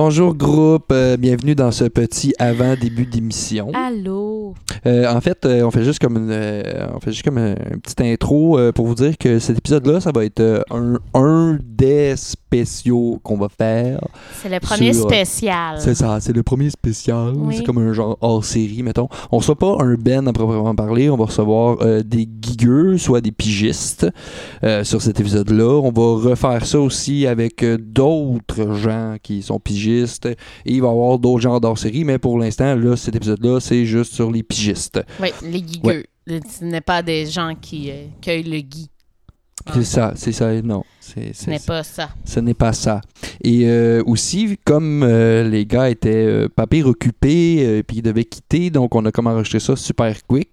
Bonjour 0.00 0.32
groupe, 0.32 0.92
euh, 0.92 1.16
bienvenue 1.16 1.56
dans 1.56 1.72
ce 1.72 1.82
petit 1.82 2.32
avant 2.38 2.76
début 2.76 3.04
d'émission. 3.04 3.72
Allô? 3.74 4.37
Euh, 4.86 5.06
en 5.12 5.20
fait, 5.20 5.44
euh, 5.44 5.62
on 5.62 5.70
fait 5.70 5.84
juste 5.84 5.98
comme 5.98 6.16
une, 6.16 6.30
euh, 6.30 6.86
on 6.94 7.00
fait 7.00 7.12
juste 7.12 7.24
comme 7.24 7.38
un, 7.38 7.54
une 7.70 7.80
petite 7.80 8.00
intro 8.00 8.58
pour 8.74 8.86
vous 8.86 8.94
dire 8.94 9.16
que 9.18 9.38
cet 9.38 9.58
épisode-là, 9.58 10.00
ça 10.00 10.12
va 10.12 10.24
être 10.24 10.64
un, 10.70 10.98
un 11.14 11.58
des 11.62 12.14
spéciaux 12.16 13.20
qu'on 13.22 13.36
va 13.36 13.48
faire. 13.48 14.00
C'est 14.42 14.48
le 14.48 14.60
premier 14.60 14.92
Sur- 14.92 15.08
spécial. 15.08 15.80
C'est 15.80 15.94
ça, 15.94 16.18
c'est 16.20 16.32
le 16.34 16.42
premier 16.42 16.70
spécial. 16.70 17.32
Oui. 17.36 17.56
C'est 17.56 17.64
comme 17.64 17.78
un 17.78 17.92
genre 17.92 18.16
hors 18.20 18.44
série, 18.44 18.82
mettons. 18.82 19.08
On 19.32 19.38
reçoit 19.38 19.56
pas 19.56 19.76
un 19.80 19.94
Ben 19.94 20.26
à 20.28 20.32
proprement 20.32 20.74
parler, 20.74 21.10
on 21.10 21.16
va 21.16 21.26
recevoir 21.26 21.78
des 22.04 22.28
gigueux, 22.40 22.98
soit 22.98 23.20
des 23.20 23.32
pigistes 23.32 24.06
sur 24.82 25.02
cet 25.02 25.20
épisode-là. 25.20 25.80
On 25.82 25.90
va 25.90 26.28
refaire 26.30 26.64
ça 26.64 26.80
aussi 26.80 27.26
avec 27.26 27.64
d'autres 27.64 28.74
gens 28.74 29.16
qui 29.22 29.42
sont 29.42 29.58
pigistes. 29.60 30.26
Et 30.26 30.36
il 30.74 30.82
va 30.82 30.88
y 30.88 30.90
avoir 30.90 31.18
d'autres 31.18 31.40
genres 31.40 31.60
d'hors 31.60 31.78
série, 31.78 32.04
mais 32.04 32.18
pour 32.18 32.38
l'instant, 32.38 32.74
là, 32.74 32.96
cet 32.96 33.16
épisode-là, 33.16 33.60
c'est 33.60 33.84
juste 33.84 34.14
sur 34.14 34.30
les 34.30 34.37
pigistes. 34.42 35.00
Oui, 35.20 35.28
les 35.42 35.62
guigueux. 35.62 36.04
Ce 36.26 36.64
n'est 36.64 36.80
pas 36.82 37.02
des 37.02 37.26
gens 37.26 37.54
qui 37.60 37.90
euh, 37.90 38.04
cueillent 38.20 38.42
le 38.42 38.60
gui. 38.60 38.88
C'est 39.74 39.84
ça, 39.84 40.12
c'est 40.14 40.32
ça, 40.32 40.50
non. 40.62 40.82
C'est, 41.00 41.34
Ce 41.34 41.50
n'est 41.50 41.58
pas 41.58 41.82
ça. 41.82 42.08
Ce 42.24 42.40
n'est 42.40 42.54
pas 42.54 42.72
ça. 42.72 43.00
Et 43.42 43.62
euh, 43.66 44.02
aussi, 44.06 44.56
comme 44.64 45.02
euh, 45.02 45.46
les 45.48 45.66
gars 45.66 45.90
étaient 45.90 46.08
euh, 46.26 46.48
pas 46.48 46.66
pire 46.66 46.86
occupés, 46.86 47.82
puis 47.86 47.98
ils 47.98 48.02
devaient 48.02 48.24
quitter, 48.24 48.70
donc 48.70 48.94
on 48.94 49.04
a 49.04 49.10
comme 49.10 49.26
enregistré 49.26 49.58
ça 49.60 49.74
super 49.76 50.14
quick. 50.26 50.48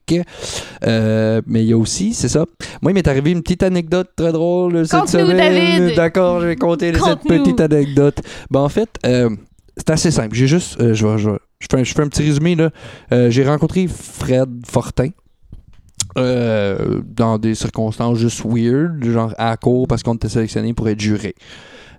Mais 0.86 1.42
il 1.64 1.68
y 1.68 1.74
a 1.74 1.78
aussi, 1.78 2.14
c'est 2.14 2.28
ça. 2.30 2.46
Moi, 2.82 2.92
il 2.92 2.96
m'est 2.96 3.08
arrivé 3.08 3.32
une 3.32 3.42
petite 3.42 3.64
anecdote 3.64 4.10
très 4.16 4.32
drôle 4.32 4.86
cette 4.88 5.08
semaine. 5.08 5.94
D'accord, 5.96 6.42
je 6.42 6.48
vais 6.48 6.56
compter 6.56 6.94
cette 6.94 7.22
petite 7.22 7.60
anecdote. 7.60 8.20
Ben, 8.50 8.62
en 8.62 8.70
fait, 8.70 8.90
c'est 9.04 9.90
assez 9.90 10.12
simple. 10.12 10.36
J'ai 10.36 10.48
juste, 10.48 10.78
je, 10.80 11.06
vais- 11.08 11.18
je, 11.18 11.30
vais- 11.30 11.38
je 11.72 11.76
fais 11.76 11.82
un, 11.82 11.84
je 11.84 11.94
fais 11.94 12.02
un 12.02 12.08
petit 12.08 12.24
résumé 12.24 12.56
là. 12.56 12.70
Euh, 13.12 13.30
J'ai 13.30 13.46
rencontré 13.46 13.88
Fred 13.88 14.50
Fortin. 14.68 15.10
euh, 16.18 17.02
dans 17.06 17.38
des 17.38 17.56
circonstances 17.56 18.18
juste 18.20 18.44
weird, 18.46 19.04
genre 19.04 19.34
à 19.38 19.50
la 19.52 19.58
cour 19.58 19.88
parce 19.88 20.02
qu'on 20.04 20.14
était 20.16 20.30
sélectionné 20.30 20.74
pour 20.74 20.88
être 20.88 21.00
juré. 21.02 21.36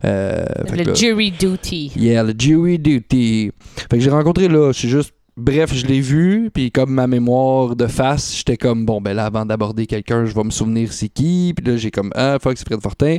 Euh, 0.04 0.44
Le 0.72 0.84
là- 0.84 0.94
jury 0.94 1.32
duty. 1.32 1.92
Yeah, 1.96 2.22
le 2.22 2.32
jury 2.38 2.78
duty. 2.78 3.50
Fait 3.90 3.96
que 3.98 4.00
j'ai 4.00 4.10
rencontré 4.10 4.48
là, 4.48 4.72
c'est 4.72 4.88
juste. 4.88 5.12
Bref, 5.38 5.74
je 5.74 5.86
l'ai 5.86 6.00
vu, 6.00 6.50
puis 6.50 6.72
comme 6.72 6.92
ma 6.92 7.06
mémoire 7.06 7.76
de 7.76 7.86
face, 7.86 8.34
j'étais 8.34 8.56
comme, 8.56 8.86
bon, 8.86 9.02
ben 9.02 9.12
là, 9.12 9.26
avant 9.26 9.44
d'aborder 9.44 9.84
quelqu'un, 9.86 10.24
je 10.24 10.34
vais 10.34 10.44
me 10.44 10.50
souvenir 10.50 10.94
c'est 10.94 11.10
qui. 11.10 11.52
Puis 11.54 11.66
là, 11.66 11.76
j'ai 11.76 11.90
comme, 11.90 12.10
ah, 12.14 12.38
fuck, 12.40 12.56
c'est 12.56 12.66
Fred 12.66 12.80
Fortin. 12.80 13.18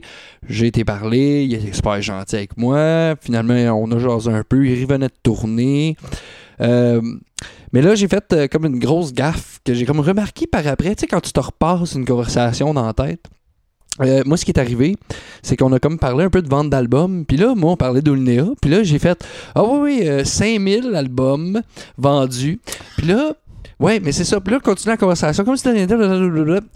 J'ai 0.49 0.65
été 0.65 0.83
parler, 0.83 1.43
il 1.43 1.53
était 1.53 1.73
super 1.73 2.01
gentil 2.01 2.37
avec 2.37 2.57
moi. 2.57 3.15
Finalement, 3.21 3.53
on 3.79 3.91
a 3.91 3.99
jasé 3.99 4.31
un 4.31 4.43
peu, 4.43 4.65
il 4.65 4.83
revenait 4.83 5.09
de 5.09 5.13
tourner. 5.21 5.95
Euh, 6.59 7.01
mais 7.71 7.83
là, 7.83 7.93
j'ai 7.93 8.07
fait 8.07 8.33
euh, 8.33 8.47
comme 8.47 8.65
une 8.65 8.79
grosse 8.79 9.13
gaffe 9.13 9.59
que 9.63 9.75
j'ai 9.75 9.85
comme 9.85 9.99
remarqué 9.99 10.47
par 10.47 10.65
après. 10.65 10.95
Tu 10.95 11.01
sais, 11.01 11.07
quand 11.07 11.21
tu 11.21 11.31
te 11.31 11.39
repasses 11.39 11.93
une 11.93 12.05
conversation 12.05 12.73
dans 12.73 12.87
la 12.87 12.93
tête, 12.93 13.25
euh, 14.01 14.23
moi, 14.25 14.37
ce 14.37 14.45
qui 14.45 14.51
est 14.51 14.59
arrivé, 14.59 14.95
c'est 15.41 15.55
qu'on 15.55 15.71
a 15.73 15.79
comme 15.79 15.97
parlé 15.97 16.25
un 16.25 16.29
peu 16.29 16.41
de 16.41 16.49
vente 16.49 16.69
d'albums. 16.69 17.25
Puis 17.25 17.37
là, 17.37 17.55
moi, 17.55 17.71
on 17.71 17.77
parlait 17.77 18.01
d'Olnea. 18.01 18.45
Puis 18.61 18.71
là, 18.71 18.83
j'ai 18.83 18.99
fait 18.99 19.23
Ah 19.55 19.63
oui, 19.63 19.99
oui, 20.01 20.07
euh, 20.07 20.23
5000 20.23 20.93
albums 20.95 21.61
vendus. 21.97 22.59
Puis 22.97 23.07
là, 23.07 23.33
ouais, 23.79 23.99
mais 23.99 24.11
c'est 24.11 24.23
ça. 24.23 24.39
Puis 24.39 24.53
là, 24.53 24.59
continue 24.59 24.91
la 24.91 24.97
conversation 24.97 25.43
comme 25.43 25.57
si 25.57 25.67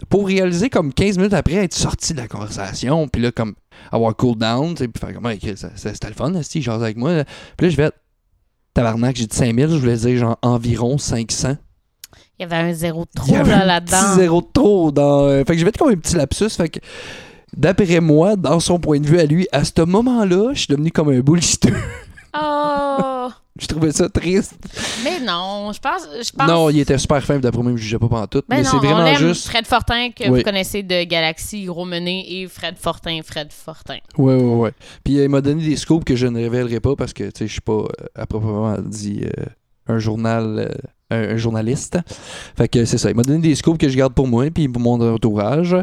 pour 0.08 0.26
réaliser 0.26 0.70
comme 0.70 0.92
15 0.92 1.18
minutes 1.18 1.34
après 1.34 1.54
être 1.54 1.74
sorti 1.74 2.12
de 2.12 2.18
la 2.18 2.28
conversation. 2.28 3.08
Puis 3.08 3.22
là, 3.22 3.30
comme 3.32 3.54
avoir 3.90 4.16
cool 4.16 4.36
down. 4.36 4.74
Puis 4.74 4.88
faire 4.98 5.14
comme, 5.14 5.32
c'était 5.76 6.08
le 6.08 6.14
fun, 6.14 6.32
si, 6.42 6.62
genre 6.62 6.82
avec 6.82 6.96
moi. 6.96 7.24
Puis 7.56 7.66
là, 7.66 7.70
je 7.70 7.76
vais 7.76 7.90
Tabarnak, 8.74 9.16
j'ai 9.16 9.26
dit 9.26 9.36
5000, 9.36 9.68
je 9.68 9.76
voulais 9.76 9.96
dire 9.96 10.16
genre 10.16 10.38
environ 10.40 10.96
500. 10.96 11.56
Il 12.38 12.42
y 12.42 12.44
avait 12.44 12.56
un 12.56 12.72
zéro 12.72 13.04
de 13.04 13.10
trop 13.14 13.34
avait 13.34 13.50
là, 13.50 13.62
un 13.62 13.64
là-dedans. 13.66 13.96
petit 13.98 14.14
zéro 14.20 14.40
de 14.40 14.46
trop 14.52 14.90
dans. 14.92 15.24
euh, 15.26 15.38
Fait 15.44 15.52
que 15.52 15.58
je 15.58 15.64
vais 15.64 15.68
être 15.68 15.78
comme 15.78 15.90
un 15.90 15.96
petit 15.96 16.16
lapsus. 16.16 16.48
Fait 16.50 16.68
que, 16.68 16.80
d'après 17.56 18.00
moi, 18.00 18.36
dans 18.36 18.58
son 18.60 18.78
point 18.80 18.98
de 19.00 19.06
vue 19.06 19.18
à 19.20 19.26
lui, 19.26 19.46
à 19.52 19.64
ce 19.64 19.82
moment-là, 19.82 20.50
je 20.54 20.58
suis 20.60 20.66
devenu 20.68 20.90
comme 20.90 21.10
un 21.10 21.20
bullshitter. 21.20 21.72
Oh! 22.34 23.28
je 23.60 23.66
trouvais 23.66 23.92
ça 23.92 24.08
triste. 24.08 24.54
Mais 25.04 25.20
non, 25.20 25.70
je 25.72 25.78
pense. 25.78 26.08
Je 26.22 26.30
pense... 26.32 26.48
Non, 26.48 26.70
il 26.70 26.80
était 26.80 26.96
super 26.98 27.22
fin, 27.22 27.38
d'après 27.38 27.60
moi, 27.62 27.70
il 27.70 27.74
me 27.74 27.78
jugeait 27.78 27.98
pas 27.98 28.08
pendant 28.08 28.26
tout. 28.26 28.42
Ben 28.48 28.56
mais 28.58 28.64
c'est 28.64 28.76
on 28.76 28.78
vraiment 28.78 29.14
juste. 29.14 29.46
Fred 29.48 29.66
Fortin, 29.66 30.08
que 30.10 30.24
Oui. 30.28 30.38
vous 30.38 30.42
connaissez 30.42 30.82
de 30.82 31.04
Galaxy, 31.04 31.64
Gros 31.66 31.84
Mené, 31.84 32.40
et 32.42 32.48
Fred 32.48 32.76
Fortin, 32.78 33.20
Fred 33.22 33.52
Fortin. 33.52 33.98
Ouais, 34.16 34.34
ouais, 34.34 34.54
ouais. 34.54 34.72
Puis 35.04 35.18
euh, 35.20 35.24
il 35.24 35.28
m'a 35.28 35.42
donné 35.42 35.62
des 35.62 35.76
scoops 35.76 36.04
que 36.04 36.16
je 36.16 36.26
ne 36.26 36.40
révélerai 36.40 36.80
pas 36.80 36.96
parce 36.96 37.12
que, 37.12 37.24
tu 37.24 37.30
sais, 37.40 37.46
je 37.46 37.52
suis 37.52 37.60
pas, 37.60 37.72
euh, 37.72 37.86
à 38.14 38.26
proprement 38.26 38.76
dit, 38.80 39.20
euh, 39.24 39.44
un 39.86 39.98
journal. 39.98 40.68
euh, 40.70 40.88
un, 41.12 41.36
journaliste. 41.36 41.98
Fait 42.56 42.68
que 42.68 42.84
c'est 42.84 42.98
ça. 42.98 43.10
Il 43.10 43.16
m'a 43.16 43.22
donné 43.22 43.40
des 43.40 43.54
scoops 43.54 43.78
que 43.78 43.88
je 43.88 43.96
garde 43.96 44.14
pour 44.14 44.26
moi 44.26 44.46
puis 44.50 44.68
pour 44.68 44.80
mon 44.80 45.00
entourage. 45.14 45.76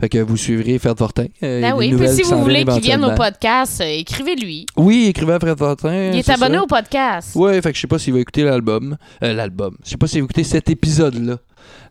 Fait 0.00 0.08
que 0.08 0.18
vous 0.18 0.36
suivrez 0.36 0.78
Fred 0.78 0.98
Fortin. 0.98 1.26
Euh, 1.42 1.60
Ben 1.60 1.74
oui, 1.76 1.94
puis 1.94 2.08
si 2.08 2.22
vous 2.22 2.42
voulez 2.42 2.64
qu'il 2.64 2.82
vienne 2.82 3.04
au 3.04 3.14
podcast, 3.14 3.80
euh, 3.80 3.84
écrivez-lui. 3.84 4.66
Oui, 4.76 5.06
écrivez 5.08 5.34
à 5.34 5.40
Fred 5.40 5.58
Fortin. 5.58 6.10
Il 6.12 6.18
est 6.18 6.28
abonné 6.28 6.58
au 6.58 6.66
podcast. 6.66 7.34
Ouais, 7.34 7.60
fait 7.60 7.70
que 7.70 7.76
je 7.76 7.80
sais 7.82 7.86
pas 7.86 7.98
s'il 7.98 8.12
va 8.12 8.20
écouter 8.20 8.44
l'album. 8.44 8.96
Euh, 9.22 9.32
l'album. 9.32 9.76
Je 9.84 9.90
sais 9.90 9.96
pas 9.96 10.06
s'il 10.06 10.20
va 10.20 10.24
écouter 10.24 10.44
cet 10.44 10.70
épisode-là. 10.70 11.38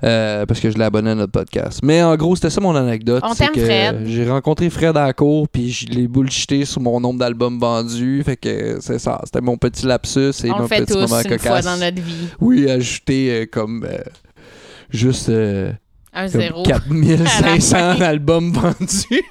Euh, 0.03 0.45
parce 0.45 0.59
que 0.59 0.69
je 0.69 0.77
l'ai 0.77 0.83
abonné 0.83 1.11
à 1.11 1.15
notre 1.15 1.31
podcast. 1.31 1.79
Mais 1.83 2.03
en 2.03 2.15
gros, 2.15 2.35
c'était 2.35 2.49
ça 2.49 2.61
mon 2.61 2.75
anecdote. 2.75 3.23
On 3.25 3.33
c'est 3.33 3.47
que 3.47 3.63
Fred. 3.63 4.05
J'ai 4.05 4.29
rencontré 4.29 4.69
Fred 4.69 4.95
à 4.97 5.05
la 5.07 5.13
cour, 5.13 5.47
puis 5.47 5.71
je 5.71 5.87
l'ai 5.87 6.07
bullshité 6.07 6.65
sur 6.65 6.81
mon 6.81 6.99
nombre 6.99 7.19
d'albums 7.19 7.59
vendus. 7.59 8.21
Fait 8.25 8.37
que 8.37 8.77
c'est 8.81 8.99
ça. 8.99 9.21
C'était 9.23 9.41
mon 9.41 9.57
petit 9.57 9.85
lapsus 9.85 10.31
et 10.43 10.51
On 10.51 10.55
mon 10.55 10.61
le 10.63 10.67
fait 10.67 10.81
petit 10.81 10.93
tous 10.93 10.99
moment 10.99 11.19
une 11.21 11.29
cocasse. 11.29 11.41
fois 11.47 11.61
dans 11.61 11.77
notre 11.77 12.01
vie. 12.01 12.27
Oui, 12.39 12.69
ajouter 12.69 13.29
euh, 13.31 13.45
comme 13.51 13.85
euh, 13.89 13.97
juste 14.89 15.29
Un 15.29 15.73
comme 16.13 16.27
zéro. 16.41 16.63
4500 16.63 17.75
À 17.77 17.87
la 17.87 17.95
fin. 17.95 18.01
albums 18.05 18.51
vendus. 18.53 19.21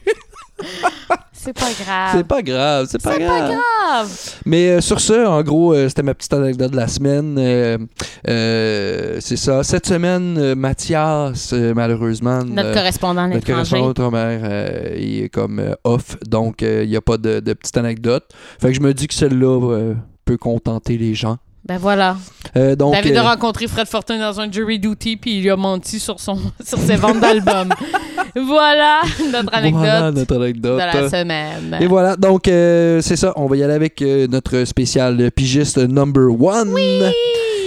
C'est 1.33 1.53
pas 1.53 1.73
grave. 1.79 2.11
c'est 2.15 2.25
pas 2.27 2.43
grave, 2.43 2.87
c'est 2.89 3.03
pas 3.03 3.19
grave. 3.19 3.51
pas 3.51 3.55
grave. 3.55 4.35
Mais 4.47 4.69
euh, 4.71 4.81
sur 4.81 4.99
ce, 5.01 5.27
en 5.27 5.43
gros, 5.43 5.75
euh, 5.75 5.89
c'était 5.89 6.03
ma 6.03 6.15
petite 6.15 6.33
anecdote 6.33 6.71
de 6.71 6.77
la 6.77 6.89
semaine. 6.89 7.37
Euh, 7.39 9.19
c'est 9.21 9.37
ça. 9.37 9.63
Cette 9.63 9.87
semaine, 9.87 10.55
Mathias, 10.55 11.53
malheureusement, 11.53 12.45
Notre 12.45 12.73
correspondant 12.73 13.29
notre 13.29 13.47
correspondant 13.47 13.89
outre-mer, 13.89 14.97
il 14.97 15.25
est 15.25 15.29
comme 15.29 15.63
off, 15.85 16.17
donc 16.27 16.63
il 16.63 16.89
n'y 16.89 16.97
a 16.97 17.03
pas 17.03 17.19
de, 17.19 17.41
de 17.41 17.53
petite 17.53 17.77
anecdote. 17.77 18.25
Fait 18.59 18.69
que 18.69 18.75
je 18.75 18.81
me 18.81 18.95
dis 18.95 19.07
que 19.07 19.15
celle-là 19.15 19.95
peut 20.25 20.39
contenter 20.39 20.97
les 20.97 21.15
gens. 21.15 21.37
Ben 21.67 21.79
voilà. 21.79 22.17
Euh, 22.57 22.77
donc, 22.77 22.93
David 22.93 23.17
euh, 23.17 23.21
a 23.21 23.31
rencontré 23.31 23.67
Fred 23.67 23.87
Fortin 23.87 24.19
dans 24.19 24.39
un 24.39 24.53
jury 24.53 24.79
duty 24.79 25.17
puis 25.17 25.37
il 25.37 25.43
lui 25.43 25.51
a 25.51 25.57
menti 25.57 25.99
sur, 25.99 26.21
son, 26.21 26.39
sur 26.65 26.79
ses 26.79 26.97
ventes 26.97 27.21
d'albums. 27.21 27.73
voilà 28.47 29.01
notre 29.33 29.55
anecdote 29.55 29.81
voilà 29.81 30.11
notre 30.13 30.37
anecdote. 30.37 30.81
de 30.81 31.03
la 31.03 31.09
semaine. 31.09 31.79
Et 31.81 31.87
voilà, 31.87 32.17
donc 32.17 32.49
euh, 32.49 33.01
c'est 33.01 33.17
ça. 33.17 33.33
On 33.37 33.47
va 33.47 33.57
y 33.57 33.63
aller 33.63 33.75
avec 33.75 34.03
euh, 34.03 34.27
notre 34.27 34.65
spécial 34.65 35.31
pigiste 35.31 35.79
number 35.79 36.29
one. 36.41 36.75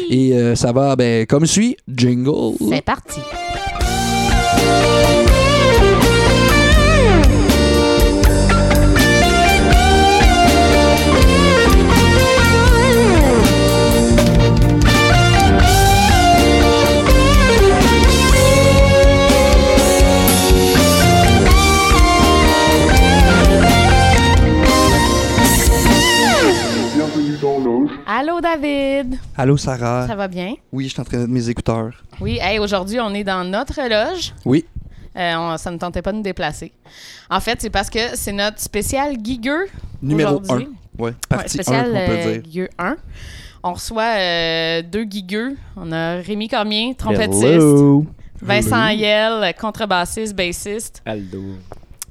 Et 0.10 0.34
euh, 0.34 0.56
ça 0.56 0.72
va 0.72 0.96
ben, 0.96 1.26
comme 1.26 1.46
suit. 1.46 1.76
Jingle. 1.88 2.56
C'est 2.70 2.82
parti. 2.82 3.20
Allô 28.38 28.42
David, 28.56 29.18
Allô, 29.36 29.58
Sarah. 29.58 30.06
ça 30.06 30.16
va 30.16 30.28
bien? 30.28 30.54
Oui, 30.72 30.84
je 30.84 30.90
suis 30.90 31.02
en 31.02 31.04
train 31.04 31.18
de 31.18 31.22
mettre 31.24 31.34
mes 31.34 31.50
écouteurs. 31.50 32.04
Oui, 32.22 32.38
hey, 32.40 32.60
aujourd'hui 32.60 33.00
on 33.00 33.12
est 33.16 33.24
dans 33.24 33.44
notre 33.44 33.82
loge. 33.82 34.32
Oui. 34.46 34.64
Euh, 35.16 35.34
on- 35.38 35.58
ça 35.58 35.72
ne 35.72 35.78
tentait 35.80 36.04
pas 36.04 36.12
de 36.12 36.18
nous 36.18 36.24
déplacer. 36.24 36.72
En 37.32 37.40
fait, 37.40 37.60
c'est 37.60 37.72
parce 37.72 37.90
que 37.90 37.98
c'est 38.14 38.32
notre 38.34 38.60
spécial 38.60 39.16
gigueux 39.24 39.66
Numéro 40.04 40.36
1. 40.36 40.42
aujourd'hui. 40.44 40.70
Ouais, 41.00 41.10
Ouais, 41.10 41.14
partie 41.28 41.46
1, 41.60 41.64
spécial 41.64 41.88
on 41.90 41.94
peut 41.94 42.12
euh, 42.12 42.32
dire. 42.34 42.42
Guigueux 42.44 42.70
1. 42.78 42.98
On 43.64 43.74
reçoit 43.74 44.04
euh, 44.20 44.82
deux 44.84 45.06
guigueux. 45.06 45.58
On 45.76 45.92
a 45.92 46.18
Rémi 46.18 46.48
Cormier, 46.48 46.94
trompettiste. 46.96 47.44
Hello. 47.44 48.06
Vincent 48.40 48.90
Yel, 48.90 49.52
contrebassiste, 49.60 50.36
bassiste. 50.36 51.02
Aldo. 51.08 51.42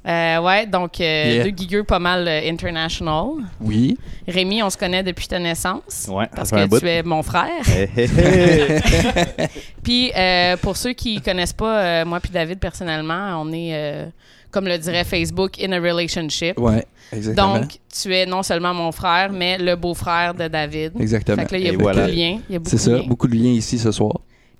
Euh, 0.07 0.39
ouais, 0.41 0.65
donc 0.65 1.01
euh, 1.01 1.33
Yeah. 1.33 1.43
deux 1.43 1.49
guigueux 1.49 1.83
pas 1.83 1.99
mal 1.99 2.25
euh, 2.27 2.49
international. 2.49 3.27
Oui. 3.59 3.97
Rémi, 4.27 4.63
on 4.63 4.69
se 4.69 4.77
connaît 4.77 5.03
depuis 5.03 5.27
ta 5.27 5.37
naissance. 5.37 6.07
Ouais, 6.09 6.27
Parce 6.33 6.49
que 6.51 6.79
tu 6.79 6.87
es 6.87 7.03
mon 7.03 7.21
frère. 7.23 7.49
Puis 9.83 10.11
euh, 10.15 10.57
pour 10.57 10.77
ceux 10.77 10.93
qui 10.93 11.21
connaissent 11.21 11.53
pas 11.53 12.05
moi 12.05 12.19
puis 12.19 12.31
David 12.31 12.59
personnellement, 12.59 13.41
on 13.43 13.51
est 13.51 14.07
comme 14.51 14.65
le 14.67 14.77
dirait 14.77 15.03
Facebook, 15.03 15.61
in 15.61 15.71
a 15.73 15.79
relationship. 15.79 16.57
Ouais, 16.57 16.85
exactement. 17.11 17.59
Donc, 17.59 17.71
tu 17.93 18.15
es 18.15 18.25
non 18.25 18.43
seulement 18.43 18.73
mon 18.73 18.91
frère, 18.93 19.29
mais 19.31 19.57
le 19.57 19.75
beau-frère 19.75 20.33
de 20.33 20.47
David. 20.47 20.93
exactement. 20.99 21.41
Fait 21.41 21.45
que 21.47 21.51
là, 21.53 21.57
il 21.59 21.65
y 21.65 21.67
a 21.67 21.73
Et 21.73 21.73
beaucoup 21.73 21.83
voilà. 21.83 22.07
de 22.07 22.11
liens. 22.13 22.39
C'est 22.65 22.77
ça, 22.77 22.97
beaucoup 23.05 23.27
de 23.27 23.35
liens 23.35 23.51
ici 23.51 23.77
ce 23.77 23.91
soir. 23.91 24.13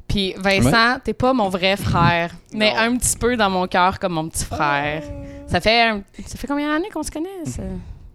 Puis 0.07 0.33
Vincent, 0.38 1.00
t'es 1.04 1.13
pas 1.13 1.33
mon 1.33 1.50
vrai 1.50 1.75
frère, 1.77 2.31
mais 2.54 2.71
Non. 2.74 2.80
un 2.94 2.98
petit 2.98 3.18
peu 3.18 3.36
dans 3.36 3.50
mon 3.50 3.68
cœur 3.68 4.00
comme 4.00 4.13
mon 4.13 4.27
petit 4.30 4.45
frère. 4.45 5.04
Ça 5.48 5.59
fait 5.62 5.81
un- 5.83 6.01
ça 6.25 6.38
fait 6.38 6.48
combien 6.48 6.71
d'années 6.71 6.89
qu'on 6.94 7.04
se 7.04 7.12
connaît? 7.12 7.30
C'est 7.45 7.62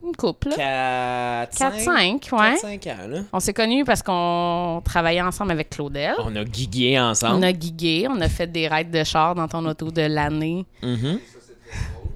une 0.04 0.16
couple, 0.16 0.48
là? 0.56 1.46
4, 1.48 1.58
4-5, 1.58 2.28
ouais. 2.32 2.56
5 2.56 2.86
ans, 2.88 3.08
là. 3.08 3.20
On 3.32 3.40
s'est 3.40 3.52
connus 3.52 3.84
parce 3.84 4.02
qu'on 4.02 4.80
travaillait 4.84 5.22
ensemble 5.22 5.52
avec 5.52 5.70
Claudel. 5.70 6.14
On 6.24 6.34
a 6.34 6.44
gigué 6.44 6.98
ensemble. 6.98 7.36
On 7.36 7.42
a 7.42 7.52
gigué, 7.52 8.06
on 8.10 8.20
a 8.20 8.28
fait 8.28 8.46
des 8.50 8.68
raids 8.68 8.84
de 8.84 9.04
char 9.04 9.34
dans 9.34 9.46
ton 9.48 9.64
auto 9.66 9.90
de 9.90 10.02
l'année. 10.02 10.66
Mhm. 10.82 11.18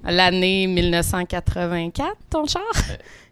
L'année 0.09 0.67
1984, 0.69 2.15
ton 2.31 2.47
char? 2.47 2.63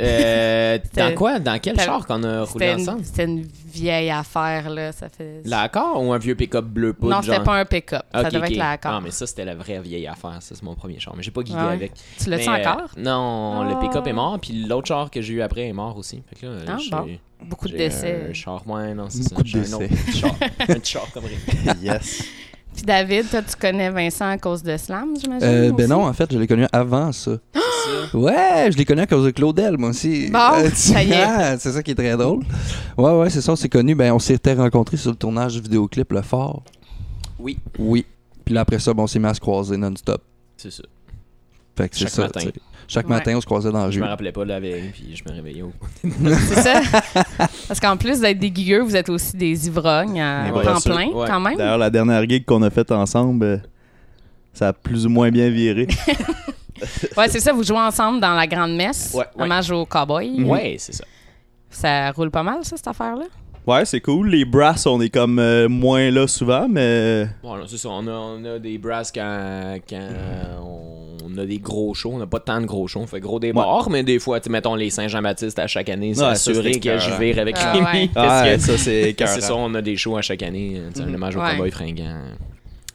Euh, 0.03 0.79
C'était- 0.85 1.09
dans 1.09 1.15
quoi? 1.15 1.39
Dans 1.39 1.59
quel 1.61 1.79
char 1.79 2.07
qu'on 2.07 2.23
a 2.25 2.43
roulé 2.45 2.67
une, 2.73 2.81
ensemble? 2.81 3.05
c'était 3.05 3.25
une 3.25 3.47
vieille 3.67 4.11
affaire, 4.11 4.69
là. 4.71 4.91
Ça 4.93 5.09
fait... 5.09 5.41
L'accord 5.45 6.03
ou 6.03 6.13
un 6.13 6.19
vieux 6.19 6.35
pick-up 6.35 6.65
bleu 6.65 6.93
poudre? 6.93 7.15
non, 7.17 7.23
c'était 7.23 7.41
pas 7.43 7.59
un 7.59 7.65
pick-up. 7.65 8.03
ça 8.13 8.25
devait 8.31 8.47
être 8.49 8.57
l'accord. 8.57 8.93
Ah, 8.95 9.01
mais 9.03 9.11
ça, 9.11 9.27
c'était 9.27 9.45
la 9.45 9.55
vraie 9.55 9.81
vieille 9.81 10.07
affaire. 10.07 10.39
Ça, 10.41 10.55
c'est 10.55 10.63
mon 10.63 10.75
premier 10.75 10.99
char. 10.99 11.15
Mais 11.17 11.23
j'ai 11.23 11.31
pas 11.31 11.43
Ouais. 11.43 11.55
avec. 11.73 11.93
Tu 12.19 12.29
l'as-tu 12.31 12.49
euh, 12.49 12.53
encore? 12.57 12.89
non, 12.97 13.65
le 13.65 13.75
Ah. 13.77 13.81
pick-up 13.81 14.07
est 14.07 14.13
mort. 14.13 14.39
Puis 14.41 14.65
l'autre 14.65 14.89
char 14.89 15.11
que 15.11 15.21
j'ai 15.23 15.35
eu 15.35 15.43
après 15.43 15.69
est 15.69 15.73
mort 15.73 15.97
aussi. 15.97 16.23
Fait 16.29 16.41
que 16.41 16.47
là, 16.47 16.63
Ah, 16.67 16.77
j'ai- 16.79 16.91
bon. 16.91 17.07
Beaucoup 17.43 17.69
de 17.69 17.77
décès. 17.77 18.29
Un 18.31 18.33
char, 18.33 18.67
ouais, 18.67 18.95
non, 18.95 19.07
c'est 19.11 19.29
Beaucoup 19.29 19.43
ça. 19.43 19.43
de 19.43 19.47
J'ai 19.49 19.59
un 19.59 19.63
décès. 19.63 19.75
autre 19.75 19.89
petit 20.07 20.19
char. 20.19 20.35
un 20.41 20.67
petit 20.75 20.93
char 20.93 21.07
comme 21.13 21.25
yes. 21.83 22.25
Puis 22.75 22.83
David, 22.85 23.31
toi, 23.31 23.43
tu 23.43 23.55
connais 23.57 23.89
Vincent 23.91 24.27
à 24.29 24.37
cause 24.39 24.63
de 24.63 24.77
Slam, 24.77 25.15
j'imagine? 25.21 25.47
Euh, 25.49 25.69
ben 25.73 25.85
aussi? 25.85 25.89
non, 25.91 26.07
en 26.07 26.13
fait, 26.13 26.33
je 26.33 26.39
l'ai 26.39 26.47
connu 26.47 26.67
avant 26.73 27.13
ça. 27.13 27.33
Ouais, 28.15 28.71
je 28.73 28.79
l'ai 28.79 28.85
connu 28.87 29.03
à 29.03 29.07
cause 29.07 29.25
de 29.27 29.31
Claudel, 29.31 29.77
moi 29.77 29.91
aussi. 29.91 30.31
Bon, 30.31 30.39
Euh, 30.55 30.71
ça 30.73 31.03
y 31.03 31.13
est. 31.13 31.23
ah, 31.27 31.59
c'est 31.59 31.71
ça 31.73 31.83
qui 31.83 31.91
est 31.91 31.95
très 31.95 32.17
drôle. 32.17 32.41
Ouais, 32.97 33.11
ouais, 33.13 33.29
c'est 33.31 33.41
ça, 33.43 33.53
on 33.53 33.57
s'est 33.57 33.69
connus. 33.69 33.95
Ben, 33.95 34.13
on 34.13 34.19
s'était 34.19 34.55
rencontrés 34.55 34.97
sur 34.97 35.11
le 35.11 35.17
tournage 35.17 35.55
du 35.55 35.61
vidéoclip 35.61 36.11
Le 36.13 36.23
Fort. 36.23 36.63
Oui, 37.39 37.59
Oui. 37.79 38.07
Puis 38.45 38.55
là, 38.55 38.63
après 38.63 38.79
ça, 38.79 38.93
bon, 38.95 39.03
on 39.05 39.07
s'est 39.07 39.19
mis 39.19 39.27
à 39.27 39.35
se 39.35 39.41
croiser 39.41 39.77
non-stop. 39.77 40.23
c'est 40.57 40.71
ça. 40.71 40.83
Fait 41.77 41.89
que 41.89 41.97
c'est 41.97 42.05
Chaque 42.05 42.11
ça. 42.11 42.23
matin. 42.23 42.41
Chaque 42.89 43.09
Ouais. 43.09 43.15
matin, 43.17 43.35
on 43.37 43.41
se 43.41 43.47
croisait 43.47 43.71
dans 43.73 43.85
le 43.87 43.91
Je 43.91 43.97
jeu. 43.99 44.03
me 44.03 44.09
rappelais 44.09 44.33
pas 44.33 44.45
de 44.45 44.49
la 44.51 44.61
veille, 44.61 44.91
puis 44.93 45.15
je 45.17 45.25
me 45.29 45.35
réveillais 45.35 45.63
au 45.63 45.73
C'est 46.03 46.61
ça? 46.63 46.81
Parce 47.69 47.81
qu'en 47.81 47.97
plus 47.97 48.21
d'être 48.21 48.39
des 48.39 48.51
guigueux, 48.51 48.81
vous 48.83 48.95
êtes 48.97 49.09
aussi 49.09 49.37
des 49.37 49.67
ivrognes 49.67 50.21
à 50.21 50.49
Et 50.49 50.53
temps 50.65 50.81
plein, 50.81 51.09
ouais. 51.09 51.27
quand 51.27 51.41
même. 51.41 51.57
D'ailleurs, 51.57 51.79
la 51.79 51.91
dernière 51.91 52.29
gig 52.29 52.45
qu'on 52.45 52.63
a 52.63 52.71
faite 52.71 52.93
ensemble, 52.93 53.45
euh, 53.45 53.57
ça 54.53 54.69
a 54.69 54.73
plus 54.73 55.07
ou 55.07 55.09
moins 55.09 55.31
bien 55.31 55.49
viré. 55.51 55.89
Ouais, 57.17 57.29
c'est 57.29 57.41
ça, 57.41 57.53
vous 57.53 57.63
jouez 57.63 57.79
ensemble 57.79 58.21
dans 58.21 58.35
la 58.35 58.47
grande 58.47 58.75
messe, 58.77 59.13
Ouais, 59.15 59.25
ouais. 59.37 59.45
hommage 59.45 59.71
au 59.71 59.87
cowboy. 59.87 60.43
Ouais, 60.43 60.77
c'est 60.79 60.93
ça. 60.93 61.05
Ça 61.71 62.11
roule 62.11 62.31
pas 62.31 62.43
mal, 62.43 62.59
ça, 62.63 62.77
cette 62.77 62.89
affaire-là? 62.89 63.25
Ouais, 63.67 63.85
c'est 63.87 64.01
cool. 64.01 64.29
Les 64.29 64.45
brasses, 64.45 64.85
on 64.87 65.01
est 65.01 65.09
comme 65.09 65.39
euh, 65.39 65.69
moins 65.69 66.11
là 66.11 66.27
souvent, 66.27 66.67
mais 66.69 67.27
Bon, 67.43 67.55
là, 67.55 67.65
c'est 67.67 67.79
ça. 67.79 67.89
On 67.91 68.07
a, 68.07 68.11
on 68.11 68.45
a 68.45 68.59
des 68.59 68.77
brasses 68.77 69.11
quand, 69.13 69.77
quand 69.89 70.09
on 70.63 70.94
a 71.39 71.45
des 71.47 71.59
gros 71.59 71.95
shows. 71.95 72.13
On 72.15 72.19
n'a 72.19 72.27
pas 72.27 72.41
tant 72.41 72.61
de 72.61 72.67
gros 72.67 72.87
shows. 72.89 73.01
On 73.01 73.07
fait 73.07 73.21
gros 73.21 73.39
des 73.41 73.53
morts, 73.53 73.89
mais 73.91 74.03
des 74.03 74.19
fois, 74.19 74.41
mettons 74.49 74.75
les 74.75 74.91
Saint-Jean-Baptiste 74.91 75.59
à 75.59 75.67
chaque 75.67 75.89
année, 75.89 76.15
c'est 76.15 76.21
Ouais, 76.23 76.27
assuré 76.29 76.81
que 76.81 76.99
je 76.99 77.11
vire 77.21 77.39
avec 77.39 77.57
Ah, 77.59 77.73
Rémi. 77.73 77.85
ouais. 77.87 78.11
parce 78.13 78.43
ouais, 78.49 78.55
que 78.57 78.61
ça 78.61 78.79
c'est 78.79 79.15
c'est 79.27 79.41
ça, 79.41 79.55
on 79.55 79.75
a 79.75 79.83
des 79.83 79.97
shows 79.97 80.17
à 80.17 80.23
chaque 80.23 80.43
année. 80.43 80.81
tu 80.95 81.01
sais, 81.03 81.09
Un 81.09 81.15
hommage 81.15 81.37
au 81.37 81.41
Ouais. 81.41 81.51
cowboy 81.57 81.71
fringant. 81.71 82.21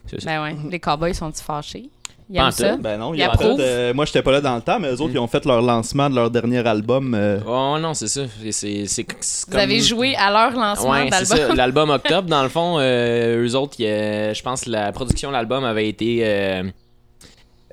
C'est 0.08 0.22
ça. 0.22 0.26
Ben 0.30 0.44
ouais. 0.44 0.56
Les 0.72 0.80
cowboys 0.80 1.14
sont-ils 1.14 1.44
fâchés? 1.44 1.90
Ils 2.32 2.40
en 2.40 2.46
aiment 2.46 2.52
ça? 2.52 2.78
Ben 2.78 2.98
non, 3.00 3.14
Ils 3.16 3.18
ils 3.20 3.24
approuvent? 3.24 3.58
fait, 3.58 3.64
euh, 3.64 3.94
moi 3.96 4.06
j'étais 4.06 4.22
pas 4.22 4.32
là 4.32 4.40
dans 4.40 4.56
le 4.56 4.62
temps, 4.62 4.80
mais 4.80 4.90
eux 4.90 5.02
autres 5.02 5.14
ils 5.14 5.18
ont 5.20 5.26
fait 5.28 5.44
leur 5.46 5.64
lancement 5.64 6.12
de 6.12 6.16
leur 6.16 6.30
dernier 6.30 6.60
album. 6.68 7.16
euh, 7.16 7.40
Oh 7.48 7.78
non, 7.80 7.96
c'est 7.96 8.08
ça. 8.08 8.22
C'est- 8.52 8.86
C'est 8.86 9.02
Vous 9.02 9.52
comme- 9.52 9.60
avez 9.60 9.80
joué 9.80 10.16
à 10.16 10.30
leur 10.30 10.52
lancement 10.52 10.92
Ouais, 10.92 11.10
c'est 11.12 11.26
ça. 11.26 11.36
d'album? 11.38 11.58
L'album 11.58 11.90
Octobre, 11.90 12.30
dans 12.30 12.44
le 12.44 12.50
fond, 12.50 12.78
euh, 12.80 13.44
eux 13.44 13.56
autres, 13.56 13.78
je 13.80 14.42
pense 14.44 14.62
que 14.66 14.70
la 14.70 14.92
production 14.92 15.30
de 15.30 15.34
l'album 15.34 15.64
avait 15.64 15.90
été 15.90 16.20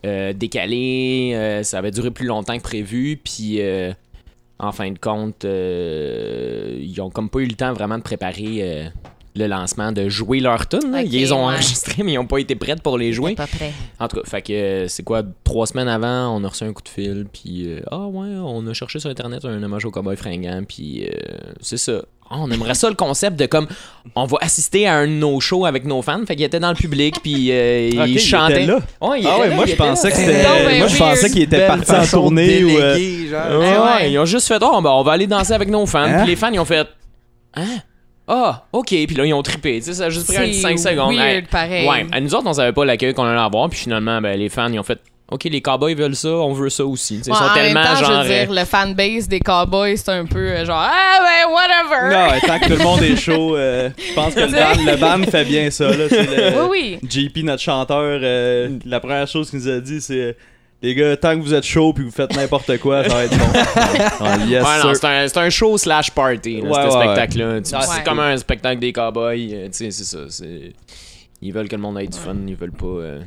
euh, 0.07 0.33
décalée. 0.33 1.33
euh, 1.35 1.63
ça 1.63 1.79
avait 1.79 1.91
duré 1.91 2.11
plus 2.11 2.27
longtemps 2.27 2.57
que 2.57 2.63
prévu. 2.63 3.21
Puis, 3.23 3.61
euh, 3.61 3.93
en 4.59 4.73
fin 4.73 4.91
de 4.91 4.99
compte, 4.99 5.45
ils 5.45 7.01
ont 7.01 7.11
comme 7.11 7.29
pas 7.29 7.41
eu 7.41 7.47
le 7.47 7.55
temps 7.55 7.73
vraiment 7.73 7.99
de 7.99 8.03
préparer 8.03 8.91
le 9.37 9.47
lancement, 9.47 9.93
de 9.93 10.09
jouer 10.09 10.41
leur 10.41 10.69
tune. 10.69 10.81
ils 11.05 11.11
les 11.11 11.33
ont 11.33 11.47
ouais. 11.47 11.55
enregistrés, 11.55 12.03
mais 12.03 12.13
ils 12.15 12.19
ont 12.19 12.27
pas 12.27 12.39
été 12.39 12.55
prêts 12.57 12.77
pour 12.83 12.99
les 12.99 13.13
jouer. 13.13 13.35
Pas 13.35 13.47
prêt. 13.47 13.73
En 14.01 14.09
tout 14.09 14.17
cas, 14.17 14.23
fait 14.29 14.43
que 14.43 14.53
euh, 14.53 14.89
c'est 14.89 15.03
quoi, 15.03 15.23
trois 15.45 15.67
semaines 15.67 15.89
avant, 15.89 16.37
on 16.37 16.43
a 16.45 16.49
reçu 16.49 16.65
un 16.65 16.73
coup 16.73 16.83
de 16.83 16.89
fil, 16.89 17.27
puis 17.33 17.65
euh, 17.69 17.81
ah 17.91 18.07
ouais, 18.07 18.29
on 18.45 18.67
a 18.67 18.73
cherché 18.73 18.99
sur 18.99 19.11
internet 19.11 19.45
un 19.45 19.63
hommage 19.63 19.85
au 19.85 19.91
cowboy 19.91 20.17
fringant, 20.17 20.63
puis 20.67 21.05
euh, 21.05 21.11
c'est 21.61 21.79
ça. 21.79 22.03
Ah, 22.29 22.39
on 22.41 22.51
aimerait 22.51 22.75
ça 22.75 22.89
le 22.89 22.97
concept 22.97 23.39
de 23.39 23.47
comme 23.47 23.69
on 24.17 24.25
va 24.25 24.39
assister 24.41 24.89
à 24.89 24.97
un 24.97 25.07
de 25.07 25.13
nos 25.13 25.39
shows 25.39 25.65
avec 25.65 25.85
nos 25.85 26.03
fans, 26.03 26.27
fait 26.27 26.35
qu'il 26.35 26.45
était 26.45 26.59
dans 26.59 26.71
le 26.71 26.75
public, 26.75 27.15
puis 27.23 27.53
euh, 27.53 27.89
ok, 27.93 28.05
il 28.09 28.15
il 28.15 28.19
chantait. 28.19 28.63
était 28.65 28.67
là. 28.67 28.81
Ouais, 29.01 29.21
il 29.21 29.27
Ah 29.29 29.39
ouais, 29.39 29.49
là, 29.51 29.55
moi 29.55 29.65
il 29.65 29.69
je 29.69 29.75
était 29.75 29.83
là. 29.85 29.89
pensais 29.91 30.11
que 30.11 30.17
c'était. 30.17 30.43
ben 30.43 30.79
Moi 30.79 30.89
je 30.89 30.97
pensais 30.97 31.31
qu'il 31.31 31.43
était 31.43 31.67
parti 31.69 31.93
en 31.93 32.05
tournée 32.05 32.65
ou. 32.65 32.71
euh, 32.71 32.97
genre. 33.31 33.61
Ouais, 33.61 33.67
Ah 33.77 33.81
ouais, 33.85 34.03
ouais. 34.03 34.13
ils 34.13 34.19
ont 34.19 34.25
juste 34.25 34.49
fait, 34.49 34.59
oh, 34.61 34.81
ben, 34.83 34.91
on 34.91 35.05
va 35.05 35.13
aller 35.13 35.29
danser 35.29 35.53
avec 35.53 35.69
nos 35.69 35.87
fans. 35.87 36.01
Hein? 36.01 36.19
Puis 36.23 36.31
les 36.31 36.37
fans, 36.37 36.51
ils 36.53 36.59
ont 36.59 36.65
fait, 36.65 36.89
hein? 37.55 37.65
Ah, 38.29 38.65
ok. 38.73 38.87
Puis 38.89 39.15
là, 39.15 39.25
ils 39.25 39.35
ont 39.35 39.43
trippé. 39.43 39.77
Tu 39.79 39.87
sais, 39.87 39.95
ça 39.95 40.05
a 40.07 40.11
juste 40.11 40.27
pris 40.27 40.37
un 40.37 40.47
C'est 40.47 40.53
5 40.55 40.79
secondes. 40.79 41.15
weird, 41.15 41.29
Hey, 41.29 41.43
pareil. 41.43 41.89
Ouais, 41.89 42.07
à 42.11 42.21
nous 42.21 42.35
autres, 42.35 42.47
on 42.47 42.53
savait 42.53 42.73
pas 42.73 42.85
l'accueil 42.85 43.15
qu'on 43.15 43.25
allait 43.25 43.39
avoir. 43.41 43.69
Puis 43.71 43.79
finalement, 43.81 44.21
ben, 44.21 44.37
les 44.39 44.49
fans, 44.49 44.69
ils 44.73 44.79
ont 44.81 44.83
fait, 44.83 44.99
ok, 45.31 45.45
les 45.45 45.61
cowboys 45.63 45.95
veulent 45.95 46.17
ça, 46.17 46.31
on 46.31 46.53
veut 46.53 46.69
ça 46.69 46.85
aussi. 46.85 47.19
Tu 47.19 47.25
sais, 47.25 47.31
Ouais, 47.31 47.37
ils 47.41 47.45
sont 47.45 47.51
en 47.51 47.55
tellement 47.55 47.81
même 47.85 47.93
temps, 47.95 47.97
genre. 48.05 48.23
je 48.25 48.29
veux 48.29 48.35
dire, 48.35 48.51
euh, 48.51 48.55
le 48.61 48.65
fanbase 48.65 49.29
des 49.29 49.39
Cowboys, 49.41 49.97
c'est 49.97 50.11
un 50.11 50.25
peu 50.27 50.39
euh, 50.41 50.65
genre 50.65 50.81
Ah 50.81 51.19
ben 51.21 51.53
whatever! 51.53 52.15
Non, 52.17 52.41
tant 52.49 52.59
que 52.59 52.65
tout 52.73 52.79
le 52.79 52.85
monde 52.85 53.03
est 53.03 53.17
chaud, 53.17 53.57
euh, 53.57 53.91
je 53.97 54.15
pense 54.15 54.35
que 54.35 54.41
le 54.41 54.47
band, 54.51 54.91
le 54.93 54.97
band 55.25 55.31
fait 55.31 55.45
bien 55.45 55.71
ça. 55.71 55.85
Là, 55.91 56.07
le- 56.11 56.69
Oui, 56.69 56.99
oui. 57.03 57.09
JP, 57.09 57.45
notre 57.45 57.63
chanteur, 57.63 58.03
euh, 58.23 58.71
la 58.85 58.99
première 58.99 59.29
chose 59.29 59.51
qu'il 59.51 59.61
nous 59.61 59.69
a 59.69 59.79
dit, 59.79 60.01
c'est 60.01 60.37
Les 60.83 60.95
gars, 60.95 61.17
tant 61.17 61.35
que 61.37 61.43
vous 61.43 61.55
êtes 61.55 61.65
chaud 61.65 61.93
puis 61.95 62.05
que 62.05 62.09
vous 62.11 62.15
faites 62.15 62.35
n'importe 62.37 62.79
quoi, 62.79 63.03
ça 63.03 63.15
va 63.15 63.25
être 63.25 63.37
bon. 63.39 63.45
Ah, 64.21 64.37
yes, 64.47 64.63
ouais, 64.63 64.95
c'est 64.95 65.05
un, 65.07 65.29
c'est 65.29 65.39
un 65.39 65.51
show 65.51 65.79
slash 65.79 66.11
party, 66.11 66.61
là, 66.61 66.69
Ouais, 66.69 66.91
ce 66.91 66.97
ouais, 66.97 67.05
spectacle-là. 67.05 67.61
C'est 67.65 68.05
comme 68.05 68.21
un 68.21 68.37
spectacle 68.37 68.79
des 68.81 68.93
cowboys. 68.93 69.51
euh, 69.55 69.67
tu 69.67 69.73
sais, 69.73 69.91
c'est 69.91 70.05
ça. 70.05 70.19
c'est- 70.29 70.73
Ils 71.41 71.53
veulent 71.53 71.69
que 71.69 71.77
le 71.77 71.83
monde 71.83 71.99
ait 71.99 72.07
du 72.07 72.19
fun, 72.19 72.37
ils 72.47 72.55
veulent 72.55 72.73
pas. 72.73 72.87
euh, 72.87 73.21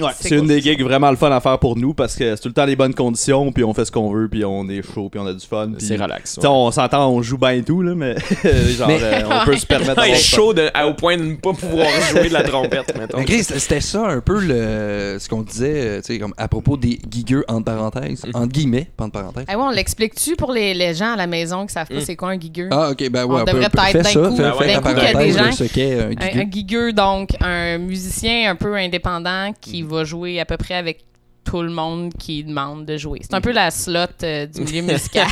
Ouais, 0.00 0.10
C'est 0.18 0.36
une 0.36 0.46
des 0.48 0.60
gigs 0.60 0.82
vraiment 0.82 1.10
le 1.10 1.16
fun 1.16 1.30
à 1.30 1.40
faire 1.40 1.58
pour 1.58 1.76
nous 1.76 1.94
parce 1.94 2.16
que 2.16 2.34
c'est 2.34 2.42
tout 2.42 2.48
le 2.48 2.54
temps 2.54 2.64
les 2.64 2.74
bonnes 2.74 2.94
conditions, 2.94 3.52
puis 3.52 3.62
on 3.62 3.72
fait 3.72 3.84
ce 3.84 3.92
qu'on 3.92 4.10
veut, 4.12 4.28
puis 4.28 4.44
on 4.44 4.68
est 4.68 4.82
chaud, 4.82 5.08
puis 5.08 5.20
on 5.20 5.26
a 5.26 5.32
du 5.32 5.46
fun. 5.46 5.68
puis- 5.76 5.86
C'est 5.86 5.96
relax. 5.96 6.38
On 6.44 6.70
s'entend, 6.72 7.08
on 7.10 7.22
joue 7.22 7.38
bien 7.38 7.50
et 7.52 7.62
tout, 7.62 7.80
là, 7.82 7.94
mais 7.94 8.14
genre, 8.76 8.88
Mais- 8.88 8.98
euh, 9.02 9.22
on 9.30 9.44
peut 9.44 9.56
se 9.56 9.66
permettre 9.66 10.00
Ouais, 10.02 10.16
chaud 10.16 10.52
de- 10.52 10.68
à- 10.74 10.88
au 10.88 10.94
point 10.94 11.16
de 11.16 11.22
ne 11.22 11.34
pas 11.36 11.52
pouvoir 11.52 11.86
jouer 12.10 12.28
de 12.28 12.32
la 12.32 12.42
trompette, 12.42 12.92
mettons. 12.98 13.18
Mais 13.18 13.24
Chris, 13.24 13.44
c'était 13.44 13.80
ça 13.80 14.06
un 14.08 14.20
peu 14.20 14.40
le, 14.40 15.18
ce 15.20 15.28
qu'on 15.28 15.42
disait, 15.42 15.74
euh, 15.76 16.00
tu 16.00 16.14
sais, 16.14 16.18
comme 16.18 16.34
à 16.36 16.48
propos 16.48 16.76
des 16.76 16.98
gigueux 17.10 17.44
entre 17.46 17.64
parenthèses, 17.66 18.24
Mhm. 18.24 18.30
entre 18.34 18.48
guillemets, 18.52 18.88
pas 18.96 19.04
entre 19.04 19.12
parenthèses. 19.20 19.44
Ah 19.48 19.56
ouais, 19.56 19.64
on 19.64 19.70
l'explique-tu 19.70 20.34
pour 20.34 20.52
les, 20.52 20.74
les 20.74 20.94
gens 20.94 21.12
à 21.12 21.16
la 21.16 21.26
maison 21.28 21.66
qui 21.66 21.72
savent 21.72 21.86
pas 21.88 21.94
Mm. 21.94 22.00
c'est 22.00 22.16
quoi 22.16 22.30
un 22.30 22.38
gigueux? 22.40 22.68
Ah, 22.72 22.90
ok, 22.90 23.08
ben 23.10 23.24
ouais, 23.26 23.30
On 23.30 23.42
on, 23.42 23.44
peut, 23.44 23.52
devrait 23.52 23.66
on 23.66 23.70
peut- 23.70 23.78
peut-être 23.92 23.94
d'un 23.94 24.02
ça, 24.02 24.28
coup- 24.28 24.36
d'un 24.36 24.50
coup 24.50 24.58
qu'il 24.58 24.68
y 24.68 24.72
a 24.72 24.76
des 24.76 25.12
parenthèse 25.12 25.36
gens- 25.38 25.46
de 25.46 25.52
ce 25.52 25.64
qu'est 25.64 26.00
un 26.00 26.06
Un, 26.06 26.10
gigueux. 26.10 26.40
un 26.40 26.50
gigueux, 26.50 26.92
donc, 26.92 27.28
un 27.40 27.78
musicien 27.78 28.50
un 28.50 28.56
peu 28.56 28.74
indépendant 28.74 29.52
qui 29.60 29.83
Mm. 29.84 29.88
va 29.88 30.04
jouer 30.04 30.40
à 30.40 30.44
peu 30.44 30.56
près 30.56 30.74
avec 30.74 31.04
tout 31.44 31.60
le 31.60 31.68
monde 31.70 32.12
qui 32.18 32.42
demande 32.42 32.86
de 32.86 32.96
jouer. 32.96 33.20
C'est 33.22 33.34
un 33.34 33.40
peu 33.42 33.52
la 33.52 33.70
slot 33.70 33.98
euh, 34.22 34.46
du 34.46 34.62
milieu 34.62 34.80
musical. 34.92 35.26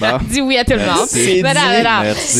Bon. 0.00 0.18
Dis 0.30 0.40
oui 0.40 0.56
à 0.56 0.64
tout 0.64 0.74
le 0.74 0.78
monde. 0.78 1.06
C'est 1.08 1.42
Ben 1.42 1.54
non, 1.54 1.60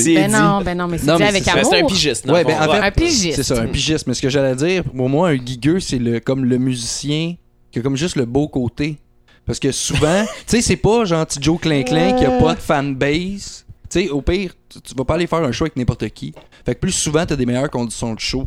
dit. 0.02 0.14
ben 0.14 0.30
non. 0.30 0.60
Ben 0.62 0.76
non, 0.76 0.84
non, 0.84 0.88
mais 0.90 0.98
c'est 0.98 1.06
Non, 1.06 1.16
dit 1.16 1.22
mais 1.22 1.28
avec 1.28 1.48
amour. 1.48 1.64
C'est 1.68 1.80
un 1.82 1.86
pigiste. 1.86 2.26
Ouais, 2.30 2.40
le 2.42 2.46
ben, 2.46 2.56
fond. 2.56 2.70
en 2.70 2.72
fait, 2.74 2.78
Un 2.80 2.90
pigiste. 2.92 3.36
C'est 3.36 3.42
ça, 3.42 3.60
un 3.60 3.66
pigiste. 3.66 4.06
Mais 4.06 4.14
ce 4.14 4.22
que 4.22 4.28
j'allais 4.30 4.54
dire, 4.54 4.84
pour 4.84 5.08
moi, 5.08 5.30
un 5.30 5.34
gigueux, 5.44 5.80
c'est 5.80 5.98
le, 5.98 6.20
comme 6.20 6.44
le 6.44 6.58
musicien 6.58 7.34
qui 7.72 7.80
a 7.80 7.82
comme 7.82 7.96
juste 7.96 8.14
le 8.16 8.26
beau 8.26 8.46
côté. 8.46 8.98
Parce 9.44 9.58
que 9.58 9.72
souvent, 9.72 10.24
tu 10.46 10.56
sais, 10.56 10.60
c'est 10.60 10.76
pas 10.76 11.04
genre 11.04 11.26
petit 11.26 11.40
Joe 11.42 11.60
Clin-Clin 11.60 12.12
qui 12.12 12.24
a 12.24 12.30
pas 12.30 12.54
de 12.54 12.60
fanbase. 12.60 13.64
Tu 13.90 14.02
sais, 14.02 14.08
au 14.08 14.22
pire, 14.22 14.52
tu, 14.68 14.80
tu 14.80 14.94
vas 14.94 15.04
pas 15.04 15.14
aller 15.14 15.26
faire 15.26 15.42
un 15.42 15.50
show 15.52 15.64
avec 15.64 15.76
n'importe 15.76 16.08
qui. 16.10 16.32
Fait 16.64 16.74
que 16.76 16.80
plus 16.80 16.92
souvent, 16.92 17.26
t'as 17.26 17.36
des 17.36 17.46
meilleures 17.46 17.70
conditions 17.70 18.14
de 18.14 18.20
show. 18.20 18.46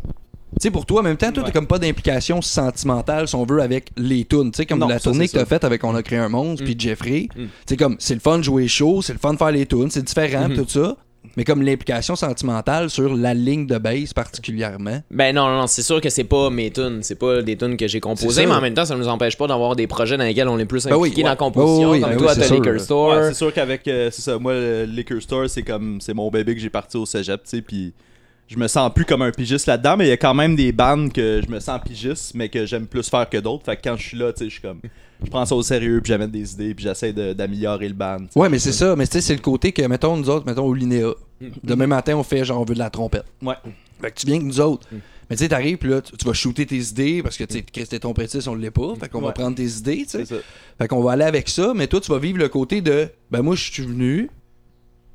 Tu 0.58 0.64
sais, 0.64 0.70
pour 0.70 0.84
toi, 0.84 1.00
en 1.00 1.04
même 1.04 1.16
temps, 1.16 1.30
toi, 1.32 1.44
t'as 1.44 1.52
comme 1.52 1.66
pas 1.68 1.78
d'implication 1.78 2.42
sentimentale, 2.42 3.28
si 3.28 3.34
on 3.36 3.44
veut, 3.44 3.62
avec 3.62 3.90
les 3.96 4.24
tunes. 4.24 4.50
Tu 4.50 4.58
sais, 4.58 4.66
comme 4.66 4.80
Non, 4.80 4.88
la 4.88 4.98
ça, 4.98 5.04
tournée 5.04 5.26
que 5.26 5.30
c'est 5.30 5.36
t'as 5.38 5.44
ça. 5.44 5.46
faite 5.46 5.64
avec 5.64 5.84
On 5.84 5.94
a 5.94 6.02
créé 6.02 6.18
un 6.18 6.28
monstre, 6.28 6.62
Mm. 6.62 6.66
puis 6.66 6.76
Jeffrey. 6.78 7.28
Mm. 7.34 7.42
Tu 7.44 7.48
sais, 7.68 7.76
comme, 7.76 7.96
c'est 7.98 8.14
le 8.14 8.20
fun 8.20 8.38
de 8.38 8.42
jouer 8.44 8.66
chaud, 8.68 9.00
c'est 9.00 9.12
le 9.12 9.18
fun 9.20 9.32
de 9.32 9.38
faire 9.38 9.52
les 9.52 9.64
tunes, 9.66 9.90
c'est 9.90 10.04
différent, 10.04 10.48
Mhm. 10.48 10.56
tout 10.56 10.68
ça. 10.68 10.96
Mais 11.36 11.44
comme 11.44 11.62
l'implication 11.62 12.16
sentimentale 12.16 12.88
sur 12.90 13.14
la 13.14 13.34
ligne 13.34 13.66
de 13.66 13.76
base 13.78 14.12
particulièrement. 14.14 15.02
Ben 15.10 15.34
non, 15.34 15.48
non, 15.48 15.66
c'est 15.66 15.82
sûr 15.82 16.00
que 16.00 16.08
c'est 16.08 16.24
pas 16.24 16.50
mes 16.50 16.70
tunes, 16.70 17.00
c'est 17.02 17.14
pas 17.18 17.42
des 17.42 17.56
tunes 17.56 17.76
que 17.76 17.86
j'ai 17.86 17.96
C'est 17.98 18.00
composées, 18.00 18.42
ça. 18.42 18.48
mais 18.48 18.54
en 18.54 18.60
même 18.60 18.74
temps, 18.74 18.86
ça 18.86 18.96
nous 18.96 19.06
empêche 19.06 19.36
pas 19.36 19.46
d'avoir 19.46 19.76
des 19.76 19.86
projets 19.86 20.16
dans 20.16 20.24
lesquels 20.24 20.48
on 20.48 20.58
est 20.58 20.64
plus 20.64 20.84
Ben 20.86 20.96
oui, 20.96 21.08
impliqué 21.10 21.22
dans 21.22 21.28
la 21.28 21.36
composition, 21.36 21.90
Oh 21.90 21.92
oui, 21.92 22.00
comme 22.00 22.10
ben 22.10 22.16
toi, 22.16 22.26
oui, 22.28 22.32
c'est 22.34 22.40
t'as 22.40 22.46
sûr. 22.46 22.56
Liquor 22.56 22.80
Store. 22.80 23.10
Ouais, 23.16 23.28
c'est 23.28 23.34
sûr 23.34 23.52
qu'avec 23.52 23.86
euh, 23.86 24.10
c'est 24.10 24.22
ça 24.22 24.38
moi 24.38 24.54
le 24.54 24.84
liquor 24.86 25.20
store 25.20 25.48
c'est 25.48 25.62
comme 25.62 26.00
c'est 26.00 26.14
mon 26.14 26.30
bébé 26.30 26.54
que 26.54 26.60
j'ai 26.60 26.70
parti 26.70 26.96
au 26.96 27.04
cégep 27.06 27.42
tu 27.44 27.50
sais 27.50 27.62
puis 27.62 27.92
je 28.50 28.58
me 28.58 28.66
sens 28.66 28.92
plus 28.92 29.04
comme 29.04 29.22
un 29.22 29.30
pigiste 29.30 29.66
là-dedans, 29.66 29.96
mais 29.96 30.06
il 30.06 30.08
y 30.08 30.12
a 30.12 30.16
quand 30.16 30.34
même 30.34 30.56
des 30.56 30.72
bandes 30.72 31.12
que 31.12 31.40
je 31.44 31.48
me 31.48 31.60
sens 31.60 31.80
pigiste, 31.86 32.34
mais 32.34 32.48
que 32.48 32.66
j'aime 32.66 32.88
plus 32.88 33.08
faire 33.08 33.30
que 33.30 33.36
d'autres. 33.36 33.64
Fait 33.64 33.76
que 33.76 33.82
quand 33.84 33.96
je 33.96 34.02
suis 34.02 34.18
là, 34.18 34.32
tu 34.32 34.40
sais, 34.40 34.44
je 34.46 34.50
suis 34.50 34.60
comme. 34.60 34.80
Je 35.22 35.30
prends 35.30 35.46
ça 35.46 35.54
au 35.54 35.62
sérieux, 35.62 36.00
puis 36.02 36.10
j'amène 36.10 36.30
des 36.30 36.52
idées, 36.54 36.74
puis 36.74 36.84
j'essaie 36.84 37.12
d'améliorer 37.12 37.86
le 37.86 37.94
band. 37.94 38.24
Ouais, 38.34 38.48
mais 38.48 38.58
c'est 38.58 38.72
ça. 38.72 38.96
Mais 38.96 39.06
tu 39.06 39.12
sais, 39.12 39.20
c'est 39.20 39.34
le 39.34 39.40
côté 39.40 39.70
que, 39.70 39.82
mettons, 39.82 40.16
nous 40.16 40.28
autres, 40.28 40.46
mettons, 40.46 40.64
au 40.64 40.74
Linéa. 40.74 41.12
Demain 41.62 41.86
matin, 41.86 42.16
on 42.16 42.24
fait 42.24 42.44
genre, 42.44 42.60
on 42.60 42.64
veut 42.64 42.74
de 42.74 42.80
la 42.80 42.90
trompette. 42.90 43.24
Ouais. 43.40 43.54
Fait 44.00 44.10
que 44.10 44.18
tu 44.18 44.26
viens 44.26 44.36
avec 44.36 44.48
nous 44.48 44.60
autres. 44.60 44.88
Mais 44.90 45.36
tu 45.36 45.44
sais, 45.44 45.48
t'arrives, 45.48 45.76
puis 45.76 45.90
là, 45.90 46.00
tu, 46.00 46.16
tu 46.16 46.24
vas 46.24 46.32
shooter 46.32 46.66
tes 46.66 46.78
idées, 46.78 47.22
parce 47.22 47.36
que, 47.36 47.44
tu 47.44 47.58
sais, 47.58 47.86
t'es 47.86 47.98
trompettiste, 48.00 48.48
on 48.48 48.56
l'est 48.56 48.72
pas. 48.72 48.94
Fait 48.98 49.08
qu'on 49.08 49.20
va 49.20 49.30
prendre 49.30 49.54
tes 49.54 49.68
idées, 49.68 50.04
tu 50.10 50.24
sais. 50.26 50.42
Fait 50.76 50.88
qu'on 50.88 51.02
va 51.02 51.12
aller 51.12 51.24
avec 51.24 51.48
ça, 51.48 51.72
mais 51.72 51.86
toi, 51.86 52.00
tu 52.00 52.10
vas 52.10 52.18
vivre 52.18 52.38
le 52.38 52.48
côté 52.48 52.80
de, 52.80 53.08
ben 53.30 53.42
moi, 53.42 53.54
je 53.54 53.70
suis 53.70 53.84
venu. 53.84 54.28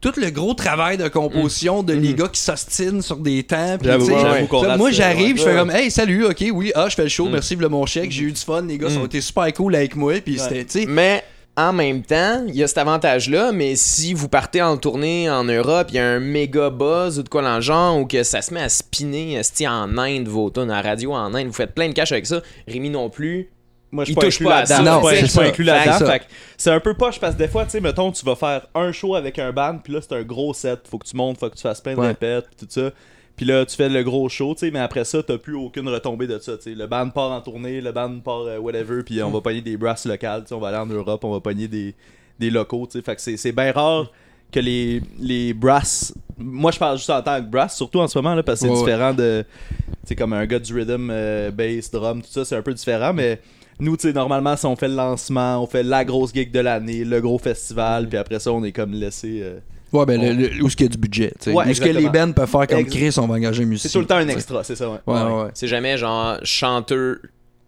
Tout 0.01 0.13
le 0.17 0.29
gros 0.29 0.53
travail 0.53 0.97
de 0.97 1.07
composition 1.07 1.81
de 1.81 1.93
les 1.93 2.13
gars 2.13 2.27
qui 2.27 2.39
s'ostinent 2.39 3.01
sur 3.01 3.17
des 3.17 3.43
temps. 3.43 3.77
rate 3.83 4.77
moi, 4.77 4.91
j'arrive, 4.91 5.37
je 5.37 5.43
fais 5.43 5.55
comme, 5.55 5.71
hey, 5.71 5.89
salut, 5.89 6.25
ok, 6.25 6.45
oui, 6.53 6.71
ah, 6.75 6.87
je 6.89 6.95
fais 6.95 7.03
le 7.03 7.09
show, 7.09 7.25
Mm. 7.25 7.31
merci 7.31 7.55
pour 7.55 7.69
mon 7.69 7.85
chèque, 7.85 8.11
j'ai 8.11 8.23
eu 8.23 8.31
du 8.31 8.39
fun, 8.41 8.61
les 8.61 8.77
gars, 8.77 8.89
ça 8.89 8.99
a 8.99 9.03
été 9.03 9.21
super 9.21 9.51
cool 9.53 9.75
avec 9.75 9.95
moi, 9.95 10.13
puis 10.23 10.37
c'était, 10.37 10.63
tu 10.65 10.81
sais, 10.81 10.85
Mais 10.87 11.23
en 11.57 11.71
même 11.71 12.01
temps, 12.03 12.43
il 12.47 12.55
y 12.55 12.63
a 12.63 12.67
cet 12.67 12.77
avantage-là, 12.79 13.51
mais 13.53 13.75
si 13.77 14.13
vous 14.13 14.27
partez 14.27 14.61
en 14.61 14.75
tournée 14.77 15.29
en 15.29 15.45
Europe, 15.45 15.87
il 15.89 15.95
y 15.95 15.99
a 15.99 16.05
un 16.05 16.19
méga 16.19 16.69
buzz 16.69 17.17
ou 17.17 17.23
de 17.23 17.29
quoi 17.29 17.41
dans 17.41 17.55
le 17.55 17.61
genre, 17.61 17.97
ou 17.97 18.05
que 18.05 18.23
ça 18.23 18.41
se 18.41 18.53
met 18.53 18.61
à 18.61 18.69
spinner 18.69 19.39
en 19.67 19.97
Inde, 19.97 20.27
vos 20.27 20.49
tunes, 20.49 20.71
en 20.71 20.81
radio 20.81 21.13
en 21.13 21.33
Inde, 21.33 21.47
vous 21.47 21.53
faites 21.53 21.73
plein 21.73 21.87
de 21.87 21.93
cash 21.93 22.11
avec 22.11 22.25
ça. 22.25 22.41
Rémi 22.67 22.89
non 22.89 23.09
plus. 23.09 23.49
Moi, 23.91 24.03
je 24.03 24.07
suis 24.07 24.15
pas 24.15 24.21
touche 24.21 24.35
inclus 24.41 24.47
là-dedans. 24.49 25.01
Je 25.09 25.25
suis 25.25 25.37
pas- 25.37 25.43
inclus 25.45 25.63
là-dedans. 25.63 26.17
c'est 26.57 26.71
un 26.71 26.79
peu 26.79 26.93
poche 26.95 27.19
parce 27.19 27.33
que 27.35 27.39
des 27.39 27.47
fois, 27.47 27.63
tu 27.65 27.71
sais, 27.71 27.79
mettons, 27.81 28.11
tu 28.11 28.25
vas 28.25 28.35
faire 28.35 28.67
un 28.75 28.91
show 28.91 29.15
avec 29.15 29.39
un 29.39 29.51
band, 29.53 29.77
puis 29.83 29.93
là, 29.93 29.99
c'est 30.01 30.13
un 30.15 30.23
gros 30.23 30.53
set. 30.53 30.81
Faut 30.89 30.97
que 30.97 31.07
tu 31.07 31.15
montes, 31.15 31.39
faut 31.39 31.49
que 31.49 31.55
tu 31.55 31.61
fasses 31.61 31.79
plein 31.81 31.93
de 31.95 31.99
Ouais. 31.99 32.07
répètes, 32.07 32.45
puis 32.55 32.65
tout 32.65 32.71
ça. 32.71 32.91
Puis 33.37 33.45
là, 33.45 33.65
tu 33.65 33.75
fais 33.75 33.89
le 33.89 34.01
gros 34.03 34.27
show, 34.29 34.53
tu 34.53 34.61
sais, 34.65 34.71
mais 34.71 34.79
après 34.79 35.03
ça, 35.05 35.21
t'as 35.21 35.37
plus 35.37 35.55
aucune 35.55 35.87
retombée 35.89 36.25
de 36.27 36.39
ça, 36.39 36.55
tu 36.57 36.63
sais. 36.63 36.69
Le 36.75 36.87
band 36.87 37.09
part 37.09 37.31
en 37.31 37.41
tournée, 37.41 37.81
le 37.81 37.91
band 37.91 38.19
part 38.19 38.41
euh, 38.43 38.57
whatever, 38.59 39.03
puis 39.03 39.21
on 39.23 39.29
va 39.31 39.41
pogner 39.41 39.61
des 39.61 39.75
brasses 39.77 40.05
locales, 40.05 40.43
tu 40.43 40.49
sais, 40.49 40.55
on 40.55 40.59
va 40.59 40.69
aller 40.69 40.77
en 40.77 40.85
Europe, 40.85 41.23
on 41.23 41.31
va 41.31 41.39
pogner 41.41 41.67
des, 41.67 41.95
des 42.39 42.49
locaux, 42.49 42.87
tu 42.89 42.97
sais. 42.97 43.03
Fait 43.03 43.15
que 43.15 43.21
c'est- 43.21 43.51
bien 43.51 43.71
rare 43.73 44.11
que 44.51 44.59
les, 44.61 45.01
les 45.19 45.53
brasses. 45.53 46.13
Moi, 46.37 46.71
je 46.71 46.79
parle 46.79 46.97
juste 46.97 47.09
en 47.09 47.21
tant 47.21 47.37
que 47.41 47.47
brass, 47.49 47.75
surtout 47.75 47.99
en 47.99 48.07
ce 48.07 48.17
moment, 48.17 48.35
là, 48.35 48.43
parce 48.43 48.59
que 48.61 48.65
c'est 48.67 48.71
Ouais, 48.71 48.77
ouais. 48.79 48.85
différent 48.85 49.13
de. 49.13 49.43
Tu 49.79 50.09
sais, 50.09 50.15
comme 50.15 50.31
un 50.33 50.45
gars 50.45 50.59
du 50.59 50.73
rhythm, 50.73 51.09
euh, 51.11 51.51
bass, 51.51 51.91
drum, 51.91 52.21
tout 52.21 52.29
ça, 52.31 52.45
c'est 52.45 52.55
un 52.55 52.61
peu 52.61 52.73
différent, 52.73 53.11
mais. 53.13 53.39
Nous, 53.79 53.97
tu 53.97 54.07
sais, 54.07 54.13
normalement, 54.13 54.55
si 54.55 54.65
on 54.65 54.75
fait 54.75 54.87
le 54.87 54.95
lancement, 54.95 55.61
on 55.61 55.67
fait 55.67 55.83
la 55.83 56.05
grosse 56.05 56.33
gig 56.33 56.51
de 56.51 56.59
l'année, 56.59 57.03
le 57.03 57.19
gros 57.21 57.37
festival, 57.37 58.07
puis 58.07 58.17
après 58.17 58.39
ça, 58.39 58.51
on 58.53 58.63
est 58.63 58.71
comme 58.71 58.93
laissé. 58.93 59.41
euh, 59.43 59.59
ouais, 59.91 60.05
ben, 60.05 60.21
le- 60.21 60.33
le- 60.47 60.63
où 60.63 60.67
est-ce 60.67 60.75
qu'il 60.77 60.85
y 60.85 60.89
a 60.89 60.91
du 60.91 60.97
budget, 60.97 61.31
tu 61.39 61.45
sais. 61.45 61.51
Ouais, 61.51 61.65
où 61.65 61.69
est-ce 61.69 61.81
que 61.81 61.89
les 61.89 62.09
bands 62.09 62.31
peuvent 62.31 62.49
faire 62.49 62.67
comme 62.67 62.85
Chris, 62.85 63.13
on 63.17 63.27
va 63.27 63.35
engager 63.35 63.63
un 63.63 63.65
musicien. 63.65 63.89
C'est 63.89 63.93
tout 63.93 63.99
le 64.01 64.07
temps 64.07 64.15
un 64.15 64.27
extra, 64.29 64.63
c'est 64.63 64.75
ça, 64.75 64.89
ouais. 64.89 64.99
Ouais, 65.05 65.21
ouais, 65.21 65.43
ouais. 65.43 65.49
C'est 65.53 65.67
jamais 65.67 65.97
genre 65.97 66.37
chanteur, 66.43 67.17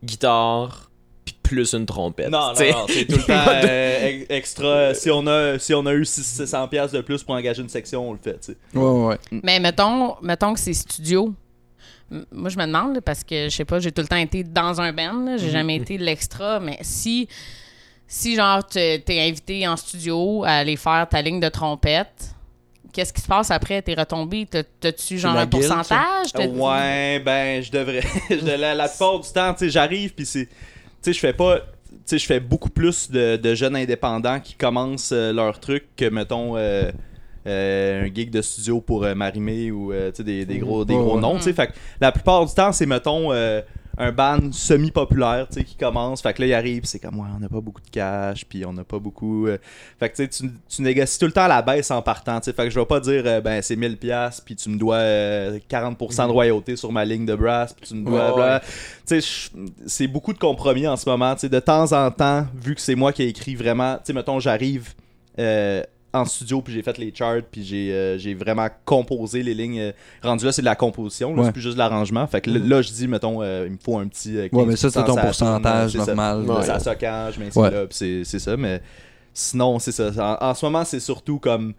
guitare, 0.03 0.89
puis 1.25 1.35
plus 1.43 1.73
une 1.73 1.85
trompette. 1.85 2.29
Non, 2.29 2.47
non, 2.49 2.53
t'sais. 2.53 2.71
non, 2.71 2.85
c'est 2.87 3.05
tout 3.05 3.17
le 3.17 3.23
temps 3.25 3.51
euh, 3.63 4.07
ex- 4.07 4.25
extra. 4.29 4.93
Si 4.93 5.09
on 5.11 5.25
a, 5.27 5.59
si 5.59 5.73
on 5.73 5.85
a 5.85 5.93
eu 5.93 6.03
600$ 6.03 6.69
piastres 6.69 6.95
de 6.95 7.01
plus 7.01 7.23
pour 7.23 7.35
engager 7.35 7.61
une 7.61 7.69
section, 7.69 8.09
on 8.09 8.13
le 8.13 8.19
fait, 8.21 8.39
tu 8.39 8.53
sais. 8.53 8.57
Ouais, 8.77 8.83
ouais, 8.83 9.05
ouais. 9.07 9.39
Mais 9.43 9.59
mettons, 9.59 10.15
mettons 10.21 10.53
que 10.53 10.59
c'est 10.59 10.73
studio. 10.73 11.33
Moi, 12.31 12.49
je 12.49 12.57
me 12.57 12.65
demande, 12.65 12.99
parce 13.01 13.23
que 13.23 13.45
je 13.45 13.55
sais 13.55 13.65
pas, 13.65 13.79
j'ai 13.79 13.91
tout 13.91 14.01
le 14.01 14.07
temps 14.07 14.15
été 14.15 14.43
dans 14.43 14.79
un 14.79 14.93
band, 14.93 15.25
là, 15.25 15.37
j'ai 15.37 15.49
jamais 15.49 15.75
été 15.75 15.97
l'extra, 15.97 16.59
mais 16.59 16.77
si, 16.81 17.27
si 18.07 18.35
genre, 18.35 18.65
te- 18.65 18.97
t'es 18.97 19.19
invité 19.19 19.67
en 19.67 19.75
studio 19.75 20.43
à 20.45 20.51
aller 20.51 20.77
faire 20.77 21.07
ta 21.09 21.21
ligne 21.21 21.39
de 21.41 21.49
trompette, 21.49 22.33
qu'est-ce 22.93 23.11
qui 23.11 23.21
se 23.21 23.27
passe 23.27 23.51
après? 23.51 23.81
T'es 23.81 23.93
retombé? 23.93 24.45
T'as- 24.49 24.63
T'as-tu 24.63 25.17
genre 25.17 25.33
un 25.41 25.45
pourcentage? 25.47 26.27
Ouais, 26.61 27.19
ben, 27.19 27.61
je 27.61 27.71
devrais. 27.71 28.01
je- 28.29 28.57
la, 28.57 28.73
la 28.73 28.87
plupart 28.87 29.19
du 29.19 29.29
temps, 29.29 29.51
tu 29.53 29.59
sais, 29.65 29.69
j'arrive, 29.69 30.13
puis 30.13 30.25
c'est. 30.25 30.45
Tu 30.45 30.51
sais, 31.01 31.13
je 31.13 31.19
fais 31.19 31.33
pas. 31.33 31.59
Tu 31.59 31.65
sais, 32.05 32.17
je 32.19 32.25
fais 32.25 32.39
beaucoup 32.39 32.69
plus 32.69 33.11
de, 33.11 33.35
de 33.35 33.53
jeunes 33.55 33.75
indépendants 33.75 34.39
qui 34.39 34.53
commencent 34.55 35.11
euh, 35.11 35.33
leur 35.33 35.59
truc 35.59 35.85
que, 35.97 36.05
mettons, 36.09 36.55
euh, 36.55 36.89
un 37.47 38.13
gig 38.13 38.29
de 38.29 38.41
studio 38.41 38.81
pour 38.81 39.03
euh, 39.03 39.15
Marimé 39.15 39.71
ou, 39.71 39.91
euh, 39.93 40.11
des, 40.19 40.45
des 40.45 40.57
gros, 40.59 40.83
des 40.85 40.95
gros 40.95 41.19
noms. 41.19 41.39
Fait 41.39 41.67
que 41.67 41.73
la 42.01 42.11
plupart 42.11 42.45
du 42.45 42.53
temps, 42.53 42.71
c'est, 42.71 42.85
mettons, 42.85 43.31
euh, 43.31 43.61
un 43.99 44.11
band 44.11 44.51
semi-populaire, 44.51 45.47
qui 45.49 45.75
commence. 45.75 46.21
Fait 46.21 46.31
que 46.31 46.41
là, 46.43 46.47
il 46.47 46.53
arrive, 46.53 46.85
c'est 46.85 46.99
comme, 46.99 47.19
ouais, 47.19 47.27
on 47.35 47.39
n'a 47.39 47.49
pas 47.49 47.61
beaucoup 47.61 47.81
de 47.81 47.89
cash, 47.89 48.45
puis 48.45 48.63
on 48.63 48.71
n'a 48.71 48.83
pas 48.83 48.99
beaucoup. 48.99 49.47
euh, 49.47 49.57
Fait 49.99 50.09
que, 50.09 50.21
tu 50.23 50.49
tu- 50.69 50.81
négocies 50.83 51.17
tout 51.17 51.25
le 51.25 51.31
temps 51.31 51.45
à 51.45 51.47
la 51.47 51.63
baisse 51.63 51.89
en 51.89 52.03
partant, 52.03 52.39
tu 52.39 52.45
sais. 52.45 52.53
Fait 52.53 52.65
que 52.65 52.69
je 52.69 52.79
vais 52.79 52.85
pas 52.85 52.99
dire, 52.99 53.23
euh, 53.25 53.41
ben, 53.41 53.59
c'est 53.63 53.75
1000$, 53.75 53.95
piastres, 53.95 54.43
puis 54.45 54.55
tu 54.55 54.69
me 54.69 54.77
dois 54.77 54.97
euh, 54.97 55.57
40% 55.67 56.27
de 56.27 56.31
royauté 56.31 56.75
sur 56.75 56.91
ma 56.91 57.05
ligne 57.05 57.25
de 57.25 57.33
brass, 57.33 57.73
puis 57.73 57.87
tu 57.87 57.95
me 57.95 58.05
dois. 58.05 58.35
Ouais, 58.35 59.19
c'est 59.87 60.07
beaucoup 60.07 60.33
de 60.33 60.37
compromis 60.39 60.87
en 60.87 60.95
ce 60.95 61.09
moment. 61.09 61.33
De 61.41 61.59
temps 61.59 61.91
en 61.93 62.11
temps, 62.11 62.45
vu 62.55 62.75
que 62.75 62.81
c'est 62.81 62.95
moi 62.95 63.11
qui 63.13 63.23
ai 63.23 63.27
écrit 63.29 63.55
vraiment, 63.55 63.95
tu 63.95 64.01
sais, 64.05 64.13
mettons, 64.13 64.39
j'arrive 64.39 64.93
euh, 65.39 65.81
en 66.17 66.25
studio, 66.25 66.61
puis 66.61 66.73
j'ai 66.73 66.81
fait 66.83 66.97
les 66.97 67.13
charts, 67.15 67.41
puis 67.51 67.63
j'ai 67.63 67.91
euh, 67.93 68.17
j'ai 68.17 68.33
vraiment 68.33 68.67
composé 68.85 69.43
les 69.43 69.53
lignes. 69.53 69.93
rendu 70.23 70.45
là, 70.45 70.51
c'est 70.51 70.61
de 70.61 70.65
la 70.65 70.75
composition, 70.75 71.33
là, 71.33 71.39
Ouais. 71.39 71.45
c'est 71.45 71.51
plus 71.53 71.61
juste 71.61 71.75
de 71.75 71.79
l'arrangement. 71.79 72.25
Fait 72.27 72.41
que 72.41 72.49
là, 72.49 72.59
là, 72.63 72.81
je 72.81 72.91
dis, 72.91 73.07
mettons, 73.07 73.41
euh, 73.41 73.63
il 73.67 73.73
me 73.73 73.77
faut 73.83 73.97
un 73.97 74.07
petit. 74.07 74.37
euh, 74.37 74.47
Ouais, 74.51 74.65
mais 74.65 74.75
ça, 74.75 74.89
c'est 74.89 74.99
15% 74.99 75.05
ton 75.05 75.13
tourne, 75.13 75.21
pourcentage 75.25 75.91
ça. 75.91 76.05
normal. 76.15 76.41
Ouais, 76.49 76.63
Ça 76.65 76.79
Ouais. 77.59 77.71
là, 77.71 77.85
puis 77.87 77.97
c'est 77.97 78.23
c'est 78.23 78.39
ça. 78.39 78.57
Mais 78.57 78.81
sinon, 79.33 79.79
c'est 79.79 79.91
ça. 79.91 80.11
En, 80.41 80.47
en 80.49 80.53
ce 80.53 80.65
moment, 80.65 80.83
c'est 80.83 80.99
surtout 80.99 81.39
comme 81.39 81.73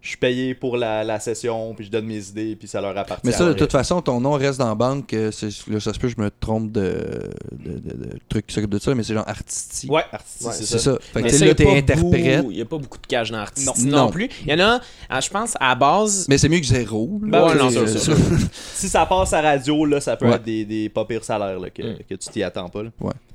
je 0.00 0.08
suis 0.08 0.16
payé 0.16 0.54
pour 0.54 0.76
la, 0.76 1.02
la 1.04 1.18
session, 1.20 1.74
puis 1.74 1.86
je 1.86 1.90
donne 1.90 2.06
mes 2.06 2.28
idées, 2.28 2.54
puis 2.56 2.68
ça 2.68 2.80
leur 2.80 2.96
appartient. 2.96 3.26
Mais 3.26 3.32
ça, 3.32 3.44
de 3.46 3.52
toute 3.52 3.72
façon, 3.72 4.00
ton 4.00 4.20
nom 4.20 4.32
reste 4.32 4.58
dans 4.58 4.68
la 4.68 4.74
banque. 4.74 5.14
c'est- 5.32 5.66
là, 5.68 5.80
ça 5.80 5.92
se 5.92 5.98
peut 5.98 6.08
que 6.08 6.14
je 6.16 6.22
me 6.22 6.30
trompe 6.30 6.70
de, 6.72 7.30
de, 7.52 7.72
de, 7.78 8.04
de 8.04 8.18
truc 8.28 8.46
qui 8.46 8.54
s'occupe 8.54 8.70
de 8.70 8.78
ça, 8.78 8.94
mais 8.94 9.02
c'est 9.02 9.14
genre 9.14 9.28
artistique. 9.28 9.90
Ouais, 9.90 10.04
artistique, 10.12 10.46
Ouais, 10.46 10.52
c'est 10.54 10.64
ça. 10.66 10.78
ça. 10.78 10.98
Fait 11.12 11.22
que 11.22 11.44
là, 11.44 11.54
t'es 11.54 11.76
interprète. 11.78 12.44
Il 12.50 12.56
y 12.56 12.60
a 12.60 12.64
pas 12.64 12.78
beaucoup 12.78 12.98
de 12.98 13.06
cash 13.06 13.30
dans 13.30 13.38
l'artiste 13.38 13.66
Non. 13.86 13.90
non. 13.90 14.04
Non. 14.04 14.10
plus. 14.10 14.28
Il 14.46 14.50
y 14.50 14.54
en 14.54 14.60
a, 14.66 14.80
ah, 15.10 15.20
je 15.20 15.28
pense, 15.30 15.54
à 15.60 15.74
base. 15.74 16.26
Mais 16.28 16.38
c'est 16.38 16.48
mieux 16.48 16.60
que 16.60 16.66
zéro. 16.66 17.18
Ben 17.22 17.44
ouais, 17.46 17.54
non, 17.56 17.70
euh, 17.74 17.86
ça. 17.86 18.12
si 18.74 18.88
ça 18.88 19.04
passe 19.06 19.32
à 19.32 19.40
radio, 19.42 19.84
là, 19.84 20.00
ça 20.00 20.16
peut 20.16 20.26
Ouais. 20.28 20.36
être 20.36 20.44
des, 20.44 20.64
des 20.64 20.88
pas 20.88 21.04
pires 21.04 21.24
salaires 21.24 21.58
là, 21.58 21.70
que, 21.70 21.82
Mm. 21.82 21.96
que 22.08 22.14
tu 22.14 22.28
t'y 22.30 22.42
attends 22.42 22.68
pas. 22.68 22.82
là. 22.84 22.90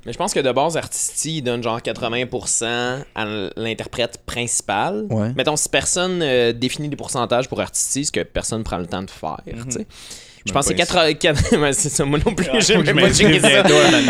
Mais 0.06 0.12
je 0.12 0.18
pense 0.18 0.34
que 0.34 0.40
de 0.42 0.52
base, 0.52 0.76
Artisti, 0.78 1.38
il 1.38 1.42
donne 1.42 1.64
genre 1.64 1.82
80% 1.82 2.66
à 3.16 3.26
l'interprète 3.56 4.20
principal. 4.26 5.06
Ouais. 5.10 5.32
Mettons, 5.36 5.56
si 5.56 5.70
personne 5.70 6.22
euh, 6.22 6.53
définit 6.54 6.90
des 6.90 6.96
pourcentages 6.96 7.50
pour 7.50 7.60
Artisti, 7.62 8.06
ce 8.06 8.12
que 8.12 8.22
personne 8.22 8.64
prend 8.64 8.78
le 8.78 8.88
temps 8.88 9.04
de 9.04 9.10
faire, 9.10 9.42
sais. 9.72 9.88
Je 10.46 10.52
pense 10.52 10.66
que 10.68 10.72
c'est 10.72 10.78
80... 10.78 11.14
quatre- 11.14 11.58
ouais, 11.62 11.74
c'est 11.74 11.90
ça, 11.90 12.04
moi 12.04 12.20
non 12.26 12.34
plus, 12.34 12.48
j'ai 12.60 12.78
même 12.78 13.00
pas 13.00 13.14
checké 13.14 13.40
ça. 13.40 13.64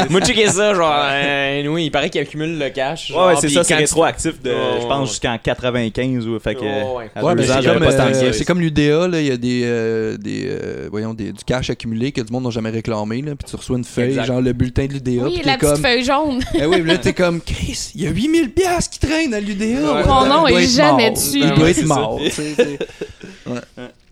Moi, 0.10 0.22
checké 0.22 0.48
ça, 0.48 0.74
genre, 0.74 0.92
euh, 0.96 1.68
oui, 1.68 1.86
il 1.86 1.92
paraît 1.92 2.10
qu'il 2.10 2.22
accumule 2.22 2.58
le 2.58 2.70
cash. 2.70 3.10
Ouais, 3.12 3.16
genre, 3.16 3.28
ouais, 3.28 3.36
c'est 3.40 3.50
ça, 3.50 3.64
c'est 3.64 3.76
rétroactif 3.76 4.34
je 4.44 4.88
pense, 4.88 5.10
jusqu'en 5.10 5.38
95. 5.38 6.28
Ou, 6.28 6.40
fait 6.40 6.56
que, 6.56 6.62
c'est 6.62 7.22
comme, 7.66 7.80
pas 7.80 7.94
tant 7.94 8.10
de 8.10 8.16
euh, 8.16 8.22
cash. 8.22 8.36
c'est 8.36 8.46
comme 8.46 8.60
l'UDA, 8.60 9.08
là, 9.08 9.20
il 9.22 9.28
y 9.28 9.32
a 9.32 9.38
des, 9.38 9.62
euh, 9.64 10.18
des, 10.18 10.48
euh, 10.48 10.88
voyons, 10.90 11.14
des, 11.14 11.32
du 11.32 11.44
cash 11.46 11.70
accumulé 11.70 12.12
que 12.12 12.22
du 12.22 12.32
monde 12.32 12.46
n'a 12.46 12.50
jamais 12.50 12.72
réclamé, 12.72 13.22
là, 13.22 13.36
puis 13.36 13.48
tu 13.48 13.56
reçois 13.56 13.78
une 13.78 13.84
feuille, 13.84 14.10
Exact. 14.10 14.26
genre 14.26 14.42
le 14.42 14.54
bulletin 14.54 14.86
de 14.86 14.94
l'UDA, 14.94 15.26
Oui, 15.26 15.36
puis 15.36 15.46
la 15.46 15.58
petite 15.58 15.78
feuille 15.78 16.04
jaune. 16.04 16.42
eh 16.56 16.66
oui, 16.66 16.82
là 16.84 16.98
t'es 16.98 17.14
comme, 17.14 17.42
Chris, 17.42 17.92
il 17.96 18.02
y 18.02 18.08
a 18.08 18.10
8000 18.10 18.52
piastres 18.52 18.90
qui 18.92 19.00
traînent 19.00 19.34
à 19.34 19.40
l'UDA. 19.40 19.66
Ouais. 19.66 20.04
Mon 20.06 20.26
nom 20.26 20.48
est 20.48 20.68
jamais 20.68 21.12
dessus. 21.12 21.40
Il 21.42 21.54
doit 21.54 21.70
être 21.70 21.86
mort. 21.86 22.20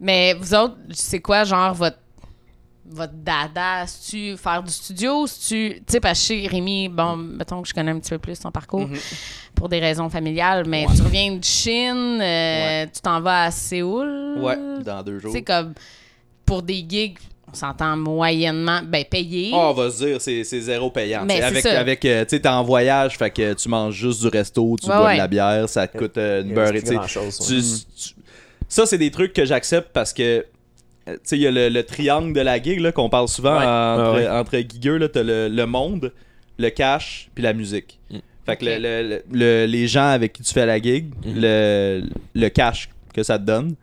c'est- 0.00 0.04
Mais 0.04 0.34
vous 0.34 0.54
autres, 0.54 0.76
c'est 0.92 1.20
quoi, 1.20 1.44
genre, 1.44 1.74
votre, 1.74 1.98
votre 2.92 3.12
dada? 3.14 3.84
tu 4.08 4.36
faire 4.36 4.62
du 4.62 4.72
studio? 4.72 5.26
tu 5.26 5.74
Tu 5.76 5.82
sais, 5.86 6.00
parce 6.00 6.18
que 6.20 6.26
chez 6.26 6.46
Rémi, 6.46 6.88
bon, 6.88 7.16
mettons 7.16 7.62
que 7.62 7.68
je 7.68 7.74
connais 7.74 7.92
un 7.92 8.00
petit 8.00 8.10
peu 8.10 8.18
plus 8.18 8.38
ton 8.40 8.50
parcours 8.50 8.88
Mhm. 8.88 8.96
pour 9.54 9.68
des 9.68 9.78
raisons 9.78 10.08
familiales, 10.08 10.64
mais 10.66 10.86
tu 10.96 11.02
reviens 11.02 11.32
de 11.36 11.44
Chine, 11.44 12.18
euh, 12.20 12.86
tu 12.92 13.00
t'en 13.00 13.20
vas 13.20 13.44
à 13.44 13.50
Séoul? 13.50 14.38
Ouais, 14.38 14.56
dans 14.84 15.02
deux 15.02 15.16
Tu 15.18 15.22
jours. 15.24 15.32
sais, 15.32 15.42
comme 15.42 15.74
pour 16.44 16.62
des 16.62 16.84
gigs, 16.88 17.18
on 17.52 17.54
s'entend 17.54 17.96
moyennement, 17.96 18.80
ben, 18.84 19.04
payé. 19.04 19.50
Oh, 19.52 19.70
on 19.70 19.72
va 19.72 19.90
se 19.90 20.04
dire, 20.04 20.20
c'est, 20.20 20.42
c'est 20.44 20.60
zéro 20.60 20.88
payant. 20.90 21.24
Mais 21.26 21.36
c'est 21.38 21.42
avec, 21.44 21.62
ça. 21.62 21.80
avec 21.80 22.04
euh, 22.04 22.24
tu 22.24 22.30
sais, 22.36 22.40
t'es 22.40 22.48
en 22.48 22.62
voyage, 22.64 23.16
fait 23.18 23.30
que 23.30 23.52
tu 23.54 23.68
manges 23.68 23.94
juste 23.94 24.20
du 24.20 24.28
resto, 24.28 24.76
tu 24.80 24.88
Ouais, 24.88 24.96
bois 24.96 25.06
ouais. 25.06 25.12
de 25.14 25.18
la 25.18 25.28
bière, 25.28 25.68
ça 25.68 25.86
te 25.88 25.96
coûte 25.98 26.16
euh, 26.18 26.42
une 26.42 26.54
beurre. 26.54 26.72
C'est 26.74 26.82
tu. 26.82 27.44
Tu- 27.46 27.62
tu- 27.62 28.14
ça, 28.70 28.86
c'est 28.86 28.96
des 28.98 29.10
trucs 29.10 29.34
que 29.34 29.44
j'accepte 29.44 29.90
parce 29.92 30.12
que. 30.14 30.22
euh, 30.22 31.14
Tu 31.14 31.18
sais, 31.24 31.36
il 31.36 31.42
y 31.42 31.46
a 31.46 31.50
le, 31.50 31.68
le 31.68 31.82
triangle 31.82 32.32
de 32.32 32.40
la 32.40 32.60
gig 32.62 32.80
là, 32.80 32.92
qu'on 32.92 33.10
parle 33.10 33.28
souvent 33.28 33.58
Ouais. 33.58 33.64
entre, 33.66 34.14
Ouais, 34.14 34.20
ouais. 34.22 34.28
entre 34.28 34.56
gigueux. 34.58 34.96
là, 34.96 35.08
T'as 35.08 35.22
le, 35.22 35.48
le 35.48 35.66
monde, 35.66 36.12
le 36.58 36.70
cash, 36.70 37.28
puis 37.34 37.42
la 37.44 37.52
musique. 37.52 37.98
Mm. 38.10 38.18
Fait 38.46 38.56
que 38.56 38.64
le- 38.64 38.78
le- 38.78 39.22
le- 39.32 39.66
les 39.66 39.86
gens 39.86 40.08
avec 40.08 40.32
qui 40.32 40.42
tu 40.42 40.52
fais 40.54 40.64
la 40.66 40.80
gig, 40.80 41.06
Mm. 41.24 41.32
le, 41.36 42.02
le 42.34 42.48
cash 42.48 42.88
que 43.14 43.22
ça 43.22 43.38
te 43.38 43.44
donne, 43.44 43.74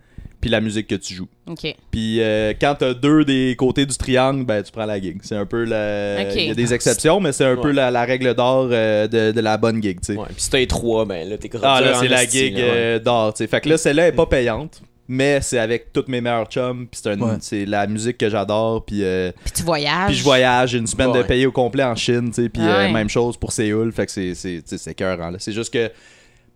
puis 0.42 0.50
la 0.50 0.62
musique 0.62 0.88
que 0.88 0.96
tu 0.96 1.14
joues. 1.14 1.28
OK. 1.48 1.76
Puis 1.92 2.22
euh, 2.22 2.54
quand 2.60 2.76
t'as 2.80 2.94
deux 2.94 3.26
des 3.26 3.56
côtés 3.58 3.86
du 3.86 3.96
triangle, 3.98 4.46
ben 4.46 4.62
tu 4.64 4.72
prends 4.72 4.86
la 4.86 5.00
gig. 5.02 5.18
C'est 5.24 5.36
un 5.36 5.46
peu 5.46 5.64
la. 5.64 6.32
Il 6.34 6.48
y 6.48 6.52
a 6.52 6.54
des 6.54 6.74
exceptions, 6.74 7.20
mais 7.20 7.32
c'est 7.32 7.46
un 7.46 7.56
peu 7.58 7.72
la, 7.72 7.90
la 7.92 8.04
règle 8.06 8.34
d'or 8.36 8.70
euh, 8.72 9.08
de, 9.08 9.32
de 9.32 9.42
la 9.42 9.58
bonne 9.58 9.82
gig, 9.82 10.00
tu 10.02 10.14
sais. 10.14 10.20
Ouais, 10.20 10.26
puis 10.28 10.36
si 10.42 10.50
t'as 10.50 10.58
les 10.60 10.68
trois, 10.68 11.06
ben 11.06 11.28
là, 11.28 11.38
t'es 11.38 11.50
Ah 11.64 11.82
là, 11.82 11.96
c'est 12.00 12.08
la 12.08 12.26
gig 12.26 12.56
euh, 12.60 13.00
d'or, 13.00 13.34
tu 13.34 13.40
sais. 13.40 13.48
Fait 13.48 13.62
que 13.62 13.70
là, 13.70 13.78
celle-là 13.78 14.08
est 14.08 14.12
pas 14.14 14.26
payante. 14.26 14.82
mais 15.10 15.40
c'est 15.42 15.58
avec 15.58 15.94
toutes 15.94 16.10
mes 16.10 16.20
meilleurs 16.20 16.48
chums, 16.48 16.86
puis 16.88 17.00
c'est 17.02 17.16
Ouais. 17.16 17.66
la 17.66 17.88
musique 17.88 18.18
que 18.18 18.30
j'adore, 18.30 18.84
puis 18.86 19.04
euh, 19.06 19.32
Puis 19.46 19.54
tu 19.56 19.64
voyages. 19.64 20.08
puis 20.08 20.16
je 20.18 20.24
voyage, 20.24 20.72
j'ai 20.72 20.78
une 20.80 20.88
semaine 20.88 21.14
de 21.14 21.24
payer 21.24 21.46
au 21.46 21.52
complet 21.54 21.84
en 21.84 21.96
Chine, 21.96 22.28
tu 22.30 22.44
sais, 22.44 22.50
puis 22.50 22.62
même 22.62 23.08
chose 23.10 23.38
pour 23.38 23.54
Séoul, 23.54 23.92
fait 23.94 24.06
que 24.06 24.12
c'est 24.12 24.88
écœurant, 24.92 25.30
là. 25.32 25.38
C'est 25.40 25.54
juste 25.54 25.74
que 25.74 25.90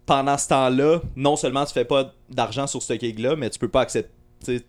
pendant 0.05 0.38
ce 0.38 0.48
temps-là, 0.50 1.00
non 1.15 1.36
seulement 1.36 1.65
tu 1.65 1.74
fais 1.74 1.86
pas 1.86 2.13
d'argent 2.29 2.67
sur 2.67 2.81
ce 2.81 2.93
gig-là, 2.98 3.36
mais 3.36 3.50
tu 3.50 3.60
peux 3.60 3.67
pas 3.70 3.81
accepter. 3.81 4.10
tu 4.43 4.58
sais, 4.58 4.63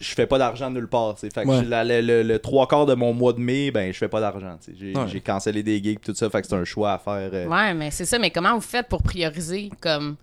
Je 0.00 0.12
fais 0.14 0.26
pas 0.26 0.36
d'argent 0.36 0.68
nulle 0.70 0.86
part. 0.88 1.18
Fait 1.18 1.30
que 1.30 1.48
Ouais. 1.48 1.60
j'ai 1.60 1.64
la- 1.64 1.82
le, 1.84 2.02
le- 2.02 2.22
le 2.22 2.38
trois 2.38 2.68
quarts 2.68 2.84
de 2.84 2.92
mon 2.94 3.14
mois 3.14 3.32
de 3.32 3.38
mai, 3.40 3.70
ben 3.70 3.90
je 3.90 3.96
fais 3.96 4.08
pas 4.08 4.20
d'argent. 4.20 4.58
J'ai 4.78 4.94
Ouais. 4.94 5.20
cancellé 5.20 5.62
des 5.62 5.82
gigs 5.82 5.98
tout 6.00 6.14
ça, 6.14 6.28
fait 6.28 6.42
que 6.42 6.48
c'est 6.48 6.54
un 6.54 6.64
choix 6.64 6.92
à 6.92 6.98
faire. 6.98 7.30
euh. 7.32 7.46
Ouais, 7.46 7.72
mais 7.72 7.90
c'est 7.90 8.04
ça. 8.04 8.18
Mais 8.18 8.30
comment 8.30 8.54
vous 8.54 8.60
faites 8.60 8.88
pour 8.88 9.02
prioriser 9.02 9.70
comme. 9.80 10.16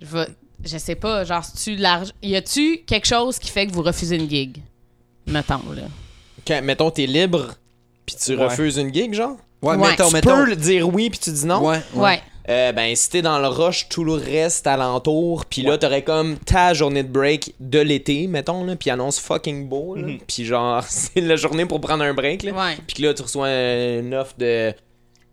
Je, 0.00 0.06
vais- 0.06 0.28
je 0.64 0.78
sais 0.78 0.94
pas, 0.94 1.24
genre, 1.24 1.44
si 1.44 1.56
tu 1.56 1.76
l'argent. 1.76 2.12
Y 2.22 2.36
a-tu 2.36 2.78
quelque 2.86 3.06
chose 3.06 3.38
qui 3.38 3.50
fait 3.50 3.66
que 3.66 3.72
vous 3.72 3.82
refusez 3.82 4.16
une 4.16 4.30
gig? 4.30 4.62
Mettons, 5.26 5.60
là. 5.74 5.82
Quand, 6.46 6.62
mettons, 6.62 6.90
t'es 6.90 7.04
libre, 7.06 7.54
puis 8.06 8.16
tu 8.16 8.34
Ouais. 8.36 8.44
refuses 8.44 8.78
une 8.78 8.94
gig, 8.94 9.12
genre? 9.12 9.36
Ouais, 9.60 9.74
Ouais. 9.76 9.90
mettons, 9.90 10.08
tu 10.08 10.14
mettons. 10.14 10.30
peux 10.36 10.44
le 10.46 10.56
dire 10.56 10.88
oui, 10.88 11.10
puis 11.10 11.18
tu 11.18 11.30
dis 11.30 11.44
non? 11.44 11.62
Ouais, 11.66 11.82
Ouais. 11.94 12.22
Euh, 12.48 12.70
ben, 12.72 12.94
si 12.94 13.10
t'es 13.10 13.22
dans 13.22 13.40
le 13.40 13.48
rush, 13.48 13.88
tout 13.88 14.04
le 14.04 14.12
reste 14.12 14.66
alentour, 14.68 15.44
puis 15.46 15.62
là, 15.62 15.78
t'aurais 15.78 16.02
comme 16.02 16.36
ta 16.38 16.74
journée 16.74 17.02
de 17.02 17.08
break 17.08 17.54
de 17.58 17.80
l'été, 17.80 18.28
mettons, 18.28 18.64
là, 18.64 18.76
puis 18.76 18.88
annonce 18.90 19.18
fucking 19.18 19.68
beau, 19.68 19.96
là, 19.96 20.02
Mhm. 20.06 20.18
puis 20.28 20.44
genre, 20.44 20.82
c'est 20.88 21.20
la 21.20 21.34
journée 21.34 21.66
pour 21.66 21.80
prendre 21.80 22.04
un 22.04 22.14
break, 22.14 22.44
là. 22.44 22.52
Puis 22.86 22.96
que 22.98 23.02
là, 23.02 23.14
tu 23.14 23.22
reçois 23.22 23.48
une 23.48 24.14
offre 24.14 24.34
de 24.38 24.72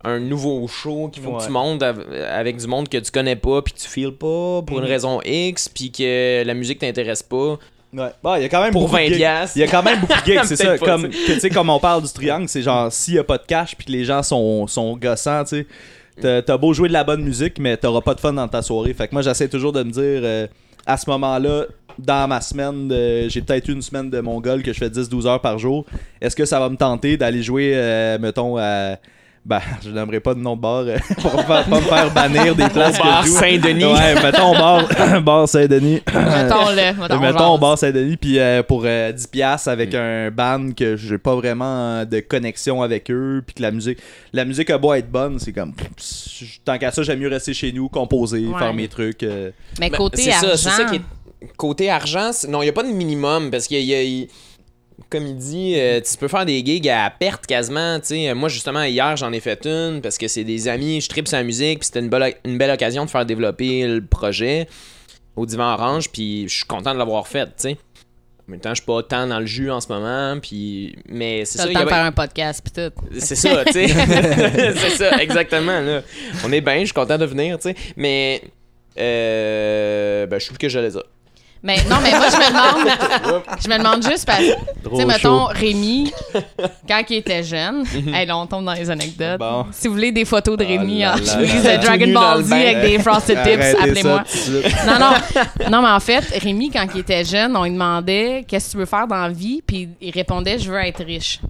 un 0.06 0.18
nouveau 0.18 0.66
show 0.68 1.08
qu'il 1.08 1.22
faut 1.22 1.30
que 1.30 1.36
Ouais. 1.36 1.46
tu 1.46 1.50
montes 1.52 1.82
av- 1.82 2.04
avec 2.30 2.56
du 2.58 2.66
monde 2.66 2.88
que 2.90 2.98
tu 2.98 3.10
connais 3.10 3.36
pas, 3.36 3.62
puis 3.62 3.72
que 3.72 3.78
tu 3.78 3.88
files 3.88 4.12
pas 4.12 4.60
pour 4.62 4.78
une 4.78 4.84
Mhm. 4.84 4.90
raison 4.90 5.20
X, 5.24 5.68
puis 5.68 5.90
que 5.92 6.42
la 6.44 6.52
musique 6.54 6.80
t'intéresse 6.80 7.22
pas. 7.22 7.58
Ouais. 7.94 8.08
Bon, 8.22 8.34
il 8.34 8.42
y 8.42 8.44
a 8.44 8.48
quand 8.48 8.60
même 8.60 8.72
Pour 8.72 8.82
beaucoup 8.82 8.96
de 8.96 9.00
20 9.02 9.06
gigs. 9.08 9.16
piastres. 9.18 9.56
Il 9.56 9.60
y 9.60 9.62
a 9.62 9.68
quand 9.68 9.82
même 9.84 10.00
beaucoup 10.00 10.12
de 10.20 10.24
gigs, 10.26 10.44
c'est 10.44 10.56
ça. 10.56 10.76
Pas, 10.76 10.84
Comme, 10.84 11.08
que, 11.08 11.14
tu 11.34 11.38
sais, 11.40 11.48
comme 11.48 11.70
on 11.70 11.78
parle 11.78 12.02
du 12.02 12.08
triangle, 12.12 12.48
c'est 12.48 12.60
genre, 12.60 12.92
s'il 12.92 13.14
y 13.14 13.18
a 13.18 13.24
pas 13.24 13.38
de 13.38 13.44
cash 13.46 13.76
puis 13.76 13.86
que 13.86 13.92
les 13.92 14.04
gens 14.04 14.22
sont, 14.24 14.66
sont 14.66 14.96
gossants, 14.96 15.44
tu 15.44 15.60
sais, 15.60 15.66
t'as 16.20 16.56
beau 16.56 16.72
jouer 16.72 16.88
de 16.88 16.92
la 16.92 17.04
bonne 17.04 17.22
musique, 17.22 17.58
mais 17.58 17.76
t'auras 17.76 18.00
pas 18.00 18.14
de 18.14 18.20
fun 18.20 18.32
dans 18.32 18.48
ta 18.48 18.62
soirée. 18.62 18.94
Fait 18.94 19.08
que 19.08 19.14
moi, 19.14 19.22
j'essaie 19.22 19.48
toujours 19.48 19.72
de 19.72 19.82
me 19.82 19.90
dire, 19.90 20.02
euh, 20.22 20.46
à 20.86 20.96
ce 20.96 21.08
moment-là, 21.10 21.64
dans 21.98 22.28
ma 22.28 22.40
semaine, 22.40 22.88
j'ai 23.28 23.40
peut-être 23.40 23.68
une 23.68 23.82
semaine 23.82 24.10
de 24.10 24.20
Mongol 24.20 24.62
que 24.62 24.72
je 24.72 24.78
fais 24.78 24.88
10-12 24.88 25.26
heures 25.26 25.40
par 25.40 25.58
jour. 25.58 25.84
Est-ce 26.20 26.34
que 26.34 26.44
ça 26.44 26.58
va 26.58 26.68
me 26.68 26.76
tenter 26.76 27.16
d'aller 27.16 27.42
jouer, 27.42 27.72
euh, 27.74 28.18
mettons, 28.18 28.56
à. 28.58 28.96
Ben, 29.46 29.60
je 29.84 29.90
n'aimerais 29.90 30.20
pas 30.20 30.32
de 30.32 30.40
nom 30.40 30.56
de 30.56 30.60
bar 30.62 30.84
euh, 30.86 30.96
pour 31.20 31.32
pas, 31.44 31.64
pas 31.64 31.66
me 31.68 31.80
faire 31.82 32.10
bannir 32.14 32.54
des 32.54 32.66
places 32.70 32.98
bar 32.98 33.20
que 33.22 33.26
je 33.28 33.32
joue. 33.32 33.38
Saint-Denis. 33.38 33.84
Ouais, 33.84 34.14
mettons 34.22 34.52
bar, 34.52 34.88
bar 35.22 35.46
Saint-Denis. 35.48 36.00
Mettons-le. 36.14 36.92
Mettons, 37.02 37.20
Mettons 37.20 37.58
bar 37.58 37.76
Saint-Denis, 37.76 38.16
puis 38.16 38.38
euh, 38.38 38.62
pour 38.62 38.82
euh, 38.86 39.12
10$ 39.12 39.28
piastres 39.30 39.68
avec 39.68 39.92
Mm. 39.92 39.96
un 39.96 40.30
band 40.30 40.70
que 40.74 40.96
j'ai 40.96 41.18
pas 41.18 41.34
vraiment 41.34 41.64
euh, 42.00 42.04
de 42.06 42.20
connexion 42.20 42.82
avec 42.82 43.10
eux, 43.10 43.42
puis 43.46 43.54
que 43.54 43.62
la 43.62 43.70
musique 43.70 43.98
la 44.32 44.44
musique 44.46 44.70
a 44.70 44.78
beau 44.78 44.94
être 44.94 45.10
bonne, 45.10 45.38
c'est 45.38 45.52
comme 45.52 45.74
pff, 45.74 46.60
tant 46.64 46.78
qu'à 46.78 46.90
ça, 46.90 47.02
j'aime 47.02 47.18
mieux 47.18 47.28
rester 47.28 47.52
chez 47.52 47.70
nous, 47.70 47.88
composer, 47.90 48.46
Ouais. 48.46 48.58
faire 48.58 48.72
mes 48.72 48.88
trucs. 48.88 49.22
euh. 49.24 49.50
Mais 49.78 49.90
Ben, 49.90 49.96
côté 49.98 50.22
c'est 50.22 50.32
argent. 50.32 50.48
ça, 50.48 50.56
c'est 50.56 50.70
ça 50.70 50.84
qui 50.86 50.96
est. 50.96 51.02
Côté 51.58 51.90
argent, 51.90 52.30
non, 52.48 52.62
il 52.62 52.64
n'y 52.64 52.70
a 52.70 52.72
pas 52.72 52.82
de 52.82 52.88
minimum 52.88 53.50
parce 53.50 53.66
qu'il 53.66 53.80
y 53.84 53.94
a. 53.94 54.26
Comme 55.10 55.26
il 55.26 55.36
dit, 55.36 55.74
euh, 55.76 56.00
tu 56.00 56.16
peux 56.16 56.28
faire 56.28 56.46
des 56.46 56.64
gigs 56.64 56.88
à 56.88 57.10
perte 57.10 57.46
quasiment. 57.46 57.98
tu 58.00 58.06
sais. 58.06 58.34
Moi, 58.34 58.48
justement, 58.48 58.82
hier, 58.84 59.16
j'en 59.16 59.32
ai 59.32 59.40
fait 59.40 59.66
une 59.66 60.00
parce 60.00 60.18
que 60.18 60.28
c'est 60.28 60.44
des 60.44 60.68
amis, 60.68 61.00
je 61.00 61.08
tripe 61.08 61.26
sur 61.28 61.36
la 61.36 61.42
musique, 61.42 61.80
puis 61.80 61.86
c'était 61.86 62.00
une 62.00 62.08
belle, 62.08 62.34
une 62.44 62.58
belle 62.58 62.70
occasion 62.70 63.04
de 63.04 63.10
faire 63.10 63.26
développer 63.26 63.86
le 63.86 64.04
projet 64.04 64.68
au 65.36 65.46
Divan 65.46 65.74
Orange, 65.74 66.10
puis 66.10 66.48
je 66.48 66.56
suis 66.56 66.64
content 66.64 66.92
de 66.92 66.98
l'avoir 66.98 67.26
fait. 67.26 67.46
tu 67.46 67.52
sais. 67.56 67.76
En 68.46 68.50
même 68.52 68.60
temps, 68.60 68.70
je 68.70 68.82
suis 68.82 68.84
pas 68.84 69.02
tant 69.02 69.26
dans 69.26 69.40
le 69.40 69.46
jus 69.46 69.70
en 69.70 69.80
ce 69.80 69.88
moment, 69.88 70.38
puis. 70.40 70.96
Mais 71.08 71.44
c'est 71.46 71.58
ça, 71.58 71.66
le 71.66 71.72
temps 71.72 71.84
de 71.84 71.88
faire 71.88 72.04
un 72.04 72.12
podcast 72.12 72.62
pis 72.62 72.72
tout. 72.72 72.92
c'est 73.18 73.36
ça, 73.36 73.64
tu 73.64 73.72
sais. 73.72 73.88
c'est 74.76 74.90
ça, 74.90 75.16
exactement. 75.22 75.80
Là. 75.80 76.02
On 76.44 76.52
est 76.52 76.60
bien, 76.60 76.80
je 76.80 76.84
suis 76.84 76.92
content 76.92 77.16
de 77.16 77.24
venir, 77.24 77.58
tu 77.58 77.70
sais. 77.70 77.76
Mais 77.96 78.42
euh, 78.98 80.26
ben, 80.26 80.38
je 80.38 80.46
trouve 80.46 80.58
que 80.58 80.68
je 80.68 80.78
les 80.78 80.96
ai. 80.96 81.00
Mais 81.64 81.78
non, 81.88 81.96
mais 82.02 82.10
moi, 82.10 82.26
je 82.30 82.36
me 82.36 82.48
demande. 82.50 83.42
je 83.64 83.68
me 83.70 83.78
demande 83.78 84.02
juste 84.02 84.26
parce 84.26 84.40
que. 84.40 84.90
Tu 84.90 84.96
sais, 84.96 85.06
mettons. 85.06 85.46
Rémi, 85.46 86.12
quand 86.86 87.02
il 87.08 87.16
était 87.16 87.42
jeune, 87.42 87.84
hey, 88.12 88.26
là, 88.26 88.36
on 88.36 88.46
tombe 88.46 88.66
dans 88.66 88.74
les 88.74 88.90
anecdotes. 88.90 89.38
Bon. 89.38 89.64
Si 89.72 89.88
vous 89.88 89.94
voulez 89.94 90.12
des 90.12 90.26
photos 90.26 90.58
de 90.58 90.64
Oh 90.64 90.68
Rémi 90.68 91.06
en 91.06 91.16
chemise 91.16 91.62
de. 91.62 91.82
Dragon 91.82 92.12
Ball 92.12 92.44
Z 92.44 92.52
avec 92.52 92.80
des 92.82 92.98
Frosted 92.98 93.42
Tips, 93.42 93.80
appelez-moi. 93.80 94.24
Non, 94.86 94.98
non. 95.00 95.70
Non, 95.70 95.82
mais 95.82 95.88
en 95.88 96.00
fait, 96.00 96.24
Rémi, 96.42 96.70
quand 96.70 96.86
il 96.94 97.00
était 97.00 97.24
jeune, 97.24 97.56
on 97.56 97.64
lui 97.64 97.70
demandait 97.70 98.44
qu'est-ce 98.46 98.66
que 98.66 98.72
tu 98.72 98.76
veux 98.78 98.86
faire 98.86 99.06
dans 99.06 99.22
la 99.22 99.30
vie, 99.30 99.62
puis 99.66 99.88
il 100.02 100.10
répondait 100.10 100.58
je 100.58 100.70
veux 100.70 100.78
être 100.78 101.02
riche. 101.02 101.40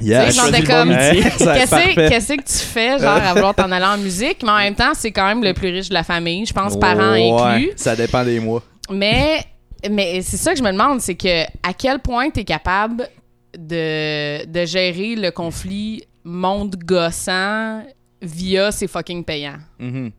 Yeah, 0.00 0.26
Tu 0.26 0.32
sais, 0.32 0.36
genre, 0.38 0.66
comme, 0.66 0.90
Qu'est-ce 0.94 2.32
que 2.34 2.42
tu 2.42 2.66
fais, 2.66 2.98
genre, 2.98 3.16
à 3.22 3.32
vouloir 3.32 3.54
t'en 3.54 3.70
aller 3.70 3.84
en 3.84 3.96
musique, 3.96 4.42
mais 4.42 4.50
en 4.50 4.58
même 4.58 4.74
temps, 4.74 4.92
c'est 4.94 5.10
quand 5.10 5.26
même 5.26 5.42
le 5.42 5.54
plus 5.54 5.70
riche 5.70 5.88
de 5.88 5.94
la 5.94 6.02
famille, 6.02 6.44
je 6.44 6.52
pense, 6.52 6.78
parents 6.78 7.12
Ouais, 7.12 7.30
inclus. 7.32 7.72
Ça 7.76 7.96
dépend 7.96 8.22
des 8.24 8.40
mois. 8.40 8.62
Mais, 8.90 9.44
mais 9.90 10.22
c'est 10.22 10.36
ça 10.36 10.52
que 10.52 10.58
je 10.58 10.62
me 10.62 10.70
demande, 10.72 11.00
c'est 11.00 11.14
que 11.14 11.44
à 11.62 11.72
quel 11.76 11.98
point 12.00 12.30
tu 12.30 12.40
es 12.40 12.44
capable 12.44 13.08
de, 13.56 14.44
de 14.46 14.64
gérer 14.66 15.16
le 15.16 15.30
conflit 15.30 16.04
monde 16.24 16.76
gossant 16.84 17.82
via 18.20 18.72
ces 18.72 18.86
fucking 18.88 19.24
payants. 19.24 19.58
Mhm. 19.78 20.10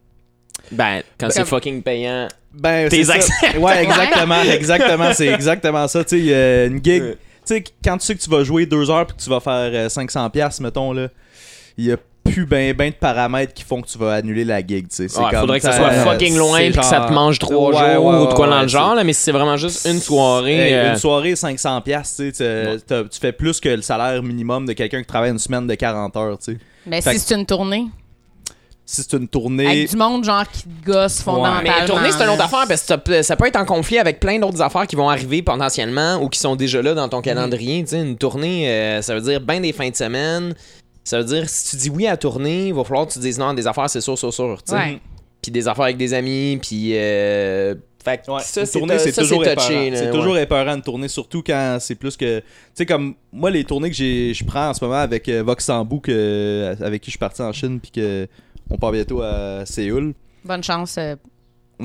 Ben, 0.71 1.01
quand 1.19 1.29
c'est 1.29 1.45
fucking 1.45 1.81
payant. 1.81 2.27
Ben, 2.53 2.89
T'es 2.89 3.03
c'est. 3.03 3.57
Ouais, 3.57 3.83
exactement, 3.83 4.41
exactement, 4.41 5.13
c'est 5.13 5.27
exactement 5.27 5.87
ça. 5.87 6.03
Tu 6.03 6.19
sais, 6.25 6.33
euh, 6.33 6.67
une 6.67 6.83
gig, 6.83 7.01
Ouais. 7.03 7.11
tu 7.13 7.17
sais, 7.55 7.63
quand 7.83 7.97
tu 7.97 8.05
sais 8.05 8.15
que 8.15 8.21
tu 8.21 8.29
vas 8.29 8.43
jouer 8.43 8.65
deux 8.65 8.89
heures 8.89 9.05
puis 9.05 9.15
que 9.15 9.21
tu 9.21 9.29
vas 9.29 9.39
faire 9.39 9.69
euh, 9.73 9.89
500 9.89 10.29
pièces 10.31 10.59
mettons 10.59 10.91
là, 10.93 11.07
il 11.77 11.85
y 11.85 11.91
a 11.91 11.97
plus 12.31 12.45
ben 12.45 12.73
ben 12.73 12.89
de 12.89 12.95
paramètres 12.95 13.53
qui 13.53 13.63
font 13.63 13.81
que 13.81 13.87
tu 13.87 13.97
vas 13.97 14.13
annuler 14.13 14.43
la 14.45 14.59
gig, 14.65 14.87
tu 14.89 14.95
sais. 14.95 15.07
C'est 15.07 15.19
Ouais, 15.19 15.29
comme, 15.31 15.39
faudrait 15.41 15.59
que 15.59 15.65
ça 15.65 15.73
soit 15.73 15.87
euh, 15.89 16.03
fucking 16.03 16.37
loin 16.37 16.59
puis 16.69 16.71
que 16.79 16.83
ça 16.85 17.01
te 17.07 17.13
mange 17.13 17.39
trois 17.39 17.69
Ouais, 17.71 17.95
jours 17.95 18.05
ouais, 18.05 18.17
ou 18.19 18.27
de 18.27 18.33
quoi 18.33 18.45
ouais, 18.45 18.51
dans 18.51 18.57
le 18.57 18.63
ouais, 18.63 18.67
genre, 18.69 18.95
là, 18.95 19.03
mais 19.03 19.13
si 19.13 19.23
c'est 19.23 19.31
vraiment 19.31 19.57
juste 19.57 19.85
une 19.89 19.99
soirée. 19.99 20.55
Hey, 20.57 20.73
euh, 20.73 20.91
Une 20.93 20.97
soirée 20.99 21.35
500 21.35 21.81
pièces, 21.81 22.15
tu 22.17 22.31
sais, 22.33 22.43
Ouais. 22.67 22.77
t'as- 22.85 23.03
tu 23.03 23.19
fais 23.19 23.31
plus 23.31 23.59
que 23.59 23.69
le 23.69 23.81
salaire 23.81 24.21
minimum 24.23 24.65
de 24.65 24.73
quelqu'un 24.73 25.01
qui 25.01 25.07
travaille 25.07 25.31
une 25.31 25.39
semaine 25.39 25.67
de 25.67 25.75
40 25.75 26.15
heures, 26.17 26.37
tu 26.37 26.53
sais. 26.53 26.57
Ben, 26.85 27.01
Fait 27.01 27.13
si 27.13 27.19
c'est 27.19 27.35
une 27.35 27.45
tournée, 27.45 27.85
Si 28.89 29.01
c'est 29.03 29.17
une 29.17 29.27
tournée, 29.27 29.67
avec 29.67 29.89
du 29.89 29.97
monde 29.97 30.23
genre 30.23 30.45
qui 30.49 30.63
te 30.63 30.85
gosse 30.89 31.21
fondamentalement. 31.21 31.73
Mais 31.81 31.85
tourner, 31.85 32.09
c'est 32.11 32.23
une 32.23 32.29
autre 32.29 32.43
affaire 32.45 32.63
parce 32.69 32.81
que 32.83 33.21
ça 33.21 33.35
peut- 33.35 33.45
être 33.47 33.57
en 33.59 33.65
conflit 33.65 33.97
avec 33.99 34.21
plein 34.21 34.39
d'autres 34.39 34.61
affaires 34.61 34.87
qui 34.87 34.95
vont 34.95 35.09
arriver 35.09 35.41
potentiellement 35.41 36.15
ou 36.23 36.29
qui 36.29 36.39
sont 36.39 36.55
déjà 36.55 36.81
là 36.81 36.93
dans 36.93 37.09
ton 37.09 37.19
calendrier. 37.21 37.83
Tu 37.83 37.89
sais, 37.89 38.01
une 38.01 38.15
tournée, 38.17 38.69
euh, 38.69 39.01
ça 39.01 39.13
veut 39.13 39.19
dire 39.19 39.41
bien 39.41 39.59
des 39.59 39.73
fins 39.73 39.89
de 39.89 39.95
semaine. 39.95 40.53
Ça 41.07 41.19
veut 41.19 41.25
dire 41.25 41.49
si 41.49 41.69
tu 41.71 41.75
dis 41.77 41.89
oui 41.89 42.05
à 42.07 42.17
tourner, 42.17 42.67
il 42.67 42.73
va 42.73 42.83
falloir 42.83 43.07
que 43.07 43.13
tu 43.13 43.19
dises 43.19 43.39
non 43.39 43.47
à 43.49 43.53
des 43.53 43.65
affaires, 43.65 43.89
c'est 43.89 44.01
sûr, 44.01 44.17
sûr, 44.17 44.33
sûr. 44.33 44.61
tu 44.63 44.71
sais. 44.71 44.77
Ouais. 44.77 44.99
Puis 45.41 45.51
des 45.51 45.67
affaires 45.67 45.85
avec 45.85 45.97
des 45.97 46.13
amis, 46.13 46.59
puis. 46.61 46.91
Euh, 46.95 47.75
fait 48.03 48.23
que 48.25 48.31
Ouais, 48.31 48.41
ça, 48.41 48.61
une 48.61 48.67
c'est 48.99 49.11
toujours 49.13 49.43
touché, 49.43 49.51
épeurant. 49.51 49.69
là, 49.91 49.95
C'est 49.97 50.05
ouais. 50.05 50.11
toujours 50.11 50.37
épeurant 50.37 50.77
de 50.77 50.81
tourner, 50.81 51.07
surtout 51.07 51.41
quand 51.45 51.77
c'est 51.79 51.95
plus 51.95 52.15
que. 52.17 52.39
Tu 52.39 52.45
sais, 52.73 52.85
comme 52.85 53.15
moi, 53.31 53.49
les 53.51 53.63
tournées 53.63 53.89
que 53.89 53.95
j'ai- 53.95 54.33
je 54.33 54.43
prends 54.45 54.69
en 54.69 54.73
ce 54.73 54.83
moment 54.83 54.97
avec 54.99 55.27
euh, 55.29 55.43
Vox 55.43 55.63
Sambou, 55.65 55.99
que, 55.99 56.75
avec 56.81 57.01
qui 57.01 57.07
je 57.07 57.11
suis 57.11 57.19
parti 57.19 57.41
en 57.41 57.51
Chine, 57.53 57.79
puis 57.79 57.91
que 57.91 58.27
on 58.69 58.77
part 58.77 58.91
bientôt 58.91 59.21
à 59.21 59.65
Séoul. 59.65 60.13
Bonne 60.43 60.63
chance 60.63 60.95
euh, 60.97 61.15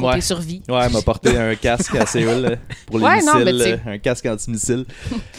côté 0.01 0.07
Ouais. 0.15 0.21
survie. 0.21 0.63
Ouais, 0.69 0.81
elle 0.87 0.93
m'a 0.93 1.03
porté 1.03 1.37
un 1.37 1.55
casque 1.55 1.95
à 1.97 2.07
Séoul 2.07 2.45
euh, 2.47 2.57
pour 2.87 2.99
les 2.99 3.05
Ouais, 3.05 3.21
non, 3.23 3.35
missiles, 3.39 3.45
mais 3.45 3.53
tu 3.53 3.59
sais. 3.59 3.73
euh, 3.87 3.93
un 3.93 3.99
casque 3.99 4.27
anti-missile. 4.27 4.85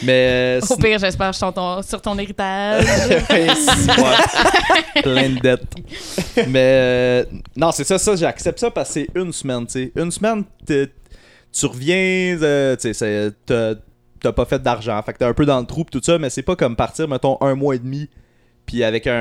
Mais. 0.04 0.60
euh, 0.62 0.66
Au 0.70 0.76
pire, 0.78 1.00
j'espère 1.00 1.28
que 1.30 1.34
je 1.34 1.38
suis 1.38 1.46
sur 1.46 1.54
ton, 1.54 1.82
sur 1.82 2.02
ton 2.02 2.18
héritage. 2.20 2.86
Plein 5.04 5.30
de 5.30 5.39
dettes. 5.39 5.63
Mais 6.48 6.60
euh, 6.74 7.26
non, 7.56 7.72
c'est 7.72 7.84
ça, 7.84 7.98
ça, 7.98 8.16
j'accepte 8.16 8.60
ça 8.60 8.72
parce 8.72 8.89
que 8.89 8.94
c'est 8.94 9.08
une 9.16 9.32
semaine, 9.34 9.66
tu 9.66 9.74
sais. 9.74 9.92
Une 9.96 10.12
semaine, 10.12 10.44
tu 10.68 11.66
reviens, 11.66 12.38
euh, 12.42 12.76
tu 12.76 12.94
sais, 12.94 13.32
t'as 13.46 14.32
pas 14.32 14.46
fait 14.46 14.62
d'argent. 14.62 15.02
Fait 15.04 15.13
que 15.13 15.18
t'es 15.20 15.26
un 15.26 15.34
peu 15.34 15.46
dans 15.46 15.60
le 15.60 15.66
trou 15.66 15.84
pis 15.84 15.92
tout 15.92 16.02
ça, 16.04 16.18
mais 16.18 16.30
c'est 16.30 16.44
pas 16.44 16.56
comme 16.56 16.76
partir, 16.76 17.08
mettons, 17.08 17.38
un 17.42 17.56
mois 17.56 17.76
et 17.76 17.80
demi. 17.80 18.10
Puis 18.65 18.84
avec 18.84 19.08
un, 19.08 19.13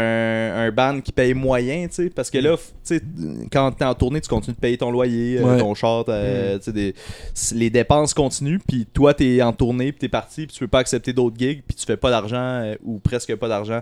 un 0.56 0.70
band 0.70 1.00
qui 1.00 1.10
paye 1.12 1.34
moyen, 1.34 1.86
tu 1.88 1.94
sais, 1.94 2.10
parce 2.10 2.30
que 2.30 2.38
là, 2.38 2.56
tu 2.56 2.62
sais, 2.84 3.02
quand 3.50 3.72
t'es 3.72 3.84
en 3.84 3.94
tournée, 3.94 4.20
tu 4.20 4.28
continues 4.28 4.54
de 4.54 4.60
payer 4.60 4.78
ton 4.78 4.90
loyer, 4.90 5.38
euh, 5.38 5.42
Ouais. 5.44 5.58
ton 5.58 5.74
char, 5.74 6.04
des- 6.04 6.94
c- 7.34 7.54
les 7.54 7.68
dépenses 7.68 8.14
continuent, 8.14 8.60
puis 8.66 8.86
toi, 8.86 9.12
t'es 9.14 9.42
en 9.42 9.52
tournée, 9.52 9.90
puis 9.92 9.98
t'es 9.98 10.08
parti, 10.08 10.46
puis 10.46 10.54
tu 10.54 10.60
peux 10.60 10.68
pas 10.68 10.78
accepter 10.78 11.12
d'autres 11.12 11.36
gigs, 11.36 11.62
puis 11.66 11.76
tu 11.76 11.84
fais 11.84 11.96
pas 11.96 12.10
d'argent, 12.10 12.36
euh, 12.38 12.76
ou 12.84 12.98
presque 13.00 13.34
pas 13.36 13.48
d'argent, 13.48 13.80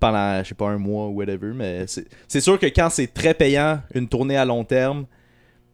pendant, 0.00 0.42
je 0.42 0.48
sais 0.48 0.54
pas, 0.54 0.66
un 0.68 0.78
mois 0.78 1.06
ou 1.06 1.12
whatever, 1.18 1.52
mais 1.54 1.84
c'est 1.86 2.06
c'est 2.26 2.40
sûr 2.40 2.58
que 2.58 2.66
quand 2.66 2.88
c'est 2.90 3.06
très 3.14 3.32
payant, 3.34 3.80
une 3.94 4.08
tournée 4.08 4.36
à 4.36 4.44
long 4.44 4.64
terme, 4.64 5.06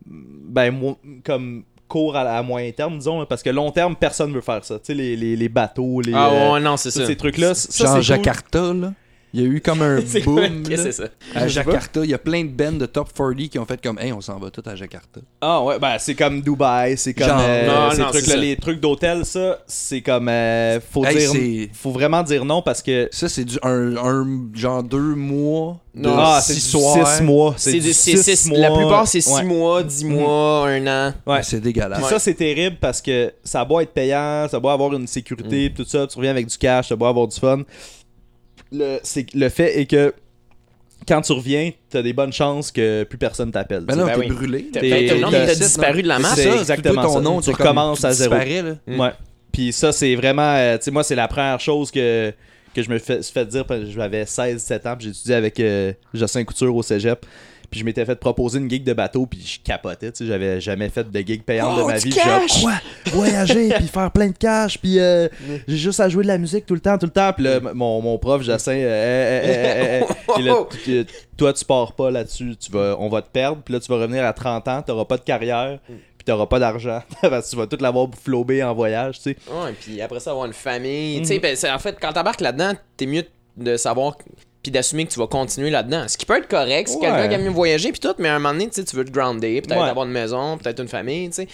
ben, 0.04 0.70
moi, 0.70 0.96
comme 1.24 1.64
court 1.88 2.16
à, 2.16 2.20
à 2.22 2.42
moyen 2.42 2.70
terme, 2.72 2.98
disons, 2.98 3.20
là, 3.20 3.26
parce 3.26 3.42
que 3.42 3.50
long 3.50 3.70
terme, 3.70 3.96
personne 3.96 4.32
veut 4.32 4.40
faire 4.40 4.64
ça. 4.64 4.78
Tu 4.78 4.86
sais, 4.86 4.94
les, 4.94 5.16
les, 5.16 5.36
les 5.36 5.48
bateaux, 5.48 6.00
les, 6.00 6.12
Ah 6.14 6.30
euh, 6.30 6.52
ouais, 6.54 6.60
non, 6.60 6.76
ça. 6.76 6.90
ces 6.90 7.16
trucs-là. 7.16 7.54
ça, 7.54 7.84
Genre 7.84 7.92
c'est 7.92 7.94
cool. 7.98 8.02
Jakarta, 8.02 8.72
là. 8.74 8.92
Il 9.36 9.42
y 9.42 9.44
a 9.44 9.48
eu 9.48 9.60
comme 9.60 9.82
un 9.82 10.00
boom 10.24 10.62
Qu'est-ce 10.62 10.82
c'est 10.84 10.92
ça? 10.92 11.04
à. 11.34 11.46
Jakarta. 11.46 12.00
Il 12.04 12.08
y 12.10 12.14
a 12.14 12.18
plein 12.18 12.42
de 12.42 12.48
bands 12.48 12.72
de 12.72 12.86
top 12.86 13.12
40 13.14 13.36
qui 13.50 13.58
ont 13.58 13.66
fait 13.66 13.78
comme, 13.82 13.98
hey, 13.98 14.10
on 14.10 14.22
s'en 14.22 14.38
va 14.38 14.50
tout 14.50 14.62
à 14.64 14.74
Jakarta. 14.74 15.20
Ah 15.42 15.62
ouais, 15.62 15.78
ben 15.78 15.96
c'est 15.98 16.14
comme 16.14 16.40
Dubaï, 16.40 16.96
c'est 16.96 17.12
comme 17.12 17.26
Genre, 17.28 17.40
euh, 17.42 17.66
non, 17.66 17.90
ces 17.90 18.00
non, 18.02 18.10
trucs 18.12 18.26
là, 18.28 18.36
les 18.36 18.56
trucs 18.56 18.80
d'hôtel, 18.80 19.26
ça, 19.26 19.58
c'est 19.66 20.00
comme 20.00 20.30
euh, 20.30 20.80
faut 20.80 21.04
Hey, 21.04 21.18
dire, 21.30 21.68
faut 21.74 21.90
vraiment 21.90 22.22
dire 22.22 22.46
non 22.46 22.62
parce 22.62 22.80
que 22.80 23.08
Ça, 23.12 23.28
c'est 23.28 23.44
du 23.44 23.58
un, 23.62 23.96
un 23.98 24.26
genre 24.54 24.82
deux 24.82 25.14
mois 25.14 25.80
de 25.94 26.00
Non, 26.00 26.14
ah 26.18 26.40
c'est 26.42 26.54
six 26.54 26.60
six 26.70 27.22
mois, 27.22 27.54
C'est 27.58 27.80
six 27.80 28.48
mois. 28.48 28.58
La 28.58 28.70
plupart, 28.70 29.06
c'est 29.06 29.20
6 29.20 29.30
Ouais. 29.34 29.44
mois, 29.44 29.82
10 29.82 30.04
mois, 30.06 30.68
1 30.68 30.86
an. 30.86 31.14
Ouais. 31.26 31.42
C'est 31.42 31.60
dégueulasse. 31.60 32.00
Puis 32.00 32.08
ça, 32.08 32.18
c'est 32.18 32.34
terrible 32.34 32.76
parce 32.80 33.02
que 33.02 33.32
ça 33.44 33.64
doit 33.64 33.82
être 33.82 33.92
payant, 33.92 34.46
ça 34.50 34.58
doit 34.60 34.72
avoir 34.72 34.94
une 34.94 35.06
sécurité, 35.06 35.72
tout 35.76 35.84
ça. 35.84 36.06
Tu 36.06 36.16
reviens 36.16 36.30
avec 36.30 36.46
du 36.46 36.56
cash, 36.56 36.88
ça 36.88 36.96
doit 36.96 37.08
avoir 37.08 37.26
du 37.28 37.38
fun. 37.38 37.62
Le, 38.72 38.98
c'est, 39.02 39.32
le 39.34 39.48
fait 39.48 39.80
est 39.80 39.86
que 39.86 40.12
quand 41.06 41.20
tu 41.20 41.32
reviens, 41.32 41.70
t'as 41.88 42.02
des 42.02 42.12
bonnes 42.12 42.32
chances 42.32 42.72
que 42.72 43.04
plus 43.04 43.18
personne 43.18 43.52
t'appelle. 43.52 43.84
Ben 43.84 43.94
tu 43.94 44.00
non, 44.00 44.06
sais. 44.06 44.12
Ben 44.14 44.20
t'es 44.22 44.28
oui. 44.30 44.34
brûlé. 44.34 44.70
T'as 44.72 44.80
T'es- 44.80 45.06
ton 45.08 45.18
nom, 45.18 45.30
t'as- 45.30 45.54
disparu 45.54 46.02
de 46.02 46.08
la 46.08 46.18
map. 46.18 46.28
C'est 46.34 46.48
exactement 46.58 47.02
ton 47.02 47.14
ça. 47.14 47.20
nom, 47.20 47.40
Tu 47.40 47.46
t'es 47.46 47.52
comme- 47.52 47.66
recommences 47.66 48.04
à 48.04 48.12
zéro. 48.12 48.34
là. 48.34 48.74
Mm. 48.86 49.00
Ouais. 49.00 49.10
Puis 49.52 49.72
ça, 49.72 49.92
c'est 49.92 50.14
vraiment. 50.16 50.54
euh, 50.56 50.76
tu 50.78 50.84
sais, 50.84 50.90
moi, 50.90 51.04
c'est 51.04 51.14
la 51.14 51.28
première 51.28 51.60
chose 51.60 51.90
que, 51.90 52.32
que 52.74 52.82
je 52.82 52.90
me 52.90 52.98
fais, 52.98 53.22
suis 53.22 53.32
fait 53.32 53.46
dire. 53.46 53.64
parce 53.64 53.80
que 53.82 53.90
J'avais 53.90 54.24
16-17 54.24 54.86
ans, 54.88 54.96
puis 54.96 55.04
j'ai 55.06 55.10
étudié 55.10 55.34
avec 55.34 55.60
euh, 55.60 55.92
Jocelyn 56.12 56.44
Couture 56.44 56.74
au 56.74 56.82
cégep. 56.82 57.24
Puis 57.70 57.80
je 57.80 57.84
m'étais 57.84 58.04
fait 58.04 58.16
proposer 58.16 58.58
une 58.58 58.70
gig 58.70 58.84
de 58.84 58.92
bateau, 58.92 59.26
puis 59.26 59.40
je 59.40 59.60
capotais. 59.62 60.12
Tu 60.12 60.18
sais, 60.18 60.26
j'avais 60.26 60.60
jamais 60.60 60.88
fait 60.88 61.10
de 61.10 61.18
gig 61.20 61.42
payante 61.42 61.76
de 61.76 61.82
Oh, 61.82 61.86
ma 61.88 61.96
vie. 61.98 62.10
Puis 62.10 62.20
genre, 62.20 62.40
cash! 62.40 62.62
quoi? 62.62 62.72
Voyager, 63.12 63.68
puis 63.74 63.88
faire 63.88 64.10
plein 64.10 64.28
de 64.28 64.36
cash, 64.36 64.78
puis 64.78 64.98
euh, 64.98 65.28
j'ai 65.66 65.76
juste 65.76 66.00
à 66.00 66.08
jouer 66.08 66.22
de 66.22 66.28
la 66.28 66.38
musique 66.38 66.66
tout 66.66 66.74
le 66.74 66.80
temps, 66.80 66.96
tout 66.98 67.06
le 67.06 67.12
temps. 67.12 67.32
Puis 67.32 67.44
là, 67.44 67.60
mon, 67.74 68.00
mon 68.00 68.18
prof, 68.18 68.42
Jocelyn, 68.42 68.76
euh, 68.76 70.00
euh, 70.38 70.42
là, 70.42 70.54
t- 70.84 71.06
toi, 71.36 71.52
tu 71.52 71.64
pars 71.64 71.92
pas 71.92 72.10
là-dessus, 72.10 72.56
tu 72.56 72.70
vas, 72.72 72.96
on 72.98 73.08
va 73.08 73.22
te 73.22 73.28
perdre, 73.30 73.62
puis 73.62 73.74
là, 73.74 73.80
tu 73.80 73.88
vas 73.90 73.96
revenir 73.98 74.24
à 74.24 74.32
30 74.32 74.68
ans, 74.68 74.82
t'auras 74.82 75.04
pas 75.04 75.16
de 75.16 75.22
carrière, 75.24 75.78
puis 75.86 76.24
t'auras 76.24 76.46
pas 76.46 76.58
d'argent, 76.58 77.00
parce 77.22 77.46
que 77.46 77.50
tu 77.50 77.56
vas 77.56 77.66
tout 77.66 77.78
l'avoir 77.80 78.08
flobé 78.22 78.62
en 78.62 78.74
voyage, 78.74 79.16
tu 79.16 79.22
sais. 79.32 79.36
Ouais, 79.50 79.72
puis 79.80 80.00
après 80.00 80.20
ça, 80.20 80.30
avoir 80.30 80.46
une 80.46 80.52
famille. 80.52 81.20
Tu 81.20 81.26
sais, 81.26 81.38
ben, 81.38 81.54
c'est- 81.56 81.70
en 81.70 81.78
fait, 81.78 81.96
quand 82.00 82.12
t'embarques 82.12 82.40
là-dedans, 82.40 82.72
t'es 82.96 83.06
mieux 83.06 83.24
de 83.56 83.76
savoir 83.76 84.16
puis 84.66 84.72
d'assumer 84.72 85.06
que 85.06 85.12
tu 85.12 85.20
vas 85.20 85.28
continuer 85.28 85.70
là-dedans. 85.70 86.08
Ce 86.08 86.18
qui 86.18 86.26
peut 86.26 86.36
être 86.38 86.48
correct, 86.48 86.88
c'est 86.88 86.96
Ouais. 86.96 87.02
quelqu'un 87.02 87.28
qui 87.28 87.34
aime 87.34 87.44
mieux 87.44 87.50
voyager 87.50 87.92
puis 87.92 88.00
tout, 88.00 88.14
mais 88.18 88.28
à 88.28 88.34
un 88.34 88.38
moment 88.40 88.52
donné, 88.52 88.66
tu 88.68 88.74
sais, 88.74 88.84
tu 88.84 88.96
veux 88.96 89.04
te 89.04 89.12
grounder, 89.12 89.60
peut-être 89.62 89.80
Ouais. 89.80 89.88
avoir 89.88 90.06
une 90.06 90.12
maison, 90.12 90.58
peut-être 90.58 90.80
une 90.82 90.88
famille, 90.88 91.28
tu 91.28 91.36
sais. 91.36 91.48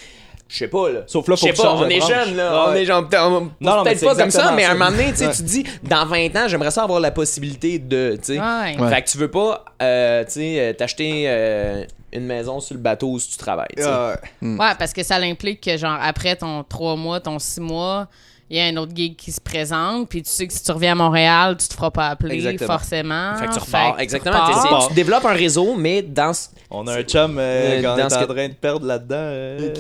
Je 0.49 0.59
sais 0.59 0.69
pas, 0.69 0.91
là. 0.91 1.01
Sauf 1.07 1.29
là, 1.29 1.37
sais 1.37 1.51
que 1.51 1.57
tu 1.57 1.63
pas, 1.63 1.75
on 1.75 1.89
est 1.89 1.99
branche. 1.99 2.11
jeunes, 2.11 2.37
là. 2.37 2.67
On 2.69 2.75
est 2.75 2.85
genre, 2.87 3.07
peut-être 3.09 4.05
pas 4.05 4.15
comme 4.15 4.31
ça, 4.31 4.53
mais 4.57 4.65
à 4.65 4.71
un 4.71 4.75
moment 4.75 4.91
donné, 4.91 5.11
tu 5.11 5.17
sais, 5.17 5.27
Ouais. 5.27 5.33
tu 5.33 5.39
te 5.43 5.47
dis, 5.49 5.65
dans 5.83 6.07
20 6.07 6.35
ans, 6.37 6.49
j'aimerais 6.49 6.71
ça 6.71 6.83
avoir 6.85 7.01
la 7.01 7.11
possibilité 7.11 7.79
de, 7.79 8.17
tu 8.17 8.35
sais. 8.35 8.41
Ouais. 8.41 8.77
Ouais. 8.79 8.89
Fait 8.91 9.03
que 9.03 9.09
tu 9.11 9.19
veux 9.19 9.31
pas, 9.31 9.65
euh, 9.83 10.25
tu 10.25 10.31
sais, 10.33 10.61
euh, 10.61 10.73
t'acheter 10.73 11.25
euh, 11.27 11.85
une 12.13 12.25
maison 12.27 12.61
sur 12.61 12.75
le 12.75 12.81
bateau 12.81 13.09
où 13.13 13.19
tu 13.21 13.37
travailles, 13.39 13.67
Ouais, 13.79 14.57
parce 14.79 14.93
que 14.95 15.03
ça 15.03 15.17
implique 15.17 15.61
que, 15.63 15.77
genre, 15.77 15.99
après 16.03 16.37
ton 16.37 16.65
3 16.65 16.97
mois, 16.97 17.21
ton 17.21 17.39
6 17.39 17.61
mois, 17.61 18.09
il 18.53 18.59
y 18.59 18.61
a 18.61 18.65
un 18.67 18.77
autre 18.77 18.93
gig 18.95 19.17
qui 19.17 19.33
se 19.33 19.41
présente, 19.41 20.11
puis 20.11 20.23
tu 20.23 20.31
sais 20.31 20.47
que 20.47 20.53
si 20.53 20.63
tu 20.63 20.71
reviens 20.73 20.93
à 20.93 20.95
Montréal, 20.95 21.57
tu 21.59 21.67
te 21.69 21.73
feras 21.73 21.91
pas 21.91 22.09
appeler, 22.09 22.35
Exactement. 22.35 22.71
forcément. 22.79 23.35
Fait 23.37 23.47
que 23.47 23.53
tu 23.55 23.59
repars. 23.59 23.99
Exactement. 23.99 24.45
repars. 24.45 24.89
Tu 24.89 24.95
développes 24.95 25.25
un 25.25 25.33
réseau, 25.33 25.75
mais 25.75 26.03
dans. 26.03 26.35
ce- 26.35 26.49
On 26.71 26.87
a 26.87 26.99
un 26.99 27.03
chum 27.03 27.39
euh, 27.39 27.43
Euh, 27.43 27.77
qu'on 27.83 27.97
dans 27.97 28.07
est 28.07 28.11
ce 28.11 28.15
en 28.17 28.21
que- 28.27 28.33
train 28.33 28.49
de 28.49 28.53
perdre 28.55 28.87
là-dedans. 28.87 29.15
euh, 29.17 29.71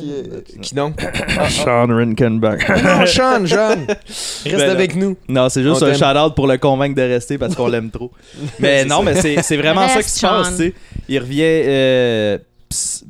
Qui 0.62 0.74
donc? 0.74 0.94
Sean 1.50 1.86
Rinkenberg. 1.88 2.64
Non, 2.82 3.04
Sean, 3.06 3.44
Jeanne. 3.44 3.86
Reste 3.88 4.56
Ben 4.56 4.70
avec 4.70 4.96
nous. 4.96 5.16
Non, 5.28 5.50
c'est 5.50 5.62
juste 5.62 5.82
On 5.82 5.86
un 5.86 5.92
shout-out 5.94 6.34
pour 6.34 6.46
le 6.46 6.56
convaincre 6.56 6.94
de 6.96 7.02
rester 7.02 7.36
parce 7.36 7.54
qu'on 7.54 7.68
l'aime 7.68 7.90
trop. 7.90 8.10
Mais 8.58 8.86
non, 8.86 8.98
ça. 8.98 9.02
mais 9.04 9.14
c'est 9.20 9.42
c'est 9.42 9.56
vraiment 9.58 9.86
ça 9.86 10.02
qui 10.02 10.08
se 10.08 10.20
passe, 10.26 10.48
Sean. 10.48 10.56
tu 10.56 10.62
sais. 10.68 10.74
Il 11.08 11.18
revient... 11.18 12.40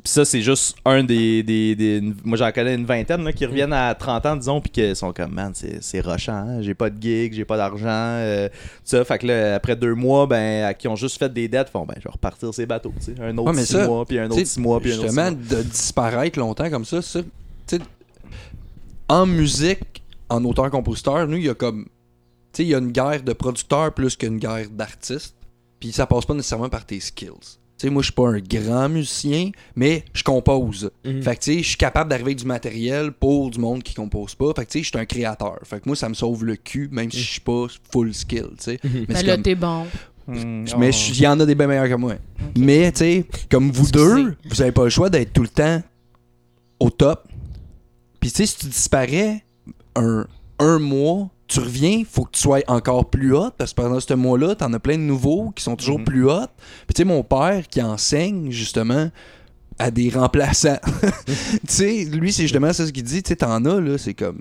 pis 0.03 0.09
ça, 0.09 0.25
c'est 0.25 0.41
juste 0.41 0.75
un 0.85 1.03
des... 1.03 1.43
des, 1.43 1.75
des- 1.75 2.01
moi, 2.23 2.37
j'en 2.37 2.51
connais 2.51 2.75
une 2.75 2.85
vingtaine 2.85 3.23
là, 3.23 3.33
qui 3.33 3.45
reviennent 3.45 3.73
à 3.73 3.93
30 3.95 4.25
ans, 4.25 4.35
disons, 4.35 4.61
puis 4.61 4.69
qui 4.71 4.95
sont 4.95 5.13
comme, 5.13 5.31
man, 5.33 5.53
c'est 5.53 5.99
rushant, 6.01 6.33
hein. 6.33 6.61
j'ai 6.61 6.73
pas 6.73 6.89
de 6.89 7.01
gig, 7.01 7.33
j'ai 7.33 7.45
pas 7.45 7.57
d'argent, 7.57 7.85
euh, 7.87 8.49
ça. 8.83 9.03
Fait 9.05 9.17
que 9.19 9.27
là, 9.27 9.55
après 9.55 9.75
deux 9.75 9.95
mois, 9.95 10.27
ben, 10.27 10.65
à 10.65 10.73
qui 10.73 10.87
ont 10.87 10.95
juste 10.95 11.17
fait 11.17 11.31
des 11.31 11.47
dettes, 11.47 11.69
font, 11.69 11.85
ben, 11.85 11.95
je 11.97 12.03
vais 12.03 12.11
repartir 12.11 12.53
ces 12.53 12.65
bateaux, 12.65 12.93
tu 12.99 13.13
sais. 13.15 13.21
Un 13.21 13.37
autre 13.37 13.51
Ouais, 13.53 13.63
six 13.65 13.73
ça, 13.73 13.87
mois, 13.87 14.05
puis 14.05 14.19
un 14.19 14.29
autre 14.29 14.45
six 14.45 14.59
mois, 14.59 14.79
puis 14.79 14.91
un 14.91 14.95
autre 14.95 15.01
six 15.07 15.07
Justement, 15.07 15.31
mois. 15.31 15.57
de 15.57 15.63
disparaître 15.63 16.39
longtemps 16.39 16.69
comme 16.69 16.85
ça, 16.85 17.01
ça 17.01 17.19
en 19.09 19.25
musique, 19.25 20.03
en 20.29 20.43
auteur-compositeur, 20.45 21.27
nous, 21.27 21.37
il 21.37 21.45
y 21.45 21.49
a 21.49 21.53
comme. 21.53 21.85
Tu 21.85 22.57
sais, 22.57 22.63
il 22.63 22.69
y 22.69 22.75
a 22.75 22.77
une 22.77 22.91
guerre 22.91 23.21
de 23.23 23.33
producteurs 23.33 23.93
plus 23.93 24.15
qu'une 24.15 24.37
guerre 24.37 24.69
d'artistes. 24.71 25.35
Puis 25.79 25.91
ça 25.91 26.05
passe 26.07 26.25
pas 26.25 26.33
nécessairement 26.33 26.69
par 26.69 26.85
tes 26.85 26.99
skills. 26.99 27.59
Sais, 27.83 27.89
moi, 27.89 28.01
je 28.01 28.05
suis 28.05 28.13
pas 28.13 28.29
un 28.29 28.39
grand 28.39 28.87
musicien, 28.87 29.51
mais 29.75 30.05
je 30.13 30.23
compose. 30.23 30.89
Mhm. 31.03 31.21
Fait 31.21 31.35
que, 31.35 31.41
tu 31.41 31.53
sais, 31.53 31.63
je 31.63 31.67
suis 31.67 31.77
capable 31.77 32.09
d'arriver 32.09 32.29
avec 32.29 32.37
du 32.39 32.45
matériel 32.45 33.11
pour 33.11 33.51
du 33.51 33.59
monde 33.59 33.83
qui 33.83 33.93
compose 33.93 34.35
pas. 34.35 34.53
Fait 34.55 34.65
que, 34.65 34.71
tu 34.71 34.79
sais, 34.79 34.83
je 34.83 34.87
suis 34.89 34.97
un 34.97 35.05
créateur. 35.05 35.59
Fait 35.65 35.77
que 35.81 35.83
moi, 35.87 35.95
ça 35.97 36.07
me 36.07 36.13
sauve 36.13 36.45
le 36.45 36.55
cul, 36.55 36.87
même 36.91 37.11
si 37.11 37.19
je 37.19 37.29
suis 37.31 37.39
pas 37.41 37.65
full 37.91 38.13
skill, 38.13 38.47
tu 38.57 38.63
sais. 38.63 38.79
Mais 38.83 39.05
Mais 39.09 39.15
c'est 39.15 39.23
là, 39.23 39.33
comme- 39.33 39.43
t'es 39.43 39.55
bon. 39.55 39.85
Mais 40.27 40.91
il 41.09 41.19
y 41.21 41.27
en 41.27 41.37
a 41.41 41.45
des 41.45 41.55
bien 41.55 41.67
meilleurs 41.67 41.89
que 41.89 41.95
moi. 41.95 42.13
Mais, 42.57 42.89
tu 42.93 42.99
sais, 42.99 43.25
comme 43.51 43.69
vous 43.69 43.91
deux, 43.91 44.35
vous 44.49 44.61
avez 44.61 44.71
pas 44.71 44.85
le 44.85 44.89
choix 44.89 45.09
d'être 45.09 45.33
tout 45.33 45.41
le 45.41 45.49
temps 45.49 45.83
au 46.79 46.89
top. 46.89 47.27
Puis, 48.21 48.31
tu 48.31 48.37
sais, 48.37 48.45
si 48.45 48.57
tu 48.59 48.67
disparais 48.67 49.43
un, 49.97 50.25
un 50.59 50.79
mois, 50.79 51.29
tu 51.47 51.59
reviens, 51.59 52.03
faut 52.09 52.23
que 52.25 52.31
tu 52.31 52.41
sois 52.41 52.59
encore 52.67 53.09
plus 53.09 53.35
hot 53.35 53.51
parce 53.57 53.73
que 53.73 53.81
pendant 53.81 53.99
ce 53.99 54.13
mois-là, 54.13 54.55
t'en 54.55 54.71
as 54.73 54.79
plein 54.79 54.97
de 54.97 55.03
nouveaux 55.03 55.51
qui 55.55 55.63
sont 55.63 55.75
toujours 55.75 55.99
Mhm. 55.99 56.05
plus 56.05 56.25
hot. 56.29 56.47
Puis, 56.87 56.93
tu 56.95 56.99
sais, 57.01 57.03
mon 57.05 57.23
père 57.23 57.67
qui 57.67 57.81
enseigne, 57.81 58.49
justement, 58.51 59.09
à 59.79 59.91
des 59.91 60.09
remplaçants. 60.09 60.79
tu 61.27 61.33
sais, 61.67 62.05
lui, 62.05 62.31
c'est 62.31 62.43
justement 62.43 62.71
ça 62.73 62.85
ce 62.87 62.91
qu'il 62.91 63.03
dit. 63.03 63.21
Tu 63.23 63.29
sais, 63.29 63.35
t'en 63.37 63.65
as, 63.65 63.79
là, 63.81 63.97
c'est 63.97 64.13
comme. 64.13 64.39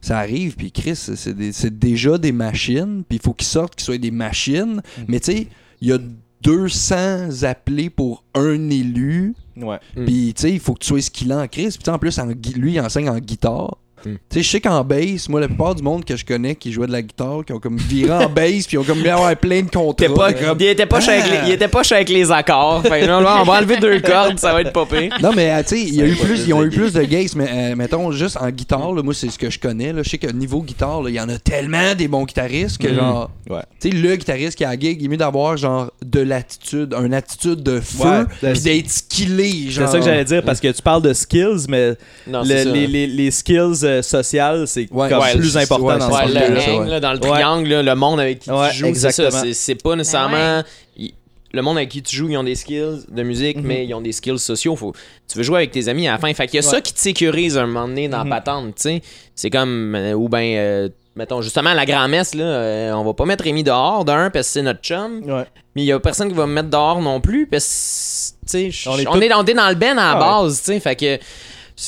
Ça 0.00 0.18
arrive, 0.18 0.56
puis 0.56 0.72
Chris, 0.72 0.96
c'est 0.96 1.78
déjà 1.78 2.18
des 2.18 2.32
machines, 2.32 3.04
puis 3.08 3.18
il 3.18 3.22
faut 3.22 3.34
qu'ils 3.34 3.46
sortent, 3.46 3.76
qu'ils 3.76 3.84
soient 3.84 3.98
des 3.98 4.10
machines. 4.10 4.82
Mais 5.06 5.20
tu 5.20 5.32
sais, 5.32 5.46
il 5.80 5.88
y 5.88 5.92
a 5.92 5.98
200 6.42 7.42
appelés 7.44 7.88
pour 7.90 8.24
un 8.34 8.68
élu, 8.70 9.34
Ouais. 9.54 9.78
Puis 9.94 10.32
tu 10.34 10.40
sais, 10.42 10.52
il 10.52 10.60
faut 10.60 10.72
que 10.72 10.78
tu 10.80 10.88
sois 10.88 11.02
skillant 11.02 11.42
en 11.42 11.46
Chris. 11.46 11.68
Puis 11.68 11.78
tu 11.78 11.84
sais, 11.84 11.90
en 11.90 11.98
plus, 11.98 12.18
en 12.18 12.26
lui, 12.26 12.72
il 12.72 12.80
enseigne 12.80 13.10
en 13.10 13.18
guitare. 13.18 13.76
Mm. 14.04 14.10
Tu 14.14 14.18
sais, 14.30 14.42
je 14.42 14.48
sais 14.50 14.60
qu'en 14.60 14.82
bass, 14.84 15.28
moi, 15.28 15.40
la 15.40 15.48
plupart 15.48 15.74
du 15.74 15.82
monde 15.82 16.04
que 16.04 16.16
je 16.16 16.24
connais 16.24 16.54
qui 16.54 16.72
jouait 16.72 16.86
de 16.86 16.92
la 16.92 17.02
guitare, 17.02 17.44
qui 17.46 17.52
ont 17.52 17.58
comme 17.60 17.76
viré 17.76 18.12
en 18.12 18.28
bass, 18.28 18.66
puis 18.66 18.74
ils 18.74 18.78
ont 18.78 18.84
comme 18.84 19.00
bien 19.02 19.14
avoir 19.14 19.34
plein 19.36 19.62
de 19.62 19.70
contrats. 19.70 20.06
Pas, 20.14 20.32
comme- 20.32 20.56
il, 20.60 20.66
était 20.66 20.86
pas 20.86 21.00
cher 21.00 21.20
avec 21.24 21.30
les, 21.42 21.48
il 21.48 21.52
était 21.54 21.68
pas 21.68 21.82
avec 21.90 22.08
les 22.08 22.30
accords. 22.32 22.82
Fait 22.82 23.06
là, 23.06 23.18
on 23.40 23.44
va 23.44 23.52
enlever 23.58 23.76
deux 23.78 24.00
cordes, 24.00 24.38
ça 24.38 24.52
va 24.52 24.60
être 24.62 24.72
pire. 24.86 25.12
Non, 25.22 25.30
mais 25.34 25.62
tu 25.64 25.68
sais, 25.70 25.80
il 25.80 25.94
y 25.94 26.00
a 26.02 26.04
Ça 26.04 26.08
eu 26.08 26.12
va 26.14 26.16
pas 26.20 26.24
plus, 26.24 26.34
plus 26.34 26.46
ils 26.48 26.54
ont 26.54 26.60
de 26.62 26.66
eu 26.66 26.70
plus 26.70 26.92
de 26.92 27.02
gays, 27.02 27.26
mais 27.36 27.48
euh, 27.52 27.76
mettons, 27.76 28.10
juste 28.12 28.36
en 28.40 28.50
guitare, 28.50 28.92
là, 28.92 29.02
moi, 29.02 29.14
c'est 29.14 29.30
ce 29.30 29.38
que 29.38 29.50
je 29.50 29.58
connais. 29.58 29.92
Là, 29.92 30.02
je 30.02 30.10
sais 30.10 30.18
que 30.18 30.30
niveau 30.30 30.62
guitare, 30.62 31.02
il 31.08 31.14
y 31.14 31.20
en 31.20 31.28
a 31.28 31.38
tellement 31.38 31.94
des 31.94 32.08
bons 32.08 32.24
guitaristes 32.24 32.78
que, 32.78 32.88
Mhm. 32.88 32.94
genre, 32.96 33.30
Ouais. 33.50 33.62
tu 33.80 33.90
sais, 33.90 33.96
le 33.96 34.16
guitariste 34.16 34.56
qui 34.56 34.64
a 34.64 34.70
la 34.70 34.78
gig, 34.78 34.98
il 35.00 35.04
est 35.04 35.08
mieux 35.08 35.16
d'avoir, 35.16 35.56
genre, 35.56 35.90
de 36.04 36.20
l'attitude, 36.20 36.94
une 36.94 37.14
attitude 37.14 37.62
de 37.62 37.80
feu, 37.80 38.26
Ouais, 38.42 38.52
puis 38.52 38.60
d'être 38.60 38.90
skillé, 38.90 39.70
genre. 39.70 39.86
C'est 39.86 39.92
ça 39.92 39.98
que 39.98 40.04
j'allais 40.04 40.24
dire 40.24 40.42
parce 40.42 40.60
que 40.60 40.68
tu 40.68 40.82
parles 40.82 41.02
de 41.02 41.12
skills, 41.12 41.66
mais 41.68 41.92
Non, 42.26 42.42
le- 42.42 42.72
les, 42.72 42.86
les, 42.86 43.06
les 43.06 43.30
skills 43.30 43.84
euh, 43.92 44.02
sociales, 44.02 44.66
c'est 44.66 44.88
Ouais. 44.90 45.08
comme 45.08 45.20
Ouais, 45.22 45.36
plus 45.36 45.56
important 45.56 45.84
ouais, 45.86 45.98
dans 45.98 46.10
ce 46.12 46.26
le 46.28 46.90
là, 46.90 47.00
dans 47.00 47.12
le 47.12 47.18
Ouais. 47.20 47.30
triangle, 47.30 47.68
là, 47.68 47.82
le 47.82 47.94
monde 47.94 48.20
avec 48.20 48.40
qui 48.40 48.50
Ouais, 48.50 48.70
tu 48.70 48.76
joues, 48.78 48.94
c'est 49.52 49.74
pas 49.82 49.96
nécessairement. 49.96 50.62
il- 50.96 51.12
le 51.54 51.60
monde 51.60 51.76
avec 51.76 51.90
qui 51.90 52.02
tu 52.02 52.16
joues, 52.16 52.30
ils 52.30 52.36
ont 52.38 52.44
des 52.44 52.54
skills 52.54 53.04
de 53.10 53.22
musique, 53.22 53.58
Mhm. 53.58 53.66
mais 53.66 53.84
ils 53.84 53.92
ont 53.94 54.00
des 54.00 54.12
skills 54.12 54.38
sociaux. 54.38 54.74
Faut, 54.74 54.94
tu 55.30 55.36
veux 55.36 55.44
jouer 55.44 55.58
avec 55.58 55.70
tes 55.70 55.86
amis 55.88 56.08
à 56.08 56.12
la 56.12 56.18
fin. 56.18 56.32
Fait 56.32 56.46
qu'il 56.46 56.56
y 56.56 56.58
a 56.58 56.62
ça 56.62 56.80
qui 56.80 56.94
te 56.94 56.98
sécurise 57.00 57.58
un 57.58 57.66
moment 57.66 57.86
donné 57.88 58.08
dans 58.08 58.18
la 58.18 58.24
Mhm. 58.24 58.30
patente, 58.30 58.74
tu 58.76 58.82
sais. 58.82 59.02
C'est 59.34 59.50
comme, 59.50 59.94
euh, 59.94 60.14
ou 60.14 60.30
ben, 60.30 60.56
euh, 60.56 60.88
mettons, 61.14 61.42
justement, 61.42 61.68
à 61.70 61.74
la 61.74 61.84
grand-messe, 61.84 62.34
là, 62.34 62.44
euh, 62.44 62.92
on 62.92 63.04
va 63.04 63.12
pas 63.12 63.26
mettre 63.26 63.44
Rémi 63.44 63.62
dehors, 63.62 64.06
d'un, 64.06 64.30
parce 64.30 64.46
que 64.46 64.52
c'est 64.54 64.62
notre 64.62 64.80
chum. 64.80 65.20
Ouais. 65.26 65.44
Mais 65.76 65.82
il 65.82 65.84
y 65.86 65.92
a 65.92 66.00
personne 66.00 66.28
qui 66.28 66.34
va 66.34 66.46
me 66.46 66.54
mettre 66.54 66.70
dehors 66.70 67.02
non 67.02 67.20
plus 67.20 67.46
parce 67.46 68.34
que 68.46 68.50
tu 68.50 68.72
sais, 68.72 68.88
On 68.88 68.92
on, 68.92 68.96
est 68.98 69.02
est 69.02 69.04
tous- 69.04 69.10
on 69.14 69.20
est 69.46 69.54
dans 69.54 69.68
le 69.68 69.74
ben 69.74 69.98
à 69.98 70.02
la 70.02 70.10
Ah 70.12 70.14
ouais. 70.14 70.44
base, 70.44 70.58
tu 70.60 70.64
sais, 70.72 70.80
fait 70.80 70.96
que 70.96 71.18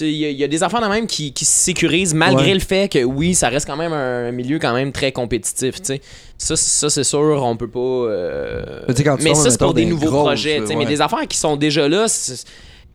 il 0.01 0.09
y, 0.11 0.25
a- 0.25 0.31
il 0.31 0.37
y 0.37 0.45
a 0.45 0.49
des 0.49 0.63
enfants 0.65 0.81
de 0.81 0.87
même 0.87 1.07
qui, 1.07 1.33
qui 1.33 1.45
se 1.45 1.53
sécurisent 1.53 2.15
malgré 2.15 2.47
Ouais. 2.49 2.55
le 2.55 2.61
fait 2.61 2.91
que 2.91 3.05
oui, 3.05 3.35
ça 3.35 3.49
reste 3.49 3.67
quand 3.67 3.77
même 3.77 3.93
un 3.93 4.31
milieu 4.33 4.59
quand 4.59 4.75
même 4.75 4.93
très 4.93 5.13
compétitif, 5.13 5.77
tu 5.77 5.85
sais. 5.85 6.01
Ça, 6.39 6.57
c'est- 6.57 6.81
ça 6.81 6.91
c'est 6.91 7.05
sûr, 7.05 7.41
on 7.43 7.57
peut 7.57 7.69
pas. 7.69 7.79
euh, 7.79 8.83
quand 9.05 9.17
tu 9.17 9.25
Mais 9.25 9.35
ça, 9.35 9.51
c'est 9.51 9.59
pour 9.59 9.75
des 9.75 9.85
nouveaux 9.85 10.07
grosses, 10.11 10.25
projets, 10.27 10.61
tu 10.61 10.67
sais. 10.69 10.77
Mais 10.77 10.87
des 10.87 11.01
affaires 11.01 11.27
qui 11.29 11.39
sont 11.39 11.57
déjà 11.57 11.89
là, 11.89 12.07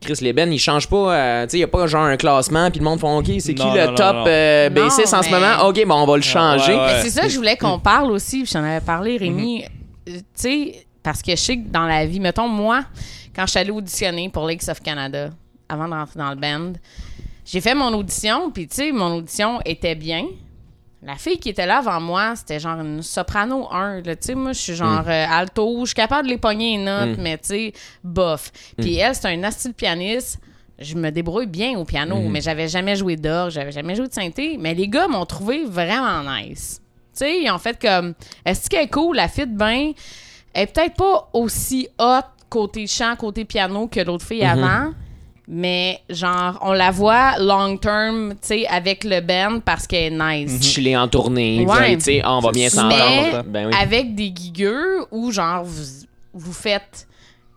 Chris 0.01 0.13
les 0.21 0.31
Ben, 0.33 0.51
ils 0.51 0.57
changent 0.59 0.87
pas. 0.87 1.13
euh, 1.13 1.43
tu 1.45 1.51
sais, 1.51 1.57
il 1.57 1.59
y 1.61 1.63
a 1.63 1.67
pas 1.67 1.85
genre 1.85 2.03
un 2.05 2.15
classement, 2.15 2.71
puis 2.71 2.79
le 2.79 2.85
monde 2.85 2.99
font 3.01 3.17
OK, 3.19 3.25
c'est 3.39 3.53
qui 3.53 3.61
Non, 3.65 3.73
le 3.73 3.85
non, 3.87 3.95
top 3.95 4.15
euh, 4.27 4.69
Non, 4.69 4.83
bassiste 4.85 5.13
en 5.13 5.21
ce 5.21 5.29
moment? 5.29 5.67
OK, 5.67 5.85
bon, 5.85 5.95
on 5.95 6.05
va 6.05 6.15
le 6.15 6.21
changer. 6.21 6.71
ouais, 6.73 6.79
ouais. 6.79 6.85
Mais 6.95 7.01
c'est 7.01 7.09
ça 7.09 7.23
que 7.23 7.29
je 7.29 7.35
voulais 7.35 7.57
qu'on 7.57 7.79
parle 7.79 8.11
aussi, 8.11 8.43
puis 8.43 8.49
j'en 8.53 8.63
avais 8.63 8.79
parlé, 8.83 9.17
Rémi. 9.17 9.63
Euh, 10.07 10.11
Tu 10.11 10.21
sais, 10.35 10.85
parce 11.03 11.21
que 11.21 11.31
je 11.31 11.35
sais 11.35 11.57
que 11.57 11.67
dans 11.67 11.85
la 11.85 12.05
vie, 12.05 12.19
mettons, 12.21 12.47
moi, 12.47 12.83
quand 13.35 13.45
je 13.45 13.51
suis 13.51 13.59
allée 13.59 13.71
auditionner 13.71 14.29
pour 14.29 14.47
Lakes 14.47 14.69
of 14.69 14.79
Canada, 14.81 15.31
avant 15.69 15.87
de 15.87 15.93
rentrer 15.93 16.19
dans 16.19 16.29
le 16.31 16.35
band, 16.35 16.73
j'ai 17.45 17.61
fait 17.61 17.73
mon 17.75 17.93
audition, 17.93 18.51
puis 18.51 18.67
tu 18.67 18.75
sais, 18.75 18.91
mon 18.91 19.15
audition 19.17 19.59
était 19.65 19.95
bien, 19.95 20.25
La 21.01 21.15
fille 21.15 21.39
qui 21.39 21.47
était 21.49 21.65
là 21.65 21.77
avant 21.77 22.01
moi, 22.01 22.35
c'était 22.35 22.59
genre 22.59 22.79
une 22.81 23.01
soprano 23.01 23.69
1. 23.71 24.01
là. 24.01 24.15
Tu 24.17 24.27
sais, 24.27 24.35
moi, 24.35 24.51
je 24.51 24.59
suis 24.59 24.75
genre 24.75 25.03
euh, 25.07 25.25
alto. 25.29 25.79
Je 25.81 25.85
suis 25.91 25.95
capable 25.95 26.27
de 26.27 26.33
les 26.33 26.37
pogner 26.37 26.75
les 26.77 26.83
notes, 26.83 27.17
mais 27.17 27.37
tu 27.37 27.47
sais, 27.47 27.73
bof. 28.03 28.51
Puis 28.77 28.95
elle, 28.97 29.15
c'est 29.15 29.27
un 29.33 29.51
style 29.51 29.73
pianiste. 29.73 30.39
Je 30.77 30.95
me 30.95 31.09
débrouille 31.09 31.47
bien 31.47 31.77
au 31.79 31.85
piano, 31.85 32.15
mais 32.29 32.41
j'avais 32.41 32.67
jamais 32.67 32.97
joué 32.97 33.15
d'orgue, 33.15 33.51
j'avais 33.51 33.71
jamais 33.71 33.95
joué 33.95 34.07
de 34.09 34.13
synthé. 34.13 34.57
Mais 34.59 34.73
les 34.73 34.87
gars 34.89 35.07
m'ont 35.07 35.25
trouvé 35.25 35.63
vraiment 35.63 36.21
nice. 36.33 36.81
Tu 37.13 37.19
sais, 37.19 37.41
ils 37.43 37.49
ont 37.49 37.57
fait 37.59 37.79
comme, 37.81 38.13
est-ce 38.45 38.69
qu'elle 38.69 38.83
est 38.83 38.89
cool, 38.89 39.15
la 39.15 39.27
fit 39.29 39.45
bien? 39.45 39.93
Elle 40.53 40.63
est 40.63 40.67
peut-être 40.73 40.95
pas 40.95 41.29
aussi 41.33 41.87
hot 41.97 42.21
côté 42.49 42.87
chant, 42.87 43.15
côté 43.15 43.45
piano 43.45 43.87
que 43.87 44.01
l'autre 44.01 44.25
fille 44.25 44.43
avant. 44.43 44.93
Mais 45.51 45.99
genre, 46.11 46.59
on 46.61 46.73
la 46.73 46.91
voit 46.91 47.39
long 47.39 47.75
term, 47.77 48.33
tu 48.33 48.37
sais, 48.49 48.67
avec 48.67 49.03
le 49.03 49.19
band 49.19 49.61
parce 49.65 49.87
qu'elle 49.87 50.13
est 50.13 50.45
nice. 50.45 50.61
Chiller 50.61 50.95
en 50.95 51.07
tournée, 51.07 51.65
Ouais. 51.67 51.95
tu 51.97 52.01
sais, 52.03 52.21
on 52.23 52.39
va 52.39 52.51
bien 52.51 52.69
s'entendre. 52.69 53.43
Ben 53.47 53.67
oui. 53.67 53.73
avec 53.81 54.13
des 54.13 54.31
gigueux 54.35 55.05
où 55.11 55.31
genre 55.31 55.63
vous, 55.63 55.83
vous 56.35 56.53
faites 56.53 57.07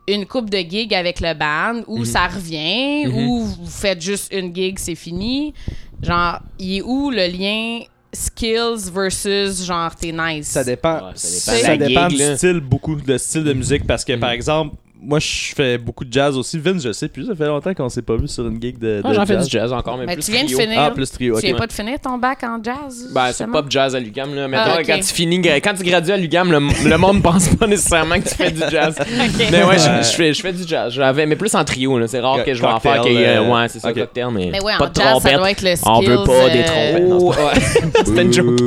une 0.07 0.25
coupe 0.25 0.49
de 0.49 0.57
gigs 0.57 0.93
avec 0.95 1.19
le 1.21 1.35
band 1.35 1.83
où 1.87 2.03
ça 2.03 2.25
revient 2.27 3.07
ou 3.13 3.43
vous 3.45 3.67
faites 3.69 4.01
juste 4.01 4.33
une 4.33 4.53
gig 4.53 4.77
c'est 4.77 4.95
fini 4.95 5.53
genre 6.01 6.39
il 6.59 6.77
est 6.77 6.81
où 6.81 7.09
le 7.09 7.27
lien 7.27 7.85
skills 8.11 8.91
versus 8.93 9.63
genre 9.65 9.95
t'es 9.95 10.11
nice? 10.11 10.47
Ça 10.47 10.63
dépend. 10.63 10.95
Ouais, 11.07 11.11
ça 11.15 11.53
ça 11.53 11.77
dépend 11.77 11.87
dépend, 11.87 12.01
la 12.01 12.07
du 12.09 12.15
gig, 12.17 12.25
là. 12.27 12.37
style, 12.37 12.59
beaucoup 12.59 12.95
de 12.95 13.17
style 13.17 13.43
de 13.43 13.53
musique. 13.53 13.87
Parce 13.87 14.03
que, 14.05 14.13
par 14.17 14.29
exemple, 14.31 14.75
moi, 15.05 15.19
je 15.19 15.53
fais 15.55 15.77
beaucoup 15.77 16.05
de 16.05 16.11
jazz 16.13 16.37
aussi. 16.37 16.57
Vince, 16.59 16.83
je 16.83 16.91
sais 16.91 17.07
plus, 17.07 17.25
ça 17.27 17.35
fait 17.35 17.45
longtemps 17.47 17.73
qu'on 17.73 17.89
s'est 17.89 18.01
pas 18.01 18.15
vu 18.15 18.27
sur 18.27 18.47
une 18.47 18.61
gig 18.61 18.77
de, 18.79 19.01
de 19.01 19.13
J'en 19.13 19.25
fais 19.25 19.33
jazz. 19.33 19.45
du 19.47 19.51
jazz 19.51 19.73
encore, 19.73 19.97
mais 19.97 20.05
mais 20.05 20.13
plus 20.15 20.25
tu 20.25 20.31
viens 20.31 20.45
trio. 20.45 20.57
de 20.57 20.63
finir 20.63 20.79
Ah, 20.79 20.91
plus 20.91 21.11
trio, 21.11 21.33
tu 21.35 21.37
ok. 21.39 21.43
viens 21.45 21.55
pas 21.55 21.67
de 21.67 21.73
finir 21.73 21.99
ton 21.99 22.17
bac 22.17 22.43
en 22.43 22.61
jazz 22.63 23.09
Ben, 23.13 23.31
c'est 23.33 23.47
pop 23.47 23.65
jazz 23.69 23.95
à 23.95 23.99
l'UGAM, 23.99 24.33
là. 24.33 24.47
Mettons, 24.47 24.63
Ah, 24.77 24.83
quand 24.83 24.97
tu 24.99 25.13
finis, 25.13 25.41
quand 25.41 25.73
tu 25.73 25.83
gradues 25.83 26.11
à 26.11 26.17
l'UGAM, 26.17 26.51
le, 26.51 26.89
le 26.89 26.97
monde 26.97 27.21
pense 27.23 27.49
pas 27.49 27.67
nécessairement 27.67 28.15
que 28.19 28.29
tu 28.29 28.35
fais 28.35 28.51
du 28.51 28.61
jazz. 28.71 28.95
Mais 29.51 29.63
ouais, 29.63 29.77
je, 29.77 29.83
Ouais. 29.89 30.03
je 30.03 30.15
fais, 30.15 30.33
je 30.33 30.41
fais 30.41 30.53
du 30.53 30.63
jazz. 30.67 30.93
J'avais, 30.93 31.25
mais 31.25 31.35
plus 31.35 31.53
en 31.55 31.63
trio, 31.65 31.99
là. 31.99 32.07
C'est 32.07 32.19
rare 32.19 32.43
que 32.43 32.53
je 32.53 32.61
vais 32.61 32.67
en 32.67 32.79
faire. 32.79 32.95
cocktail, 32.95 33.11
qu'il 33.13 33.21
y 33.21 33.23
ait- 33.23 33.37
euh, 33.37 33.49
ouais, 33.49 33.67
c'est 33.67 33.79
ça, 33.79 33.91
cocktail, 33.93 34.27
mais, 34.31 34.49
mais 34.51 34.63
ouais 34.63 34.73
pas 34.77 34.85
en 34.85 34.89
de 34.89 34.95
jazz 34.95 35.03
ça 35.05 35.11
trompette. 35.11 35.37
doit 35.37 35.51
être 35.51 35.61
le 35.61 35.75
skills 35.75 35.91
On 35.91 36.01
veut 36.01 36.23
pas 36.25 36.49
des 36.49 36.59
euh, 36.59 36.63
trompettes. 36.63 37.07
Non, 37.09 37.31
c'est 37.31 37.81
pas- 37.91 38.05
C'était 38.05 38.21
une 38.23 38.33
joke. 38.33 38.59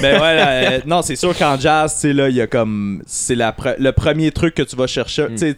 Mais 0.00 0.12
ouais, 0.12 0.18
là, 0.36 0.48
euh, 0.50 0.78
non, 0.86 1.02
c'est 1.02 1.16
sûr 1.16 1.36
qu'en 1.36 1.58
jazz, 1.58 1.94
tu 1.94 2.00
sais, 2.00 2.12
là, 2.12 2.28
il 2.28 2.36
y 2.36 2.40
a 2.40 2.46
comme. 2.46 3.02
C'est 3.06 3.34
le 3.36 3.90
premier 3.90 4.30
truc 4.30 4.54
que 4.54 4.62
tu 4.62 4.76
vas 4.76 4.86
chercher. 4.86 5.26
Tu 5.30 5.38
sais, 5.38 5.56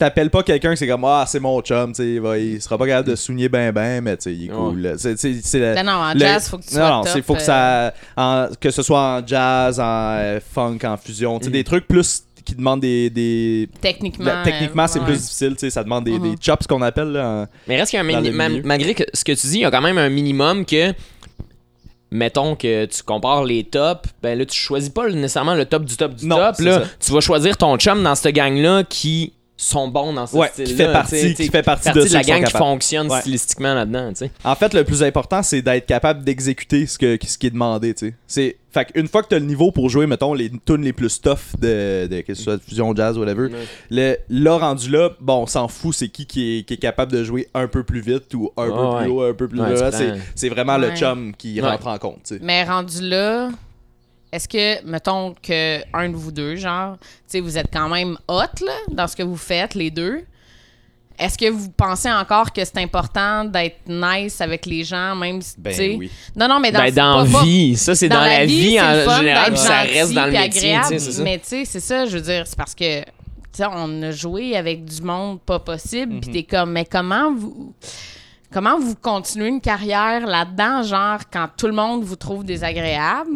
t'appelles 0.00 0.30
pas 0.30 0.42
quelqu'un 0.42 0.70
que 0.70 0.76
c'est 0.76 0.88
comme, 0.88 1.04
ah, 1.04 1.24
c'est 1.26 1.38
mon 1.40 1.60
chum, 1.62 1.92
tu 1.92 2.02
sais, 2.02 2.08
il, 2.14 2.20
va- 2.20 2.36
il 2.38 2.60
sera 2.60 2.76
pas 2.76 2.86
capable 2.86 3.08
de 3.08 3.14
souligner 3.14 3.48
ben 3.48 3.70
ben, 3.72 4.02
mais 4.02 4.16
tu 4.16 4.24
sais, 4.24 4.34
il 4.34 4.44
est 4.46 4.48
cool. 4.48 4.80
là. 4.80 4.98
C'est- 4.98 5.16
c'est- 5.16 5.40
c'est 5.44 5.58
la- 5.60 5.82
non 5.82 5.92
non 5.92 5.98
en 5.98 6.12
le- 6.14 6.18
jazz 6.20 6.48
faut 6.48 6.58
que 6.58 6.64
tu 6.64 6.74
non, 6.74 6.80
sois 6.80 6.90
non, 6.90 7.02
top, 7.04 7.12
c'est 7.12 7.22
faut 7.22 7.34
que 7.34 7.40
euh, 7.40 7.44
ça. 7.44 7.94
en- 8.16 8.48
que 8.60 8.70
ce 8.70 8.82
soit 8.82 9.00
en 9.18 9.26
jazz, 9.26 9.78
en 9.78 9.84
euh, 10.18 10.40
funk, 10.40 10.78
en 10.84 10.96
fusion, 10.96 11.38
tu 11.38 11.44
sais, 11.44 11.50
des 11.52 11.62
trucs 11.64 11.86
plus 11.86 12.24
qui 12.44 12.54
demandent 12.54 12.80
des. 12.80 13.10
des 13.10 13.68
techniquement 13.80 14.24
la- 14.24 14.42
techniquement, 14.42 14.84
euh, 14.84 14.86
c'est 14.88 14.98
ouais. 14.98 15.04
plus 15.04 15.20
difficile, 15.20 15.50
tu 15.52 15.58
sais, 15.60 15.70
ça 15.70 15.84
demande 15.84 16.04
des, 16.04 16.18
Mhm. 16.18 16.30
des 16.32 16.36
chops 16.40 16.66
qu'on 16.66 16.82
appelle, 16.82 17.12
là. 17.12 17.28
en- 17.28 17.46
Mais 17.68 17.76
reste 17.76 17.90
qu'il 17.90 17.98
y 17.98 18.00
a 18.00 18.04
un 18.04 18.06
mini- 18.06 18.30
le 18.30 18.34
ma- 18.34 18.48
malgré 18.64 18.94
que 18.94 19.04
ce 19.14 19.24
que 19.24 19.32
tu 19.32 19.46
dis, 19.46 19.56
il 19.58 19.60
y 19.60 19.64
a 19.64 19.70
quand 19.70 19.82
même 19.82 19.98
un 19.98 20.08
minimum 20.08 20.64
que 20.64 20.92
mettons 22.10 22.56
que 22.56 22.86
tu 22.86 23.02
compares 23.04 23.44
les 23.44 23.64
tops, 23.64 24.08
ben 24.22 24.36
là 24.38 24.44
tu 24.44 24.56
choisis 24.58 24.88
pas 24.90 25.08
nécessairement 25.08 25.54
le 25.54 25.64
top 25.64 25.84
du 25.84 25.96
top 25.96 26.14
du 26.14 26.26
Non, 26.26 26.36
top 26.36 26.58
là, 26.60 26.80
ça. 26.80 26.88
tu 26.98 27.12
vas 27.12 27.20
choisir 27.20 27.56
ton 27.56 27.76
chum 27.76 28.02
dans 28.02 28.14
cette 28.16 28.34
gang 28.34 28.56
là 28.56 28.82
qui 28.82 29.32
sont 29.62 29.88
bons 29.88 30.12
dans 30.12 30.26
ce 30.26 30.36
Ouais, 30.36 30.48
style 30.48 30.64
qui 30.64 30.74
fait 30.74 30.92
partie- 30.92 31.34
qui 31.34 31.48
fait 31.48 31.62
partie 31.62 31.90
de 31.92 32.12
la 32.12 32.22
gang 32.22 32.44
qui 32.44 32.52
fonctionne 32.52 33.10
Ouais. 33.10 33.20
stylistiquement 33.20 33.74
là-dedans, 33.74 34.08
tu 34.10 34.16
sais. 34.26 34.30
En 34.44 34.54
fait, 34.54 34.72
le 34.74 34.84
plus 34.84 35.02
important, 35.02 35.42
c'est 35.42 35.62
d'être 35.62 35.86
capable 35.86 36.24
d'exécuter 36.24 36.86
ce, 36.86 36.98
que, 36.98 37.18
ce 37.26 37.36
qui 37.38 37.46
est 37.48 37.50
demandé, 37.50 37.94
tu 37.94 38.08
sais. 38.08 38.14
C'est... 38.26 38.56
Fait 38.72 38.84
qu'une 38.84 39.08
fois 39.08 39.24
que 39.24 39.28
t'as 39.28 39.38
le 39.40 39.46
niveau 39.46 39.72
pour 39.72 39.88
jouer, 39.88 40.06
mettons, 40.06 40.32
les 40.32 40.48
tunes 40.64 40.82
les 40.84 40.92
plus 40.92 41.20
tough 41.20 41.38
de, 41.58 42.06
de 42.06 42.20
que 42.20 42.34
ce 42.34 42.42
soit 42.44 42.56
de 42.56 42.62
fusion 42.62 42.94
jazz 42.94 43.18
ou 43.18 43.20
whatever, 43.20 43.48
le, 43.90 44.16
là, 44.28 44.58
rendu 44.58 44.88
là, 44.90 45.10
bon, 45.20 45.42
on 45.42 45.46
s'en 45.46 45.66
fout, 45.66 45.92
c'est 45.92 46.08
qui 46.08 46.24
qui 46.24 46.58
est, 46.58 46.62
qui 46.62 46.74
est 46.74 46.76
capable 46.76 47.10
de 47.10 47.24
jouer 47.24 47.48
un 47.52 47.66
peu 47.66 47.82
plus 47.82 48.00
vite 48.00 48.32
ou 48.34 48.52
un 48.56 48.68
Ouais, 48.68 48.68
peu 48.68 48.74
ouais. 48.96 49.02
plus 49.02 49.10
haut, 49.10 49.22
un 49.22 49.34
peu 49.34 49.48
plus 49.48 49.60
Ouais, 49.60 49.74
bas. 49.74 49.90
tu 49.90 50.04
C'est, 50.36 50.48
vraiment 50.50 50.78
le 50.78 50.90
Ouais. 50.90 50.96
chum 50.96 51.34
qui 51.36 51.60
Ouais. 51.60 51.68
rentre 51.68 51.88
en 51.88 51.98
compte, 51.98 52.20
tu 52.24 52.34
sais. 52.36 52.40
Mais 52.44 52.62
rendu 52.62 53.00
là, 53.00 53.48
est-ce 54.32 54.48
que, 54.48 54.84
mettons 54.84 55.34
que 55.42 55.80
un 55.92 56.08
de 56.08 56.16
vous 56.16 56.30
deux, 56.32 56.56
genre, 56.56 56.96
tu 57.00 57.06
sais, 57.26 57.40
vous 57.40 57.58
êtes 57.58 57.68
quand 57.72 57.88
même 57.88 58.16
hot, 58.28 58.42
là, 58.64 58.72
dans 58.90 59.06
ce 59.08 59.16
que 59.16 59.22
vous 59.22 59.36
faites, 59.36 59.74
les 59.74 59.90
deux. 59.90 60.20
Est-ce 61.18 61.36
que 61.36 61.50
vous 61.50 61.68
pensez 61.70 62.10
encore 62.10 62.50
que 62.50 62.64
c'est 62.64 62.78
important 62.78 63.44
d'être 63.44 63.80
nice 63.86 64.40
avec 64.40 64.64
les 64.64 64.84
gens, 64.84 65.14
même 65.14 65.42
si, 65.42 65.54
Ben 65.58 65.70
tu 65.70 65.76
sais... 65.76 65.96
oui. 65.98 66.10
Non, 66.34 66.48
non, 66.48 66.58
mais 66.60 66.72
dans, 66.72 66.78
Ben, 66.78 66.94
dans 66.94 67.26
pas- 67.26 67.30
pas- 67.40 67.42
vie, 67.44 67.76
ça 67.76 67.94
c'est 67.94 68.08
dans, 68.08 68.20
la 68.22 68.46
vie, 68.46 68.80
en 68.80 69.16
général, 69.18 69.50
puis 69.52 69.60
ça 69.60 69.80
reste 69.82 70.14
dans 70.14 70.24
le 70.24 70.32
métier, 70.32 70.74
agréable, 70.74 70.98
ça. 71.00 71.22
Mais 71.22 71.38
tu 71.38 71.46
sais, 71.48 71.64
c'est 71.66 71.80
ça, 71.80 72.06
je 72.06 72.16
veux 72.16 72.22
dire, 72.22 72.44
c'est 72.46 72.56
parce 72.56 72.74
que, 72.74 73.00
tu 73.02 73.06
sais, 73.52 73.64
on 73.70 74.02
a 74.02 74.12
joué 74.12 74.56
avec 74.56 74.82
du 74.86 75.02
monde 75.02 75.40
pas 75.42 75.58
possible, 75.58 76.14
Mhm. 76.14 76.20
puis 76.20 76.30
t'es 76.30 76.42
comme, 76.44 76.72
mais 76.72 76.86
comment 76.86 77.32
vous... 77.34 77.74
Comment 78.52 78.80
vous 78.80 78.96
continuez 78.96 79.46
une 79.46 79.60
carrière 79.60 80.26
là-dedans, 80.26 80.82
genre, 80.82 81.20
quand 81.32 81.48
tout 81.56 81.66
le 81.68 81.72
monde 81.72 82.02
vous 82.02 82.16
trouve 82.16 82.44
désagréable? 82.44 83.30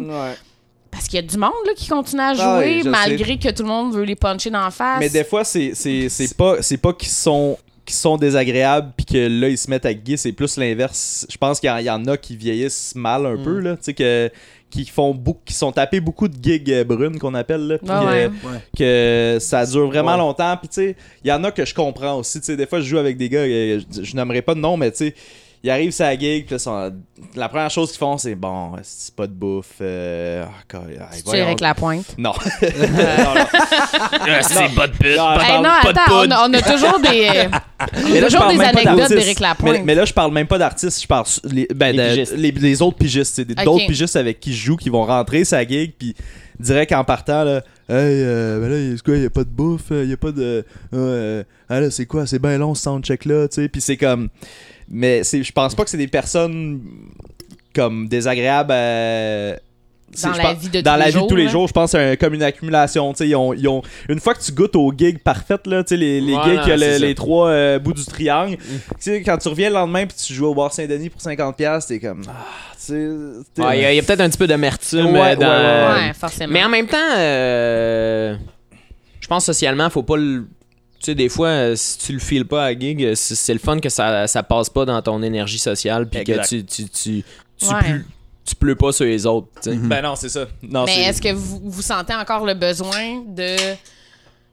Parce 0.95 1.07
qu'il 1.09 1.19
y 1.19 1.23
a 1.23 1.27
du 1.27 1.37
monde 1.37 1.51
là, 1.65 1.73
qui 1.75 1.87
continue 1.89 2.21
à 2.21 2.33
jouer 2.33 2.81
Ah 2.85 2.89
malgré 2.89 3.37
que 3.37 3.49
tout 3.51 3.63
le 3.63 3.69
monde 3.69 3.93
veut 3.93 4.03
les 4.03 4.15
puncher 4.15 4.49
d'en 4.49 4.71
face. 4.71 4.99
Mais 4.99 5.09
des 5.09 5.23
fois, 5.25 5.43
c'est, 5.43 5.71
c'est, 5.75 6.07
c'est 6.09 6.35
pas, 6.37 6.61
c'est 6.61 6.77
pas 6.77 6.93
qu'ils 6.93 7.09
sont 7.09 7.57
qui 7.85 7.93
sont 7.93 8.17
désagréables 8.17 8.93
puis 8.97 9.05
que 9.05 9.27
là 9.27 9.47
ils 9.47 9.59
se 9.59 9.69
mettent 9.69 9.85
à 9.85 9.93
guider 9.93 10.17
c'est 10.17 10.31
plus 10.31 10.57
l'inverse 10.57 11.27
je 11.29 11.37
pense 11.37 11.59
qu'il 11.59 11.69
y, 11.69 11.71
en- 11.71 11.77
il 11.77 11.85
y 11.85 11.89
en 11.91 12.03
a 12.07 12.17
qui 12.17 12.35
vieillissent 12.35 12.93
mal 12.95 13.27
un 13.27 13.37
peu 13.37 13.59
là 13.59 13.75
tu 13.75 13.83
sais 13.83 13.93
que 13.93 14.31
qui 14.71 14.87
font 14.87 15.13
beaucoup 15.13 15.41
qui 15.45 15.53
sont 15.53 15.71
tapés 15.71 15.99
beaucoup 15.99 16.27
de 16.27 16.33
gigs 16.43 16.71
euh, 16.71 16.83
brunes 16.83 17.19
qu'on 17.19 17.35
appelle 17.35 17.67
là 17.67 17.77
puis 17.77 17.87
Ah 17.87 18.01
que- 18.01 18.47
ouais. 18.47 18.59
que 18.75 19.37
ça 19.39 19.63
dure 19.67 19.85
vraiment 19.85 20.13
Ouais. 20.13 20.17
longtemps. 20.17 20.57
Puis 20.57 20.67
tu 20.69 20.73
sais, 20.81 20.95
il 21.23 21.27
y 21.29 21.31
en 21.31 21.43
a 21.43 21.51
que 21.51 21.63
je 21.63 21.75
comprends 21.75 22.15
aussi. 22.17 22.39
Tu 22.39 22.47
sais, 22.47 22.57
des 22.57 22.65
fois, 22.65 22.79
je 22.79 22.85
joue 22.85 22.97
avec 22.97 23.17
des 23.17 23.29
gars, 23.29 23.41
euh, 23.41 23.79
je, 23.95 24.01
je 24.03 24.15
nommerai 24.15 24.41
pas 24.41 24.55
de 24.55 24.59
nom, 24.61 24.77
mais 24.77 24.89
tu 24.89 24.97
sais, 24.97 25.15
ils 25.65 25.71
arrivent 25.71 25.91
sur 25.91 26.05
la 26.05 26.15
gig, 26.15 26.45
puis 26.45 26.57
la 27.35 27.49
première 27.49 27.71
chose 27.71 27.89
qu'ils 27.89 27.97
font, 27.97 28.19
c'est 28.19 28.35
bon, 28.35 28.73
c'est 28.83 29.15
pas 29.15 29.25
de 29.25 29.31
bouffe. 29.33 29.77
Euh, 29.81 30.45
ah, 30.47 30.51
quoi, 30.69 30.81
ah, 31.01 31.09
Tu 31.15 31.23
voyons. 31.25 31.45
avec 31.45 31.59
la 31.59 31.73
pointe? 31.73 32.05
Non. 32.19 32.33
Non, 32.61 33.33
non. 33.35 34.37
c'est 34.41 34.75
pas 34.75 34.87
de 34.87 34.91
pute. 34.93 35.17
Non, 35.17 35.39
Hey, 35.39 35.61
non, 35.61 35.69
attends, 35.81 36.01
on 36.11 36.31
a, 36.31 36.47
on 36.47 36.53
a 36.53 36.61
toujours 36.61 36.99
des, 36.99 37.27
euh, 37.35 37.49
Mais 38.11 38.21
là, 38.21 38.27
toujours 38.27 38.47
des 38.47 38.59
anecdotes 38.59 39.09
d'Éric 39.09 39.39
Lapointe. 39.39 39.71
Mais, 39.73 39.83
mais 39.83 39.95
là, 39.95 40.05
je 40.05 40.13
parle 40.13 40.31
même 40.31 40.45
pas 40.47 40.57
d'artistes, 40.59 41.01
je 41.01 41.07
parle 41.07 41.25
les, 41.45 41.67
ben, 41.73 41.95
Les 41.95 42.25
de- 42.25 42.35
les, 42.35 42.51
les 42.51 42.81
autres 42.83 42.97
pigistes. 42.97 43.35
C'est 43.35 43.45
d'autres 43.63 43.87
pigistes 43.87 44.15
avec 44.15 44.39
qui 44.39 44.53
je 44.53 44.65
joue 44.65 44.75
qui 44.77 44.89
vont 44.89 45.03
rentrer 45.05 45.45
sa 45.45 45.65
gig, 45.65 45.93
puis 45.97 46.15
direct 46.59 46.91
en 46.93 47.03
partant, 47.03 47.43
là, 47.43 47.57
hey, 47.89 47.95
euh, 48.23 48.59
ben 48.59 48.69
là, 48.69 48.95
c'est 48.97 49.03
quoi, 49.03 49.17
y 49.17 49.25
a 49.25 49.29
pas 49.31 49.43
de 49.43 49.49
bouffe, 49.49 49.91
euh, 49.91 50.05
y 50.05 50.13
a 50.13 50.17
pas 50.17 50.31
de. 50.31 50.63
euh, 50.93 51.43
ah 51.69 51.81
là, 51.81 51.89
c'est 51.91 52.05
quoi, 52.05 52.25
c'est 52.27 52.39
bien 52.39 52.57
long 52.57 52.75
ce 52.75 52.83
soundcheck-là, 52.83 53.47
tu 53.47 53.55
sais, 53.63 53.67
puis 53.69 53.81
c'est 53.81 53.97
comme. 53.97 54.29
Mais 54.89 55.23
c'est- 55.23 55.43
je 55.43 55.51
pense 55.51 55.73
pas 55.75 55.83
que 55.83 55.89
c'est 55.89 55.97
des 55.97 56.07
personnes 56.07 56.81
comme 57.73 58.07
désagréables 58.07 58.71
à. 58.71 59.55
c'est- 60.13 60.27
Dans 60.29 60.33
la 60.37 60.43
pense- 60.43 60.57
vie 60.59 60.69
de 60.69 60.79
dans 60.81 60.93
tous 60.93 60.99
la 60.99 61.05
les 61.07 61.11
vie 61.11 61.21
de 61.21 61.27
tous 61.27 61.35
les 61.35 61.49
jours, 61.49 61.67
je 61.67 61.73
pense 61.73 61.91
que 61.91 61.97
c'est 61.97 62.11
un- 62.11 62.15
comme 62.15 62.33
une 62.35 62.43
accumulation. 62.43 63.11
tu 63.11 63.17
sais, 63.17 63.27
Ils 63.27 63.35
ont, 63.35 63.53
ils 63.53 63.67
ont, 63.67 63.81
une 64.07 64.19
fois 64.21 64.33
que 64.33 64.41
tu 64.41 64.51
goûtes 64.53 64.75
aux 64.77 64.93
gigs 64.95 65.17
parfaites, 65.19 65.67
là, 65.67 65.83
tu 65.83 65.89
sais, 65.89 65.97
les, 65.97 66.21
les 66.21 66.33
Voilà, 66.33 66.53
gigs 66.53 66.63
qui 66.63 66.71
a 66.71 66.77
le- 66.77 66.97
les 67.05 67.15
trois 67.15 67.49
euh, 67.49 67.79
bouts 67.79 67.91
du 67.93 68.05
triangle, 68.05 68.55
tu 68.57 68.63
sais, 68.99 69.21
quand 69.23 69.37
tu 69.37 69.49
reviens 69.49 69.67
le 69.69 69.75
lendemain 69.75 70.05
puis 70.05 70.15
tu 70.15 70.33
joues 70.33 70.45
au 70.45 70.55
bar 70.55 70.71
Saint-Denis 70.71 71.09
pour 71.09 71.19
50$, 71.21 71.87
t'es 71.87 71.99
comme. 71.99 72.21
Ah, 72.29 73.75
Il 73.75 73.95
y 73.95 73.99
a, 73.99 74.03
peut-être 74.03 74.21
un 74.21 74.29
petit 74.29 74.37
peu 74.37 74.47
d'amertume 74.47 75.07
Ouais, 75.07 75.31
euh, 75.31 75.35
dans. 75.35 75.47
ouais, 75.47 76.07
Ouais, 76.07 76.13
forcément. 76.13 76.53
Mais 76.53 76.63
en 76.63 76.69
même 76.69 76.87
temps, 76.87 76.97
euh, 77.17 78.35
je 79.19 79.27
pense 79.27 79.43
socialement, 79.45 79.89
faut 79.89 80.03
pas 80.03 80.17
le. 80.17 80.45
Tu 80.99 81.11
sais, 81.11 81.15
des 81.15 81.29
fois, 81.29 81.47
euh, 81.49 81.75
si 81.75 81.97
tu 81.99 82.13
le 82.13 82.19
files 82.19 82.45
pas 82.45 82.65
à 82.65 82.71
gig, 82.73 83.03
euh, 83.03 83.13
c'est 83.15 83.53
le 83.53 83.59
fun 83.59 83.79
que 83.79 83.89
ça, 83.89 84.27
ça 84.27 84.41
passe 84.43 84.69
pas 84.69 84.85
dans 84.85 85.01
ton 85.01 85.21
énergie 85.21 85.59
sociale, 85.59 86.07
puis 86.09 86.23
que 86.23 86.31
Exact. 86.31 86.47
tu, 86.47 86.65
tu, 86.65 86.83
tu, 86.89 87.23
tu, 87.57 87.67
Ouais. 87.67 88.01
tu 88.43 88.55
pleures 88.55 88.77
pas 88.77 88.91
sur 88.91 89.05
les 89.05 89.25
autres. 89.25 89.47
tu 89.61 89.71
sais. 89.71 89.75
Ben 89.75 90.01
non, 90.01 90.15
c'est 90.15 90.29
ça. 90.29 90.45
Non, 90.63 90.85
Mais 90.85 90.93
c'est- 90.95 91.01
est-ce 91.01 91.21
que 91.21 91.31
vous, 91.33 91.61
vous 91.63 91.81
sentez 91.81 92.13
encore 92.15 92.45
le 92.45 92.53
besoin 92.55 93.21
de, 93.27 93.55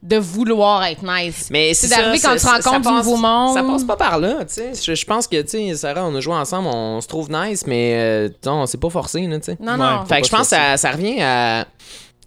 de 0.02 0.16
vouloir 0.16 0.84
être 0.84 1.02
nice? 1.02 1.48
Mais 1.50 1.72
C'est 1.74 1.86
c'est 1.86 1.96
d'arriver 1.96 2.18
ça, 2.18 2.28
quand 2.28 2.34
tu 2.34 2.40
ça- 2.40 2.50
rencontres 2.50 2.70
ça 2.70 2.76
du 2.78 2.82
passe- 2.84 3.06
nouveau 3.06 3.16
monde. 3.16 3.54
Ça 3.56 3.62
passe 3.62 3.84
pas 3.84 3.96
par 3.96 4.18
là, 4.18 4.44
tu 4.44 4.54
sais. 4.54 4.72
Je, 4.74 4.94
je 4.94 5.04
pense 5.06 5.26
que, 5.26 5.40
tu 5.42 5.48
sais, 5.48 5.74
Sarah, 5.76 6.04
on 6.06 6.14
a 6.14 6.20
joué 6.20 6.34
ensemble, 6.34 6.68
on 6.68 7.00
se 7.00 7.08
trouve 7.08 7.30
nice, 7.30 7.66
mais 7.66 7.94
euh, 7.96 8.28
non, 8.44 8.66
c'est 8.66 8.80
pas 8.80 8.90
forcé, 8.90 9.26
là, 9.26 9.38
tu 9.38 9.44
sais. 9.46 9.56
Non, 9.60 9.72
Ouais. 9.72 9.78
non. 9.78 10.04
Fait 10.04 10.20
que 10.20 10.26
je 10.26 10.30
pense 10.32 10.42
que 10.50 10.56
ça, 10.56 10.76
ça 10.76 10.90
revient 10.90 11.20
à. 11.22 11.66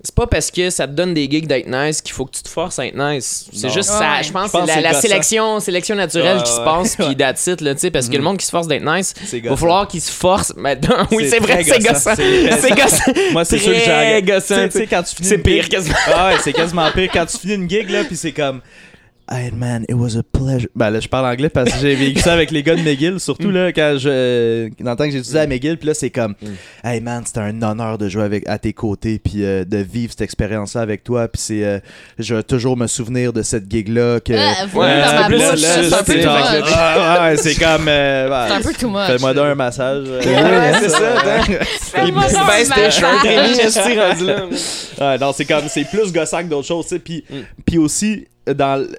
C'est 0.06 0.14
pas 0.14 0.28
parce 0.28 0.52
que 0.52 0.70
ça 0.70 0.86
te 0.88 0.92
donne 0.94 1.16
des 1.16 1.24
gigs 1.28 1.48
d'être 1.48 1.68
nice 1.68 2.00
qu'il 2.00 2.14
faut 2.14 2.26
que 2.26 2.32
tu 2.38 2.44
te 2.44 2.48
forces 2.48 2.78
à 2.78 2.86
être 2.86 2.96
nice. 2.96 3.48
C'est 3.52 3.72
juste 3.72 3.90
Ouais, 3.90 3.98
ça. 3.98 4.22
Je 4.22 4.32
pense 4.32 4.52
que 4.52 4.58
c'est 4.68 4.82
la, 4.82 4.94
sélection, 4.94 5.60
sélection 5.60 5.96
naturelle 5.96 6.38
Ouais, 6.38 6.44
qui 6.44 6.52
se 6.52 6.60
passe, 6.62 6.96
puis 6.96 7.16
that's 7.18 7.48
it, 7.48 7.60
là, 7.62 7.74
tu 7.74 7.80
sais, 7.82 7.90
parce 7.90 8.08
que 8.08 8.16
le 8.16 8.22
monde 8.22 8.38
qui 8.38 8.46
se 8.46 8.52
force 8.52 8.68
d'être 8.68 8.86
nice, 8.86 9.16
il 9.34 9.42
va 9.50 9.58
falloir 9.58 9.88
qu'il 9.88 10.02
se 10.02 10.12
force. 10.12 10.54
Mais 10.58 10.76
non, 10.76 11.08
oui, 11.12 11.28
C'est 11.28 11.40
vrai, 11.40 11.64
c'est 11.64 11.80
gossant. 11.80 12.16
C'est- 12.16 12.70
gossant. 12.76 13.12
Moi, 13.32 13.46
c'est 13.46 13.58
sûr 13.58 13.74
que 13.74 13.80
j'ai. 13.80 14.22
gossant, 14.22 14.56
Tu 14.56 14.62
sais- 14.62 14.68
tu 14.68 14.68
tu 14.68 14.72
sais. 14.74 14.80
sais, 14.80 14.88
quand 14.88 15.04
tu 15.04 15.16
finis 15.16 15.28
C'est 15.30 15.38
pire 15.40 15.70
quasiment. 15.70 15.96
Ah 16.14 16.28
ouais, 16.28 16.36
c'est 16.44 16.54
quasiment 16.54 16.92
pire 16.92 17.10
quand 17.12 17.26
tu 17.26 17.38
finis 17.40 17.56
une 17.56 17.68
gig, 17.70 17.90
là, 17.90 18.04
puis 18.04 18.16
c'est 18.16 18.32
comme. 18.32 18.62
Hey 19.28 19.50
man, 19.52 19.86
it 19.90 19.96
was 19.96 20.16
a 20.16 20.22
pleasure. 20.22 20.70
Ben 20.76 20.92
là, 20.92 21.00
je 21.00 21.08
parle 21.08 21.26
anglais 21.26 21.50
parce 21.50 21.72
que 21.72 21.80
j'ai 21.80 21.96
vécu 22.06 22.20
ça 22.20 22.34
avec 22.34 22.52
les 22.52 22.62
gars 22.62 22.76
de 22.76 22.82
McGill, 22.82 23.20
surtout 23.20 23.50
là, 23.50 23.72
quand 23.74 23.96
je. 23.98 24.70
Dans 24.84 24.92
le 24.92 24.98
temps 24.98 25.06
que 25.06 25.10
j'ai 25.12 25.18
étudié 25.18 25.40
à 25.40 25.48
McGill, 25.48 25.78
puis 25.78 25.88
là, 25.88 25.96
c'est 25.96 26.12
comme, 26.12 26.36
Mm. 26.42 26.48
hey 26.88 27.02
man, 27.02 27.24
c'était 27.26 27.40
un 27.40 27.60
honneur 27.64 27.98
de 27.98 28.08
jouer 28.08 28.22
avec, 28.24 28.48
à 28.48 28.60
tes 28.60 28.74
côtés, 28.74 29.18
puis 29.18 29.44
euh, 29.44 29.66
de 29.66 29.78
vivre 29.78 30.12
cette 30.12 30.22
expérience-là 30.22 30.82
avec 30.82 31.04
toi, 31.04 31.28
puis 31.28 31.42
c'est. 31.42 31.64
euh, 31.64 31.80
je 32.20 32.36
vais 32.36 32.44
toujours 32.44 32.78
me 32.78 32.86
souvenir 32.86 33.34
de 33.34 33.42
cette 33.42 33.70
gig-là. 33.72 34.20
Que, 34.20 34.34
Ouais, 34.34 34.54
c'est 37.38 37.56
comme. 37.56 37.88
euh, 37.88 38.46
C'est 38.48 38.54
un 38.54 38.62
peu 38.62 38.74
too 38.74 38.90
much. 38.90 39.08
Fais-moi 39.08 39.34
donc 39.34 39.46
un 39.48 39.56
massage. 39.56 40.08
Ouais, 40.08 40.22
c'est 40.82 40.90
ça, 40.90 41.00
Il 42.06 42.14
baisse 42.14 42.36
un 43.02 43.22
tes 43.24 43.64
esti, 43.64 44.00
rendu 44.00 44.26
là. 44.26 44.46
Ouais, 45.02 45.18
non, 45.18 45.34
c'est 45.34 45.46
comme 45.46 45.68
c'est 45.68 45.86
plus 45.90 46.14
gossant 46.14 46.44
que 46.44 46.48
d'autres 46.50 46.68
choses, 46.68 46.86
tu 46.88 46.96
sais. 46.96 47.00
Puis, 47.00 47.24
Mm. 47.28 47.36
puis 47.66 47.78
aussi 47.80 48.28
dans, 48.54 48.86
tu 48.88 48.94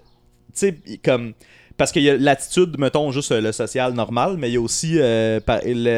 sais, 0.55 0.77
comme 1.05 1.33
parce 1.77 1.93
qu'il 1.93 2.03
y 2.03 2.11
a 2.11 2.17
l'attitude, 2.17 2.79
mettons 2.79 3.13
juste 3.13 3.31
euh, 3.33 3.41
le 3.43 3.53
social 3.53 3.93
normal, 3.93 4.37
mais 4.39 4.49
il 4.49 4.55
y 4.55 4.57
a 4.57 4.61
aussi 4.63 4.95
euh, 4.99 5.39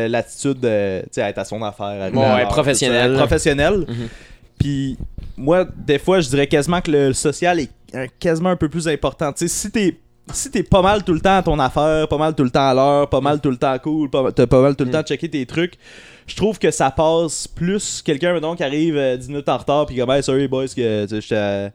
l'attitude, 0.09 0.65
euh, 0.65 1.03
tu 1.03 1.09
sais, 1.13 1.23
à 1.23 1.29
être 1.31 1.39
à 1.39 1.45
son 1.45 1.63
affaire, 1.63 2.11
Ouais, 2.13 2.25
à 2.25 2.39
l'heure, 2.41 2.49
professionnel. 2.49 3.15
professionnel. 3.15 3.75
Mhm. 3.89 4.09
Puis 4.59 4.99
moi, 5.37 5.65
des 5.77 6.01
fois, 6.01 6.21
je 6.21 6.29
dirais 6.29 6.49
quasiment 6.49 6.81
que 6.81 6.91
le 6.91 7.13
social 7.13 7.61
est 7.61 7.71
euh, 7.95 8.07
quasiment 8.19 8.49
un 8.51 8.57
peu 8.57 8.69
plus 8.69 8.89
important. 8.89 9.33
Tu 9.33 9.47
sais, 9.47 9.49
si 9.49 9.71
t'es 9.71 9.97
si 10.35 10.51
t'es 10.51 10.63
pas 10.63 10.83
mal 10.83 11.05
tout 11.05 11.15
le 11.15 11.21
temps 11.21 11.39
à 11.39 11.43
ton 11.43 11.59
affaire, 11.59 12.07
pas 12.07 12.19
mal 12.19 12.35
tout 12.35 12.43
le 12.45 12.51
temps 12.51 12.69
à 12.69 12.75
l'heure, 12.75 13.09
pas 13.09 13.21
mal 13.23 13.41
tout 13.41 13.49
le 13.51 13.57
temps 13.57 13.79
cool, 13.79 14.11
pas, 14.11 14.31
t'as 14.31 14.47
pas 14.47 14.61
mal 14.61 14.77
tout 14.77 14.85
le 14.85 14.91
Mm. 14.91 14.93
temps 14.93 15.03
checké 15.03 15.31
tes 15.31 15.47
trucs, 15.47 15.75
je 16.27 16.37
trouve 16.37 16.59
que 16.59 16.71
ça 16.71 16.91
passe 16.91 17.49
plus 17.49 18.03
quelqu'un 18.03 18.35
mettons, 18.35 18.55
qui 18.55 18.63
arrive 18.63 18.95
euh, 18.99 19.17
10 19.17 19.29
minutes 19.29 19.49
en 19.49 19.57
retard 19.57 19.87
puis 19.87 19.97
comme 19.97 20.11
hey, 20.11 20.23
sorry 20.23 20.47
boys 20.47 20.67
que 20.77 21.07
j'étais 21.09 21.73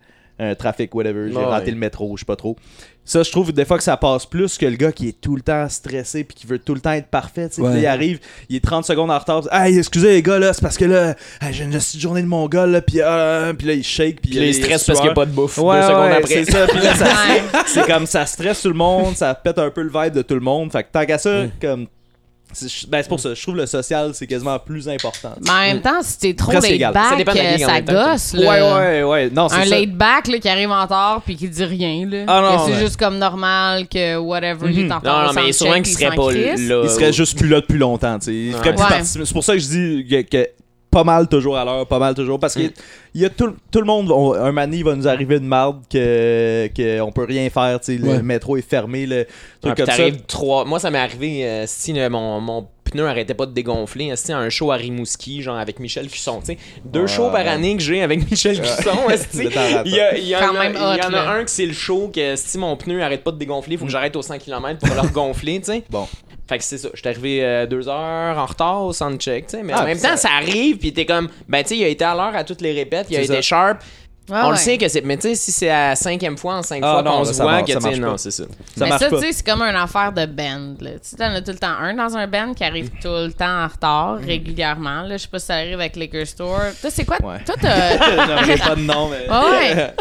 un 0.52 0.56
trafic 0.56 0.94
whatever, 0.96 1.30
j'ai 1.32 1.38
Ouais. 1.38 1.46
raté 1.46 1.72
le 1.72 1.78
métro, 1.78 2.16
je 2.16 2.22
sais 2.22 2.26
pas 2.26 2.36
trop. 2.36 2.56
Ça 3.06 3.22
je 3.22 3.30
trouve 3.32 3.52
des 3.52 3.66
fois 3.66 3.78
que 3.78 3.84
ça 3.84 3.98
passe 3.98 4.26
plus 4.26 4.58
que 4.58 4.66
le 4.66 4.78
gars 4.78 4.94
qui 4.94 5.10
est 5.10 5.20
tout 5.20 5.36
le 5.36 5.42
temps 5.42 5.68
stressé 5.68 6.24
puis 6.24 6.36
qui 6.36 6.48
veut 6.48 6.58
tout 6.60 6.74
le 6.74 6.80
temps 6.80 6.94
être 6.94 7.08
parfait, 7.08 7.50
tu 7.50 7.56
sais. 7.56 7.62
Puis 7.62 7.74
là, 7.74 7.78
il 7.80 7.86
arrive, 7.86 8.20
il 8.48 8.56
est 8.56 8.64
30 8.64 8.86
secondes 8.86 9.12
en 9.12 9.20
retard, 9.20 9.44
hey 9.52 9.78
excusez 9.78 10.12
les 10.12 10.22
gars 10.24 10.40
là, 10.40 10.54
c'est 10.54 10.62
parce 10.62 10.78
que 10.78 10.86
là 10.86 11.16
hey, 11.42 11.52
j'ai 11.52 11.66
une 11.66 11.72
petite 11.72 12.00
journée 12.00 12.22
de 12.22 12.28
mon 12.28 12.48
gars 12.48 12.66
là 12.66 12.82
puis 12.82 13.02
euh, 13.02 13.52
puis 13.54 13.68
là 13.68 13.74
il 13.74 13.84
shake 13.84 14.22
puis 14.22 14.32
Puis 14.32 14.40
là, 14.40 14.46
il 14.46 14.54
stresse 14.54 14.86
parce 14.86 15.00
qu'il 15.00 15.08
n'y 15.08 15.12
a 15.12 15.16
pas 15.16 15.26
de 15.26 15.32
bouffe. 15.32 15.58
Ouais, 15.58 15.82
deux 15.82 15.88
secondes 15.88 16.00
ouais, 16.06 16.16
après. 16.16 16.46
c'est 16.46 16.52
ça. 16.52 16.66
Puis 16.68 16.80
là, 16.80 16.96
ça- 16.96 17.06
Ouais. 17.28 17.62
c'est 17.68 17.86
comme 17.86 18.06
ça 18.06 18.26
stresse 18.26 18.62
tout 18.62 18.70
le 18.70 18.74
monde, 18.76 19.18
ça 19.18 19.36
pète 19.36 19.60
un 19.60 19.70
peu 19.70 19.82
le 19.82 19.90
vibe 19.94 20.14
de 20.14 20.22
tout 20.22 20.36
le 20.36 20.40
monde. 20.40 20.72
Fait 20.72 20.84
que 20.84 20.88
tant 20.94 21.06
qu'à 21.06 21.18
ça, 21.18 21.44
Mm. 21.44 21.52
comme. 21.62 21.88
C'est 22.54 22.90
ben, 22.90 23.02
c'est 23.02 23.10
pour 23.10 23.20
ça, 23.20 23.34
je 23.34 23.42
trouve 23.42 23.56
le 23.56 23.66
social, 23.66 24.12
c'est 24.14 24.28
quasiment 24.28 24.58
plus 24.60 24.88
important. 24.88 25.34
Mais 25.44 25.50
en 25.50 25.60
même 25.62 25.82
temps, 25.82 26.02
si 26.02 26.18
t'es 26.20 26.34
trop 26.34 26.52
laid 26.52 26.80
back, 26.80 27.10
Ça 27.10 27.16
dépend 27.16 27.34
de 27.34 27.38
la 27.38 27.54
euh, 27.54 27.58
ça 27.58 27.82
gosse. 27.82 28.34
Là. 28.34 28.76
ouais, 28.78 29.04
ouais. 29.04 29.30
Non, 29.30 29.50
c'est 29.50 29.56
Un 29.56 29.66
ça. 29.66 29.76
laid 29.76 29.88
back 29.88 30.28
là, 30.28 30.38
qui 30.40 30.50
arrive 30.50 30.70
en 30.72 30.82
retard 30.84 31.22
puis 31.26 31.36
qui 31.36 31.50
dit 31.50 31.64
rien. 31.66 32.08
Là. 32.10 32.24
Ah 32.28 32.58
c'est 32.66 32.74
ouais. 32.74 32.80
juste 32.80 32.98
comme 32.98 33.18
normal 33.18 33.88
que 33.88 34.18
whatever, 34.18 34.68
il 34.72 34.80
est 34.80 34.84
en 34.84 34.86
Mhm. 34.88 34.94
retard. 35.00 35.22
Non, 35.28 35.34
non, 35.34 35.42
mais 35.46 35.52
sûrement 35.52 35.74
qu'il 35.82 35.88
il 35.88 35.94
serait 35.98 36.16
pas 36.16 36.32
là. 36.32 36.56
Il 36.84 36.90
serait 36.90 37.14
juste 37.14 37.38
plus 37.38 37.48
là 37.50 37.62
depuis 37.62 37.78
longtemps, 37.80 38.20
tu 38.20 38.52
sais. 38.52 38.58
Ouais. 38.58 39.04
C'est 39.04 39.34
pour 39.34 39.44
ça 39.44 39.54
que 39.54 39.60
je 39.60 39.68
dis 39.68 40.08
que, 40.10 40.22
que 40.22 40.48
pas 40.94 41.04
mal 41.04 41.28
toujours 41.28 41.58
à 41.58 41.66
l'heure, 41.66 41.88
pas 41.88 42.00
mal 42.00 42.14
toujours. 42.14 42.40
Parce 42.40 42.54
que 42.56 42.62
Mm. 42.62 42.72
il 43.16 43.22
y 43.22 43.26
a 43.26 43.30
tout, 43.30 43.54
tout 43.72 43.80
le 43.80 43.86
monde, 43.86 44.12
on- 44.12 44.34
un 44.34 44.52
mané, 44.52 44.78
il 44.78 44.84
va 44.86 44.96
nous 44.96 45.08
arriver 45.08 45.40
de 45.40 45.46
marde 45.46 45.82
que, 45.90 46.68
que 46.76 47.02
on 47.02 47.12
peut 47.12 47.26
rien 47.26 47.50
faire, 47.50 47.80
tu 47.82 47.98
sais. 47.98 48.02
Ouais. 48.04 48.18
Le 48.18 48.24
métro 48.24 48.56
est 48.58 48.62
fermé, 48.68 49.06
le 49.06 49.26
truc 49.62 49.74
puis 49.76 49.84
comme 49.84 49.86
ça. 49.88 49.98
t'arrives 49.98 50.22
trois. 50.28 50.66
Moi, 50.66 50.80
ça 50.80 50.90
m'est 50.92 51.00
arrivé 51.00 51.46
euh, 51.46 51.64
si 51.68 51.92
le- 51.94 52.10
mon, 52.10 52.40
mon 52.40 52.68
pneu 52.84 53.08
arrêtait 53.08 53.34
pas 53.34 53.46
de 53.48 53.54
dégonfler. 53.54 54.16
Si 54.16 54.32
un 54.32 54.50
show 54.50 54.72
à 54.72 54.76
Rimouski, 54.76 55.42
genre 55.42 55.58
avec 55.58 55.80
Michel 55.80 56.08
Cusson. 56.08 56.40
Tu 56.42 56.46
sais, 56.54 56.58
deux 56.86 57.02
Ouais. 57.02 57.08
shows 57.08 57.30
par 57.32 57.48
année 57.48 57.76
que 57.76 57.82
j'ai 57.82 58.04
avec 58.04 58.20
Michel 58.32 58.60
Cusson. 58.62 58.92
Il 59.86 59.92
y, 59.92 60.00
a- 60.00 60.18
il 60.18 60.26
y 60.28 60.36
a, 60.36 60.52
même 60.54 60.74
y 60.76 60.78
en 61.06 61.14
a 61.14 61.22
un 61.32 61.44
que 61.44 61.50
c'est 61.50 61.66
le 61.66 61.74
show 61.74 62.12
que 62.14 62.36
si 62.36 62.58
mon 62.58 62.76
pneu 62.78 63.02
arrête 63.02 63.24
pas 63.24 63.32
de 63.32 63.38
dégonfler, 63.38 63.74
il 63.76 63.78
faut 63.80 63.86
que 63.86 63.92
j'arrête 63.92 64.16
aux 64.16 64.22
100 64.22 64.38
km 64.38 64.80
pour 64.86 64.94
le 64.96 65.02
regonfler, 65.02 65.60
tu 65.60 65.66
sais. 65.72 65.84
Bon. 65.90 66.08
Fait 66.48 66.58
que 66.58 66.64
c'est 66.64 66.78
ça. 66.78 66.90
J'étais 66.94 67.10
arrivé 67.10 67.44
euh, 67.44 67.66
deux 67.66 67.88
heures 67.88 68.38
en 68.38 68.46
retard 68.46 68.84
au 68.84 68.92
soundcheck, 68.94 69.48
tu 69.48 69.58
sais. 69.58 69.64
Mais 69.64 69.74
Ah, 69.76 69.84
en 69.84 69.86
même 69.86 70.00
temps, 70.00 70.18
ça 70.18 70.30
arrive, 70.38 70.78
puis 70.78 70.92
t'es 70.94 71.06
comme, 71.06 71.30
ben, 71.48 71.64
tu 71.64 71.70
sais, 71.70 71.78
il 71.78 71.84
a 71.86 71.88
été 71.88 72.04
à 72.04 72.14
l'heure 72.14 72.36
à 72.36 72.44
toutes 72.44 72.62
les 72.62 72.74
répètes, 72.74 73.08
il 73.10 73.16
a 73.16 73.20
C'est 73.20 73.26
été 73.26 73.36
ça. 73.36 73.42
sharp. 73.42 73.82
Ouais, 74.30 74.38
on 74.42 74.52
le 74.52 74.56
sait 74.56 74.78
que 74.78 74.88
c'est. 74.88 75.02
Mais 75.02 75.18
tu 75.18 75.24
sais, 75.30 75.36
si 75.36 75.52
c'est 75.52 75.70
à 75.70 75.96
cinquième 75.98 76.38
fois 76.38 76.56
en 76.56 76.62
cinq 76.62 76.82
Ah, 76.82 76.94
fois 76.94 77.02
non, 77.04 77.12
qu'on 77.12 77.20
là, 77.20 77.26
se 77.26 77.34
ça 77.34 77.44
voit, 77.44 77.52
marche- 77.54 77.66
que 77.66 77.72
ça 77.74 77.78
tu 77.80 77.84
sais, 77.84 77.90
marche 77.90 78.00
non, 78.00 78.12
pas. 78.12 78.18
c'est 78.18 78.32
ça. 78.32 78.44
Ça 78.44 78.50
mais 78.78 78.88
marche 78.90 79.02
ça, 79.02 79.10
pas. 79.10 79.16
tu 79.18 79.22
sais, 79.26 79.32
c'est 79.34 79.46
comme 79.46 79.62
une 79.62 79.76
affaire 79.76 80.14
de 80.14 80.26
band. 80.26 80.76
Là. 80.80 80.92
Tu 80.92 81.00
sais, 81.02 81.16
t'en 81.18 81.26
as 81.34 81.42
tout 81.42 81.52
le 81.52 81.58
temps 81.58 81.76
un 81.78 81.94
dans 81.94 82.16
un 82.16 82.26
band 82.28 82.54
qui 82.54 82.64
arrive 82.64 82.90
tout 83.02 83.10
le 83.10 83.34
temps 83.34 83.64
en 83.66 83.68
retard, 83.68 84.20
régulièrement. 84.20 85.02
Là, 85.02 85.18
je 85.18 85.24
sais 85.24 85.28
pas 85.28 85.40
si 85.40 85.46
ça 85.48 85.56
arrive 85.56 85.74
avec 85.80 85.98
Liquor 85.98 86.26
Store. 86.26 86.62
Toi, 86.80 86.90
c'est 86.90 87.04
quoi? 87.04 87.18
Ouais. 87.22 87.40
Toi, 87.46 87.56
t'as... 87.62 87.98
Pas 88.70 88.76
de 88.76 88.82
nom, 88.82 89.10
mais. 89.10 89.26
Ah 89.30 89.46
ouais. 89.52 89.94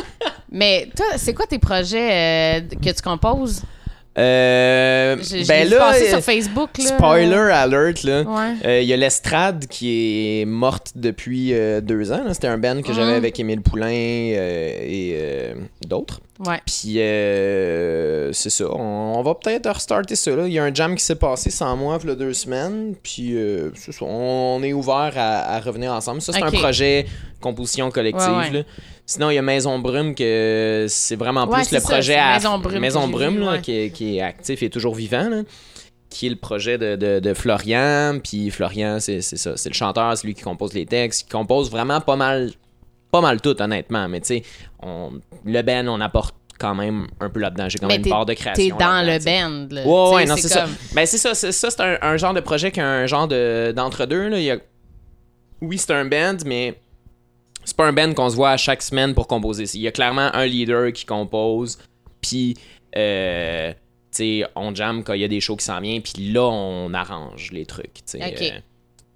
Mais 0.53 0.89
toi, 0.97 1.07
c'est 1.17 1.35
quoi 1.35 1.47
tes 1.47 1.59
projets 1.59 2.61
euh, 2.61 2.61
que 2.81 2.91
tu 2.91 3.03
composes? 3.03 3.63
Euh, 4.19 5.17
ben 5.49 5.71
là, 5.71 5.95
euh, 5.95 6.09
sur 6.11 6.21
Facebook. 6.21 6.71
Là. 6.79 6.85
spoiler 6.85 7.51
alert, 7.51 8.03
là. 8.03 8.23
Ouais. 8.23 8.55
Euh, 8.67 8.81
Il 8.83 8.89
y 8.89 8.93
a 8.93 8.97
l'estrade 8.97 9.67
qui 9.69 10.41
est 10.41 10.45
morte 10.45 10.93
depuis 10.95 11.55
euh, 11.55 11.81
deux 11.81 12.13
ans. 12.13 12.23
C'était 12.33 12.49
un 12.49 12.59
band 12.59 12.83
que 12.83 12.93
j'avais 12.93 13.15
avec 13.15 13.41
Émile 13.41 13.63
Poulain 13.63 13.87
euh, 13.91 14.69
et 14.83 15.17
euh, 15.19 15.55
d'autres. 15.87 16.21
Ouais. 16.45 16.61
Puis 16.67 17.01
euh, 17.01 18.33
c'est 18.33 18.51
ça. 18.51 18.65
On, 18.71 19.15
on 19.17 19.23
va 19.23 19.35
peut-être 19.35 19.71
restarter 19.71 20.17
ça. 20.17 20.31
Il 20.47 20.53
y 20.53 20.59
a 20.59 20.65
un 20.65 20.75
jam 20.75 20.95
qui 20.95 21.05
s'est 21.05 21.15
passé 21.15 21.51
sans 21.51 21.77
moi 21.77 21.99
il 22.03 22.09
y 22.09 22.13
a 22.13 22.15
deux 22.15 22.35
semaines. 22.35 22.95
Puis 23.03 23.35
euh, 23.35 23.71
c'est 23.77 23.93
ça. 23.93 24.05
On, 24.05 24.59
on 24.59 24.63
est 24.63 24.73
ouvert 24.73 25.13
à, 25.17 25.55
à 25.55 25.61
revenir 25.61 25.93
ensemble. 25.93 26.21
Ça, 26.21 26.33
c'est 26.33 26.43
un 26.43 26.51
projet 26.51 27.07
composition 27.41 27.91
collective. 27.91 28.29
Ouais, 28.29 28.39
ouais. 28.39 28.51
là. 28.51 28.63
Sinon, 29.05 29.31
il 29.31 29.35
y 29.35 29.39
a 29.39 29.43
Maison 29.43 29.79
Brume 29.79 30.15
que 30.15 30.87
c'est 30.89 31.17
vraiment 31.17 31.47
plus 31.47 31.71
le 31.73 31.81
ça, 31.81 31.89
projet 31.93 32.17
à 32.17 32.35
Maison 32.35 32.59
Brume 32.59 32.79
Maison 32.79 33.07
j'ai 33.07 33.13
Brume, 33.13 33.35
vu, 33.35 33.41
là, 33.41 33.53
ouais. 33.53 33.61
qui, 33.61 33.73
est, 33.73 33.91
qui 33.91 34.17
est 34.17 34.23
actif 34.23 34.63
et 34.63 34.71
toujours 34.71 34.95
vivant. 34.95 35.29
là 35.29 35.43
qui 36.13 36.27
est 36.27 36.31
le 36.31 36.37
projet 36.37 36.79
de, 36.79 36.95
de, 36.95 37.21
de 37.21 37.35
Florian. 37.35 38.19
Puis 38.23 38.51
Florian, 38.51 39.01
c'est 39.01 39.23
ça. 39.23 39.57
C'est 39.57 39.71
le 39.71 39.75
chanteur, 39.75 40.17
c'est 40.17 40.27
lui 40.27 40.35
qui 40.35 40.43
compose 40.43 40.75
les 40.75 40.87
textes, 40.87 41.25
qui 41.25 41.31
compose 41.31 41.71
vraiment 41.71 42.01
pas 42.01 42.17
mal, 42.17 42.51
pas 43.11 43.21
mal 43.21 43.41
tout, 43.41 43.61
honnêtement. 43.61 44.09
Mais 44.09 44.21
tu 44.21 44.27
sais, 44.27 44.43
le 44.83 45.63
Ben, 45.63 45.89
on 45.89 46.01
apporte 46.01 46.35
quand 46.59 46.75
même 46.75 47.07
un 47.19 47.31
peu 47.31 47.41
là-dedans. 47.41 47.69
J'ai 47.69 47.79
quand 47.79 47.87
Mais 47.87 47.95
même 47.95 48.05
une 48.05 48.11
part 48.11 48.27
de 48.27 48.35
création. 48.35 48.77
T'es 48.77 48.85
dans 48.85 49.03
le 49.05 49.19
band. 49.25 49.75
Là. 49.75 49.87
Ouais, 49.87 50.15
ouais, 50.17 50.25
non, 50.27 50.37
c'est 50.37 50.49
ça. 50.49 50.67
Ben, 50.95 51.07
c'est 51.07 51.19
ça. 51.19 51.35
C'est, 51.35 51.51
ça, 51.51 51.71
c'est 51.71 51.81
un, 51.81 51.99
un 52.03 52.17
genre 52.19 52.35
de 52.35 52.41
projet 52.41 52.71
qu'un 52.71 53.07
genre 53.07 53.27
de, 53.27 53.73
d'entre-deux. 53.75 54.29
Là. 54.29 54.39
Il 54.39 54.45
y 54.45 54.51
a... 54.51 54.59
Oui, 55.63 55.79
c'est 55.79 55.93
un 55.93 56.05
band, 56.05 56.37
mais 56.45 56.79
c'est 57.65 57.77
pas 57.77 57.87
un 57.87 57.93
band 57.93 58.13
qu'on 58.15 58.29
se 58.31 58.37
voit 58.37 58.51
à 58.51 58.57
chaque 58.57 58.83
semaine 58.83 59.15
pour 59.15 59.27
composer. 59.29 59.65
Il 59.75 59.81
y 59.81 59.89
a 59.89 59.93
clairement 59.93 60.31
un 60.35 60.47
leader 60.47 60.93
qui 60.93 61.05
compose, 61.05 61.79
puis 62.21 62.57
euh, 62.97 63.73
tu 63.73 63.79
sais, 64.11 64.45
on 64.57 64.75
jam 64.75 65.03
quand 65.05 65.15
il 65.15 65.21
y 65.21 65.25
a 65.25 65.29
des 65.29 65.41
shows 65.41 65.57
qui 65.57 65.65
s'en 65.65 65.81
viennent, 65.81 66.03
puis 66.03 66.33
là, 66.33 66.43
on 66.43 66.93
arrange 66.95 67.51
les 67.53 67.65
trucs. 67.67 68.01
euh, 68.15 68.51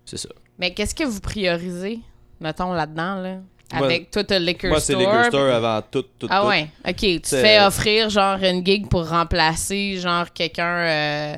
c'est 0.05 0.17
ça. 0.17 0.29
Mais 0.59 0.73
qu'est-ce 0.73 0.95
que 0.95 1.05
vous 1.05 1.21
priorisez, 1.21 2.01
mettons, 2.41 2.73
là-dedans? 2.73 3.17
Là? 3.17 3.37
Moi- 3.75 3.85
Avec 3.87 4.11
toi, 4.11 4.23
t'as 4.25 4.39
Liquor 4.39 4.71
Moi, 4.71 4.81
c'est. 4.81 4.95
Liquor 4.95 5.25
Store 5.25 5.53
avant 5.53 5.83
tout, 5.91 6.05
tout, 6.19 6.29
Ah 6.31 6.41
tout. 6.43 6.49
ouais, 6.49 6.69
ok. 6.89 6.97
Tu 6.97 7.21
fais 7.25 7.61
offrir 7.61 8.09
genre 8.09 8.39
une 8.43 8.65
gig 8.65 8.89
pour 8.89 9.09
remplacer 9.09 9.99
genre 9.99 10.33
quelqu'un 10.33 10.65
euh, 10.87 11.37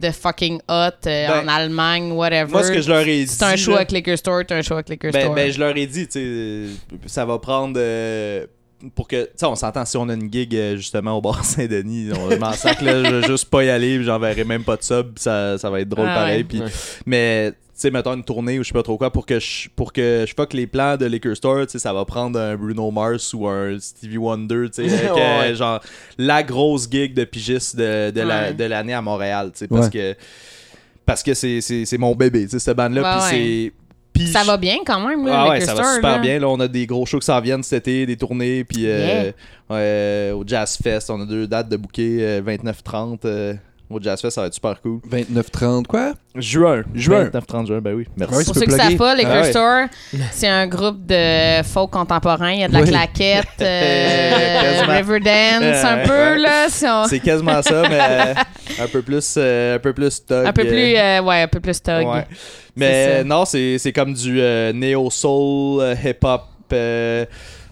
de 0.00 0.10
fucking 0.10 0.56
hot 0.68 0.72
euh, 0.72 0.90
Ben, 1.28 1.44
en 1.44 1.48
Allemagne, 1.48 2.12
whatever. 2.12 2.50
Moi, 2.52 2.62
ce 2.64 2.72
que 2.72 2.80
je 2.80 2.88
leur 2.88 3.00
ai 3.06 3.24
dit. 3.24 3.26
C'est 3.28 3.44
un 3.44 3.56
show 3.56 3.70
là, 3.72 3.76
avec 3.78 3.92
Liquor 3.92 4.16
Store, 4.18 4.42
t'as 4.46 4.56
un 4.56 4.62
show 4.62 4.74
avec 4.74 4.88
Liquor 4.88 5.10
ben, 5.12 5.20
Store. 5.22 5.34
ben, 5.34 5.50
je 5.52 5.58
leur 5.58 5.76
ai 5.76 5.86
dit, 5.86 6.06
tu 6.06 6.66
sais, 6.68 6.72
ça 7.06 7.24
va 7.24 7.38
prendre. 7.38 7.74
euh, 7.78 8.46
pour 8.94 9.08
que. 9.08 9.24
Tu 9.24 9.30
sais, 9.36 9.46
on 9.46 9.54
s'entend 9.56 9.84
si 9.86 9.96
on 9.96 10.08
a 10.08 10.14
une 10.14 10.30
gig 10.30 10.54
euh, 10.54 10.76
justement 10.76 11.16
au 11.16 11.20
bar 11.22 11.42
Saint-Denis. 11.44 12.10
On 12.14 12.30
je 12.30 12.36
m'en 12.36 12.52
sac, 12.52 12.82
là. 12.82 13.02
Je 13.04 13.14
vais 13.16 13.26
juste 13.26 13.46
pas 13.50 13.64
y 13.64 13.70
aller, 13.70 13.96
puis 13.96 14.04
j'enverrai 14.04 14.44
même 14.44 14.64
pas 14.64 14.76
de 14.76 14.82
sub, 14.82 15.14
puis 15.14 15.22
ça, 15.22 15.56
ça 15.58 15.70
va 15.70 15.80
être 15.80 15.88
drôle 15.88 16.06
Ah 16.08 16.14
pareil. 16.14 16.38
ouais. 16.38 16.44
puis- 16.44 16.60
Ouais. 16.60 16.66
Mais, 17.06 17.52
sais, 17.80 17.90
mettons 17.90 18.14
une 18.14 18.24
tournée 18.24 18.58
ou 18.58 18.62
je 18.62 18.68
sais 18.68 18.72
pas 18.74 18.82
trop 18.82 18.96
quoi, 18.98 19.10
pour 19.12 19.26
que 19.26 19.38
je, 19.38 19.68
pour 19.74 19.92
que 19.92 20.24
je 20.26 20.34
fuck 20.34 20.52
les 20.52 20.66
plans 20.66 20.96
de 20.96 21.06
Liquor 21.06 21.36
Store, 21.36 21.66
tu 21.66 21.72
sais, 21.72 21.78
ça 21.78 21.92
va 21.92 22.04
prendre 22.04 22.38
un 22.38 22.56
Bruno 22.56 22.90
Mars 22.90 23.32
ou 23.34 23.46
un 23.46 23.78
Stevie 23.78 24.18
Wonder, 24.18 24.66
tu 24.72 24.88
sais, 24.88 25.08
euh, 25.10 25.40
Ouais. 25.40 25.54
genre 25.54 25.80
la 26.18 26.42
grosse 26.42 26.88
gig 26.90 27.14
de 27.14 27.24
pigiste 27.24 27.76
de, 27.76 28.10
de 28.10 28.20
Ouais. 28.22 28.68
l'année 28.68 28.94
à 28.94 29.02
Montréal, 29.02 29.50
tu 29.52 29.58
sais, 29.60 29.68
parce 29.68 29.86
Ouais. 29.86 29.90
que. 29.92 30.16
Parce 31.04 31.22
que 31.22 31.34
c'est- 31.34 31.98
mon 31.98 32.14
bébé, 32.16 32.44
tu 32.44 32.50
sais, 32.50 32.58
cette 32.58 32.76
bande-là. 32.76 33.02
Ouais, 33.02 33.08
puis 33.28 33.36
ouais. 33.36 33.72
c'est. 33.72 34.32
Ça 34.32 34.40
je- 34.42 34.46
va 34.46 34.56
bien 34.56 34.78
quand 34.84 35.06
même, 35.06 35.26
là, 35.26 35.42
ah 35.42 35.48
ouais, 35.50 35.60
ça 35.60 35.74
va 35.74 35.94
super 35.96 36.12
là. 36.12 36.18
bien. 36.18 36.38
Là, 36.38 36.48
on 36.48 36.58
a 36.58 36.66
des 36.68 36.86
gros 36.86 37.04
shows 37.04 37.18
qui 37.18 37.26
s'en 37.26 37.38
viennent 37.42 37.62
cet 37.62 37.86
été, 37.86 38.06
des 38.06 38.16
tournées. 38.16 38.64
Puis 38.64 38.84
euh, 38.86 40.32
au 40.32 40.42
Jazz 40.46 40.78
Fest, 40.82 41.10
on 41.10 41.20
a 41.20 41.26
deux 41.26 41.46
dates 41.46 41.68
de 41.68 41.76
bouquet, 41.76 42.16
euh, 42.20 42.40
29-30. 42.42 43.26
Au 43.88 44.00
Jazz 44.00 44.20
Fest, 44.20 44.34
ça 44.34 44.40
va 44.42 44.46
être 44.48 44.54
super 44.54 44.80
cool. 44.82 44.98
29-30, 45.10 45.86
quoi? 45.86 46.12
Juin. 46.34 46.82
Juin. 46.94 47.30
29-30 47.32 47.66
juin, 47.66 47.80
ben 47.80 47.94
oui. 47.94 48.06
Merci. 48.16 48.34
Ouais, 48.36 48.44
Pour 48.44 48.54
ceux 48.54 48.62
qui 48.66 48.70
savent 48.72 48.96
pas, 48.96 49.14
Liquor 49.14 49.32
Ah 49.34 49.40
ouais. 49.42 49.50
Store, 49.50 49.86
c'est 50.32 50.48
un 50.48 50.66
groupe 50.66 51.06
de 51.06 51.62
folk 51.62 51.90
contemporain. 51.90 52.50
Il 52.52 52.60
y 52.60 52.64
a 52.64 52.68
de 52.68 52.72
la 52.74 52.80
Oui. 52.82 52.88
claquette, 52.88 53.46
euh. 53.60 54.82
Riverdance, 54.88 55.84
un 55.84 55.98
peu, 56.06 56.12
ouais. 56.12 56.38
là. 56.38 56.66
si 56.68 56.84
on- 56.86 57.04
C'est 57.08 57.20
quasiment 57.20 57.62
ça, 57.62 57.82
mais 57.88 57.98
euh, 58.00 58.34
un 58.84 58.88
peu 58.88 59.02
plus, 59.02 59.34
euh, 59.38 59.76
un 59.76 59.78
peu 59.78 59.92
plus 59.92 60.24
thug, 60.24 60.46
Un 60.46 60.52
peu 60.52 60.64
plus, 60.64 60.96
euh, 60.96 61.22
ouais, 61.22 61.42
un 61.42 61.48
peu 61.48 61.60
plus 61.60 61.80
thug. 61.82 62.06
Ouais. 62.06 62.26
C'est 62.30 62.34
Mais 62.76 63.24
non, 63.24 63.44
c'est 63.44 63.78
c'est 63.78 63.92
comme 63.92 64.12
du 64.12 64.40
euh, 64.40 64.72
néo-soul, 64.72 65.80
euh, 65.80 65.94
hip-hop. 66.04 66.42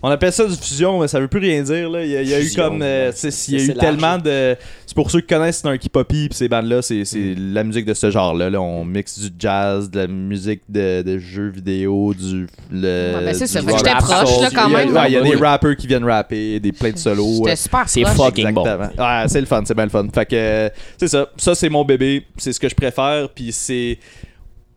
Euh, 0.04 0.08
On 0.08 0.10
appelle 0.10 0.32
ça 0.32 0.46
du 0.46 0.54
fusion, 0.56 1.00
mais 1.00 1.08
ça 1.08 1.18
veut 1.20 1.28
plus 1.28 1.40
rien 1.40 1.62
dire. 1.62 1.88
Là. 1.90 2.04
Il, 2.04 2.10
y 2.10 2.16
a, 2.16 2.22
il 2.22 2.28
y 2.28 2.34
a 2.34 2.40
eu 2.40 2.44
Fusion, 2.44 2.62
comme. 2.64 2.82
euh, 2.82 3.08
ouais. 3.08 3.12
tu 3.14 3.30
sais, 3.30 3.52
il 3.52 3.58
y 3.58 3.60
a 3.60 3.64
eu 3.64 3.66
large, 3.68 3.78
tellement 3.80 4.18
de. 4.18 4.56
C'est 4.86 4.94
pour 4.94 5.10
ceux 5.10 5.20
qui 5.20 5.26
connaissent 5.28 5.58
Snarky 5.58 5.88
Poppy, 5.88 6.28
puis 6.28 6.36
ces 6.36 6.48
bandes-là, 6.48 6.82
c'est 6.82 7.04
c'est 7.04 7.34
la 7.36 7.64
musique 7.64 7.84
de 7.86 7.94
ce 7.94 8.10
genre-là. 8.10 8.50
Là. 8.50 8.60
On 8.60 8.84
mixe 8.84 9.18
du 9.18 9.30
jazz, 9.38 9.90
de 9.90 10.00
la 10.00 10.06
musique 10.06 10.62
de, 10.68 11.02
de 11.02 11.18
jeux 11.18 11.48
vidéo, 11.50 12.12
du. 12.14 12.46
Le, 12.70 13.14
Ouais, 13.16 13.24
ben, 13.24 13.34
c'est 13.34 13.46
ça. 13.46 13.60
Fait 13.60 13.66
que 13.66 13.70
rock 13.72 13.78
j'étais 13.84 13.96
proche, 13.98 14.40
là, 14.40 14.50
quand 14.54 14.68
Il 14.68 14.72
y 14.72 14.76
a- 14.76 14.84
même. 14.84 14.94
ouais, 14.96 15.08
Il 15.08 15.12
y 15.12 15.16
a 15.16 15.22
Oui. 15.22 15.30
des 15.30 15.36
rappers 15.36 15.76
qui 15.76 15.86
viennent 15.86 16.04
rapper, 16.04 16.60
des 16.60 16.72
plein 16.72 16.90
de 16.92 16.98
solos. 16.98 17.34
J'étais 17.36 17.50
ouais. 17.50 17.56
super 17.56 17.88
C'est 17.88 18.04
fucking 18.04 18.52
bon. 18.52 18.64
Ouais, 18.64 19.24
c'est 19.28 19.40
le 19.40 19.46
fun, 19.46 19.62
c'est 19.64 19.74
bien 19.74 19.84
le 19.84 19.90
fun. 19.90 20.06
Fait 20.14 20.26
que 20.26 20.36
euh, 20.36 20.68
c'est 20.98 21.08
ça. 21.08 21.28
Ça, 21.36 21.54
c'est 21.54 21.68
mon 21.68 21.84
bébé. 21.84 22.24
C'est 22.36 22.52
ce 22.52 22.60
que 22.60 22.68
je 22.68 22.74
préfère. 22.74 23.28
Puis 23.34 23.52
c'est 23.52 23.98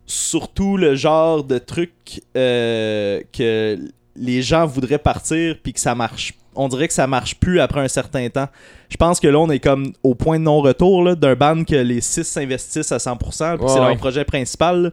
surtout 0.06 0.76
le 0.76 0.94
genre 0.94 1.44
de 1.44 1.58
truc 1.58 1.92
euh, 2.36 3.20
que 3.36 3.78
les 4.18 4.42
gens 4.42 4.66
voudraient 4.66 4.98
partir 4.98 5.56
puis 5.62 5.72
que 5.72 5.80
ça 5.80 5.94
marche. 5.94 6.34
On 6.54 6.66
dirait 6.68 6.88
que 6.88 6.94
ça 6.94 7.06
marche 7.06 7.36
plus 7.36 7.60
après 7.60 7.80
un 7.80 7.88
certain 7.88 8.28
temps. 8.28 8.48
Je 8.88 8.96
pense 8.96 9.20
que 9.20 9.28
là, 9.28 9.38
on 9.38 9.48
est 9.50 9.60
comme 9.60 9.92
au 10.02 10.14
point 10.14 10.38
de 10.38 10.44
non-retour 10.44 11.04
là, 11.04 11.14
d'un 11.14 11.34
band 11.36 11.62
que 11.64 11.76
les 11.76 12.00
six 12.00 12.24
s'investissent 12.24 12.90
à 12.90 12.96
100%, 12.96 13.16
puis 13.18 13.68
c'est 13.68 13.74
leur 13.76 13.88
ouais. 13.90 13.96
projet 13.96 14.24
principal. 14.24 14.82
là. 14.82 14.90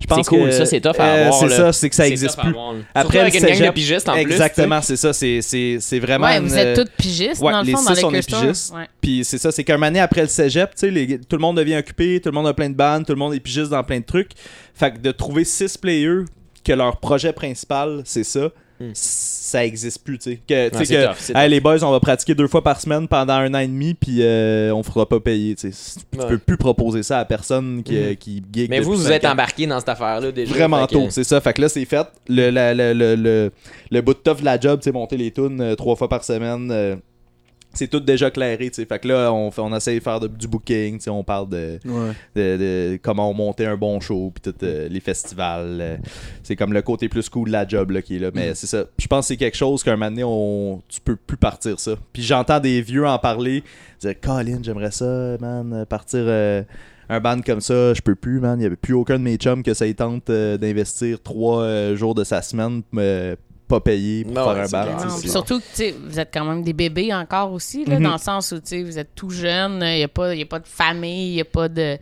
Je 0.00 0.06
pense 0.06 0.26
C'est 0.26 0.36
cool, 0.36 0.44
que, 0.46 0.52
ça, 0.52 0.64
c'est 0.64 0.80
tough 0.80 0.94
à 0.98 1.02
euh, 1.06 1.26
avoir, 1.26 1.40
C'est 1.40 1.48
ça, 1.56 1.72
c'est 1.72 1.88
que 1.90 1.96
ça 1.96 2.06
existe 2.06 2.38
plus. 2.38 2.54
Après 2.94 3.18
avec 3.18 3.34
une 3.34 3.40
gang 3.46 3.66
de 3.66 3.70
pigistes 3.72 4.08
en 4.08 4.12
plus. 4.12 4.20
Exactement, 4.20 4.80
c'est 4.80 4.96
ça. 4.96 5.12
C'est, 5.12 5.40
c'est, 5.42 5.78
c'est 5.80 5.98
vraiment. 5.98 6.26
Ouais, 6.26 6.38
vous 6.40 6.56
êtes 6.56 6.76
toutes 6.76 6.92
pigistes, 6.92 7.42
ouais, 7.42 7.50
dans 7.52 7.60
le 7.62 7.66
les 7.66 7.72
fond, 7.72 7.82
dans 7.82 7.92
les 7.94 8.04
on 8.04 8.14
est 8.14 8.24
pigistes. 8.26 8.72
Ouais. 8.74 8.86
Puis 9.00 9.24
c'est 9.24 9.38
ça, 9.38 9.50
c'est 9.50 9.64
qu'un 9.64 9.82
année 9.82 9.98
après 9.98 10.20
le 10.22 10.28
cégep, 10.28 10.70
tu 10.70 10.80
sais, 10.80 10.90
les- 10.92 11.18
tout 11.18 11.34
le 11.36 11.40
monde 11.40 11.56
devient 11.56 11.76
occupé, 11.78 12.20
tout 12.20 12.28
le 12.28 12.34
monde 12.34 12.46
a 12.46 12.54
plein 12.54 12.70
de 12.70 12.76
bandes, 12.76 13.06
tout 13.06 13.12
le 13.12 13.18
monde 13.18 13.34
est 13.34 13.40
pigiste 13.40 13.70
dans 13.70 13.82
plein 13.82 13.98
de 13.98 14.04
trucs. 14.04 14.30
Fait 14.72 14.92
que 14.92 14.98
de 14.98 15.10
trouver 15.10 15.44
six 15.44 15.76
players 15.76 16.24
que 16.68 16.72
leur 16.74 16.98
projet 16.98 17.32
principal, 17.32 18.02
c'est 18.04 18.24
ça, 18.24 18.50
Hmm. 18.80 18.90
ça 18.94 19.64
existe 19.66 20.04
plus, 20.04 20.18
tu 20.18 20.30
sais. 20.34 20.40
Que, 20.48 20.68
tough, 20.68 21.34
hey, 21.36 21.50
les 21.50 21.58
boys, 21.60 21.82
on 21.82 21.90
va 21.90 21.98
pratiquer 21.98 22.36
deux 22.36 22.46
fois 22.46 22.62
par 22.62 22.80
semaine 22.80 23.08
pendant 23.08 23.32
un 23.34 23.52
an 23.52 23.58
et 23.58 23.66
demi, 23.66 23.92
puis 23.94 24.18
euh, 24.20 24.70
on 24.72 24.84
fera 24.84 25.04
pas 25.04 25.18
payer, 25.18 25.56
tu 25.56 25.72
sais. 25.72 25.98
Tu 26.12 26.16
peux 26.16 26.38
plus 26.38 26.56
proposer 26.56 27.02
ça 27.02 27.18
à 27.18 27.24
personne 27.24 27.82
qui, 27.82 27.96
Mhm. 27.98 28.14
qui 28.16 28.42
Mais 28.70 28.78
vous, 28.78 28.92
vous 28.94 29.10
êtes 29.10 29.24
embarqué 29.24 29.66
dans 29.66 29.80
cette 29.80 29.88
affaire-là 29.88 30.30
déjà. 30.30 30.54
Vraiment 30.54 30.86
que- 30.86 30.92
tôt, 30.92 31.06
c'est 31.10 31.24
ça. 31.24 31.40
Fait 31.40 31.52
que 31.54 31.62
là, 31.62 31.68
c'est 31.68 31.84
fait. 31.86 32.06
Le, 32.28 32.50
la- 32.50 32.72
la- 32.72 32.94
le, 32.94 33.16
le, 33.16 33.50
le 33.90 34.00
bout 34.00 34.14
de 34.14 34.18
tough 34.20 34.38
de 34.40 34.44
la 34.44 34.60
job, 34.60 34.78
c'est 34.84 34.92
monter 34.92 35.16
les 35.16 35.32
tunes 35.32 35.60
euh, 35.60 35.74
trois 35.74 35.96
fois 35.96 36.08
par 36.08 36.22
semaine. 36.22 36.70
C'est 37.74 37.88
tout 37.88 38.00
déjà 38.00 38.30
clairé, 38.30 38.68
tu 38.70 38.74
sais. 38.76 38.84
Fait 38.86 38.98
que 38.98 39.06
là, 39.08 39.32
on, 39.32 39.50
fait, 39.50 39.60
on 39.60 39.74
essaie 39.76 39.94
de 39.94 40.00
faire 40.00 40.18
de- 40.20 40.26
du 40.28 40.48
booking. 40.48 40.98
On 41.08 41.22
parle 41.22 41.48
de, 41.48 41.78
Ouais. 41.84 42.12
de, 42.34 42.56
de 42.56 42.98
comment 43.02 43.30
on 43.30 43.34
montait 43.34 43.66
un 43.66 43.76
bon 43.76 44.00
show, 44.00 44.32
puis 44.34 44.52
tout, 44.52 44.64
euh, 44.64 44.88
les 44.88 45.00
festivals. 45.00 45.78
euh, 45.80 45.96
c'est 46.42 46.56
comme 46.56 46.72
le 46.72 46.82
côté 46.82 47.08
plus 47.08 47.28
cool 47.28 47.48
de 47.48 47.52
la 47.52 47.66
job 47.68 47.90
là, 47.90 48.02
qui 48.02 48.16
est 48.16 48.18
là. 48.18 48.30
Mais 48.34 48.54
c'est 48.54 48.66
ça. 48.66 48.84
Je 48.98 49.06
pense 49.06 49.24
que 49.26 49.28
c'est 49.28 49.36
quelque 49.36 49.56
chose 49.56 49.82
qu'un 49.82 49.92
moment 49.96 50.10
donné, 50.10 50.24
on, 50.24 50.82
tu 50.88 51.00
peux 51.00 51.16
plus 51.16 51.36
partir 51.36 51.78
ça. 51.78 51.92
Puis 52.12 52.22
j'entends 52.22 52.58
des 52.60 52.80
vieux 52.82 53.06
en 53.06 53.18
parler, 53.18 53.62
dire 54.00 54.14
Colin, 54.20 54.58
j'aimerais 54.62 54.90
ça, 54.90 55.36
man, 55.40 55.84
partir. 55.88 56.20
euh, 56.24 56.62
un 57.10 57.20
band 57.20 57.40
comme 57.40 57.62
ça, 57.62 57.94
je 57.94 58.02
peux 58.02 58.14
plus, 58.14 58.38
man. 58.38 58.58
Il 58.58 58.60
n'y 58.60 58.66
avait 58.66 58.76
plus 58.76 58.92
aucun 58.92 59.18
de 59.18 59.24
mes 59.24 59.36
chums 59.36 59.62
que 59.62 59.72
ça 59.72 59.90
tente 59.94 60.30
d'investir 60.30 61.22
trois 61.22 61.94
jours 61.94 62.14
de 62.14 62.22
sa 62.24 62.42
semaine, 62.42 62.82
pas 63.68 63.80
payé 63.80 64.24
pour 64.24 64.32
Non, 64.34 64.54
faire 64.54 64.82
un 64.82 64.84
Non, 65.06 65.18
puis 65.20 65.28
surtout 65.28 65.60
que 65.60 66.08
vous 66.08 66.18
êtes 66.18 66.30
quand 66.32 66.44
même 66.44 66.62
des 66.62 66.72
bébés 66.72 67.12
encore 67.14 67.52
aussi, 67.52 67.84
là, 67.84 67.96
Mhm. 67.96 68.02
dans 68.02 68.12
le 68.12 68.18
sens 68.18 68.52
où 68.52 68.56
vous 68.84 68.98
êtes 68.98 69.14
tout 69.14 69.30
jeune, 69.30 69.80
il 69.82 69.96
n'y 69.98 70.04
a, 70.04 70.08
pas- 70.08 70.34
y 70.34 70.42
a 70.42 70.46
pas 70.46 70.58
de 70.58 70.66
famille, 70.66 71.30
il 71.30 71.34
n'y 71.34 71.40
a 71.40 71.44
pas 71.44 71.68
de 71.68 71.98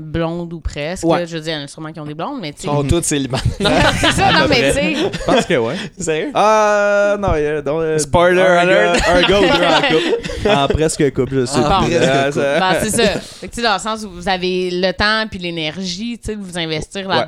blonde 0.00 0.50
ou 0.54 0.60
presque. 0.60 1.04
Ouais. 1.04 1.18
là. 1.18 1.24
je 1.26 1.34
veux 1.36 1.42
dire, 1.42 1.52
il 1.52 1.58
y 1.58 1.60
en 1.60 1.64
a 1.64 1.68
sûrement 1.68 1.92
qui 1.92 2.00
ont 2.00 2.06
des 2.06 2.14
blondes, 2.14 2.38
mais 2.40 2.52
tu 2.52 2.62
sais. 2.62 2.68
Ils 2.68 2.70
sont 2.70 2.84
tous 2.84 3.02
célibataires. 3.02 3.92
C'est 4.00 4.12
ça, 4.12 4.32
non, 4.40 4.46
mais 4.48 4.72
tu 4.72 4.78
sais. 4.78 4.94
Je 5.12 5.24
pense 5.26 5.44
que 5.44 5.54
ouais. 5.58 5.74
Sérieux? 5.98 6.30
Ah, 6.32 7.16
non, 7.20 7.34
il 7.36 7.42
y 7.42 7.46
a- 7.46 7.60
donc, 7.60 7.80
euh, 7.82 7.98
Spoiler 7.98 8.40
un 8.40 8.56
alert. 8.56 8.94
Gars, 9.04 9.14
un 9.14 9.20
gars 9.22 9.38
ou 9.38 9.42
deux 9.42 9.48
en 9.48 9.80
couple. 9.82 10.48
En 10.48 10.66
presque 10.68 11.12
couple, 11.14 11.34
je 11.40 11.44
sais. 11.44 11.60
Ah, 11.62 12.32
ça- 12.32 12.58
Ben, 12.58 12.74
c'est 12.82 12.90
ça. 12.90 13.18
Tu 13.42 13.48
sais, 13.52 13.62
dans 13.62 13.74
le 13.74 13.78
sens 13.80 14.02
où 14.04 14.10
vous 14.10 14.28
avez 14.28 14.70
le 14.72 14.92
temps 14.92 15.26
puis 15.28 15.38
l'énergie, 15.38 16.18
tu 16.18 16.30
sais, 16.30 16.36
de 16.36 16.42
vous 16.42 16.56
investir 16.58 17.06
Ouais. 17.06 17.26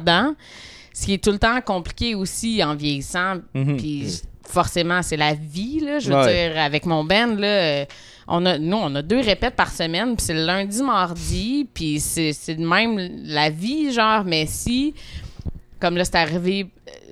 Ce 0.94 1.04
qui 1.06 1.12
est 1.14 1.22
tout 1.22 1.32
le 1.32 1.38
temps 1.38 1.60
compliqué 1.60 2.14
aussi 2.14 2.62
en 2.64 2.74
vieillissant. 2.74 3.34
Mhm. 3.52 3.76
Puis 3.76 4.22
forcément, 4.48 5.02
c'est 5.02 5.16
la 5.18 5.34
vie, 5.34 5.80
là. 5.80 5.98
Je 5.98 6.08
veux 6.10 6.16
Ouais. 6.16 6.48
dire, 6.52 6.58
avec 6.62 6.86
mon 6.86 7.02
band, 7.04 7.34
là, 7.36 7.84
on 8.28 8.46
a, 8.46 8.56
nous, 8.58 8.76
on 8.76 8.94
a 8.94 9.02
deux 9.02 9.20
répètes 9.20 9.56
par 9.56 9.70
semaine, 9.70 10.16
puis 10.16 10.24
c'est 10.24 10.34
le 10.34 10.46
lundi, 10.46 10.82
mardi, 10.82 11.66
puis 11.74 12.00
c'est 12.00 12.32
c'est 12.32 12.54
de 12.54 12.64
même 12.66 12.96
la 13.24 13.50
vie, 13.50 13.92
genre, 13.92 14.24
mais 14.24 14.46
si, 14.46 14.94
comme 15.80 15.96
là, 15.96 16.04
c'est 16.04 16.14
arrivé 16.16 16.68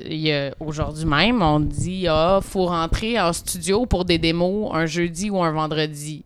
euh, 0.09 0.51
aujourd'hui 0.61 1.05
même, 1.05 1.43
on 1.43 1.61
dit, 1.61 2.07
ah, 2.09 2.39
faut 2.43 2.67
rentrer 2.67 3.21
en 3.21 3.33
studio 3.33 3.85
pour 3.85 4.05
des 4.05 4.19
démos 4.19 4.71
un 4.73 4.87
jeudi 4.87 5.29
ou 5.29 5.43
un 5.43 5.51
vendredi. 5.51 6.23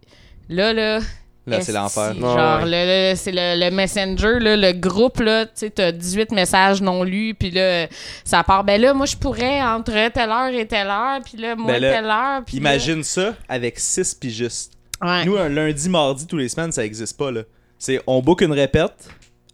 Là, 0.48 0.72
là. 0.72 1.00
Là, 1.48 1.60
c'est 1.60 1.72
l'enfer. 1.72 2.12
Genre, 2.14 2.64
là, 2.64 3.14
c'est 3.14 3.30
le, 3.32 3.64
le 3.64 3.70
Messenger, 3.70 4.40
là, 4.40 4.56
le 4.56 4.72
groupe, 4.72 5.20
là, 5.20 5.46
tu 5.46 5.52
sais, 5.54 5.70
t'as 5.70 5.92
18 5.92 6.32
messages 6.32 6.82
non 6.82 7.04
lus, 7.04 7.34
puis 7.38 7.52
là, 7.52 7.86
ça 8.24 8.42
part. 8.42 8.64
Ben 8.64 8.80
là, 8.80 8.92
moi, 8.94 9.06
je 9.06 9.16
pourrais 9.16 9.62
entre 9.62 9.92
telle 10.10 10.30
heure 10.30 10.48
et 10.52 10.66
telle 10.66 10.88
heure, 10.88 11.20
puis 11.24 11.38
là, 11.38 11.54
moi, 11.54 11.72
Ben 11.74 11.82
là, 11.82 11.92
telle 11.92 12.04
heure. 12.06 12.42
puis 12.44 12.56
là- 12.58 12.70
Imagine 12.74 13.02
ça 13.04 13.34
avec 13.48 13.78
six 13.78 14.12
pigistes. 14.14 14.72
Ouais. 15.00 15.24
Nous, 15.24 15.36
un 15.36 15.48
lundi, 15.48 15.88
mardi, 15.88 16.26
tous 16.26 16.36
les 16.36 16.48
semaines, 16.48 16.72
ça 16.72 16.84
existe 16.84 17.16
pas, 17.16 17.30
là. 17.30 17.42
C'est, 17.78 18.00
on 18.06 18.20
book 18.22 18.40
une 18.40 18.52
répète. 18.52 19.08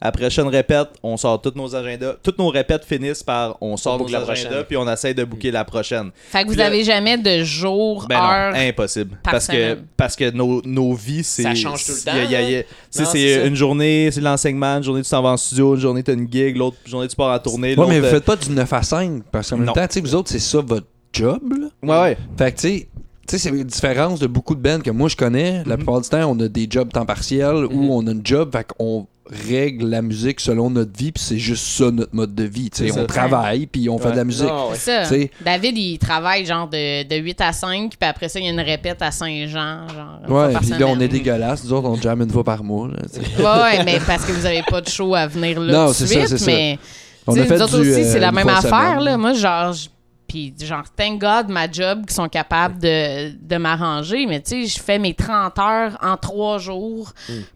Après 0.05 0.28
chaque 0.30 0.48
répète, 0.48 0.88
on 1.05 1.16
sort 1.16 1.40
tous 1.40 1.53
nos 1.55 1.74
agendas. 1.76 2.16
Toutes 2.24 2.36
nos 2.38 2.48
répètes 2.48 2.84
finissent 2.84 3.22
par 3.22 3.57
on 3.61 3.76
sort 3.76 4.00
On 4.00 4.05
nos 4.09 4.14
agendas 4.30 4.64
puis 4.64 4.76
on 4.76 4.90
essaie 4.92 5.14
de 5.14 5.22
booker 5.22 5.53
la 5.53 5.64
prochaine. 5.64 6.11
Fait 6.28 6.40
que 6.42 6.46
vous 6.48 6.50
Puis 6.55 6.59
là- 6.59 6.66
avez 6.66 6.82
jamais 6.82 7.16
de 7.18 7.44
jour, 7.44 8.07
Ben 8.09 8.16
heure. 8.16 8.53
non, 8.53 8.59
impossible. 8.59 9.16
par 9.22 9.32
Parce 9.34 9.46
que, 9.46 9.78
parce 9.96 10.16
que 10.16 10.30
nos, 10.32 10.61
nos 10.64 10.92
vies, 10.94 11.22
c'est. 11.22 11.44
Ça 11.44 11.55
change 11.55 11.84
tout 11.84 11.92
le 11.92 12.05
temps, 12.05 12.12
hein? 12.16 12.62
tu 12.92 13.05
c'est 13.07 13.46
une 13.46 13.55
journée, 13.55 14.11
c'est 14.11 14.20
l'enseignement, 14.20 14.76
une 14.78 14.82
journée 14.82 15.03
tu 15.03 15.11
t'en 15.11 15.22
vas 15.22 15.30
en 15.30 15.36
studio, 15.36 15.74
une 15.76 15.80
journée 15.80 16.03
t'as 16.03 16.14
une 16.14 16.30
gig, 16.30 16.57
l'autre 16.57 16.76
journée 16.84 17.07
tu 17.07 17.14
pars 17.14 17.32
en 17.34 17.38
tournée. 17.38 17.76
Ouais, 17.76 17.86
mais 17.88 18.00
vous 18.00 18.07
euh, 18.07 18.11
faites 18.11 18.24
pas 18.24 18.36
du 18.36 18.50
9 18.50 18.72
à 18.72 18.82
5, 18.82 19.22
parce 19.30 19.50
qu'en 19.50 19.59
même 19.59 19.66
temps, 19.72 19.86
tu 19.86 19.94
sais, 19.94 20.00
vous 20.00 20.14
autres, 20.16 20.30
c'est 20.30 20.38
ça 20.40 20.61
votre 20.61 20.86
job, 21.12 21.40
là. 21.61 21.68
Ouais, 21.82 22.03
ouais. 22.11 22.18
Fait 22.36 22.50
que, 22.53 22.57
tu 22.61 22.68
sais, 22.68 22.88
tu 23.28 23.38
sais, 23.38 23.38
c'est 23.38 23.48
une 23.50 23.62
différence 23.64 24.18
de 24.18 24.26
beaucoup 24.26 24.57
de 24.57 24.61
bands 24.61 24.80
que 24.80 24.90
moi 24.90 25.09
je 25.09 25.14
connais. 25.16 25.59
La 25.64 25.76
Mhm. 25.76 25.76
plupart 25.76 26.00
du 26.00 26.09
temps, 26.09 26.28
on 26.28 26.40
a 26.40 26.48
des 26.48 26.66
jobs 26.68 26.90
temps 26.92 27.07
partiel 27.07 27.55
Mhm. 27.55 27.68
ou 27.72 27.92
on 27.94 28.05
a 28.07 28.11
une 28.11 28.26
job, 28.26 28.50
fait 28.53 28.66
qu'on 28.76 29.07
règle 29.31 29.89
la 29.89 30.03
musique 30.03 30.41
selon 30.41 30.68
notre 30.70 30.97
vie, 30.99 31.12
puis 31.12 31.23
c'est 31.23 31.39
juste 31.39 31.64
ça 31.64 31.91
notre 31.91 32.14
mode 32.14 32.35
de 32.35 32.43
vie. 32.45 32.70
Tu 32.70 32.79
sais, 32.79 32.87
C'est 32.89 32.93
on 32.99 33.03
ça. 33.03 33.07
travaille, 33.07 33.66
puis 33.66 33.89
on 33.89 33.97
fait 33.99 34.11
de 34.12 34.16
la 34.16 34.25
musique. 34.25 34.47
Non, 34.49 34.70
ouais. 34.70 34.77
C'est 34.77 35.05
ça. 35.05 35.16
David, 35.45 35.79
il 35.79 35.99
travaille 35.99 36.45
genre 36.45 36.68
de, 36.68 37.05
de 37.05 37.16
8 37.16 37.41
à 37.41 37.53
5, 37.53 37.93
puis 37.99 38.09
après 38.09 38.29
ça, 38.29 38.41
il 38.41 38.47
y 38.47 38.49
a 38.49 38.53
une 38.53 38.61
répète 38.61 39.01
à 39.01 39.11
Saint-Jean. 39.11 39.87
Ouais, 40.29 40.55
puis 40.61 40.70
là, 40.70 40.87
on 40.89 40.99
est 41.01 41.09
dégueulasse. 41.09 41.64
Nous 41.64 41.73
autres, 41.73 41.89
on 41.89 41.95
jamme 42.01 42.23
une 42.23 42.31
fois 42.31 42.45
par 42.45 42.62
mois. 42.64 42.89
Là. 42.89 43.62
Ouais, 43.70 43.85
mais 43.85 44.01
parce 44.07 44.25
que 44.25 44.33
vous 44.33 44.45
avez 44.47 44.62
pas 44.68 44.81
de 44.81 44.89
show 44.89 45.14
à 45.14 45.27
venir 45.29 45.61
là 45.61 45.73
Non, 45.73 45.87
tout 45.87 45.93
de 45.93 45.95
c'est 45.95 46.07
ça, 46.07 46.14
suite, 46.27 46.29
c'est 46.29 46.39
ça. 46.39 46.47
mais 46.47 46.79
on 47.27 47.33
a 47.39 47.45
fait 47.45 47.55
nous 47.57 47.62
autres 47.62 47.81
du, 47.81 47.91
aussi, 47.91 48.01
euh, 48.01 48.12
c'est 48.12 48.18
la 48.20 48.29
une 48.31 48.35
même 48.35 48.49
affaire, 48.49 48.70
semaine. 48.70 49.05
là. 49.05 49.16
Moi, 49.16 49.33
genre, 49.35 49.73
je- 49.73 49.89
puis 50.27 50.53
genre, 50.62 50.85
thank 50.97 51.20
God, 51.20 51.49
ma 51.49 51.70
job, 51.70 52.07
qui 52.07 52.14
sont 52.14 52.29
capables 52.29 52.79
de, 52.81 53.33
de 53.39 53.57
m'arranger, 53.59 54.27
mais 54.27 54.41
tu 54.41 54.66
sais, 54.66 54.66
je 54.66 54.83
fais 54.83 54.99
mes 54.99 55.14
30 55.14 55.59
heures 55.59 55.97
en 56.03 56.16
trois 56.16 56.59
jours 56.59 57.12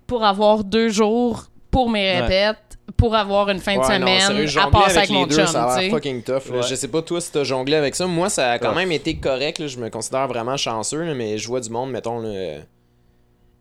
pour 0.06 0.24
avoir 0.24 0.62
deux 0.62 0.90
jours 0.90 1.46
pour 1.76 1.90
mes 1.90 2.00
Ouais. 2.12 2.20
répètes, 2.22 2.78
pour 2.96 3.14
avoir 3.14 3.50
une 3.50 3.58
fin 3.58 3.74
de 3.74 3.80
Ouais, 3.80 3.98
non, 3.98 4.06
semaine 4.06 4.20
sérieux, 4.46 4.60
à 4.62 4.70
passer 4.70 4.96
avec 4.96 5.10
les 5.10 5.14
mon 5.14 5.26
deux, 5.26 5.36
chum, 5.36 5.46
ça 5.46 5.66
a 5.74 5.90
fucking 5.90 6.22
tough. 6.22 6.50
là. 6.50 6.62
Je 6.62 6.74
sais 6.74 6.88
pas 6.88 7.02
toi 7.02 7.20
si 7.20 7.30
t'as 7.30 7.44
jonglé 7.44 7.76
avec 7.76 7.94
ça. 7.94 8.06
Moi, 8.06 8.30
ça 8.30 8.52
a 8.52 8.58
quand 8.58 8.70
Ouais. 8.70 8.76
même 8.76 8.92
été 8.92 9.16
correct. 9.16 9.58
là. 9.58 9.66
Je 9.66 9.76
me 9.78 9.90
considère 9.90 10.26
vraiment 10.26 10.56
chanceux, 10.56 11.02
là, 11.02 11.12
mais 11.12 11.36
je 11.36 11.46
vois 11.46 11.60
du 11.60 11.68
monde, 11.68 11.90
mettons, 11.90 12.20
là, 12.20 12.60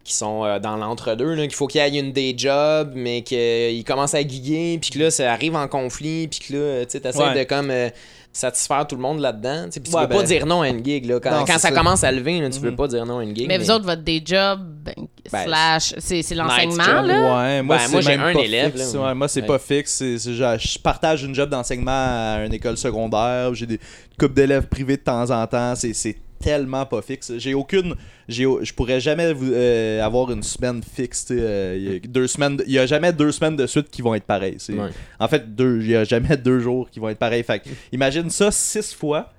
qui 0.05 0.13
sont 0.13 0.45
euh, 0.45 0.59
dans 0.59 0.77
l'entre-deux, 0.77 1.33
là, 1.33 1.43
qu'il 1.43 1.55
faut 1.55 1.67
qu'il 1.67 1.81
y 1.81 1.97
ait 1.97 1.99
une 1.99 2.13
day 2.13 2.33
job, 2.37 2.93
mais 2.95 3.21
qu'ils 3.23 3.83
commencent 3.83 4.13
à 4.13 4.23
guiguer, 4.23 4.77
puis 4.79 4.91
que 4.91 4.99
là, 4.99 5.11
ça 5.11 5.33
arrive 5.33 5.55
en 5.57 5.67
conflit, 5.67 6.29
puis 6.29 6.39
que 6.39 6.53
là, 6.53 6.85
tu 6.85 6.91
sais, 6.91 6.99
t'essaies 7.01 7.19
Ouais. 7.21 7.39
de 7.39 7.43
comme 7.43 7.71
euh, 7.71 7.89
satisfaire 8.35 8.85
tout 8.85 8.95
le 8.95 9.01
monde 9.01 9.19
là-dedans. 9.19 9.65
tu 9.65 9.71
sais, 9.71 9.79
Puis 9.79 9.89
tu 9.91 9.95
Ouais, 9.95 10.03
peux 10.03 10.15
pas 10.15 10.19
ben- 10.21 10.27
dire 10.27 10.45
non 10.45 10.61
à 10.61 10.67
une 10.69 10.83
gig. 10.83 11.05
Là. 11.05 11.19
Quand, 11.21 11.31
Non, 11.31 11.45
quand 11.45 11.53
ça, 11.53 11.59
ça. 11.59 11.71
commence 11.71 12.03
à 12.03 12.11
lever, 12.11 12.41
là, 12.41 12.49
tu 12.49 12.59
Mhm. 12.59 12.65
peux 12.69 12.75
pas 12.75 12.87
dire 12.89 13.05
non 13.05 13.19
à 13.19 13.23
une 13.23 13.33
gig. 13.35 13.47
Mais 13.47 13.57
vous 13.57 13.71
autres, 13.71 13.85
votre 13.85 14.01
day 14.01 14.21
job, 14.25 14.59
ben, 14.83 14.93
Ben, 15.31 15.43
slash, 15.45 15.93
c'est 15.99 16.35
l'enseignement, 16.35 17.01
là? 17.01 17.37
Ouais, 17.45 17.61
moi, 17.61 17.77
Ben, 17.77 17.83
c'est 17.85 17.91
moi, 17.93 18.01
j'ai 18.01 18.13
un 18.13 18.33
pas 18.33 18.41
élève, 18.41 18.71
fixe. 18.73 18.93
là. 18.93 18.99
Ouais, 19.01 19.13
moi, 19.15 19.27
c'est 19.29 19.41
Ouais. 19.41 19.47
pas 19.47 19.57
fixe. 19.59 19.99
Je 20.03 20.79
partage 20.79 21.23
une 21.23 21.33
job 21.33 21.49
d'enseignement 21.49 21.91
à 21.91 22.45
une 22.45 22.53
école 22.53 22.77
secondaire. 22.77 23.53
J'ai 23.55 23.65
des 23.65 23.79
coupes 24.19 24.33
d'élèves 24.33 24.67
privés 24.67 24.97
de 24.97 25.01
temps 25.01 25.29
en 25.31 25.47
temps. 25.47 25.73
C'est 25.75 25.93
c'est 25.93 26.17
tellement 26.39 26.85
pas 26.85 27.01
fixe. 27.01 27.33
J'ai 27.37 27.53
aucune. 27.53 27.95
j'ai 28.27 28.43
Je 28.61 28.73
pourrais 28.73 28.99
jamais 28.99 29.33
vous- 29.33 29.51
euh, 29.53 30.01
avoir 30.03 30.31
une 30.31 30.43
semaine 30.43 30.81
fixe. 30.83 31.27
euh, 31.31 31.75
Il 31.77 31.93
y 31.93 31.95
a 31.95 31.99
deux 31.99 32.27
semaines. 32.27 32.61
Il 32.65 32.73
y 32.73 32.79
a 32.79 32.85
jamais 32.85 33.11
deux 33.13 33.31
semaines 33.31 33.55
de 33.55 33.67
suite 33.67 33.89
qui 33.89 34.01
vont 34.01 34.13
être 34.15 34.25
pareilles. 34.25 34.57
Ouais. 34.69 34.89
En 35.19 35.27
fait, 35.27 35.55
deux. 35.55 35.79
Il 35.81 35.89
y 35.91 35.95
a 35.95 36.03
jamais 36.03 36.37
deux 36.37 36.59
jours 36.59 36.89
qui 36.89 36.99
vont 36.99 37.09
être 37.09 37.19
pareils. 37.19 37.43
Fait 37.43 37.61
imagine 37.91 38.29
ça 38.29 38.51
six 38.51 38.93
fois 38.93 39.31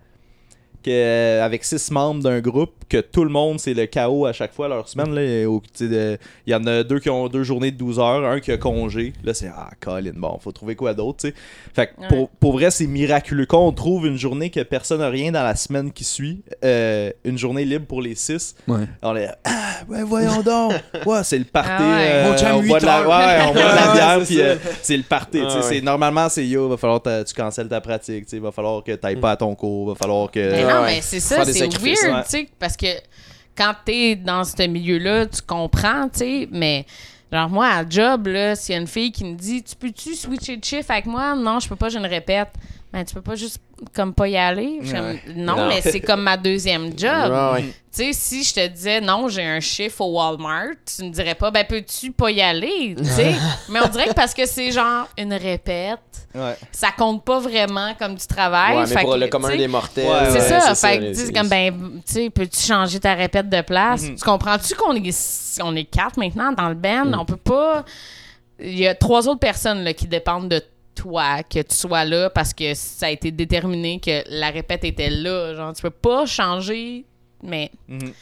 que, 0.87 0.91
euh, 0.93 1.45
avec 1.45 1.65
six 1.65 1.91
membres 1.91 2.23
d'un 2.23 2.41
groupe, 2.41 2.73
que 2.89 2.99
tout 2.99 3.25
le 3.25 3.31
monde, 3.31 3.59
c'est 3.59 3.75
le 3.75 3.87
chaos 3.87 4.27
à 4.27 4.33
chaque 4.33 4.53
fois 4.55 4.69
leur 4.69 4.89
semaine. 4.89 5.13
Il 5.17 6.19
y 6.47 6.55
en 6.55 6.65
a 6.67 6.83
deux 6.85 7.01
qui 7.01 7.11
ont 7.11 7.27
deux 7.29 7.43
journées 7.43 7.73
de 7.73 7.77
12 7.77 7.99
heures, 7.99 8.25
un 8.25 8.39
qui 8.41 8.53
a 8.53 8.57
congé. 8.57 9.13
Là, 9.25 9.35
c'est 9.35 9.49
Ah, 9.55 9.71
Colin, 9.81 10.13
bon, 10.15 10.39
faut 10.41 10.53
trouver 10.53 10.77
quoi 10.77 10.95
d'autre, 10.95 11.19
tu 11.23 11.29
sais. 11.29 11.35
Fait 11.75 11.89
que 11.89 12.01
Ouais. 12.01 12.09
pour, 12.09 12.29
pour 12.29 12.53
vrai, 12.53 12.71
c'est 12.71 12.87
miraculeux. 12.87 13.47
Quand 13.47 13.67
on 13.67 13.73
trouve 13.73 14.07
une 14.07 14.17
journée 14.19 14.51
que 14.51 14.61
personne 14.63 15.01
n'a 15.01 15.09
rien 15.09 15.33
dans 15.33 15.43
la 15.43 15.55
semaine 15.57 15.91
qui 15.93 16.05
suit, 16.05 16.43
euh, 16.65 17.11
une 17.25 17.39
journée 17.39 17.65
libre 17.65 17.87
pour 17.87 18.01
les 18.03 18.15
six, 18.15 18.55
Ouais. 18.69 18.85
on 19.03 19.17
est 19.17 19.29
Ah, 19.45 19.81
ouais, 19.89 20.03
voyons 20.05 20.43
donc. 20.43 20.73
Ouais, 21.07 21.23
c'est 21.25 21.39
le 21.39 21.45
party. 21.45 21.71
Ah 21.71 21.97
ouais. 21.97 22.09
euh, 22.45 22.53
on 22.55 22.63
boit 22.63 22.81
de 22.81 22.87
la, 22.87 23.01
huit 23.01 23.07
ouais, 23.07 23.15
ouais, 23.17 23.45
on 23.49 23.53
boit 23.53 23.63
de 23.63 23.77
la 23.77 23.87
Ouais, 23.89 23.93
bière, 23.95 24.19
c'est 24.21 24.25
puis 24.27 24.41
euh, 24.43 24.57
c'est 24.83 24.97
le 24.97 25.03
party. 25.03 25.41
Ah 25.45 25.59
c'est- 25.63 25.69
ouais. 25.77 25.81
Normalement, 25.81 26.29
c'est 26.29 26.47
yo, 26.47 26.69
va 26.69 26.77
falloir 26.77 27.03
que 27.03 27.23
tu 27.25 27.35
cancelles 27.35 27.69
ta 27.69 27.81
pratique. 27.81 28.33
va 28.35 28.53
falloir 28.53 28.83
que 28.85 28.93
tu 28.93 29.17
pas 29.21 29.33
à 29.33 29.37
ton 29.37 29.55
cours. 29.55 29.89
Va 29.89 29.95
falloir 29.95 30.31
que. 30.31 30.41
Non, 30.81 30.87
mais 30.87 31.01
c'est 31.03 31.21
ça, 31.21 31.45
c'est 31.45 31.79
weird, 31.79 32.25
tu 32.25 32.31
sais, 32.31 32.49
parce 32.59 32.77
que 32.77 32.87
quand 33.57 33.75
t'es 33.85 34.17
dans 34.17 34.45
ce 34.45 34.67
milieu-là, 34.67 35.27
tu 35.27 35.43
comprends, 35.43 36.09
tu 36.09 36.19
sais, 36.19 36.49
mais 36.51 36.85
genre 37.33 37.49
moi, 37.49 37.69
à 37.69 37.89
job, 37.89 38.27
là, 38.29 38.55
s'il 38.55 38.75
y 38.75 38.79
a 38.79 38.81
une 38.81 38.87
fille 38.87 39.11
qui 39.13 39.25
me 39.25 39.35
dit 39.35 39.63
«Tu 39.65 39.75
peux-tu 39.77 40.15
switcher 40.15 40.57
de 40.57 40.65
chiffre 40.65 40.91
avec 40.91 41.07
moi?» 41.07 41.35
Non, 41.37 41.59
je 41.59 41.69
peux 41.69 41.77
pas, 41.77 41.89
je 41.89 41.99
ne 41.99 42.09
répète. 42.09 42.49
Ben, 42.97 43.05
tu 43.05 43.13
peux 43.15 43.21
pas 43.21 43.35
juste 43.35 43.59
comme 43.95 44.15
pas 44.15 44.27
y 44.27 44.39
aller? 44.39 44.81
Ouais. 44.83 45.21
non, 45.37 45.55
Non. 45.57 45.69
mais 45.69 45.83
c'est 45.83 46.01
comme 46.01 46.23
ma 46.23 46.39
deuxième 46.39 46.93
job. 46.99 47.31
Ouais. 47.53 47.63
Tu 47.95 48.05
sais, 48.05 48.13
si 48.15 48.43
je 48.43 48.55
te 48.55 48.67
disais 48.69 49.03
non, 49.03 49.29
j'ai 49.29 49.45
un 49.45 49.61
chiffre 49.61 50.01
au 50.01 50.13
Walmart, 50.19 50.77
tu 50.97 51.05
me 51.05 51.11
dirais 51.11 51.35
pas, 51.35 51.51
ben 51.51 51.63
peux-tu 51.69 52.11
pas 52.11 52.31
y 52.31 52.41
aller, 52.41 52.95
tu 52.97 53.05
sais? 53.05 53.35
Mais 53.69 53.81
on 53.85 53.89
dirait 53.89 54.07
que 54.09 54.15
parce 54.15 54.33
que 54.33 54.47
c'est 54.47 54.71
genre 54.73 55.07
une 55.19 55.35
répète, 55.35 55.99
Ouais. 56.35 56.57
ça 56.73 56.89
compte 56.97 57.23
pas 57.25 57.39
vraiment 57.39 57.93
comme 57.99 58.15
du 58.15 58.27
travail. 58.27 58.87
Mais 58.89 59.03
pour 59.03 59.13
que, 59.15 59.19
le 59.19 59.29
commun 59.29 59.57
des 59.57 59.69
mortels. 59.69 60.07
C'est 60.31 60.41
ça, 60.41 60.75
fait 60.75 60.99
que 60.99 61.03
là, 61.05 61.09
tu 61.11 61.15
sais, 61.17 61.27
c'est- 61.27 61.33
comme 61.35 61.49
ben, 61.49 62.01
tu 62.07 62.13
sais, 62.15 62.31
peux-tu 62.31 62.61
changer 62.61 62.99
ta 63.01 63.13
répète 63.15 63.49
de 63.51 63.61
place? 63.61 64.03
Mhm. 64.05 64.17
Tu 64.17 64.25
comprends-tu 64.25 64.75
qu'on 64.75 64.95
est, 64.95 65.61
on 65.63 65.77
est 65.77 65.85
quatre 65.85 66.19
maintenant 66.19 66.53
dans 66.53 66.69
le 66.71 66.75
band? 66.75 67.05
Mhm. 67.07 67.19
On 67.21 67.25
peut 67.27 67.37
pas. 67.37 67.85
Il 68.59 68.79
y 68.79 68.87
a 68.87 68.95
trois 68.95 69.29
autres 69.29 69.41
personnes 69.41 69.85
là, 69.85 69.93
qui 69.93 70.07
dépendent 70.07 70.49
de 70.49 70.63
toi, 70.97 71.43
que 71.45 71.61
tu 71.63 71.75
sois 71.77 72.05
là 72.05 72.31
parce 72.31 72.53
que 72.53 72.75
ça 72.75 73.07
a 73.07 73.11
été 73.11 73.31
déterminé 73.31 74.01
que 74.01 74.23
la 74.29 74.51
répète 74.51 74.83
était 74.85 75.11
là. 75.11 75.55
Genre, 75.55 75.73
tu 75.75 75.83
peux 75.83 75.91
pas 75.91 76.27
changer, 76.27 77.05
mais 77.43 77.71
Mhm. 77.89 78.13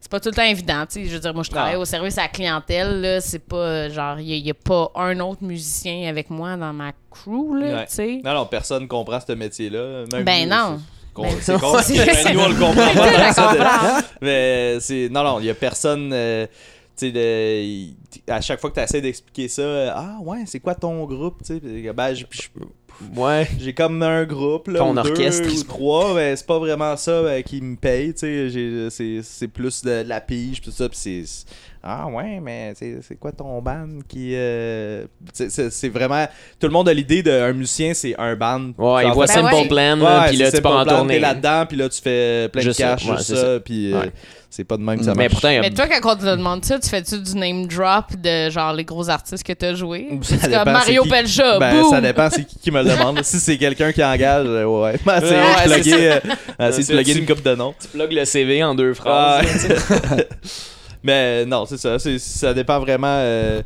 c'est 0.00 0.10
pas 0.10 0.20
tout 0.20 0.28
le 0.30 0.34
temps 0.34 0.42
évident. 0.44 0.86
tu 0.86 1.00
sais. 1.02 1.04
Je 1.06 1.14
veux 1.14 1.20
dire, 1.20 1.34
moi, 1.34 1.42
je 1.42 1.50
travaille 1.50 1.76
au 1.76 1.84
service 1.84 2.16
à 2.18 2.22
la 2.22 2.28
clientèle. 2.28 3.00
Là, 3.00 3.20
c'est 3.20 3.38
pas 3.40 3.88
genre, 3.90 4.18
il 4.20 4.34
y, 4.46 4.50
a 4.50 4.54
pas 4.54 4.90
un 4.94 5.18
autre 5.20 5.42
musicien 5.42 6.08
avec 6.08 6.30
moi 6.30 6.56
dans 6.56 6.72
ma 6.72 6.92
crew, 7.10 7.54
là, 7.56 7.66
Ouais. 7.76 7.86
tu 7.86 7.94
sais. 7.94 8.20
Non, 8.24 8.32
non, 8.34 8.46
personne 8.46 8.86
comprend 8.88 9.18
ce 9.26 9.32
métier-là. 9.32 10.04
Ben 10.22 10.48
nous, 10.48 10.54
non. 10.54 10.80
c'est- 11.40 11.52
Ben, 11.52 11.60
con, 11.60 11.72
nous 12.34 12.40
on 12.40 12.48
le 12.48 12.54
comprend 12.58 12.94
pas. 12.94 13.32
Ça. 13.32 14.00
Mais 14.20 14.78
c'est. 14.80 15.08
Non, 15.10 15.22
non, 15.24 15.40
il 15.40 15.46
y 15.46 15.50
a 15.50 15.54
personne. 15.54 16.10
euh, 16.12 16.46
tu 16.96 17.10
sais, 17.10 17.88
à 18.28 18.40
chaque 18.40 18.60
fois 18.60 18.70
que 18.70 18.74
tu 18.76 18.80
essaies 18.80 19.00
d'expliquer 19.00 19.48
ça, 19.48 19.62
euh, 19.62 19.90
ah 19.94 20.16
ouais, 20.22 20.44
c'est 20.46 20.60
quoi 20.60 20.74
ton 20.74 21.04
groupe? 21.04 21.42
Tu 21.44 21.58
sais, 21.60 21.92
ben, 21.92 22.14
j'ai- 22.14 22.26
Ouais. 23.16 23.48
j'ai 23.58 23.74
comme 23.74 24.02
un 24.02 24.24
groupe, 24.24 24.68
là, 24.68 24.78
Ton 24.78 24.96
ou 24.96 25.02
deux, 25.02 25.10
orchestre. 25.10 25.48
ou 25.52 25.62
trois, 25.64 26.14
mais 26.14 26.36
c'est 26.36 26.46
pas 26.46 26.58
vraiment 26.58 26.96
ça 26.96 27.10
euh, 27.10 27.42
qui 27.42 27.60
me 27.60 27.76
paye, 27.76 28.14
tu 28.14 28.20
sais, 28.50 28.88
c'est 28.90 29.20
c'est 29.22 29.48
plus 29.48 29.82
de, 29.82 30.02
la 30.06 30.20
pige, 30.20 30.60
tout 30.60 30.70
ça, 30.70 30.88
pis 30.88 31.44
Ah 31.86 32.06
ouais, 32.06 32.40
mais 32.40 32.72
c'est 32.76 32.96
c'est 33.06 33.16
quoi 33.16 33.30
ton 33.30 33.60
band 33.60 33.86
qui... 34.08 34.30
euh, 34.34 35.04
c'est- 35.34 35.88
vraiment... 35.90 36.26
Tout 36.58 36.66
le 36.66 36.72
monde 36.72 36.88
a 36.88 36.94
l'idée 36.94 37.22
d'un 37.22 37.52
musicien, 37.52 37.92
c'est 37.92 38.14
un 38.18 38.34
band. 38.36 38.70
Ouais, 38.78 39.06
il 39.06 39.12
voit 39.12 39.26
Simple 39.26 39.52
ouais. 39.54 39.68
Plan, 39.68 39.98
Ouais, 39.98 40.02
là, 40.04 40.24
puis 40.28 40.36
là, 40.38 40.50
tu 40.50 40.62
pars 40.62 40.78
en 40.78 40.84
tournée. 40.86 41.18
Là-dedans, 41.18 41.66
puis 41.66 41.76
là, 41.76 41.88
tu 41.90 42.00
fais 42.00 42.48
plein 42.48 42.62
Juste 42.62 42.80
de 42.80 42.84
cash, 42.86 43.04
ça, 43.04 43.10
ouais, 43.10 43.16
juste 43.18 43.28
c'est 43.28 43.36
ça, 43.36 43.54
ça. 43.54 43.60
puis 43.60 43.92
euh, 43.92 44.06
c'est 44.48 44.64
pas 44.64 44.78
de 44.78 44.82
même 44.82 44.98
que 44.98 45.04
ça 45.04 45.10
Mais 45.14 45.24
marche. 45.24 45.32
pourtant, 45.32 45.48
il 45.50 45.54
y 45.54 45.58
a- 45.58 45.60
Mais 45.60 45.70
toi, 45.72 45.86
quand 45.88 46.12
on 46.12 46.16
te 46.16 46.24
demande 46.24 46.64
ça, 46.64 46.78
tu 46.78 46.88
fais-tu 46.88 47.18
du 47.20 47.34
name 47.36 47.66
drop 47.66 48.16
de 48.18 48.48
genre 48.48 48.72
les 48.72 48.84
gros 48.84 49.10
artistes 49.10 49.44
que 49.44 49.52
t'as 49.52 49.74
joué? 49.74 50.08
Ça 50.22 50.36
dépend, 50.48 50.64
comme 50.64 50.72
Mario 50.72 51.02
qui- 51.02 51.08
Pelcha, 51.10 51.58
Ben, 51.58 51.82
boum! 51.82 51.90
ça 51.90 52.00
dépend 52.00 52.30
c'est 52.30 52.44
qui 52.46 52.58
qui 52.58 52.70
me 52.70 52.82
le 52.82 52.88
demande. 52.88 53.22
si 53.24 53.38
c'est 53.38 53.58
quelqu'un 53.58 53.92
qui 53.92 54.02
engage, 54.02 54.46
euh, 54.48 54.64
ouais. 54.64 54.94
Ben, 55.04 55.20
c'est 55.20 55.34
Ouais, 55.36 55.64
de 55.66 55.82
plugger, 55.82 56.12
euh, 56.60 57.02
tu- 57.04 57.18
une 57.18 57.26
coupe 57.26 57.42
de 57.42 57.54
noms. 57.54 57.74
Tu 57.78 57.88
plugues 57.88 58.12
le 58.12 58.24
CV 58.24 58.64
en 58.64 58.74
deux 58.74 58.94
phrases. 58.94 59.44
Ah. 59.90 60.16
Mais 61.04 61.44
non, 61.46 61.66
c'est 61.66 61.76
ça. 61.76 61.98
c'est- 62.00 62.18
ça 62.18 62.52
dépend 62.52 62.80
vraiment. 62.80 63.06
euh, 63.08 63.62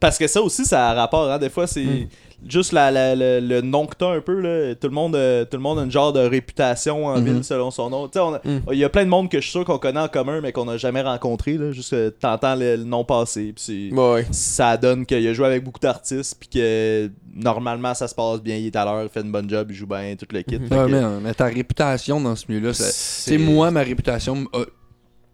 parce 0.00 0.18
que 0.18 0.26
ça 0.26 0.42
aussi, 0.42 0.64
ça 0.64 0.90
a 0.90 0.94
rapport. 0.94 1.30
Hein, 1.30 1.38
des 1.38 1.48
fois, 1.48 1.66
c'est 1.66 1.82
Mm. 1.84 2.06
juste 2.48 2.72
la, 2.72 2.90
la- 2.90 3.14
le- 3.14 3.40
le 3.40 3.60
nom 3.62 3.86
que 3.86 3.94
t'as 3.96 4.10
un 4.14 4.20
peu. 4.20 4.40
Là. 4.40 4.74
Tout, 4.74 4.88
le 4.88 4.94
monde, 4.94 5.16
euh, 5.16 5.44
tout 5.46 5.56
le 5.56 5.62
monde 5.62 5.78
a 5.78 5.82
une 5.84 5.90
genre 5.90 6.12
de 6.12 6.20
réputation 6.20 7.06
en 7.06 7.18
Mhm. 7.18 7.24
ville 7.24 7.44
selon 7.44 7.70
son 7.70 7.88
nom. 7.88 8.06
Tu 8.06 8.14
sais, 8.14 8.20
on 8.20 8.34
a- 8.34 8.40
Mm. 8.44 8.60
Il 8.72 8.78
y 8.78 8.84
a 8.84 8.88
plein 8.90 9.04
de 9.04 9.08
monde 9.10 9.30
que 9.30 9.38
je 9.38 9.42
suis 9.42 9.52
sûr 9.52 9.64
qu'on 9.64 9.78
connaît 9.78 10.00
en 10.00 10.08
commun, 10.08 10.40
mais 10.42 10.52
qu'on 10.52 10.66
n'a 10.66 10.76
jamais 10.76 11.00
rencontré. 11.00 11.56
Là, 11.56 11.72
juste 11.72 11.90
que 11.92 12.10
t'entends 12.10 12.54
le, 12.56 12.76
le 12.76 12.84
nom 12.84 13.04
passer. 13.04 13.54
Puis 13.56 13.90
Ouais. 13.92 14.26
ça 14.32 14.76
donne 14.76 15.06
qu'il 15.06 15.26
a 15.26 15.32
joué 15.32 15.46
avec 15.46 15.64
beaucoup 15.64 15.80
d'artistes. 15.80 16.36
Puis 16.38 16.48
que 16.50 17.10
normalement, 17.34 17.94
ça 17.94 18.06
se 18.06 18.14
passe 18.14 18.42
bien. 18.42 18.56
Il 18.56 18.66
est 18.66 18.76
à 18.76 18.84
l'heure, 18.84 19.02
il 19.02 19.08
fait 19.08 19.20
une 19.22 19.32
bonne 19.32 19.48
job, 19.48 19.68
il 19.70 19.74
joue 19.76 19.86
bien, 19.86 20.14
tout 20.18 20.26
le 20.30 20.42
kit. 20.42 20.56
Ouais, 20.56 20.68
que- 20.68 20.86
mais, 20.90 21.02
mais 21.22 21.34
ta 21.34 21.46
réputation 21.46 22.20
dans 22.20 22.36
ce 22.36 22.44
milieu-là, 22.48 22.74
c'est 22.74 23.38
moi, 23.38 23.70
ma 23.70 23.80
réputation, 23.82 24.46
a- 24.52 24.64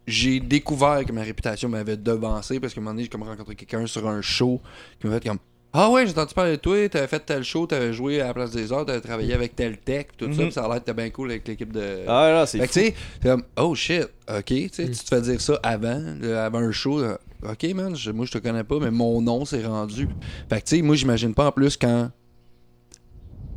j'ai 0.07 0.39
découvert 0.39 1.05
que 1.05 1.11
ma 1.11 1.21
réputation 1.21 1.69
m'avait 1.69 1.97
devancé 1.97 2.59
parce 2.59 2.73
qu'à 2.73 2.79
un 2.79 2.83
moment 2.83 2.93
donné, 2.93 3.03
j'ai 3.03 3.09
comme 3.09 3.23
rencontré 3.23 3.55
quelqu'un 3.55 3.85
sur 3.87 4.07
un 4.07 4.21
show 4.21 4.61
qui 4.99 5.07
m'a 5.07 5.13
fait 5.19 5.27
comme 5.29 5.39
Ah 5.75 5.89
ouais, 5.89 6.05
j'ai 6.05 6.11
entendu 6.11 6.33
parler 6.35 6.51
de 6.51 6.55
toi, 6.57 6.87
t'avais 6.89 7.07
fait 7.07 7.19
tel 7.25 7.43
show, 7.43 7.65
t'avais 7.65 7.93
joué 7.93 8.21
à 8.21 8.27
la 8.27 8.33
place 8.35 8.51
des 8.51 8.71
arts, 8.71 8.85
t'avais 8.85 9.01
travaillé 9.01 9.33
avec 9.33 9.55
tel 9.55 9.77
tech, 9.79 10.07
tout 10.17 10.31
ça, 10.31 10.41
Mhm. 10.41 10.47
pis 10.49 10.53
ça 10.53 10.65
a 10.65 10.67
l'air 10.67 10.79
que 10.79 10.85
t'es 10.85 10.93
bien 10.93 11.09
cool 11.09 11.31
avec 11.31 11.47
l'équipe 11.47 11.71
de. 11.73 12.03
Ah 12.07 12.29
là, 12.31 12.45
c'est 12.45 12.59
fait 12.59 12.67
que 12.67 12.73
tu 12.73 12.79
sais, 12.81 12.95
c'est 13.21 13.29
comme 13.29 13.43
Oh 13.57 13.73
shit, 13.73 14.07
ok, 14.29 14.43
tu 14.45 14.69
sais, 14.71 14.85
tu 14.89 14.99
te 14.99 15.07
fais 15.15 15.21
dire 15.21 15.41
ça 15.41 15.59
avant, 15.63 16.01
là, 16.21 16.45
avant 16.45 16.59
un 16.59 16.71
show, 16.71 17.01
là, 17.01 17.17
ok 17.49 17.63
man, 17.73 17.95
moi 18.13 18.25
je 18.27 18.31
te 18.31 18.37
connais 18.37 18.63
pas, 18.63 18.77
mais 18.79 18.91
mon 18.91 19.19
nom 19.21 19.45
s'est 19.45 19.65
rendu. 19.65 20.07
Fait 20.49 20.61
que 20.61 20.67
tu 20.67 20.75
sais, 20.75 20.81
moi 20.83 20.95
j'imagine 20.95 21.33
pas 21.33 21.47
en 21.47 21.51
plus 21.51 21.75
quand 21.75 22.11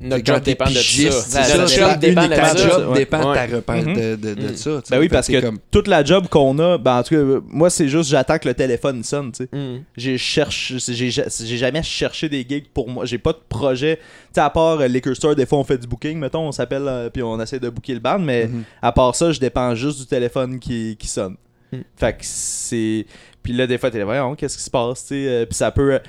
Notre 0.00 0.24
job 0.26 0.42
dépend 0.42 0.66
de 0.66 0.70
ça. 0.74 1.56
Notre 1.56 1.68
job 1.72 1.98
dépend 1.98 2.24
de 2.24 2.28
ta 2.34 2.48
ça. 2.56 2.68
job 2.68 2.88
Ouais. 2.90 2.98
dépend 2.98 3.18
de 3.18 3.22
ta 3.34 3.46
Ouais. 3.46 3.54
repère 3.56 3.82
Mhm. 3.86 3.94
de, 4.16 4.34
Mhm. 4.48 4.56
ça. 4.56 4.70
Ben 4.90 4.98
oui, 4.98 5.04
Fait 5.04 5.08
parce 5.08 5.26
que 5.28 5.40
comme- 5.40 5.58
toute 5.70 5.88
la 5.88 6.04
job 6.04 6.28
qu'on 6.28 6.58
a, 6.58 6.76
ben 6.78 6.98
en 6.98 7.02
tout 7.02 7.14
cas, 7.14 7.40
moi 7.48 7.70
c'est 7.70 7.88
juste 7.88 8.10
j'attends 8.10 8.38
que 8.38 8.48
le 8.48 8.54
téléphone 8.54 9.02
sonne, 9.02 9.32
tu 9.32 9.44
sais. 9.44 9.48
Mm. 9.56 9.82
J'ai 9.96 10.18
cherche, 10.18 10.74
j'ai 10.88 11.10
j'ai 11.10 11.56
jamais 11.56 11.82
cherché 11.82 12.28
des 12.28 12.44
gigs 12.48 12.66
pour 12.74 12.88
moi. 12.88 13.04
J'ai 13.06 13.18
pas 13.18 13.32
de 13.32 13.38
projet. 13.48 13.96
Tu 13.96 14.02
sais, 14.34 14.40
à 14.40 14.50
part 14.50 14.80
euh, 14.80 14.86
Liquor 14.88 15.16
Store, 15.16 15.34
des 15.34 15.46
fois 15.46 15.58
on 15.58 15.64
fait 15.64 15.78
du 15.78 15.86
booking, 15.86 16.18
mettons, 16.18 16.48
on 16.48 16.52
s'appelle 16.52 16.84
euh, 16.86 17.08
puis 17.10 17.22
on 17.22 17.40
essaie 17.40 17.58
de 17.60 17.68
booker 17.70 17.94
le 17.94 18.00
band, 18.00 18.18
mais 18.18 18.46
Mhm. 18.48 18.64
à 18.82 18.92
part 18.92 19.14
ça, 19.16 19.32
je 19.32 19.40
dépends 19.40 19.74
juste 19.74 19.98
du 20.00 20.06
téléphone 20.06 20.58
qui, 20.58 20.96
qui 20.98 21.08
sonne. 21.08 21.36
Mm. 21.72 21.78
Fait 21.96 22.12
que 22.12 22.18
c'est. 22.22 23.06
Puis 23.42 23.52
là, 23.52 23.66
des 23.68 23.78
fois, 23.78 23.92
t'es 23.92 23.98
là, 23.98 24.04
voyons, 24.04 24.34
qu'est-ce 24.34 24.56
qui 24.56 24.62
se 24.64 24.70
passe, 24.70 25.02
tu 25.02 25.08
sais. 25.08 25.28
euh, 25.28 25.46
Puis 25.46 25.54
ça 25.54 25.70
peut. 25.70 26.00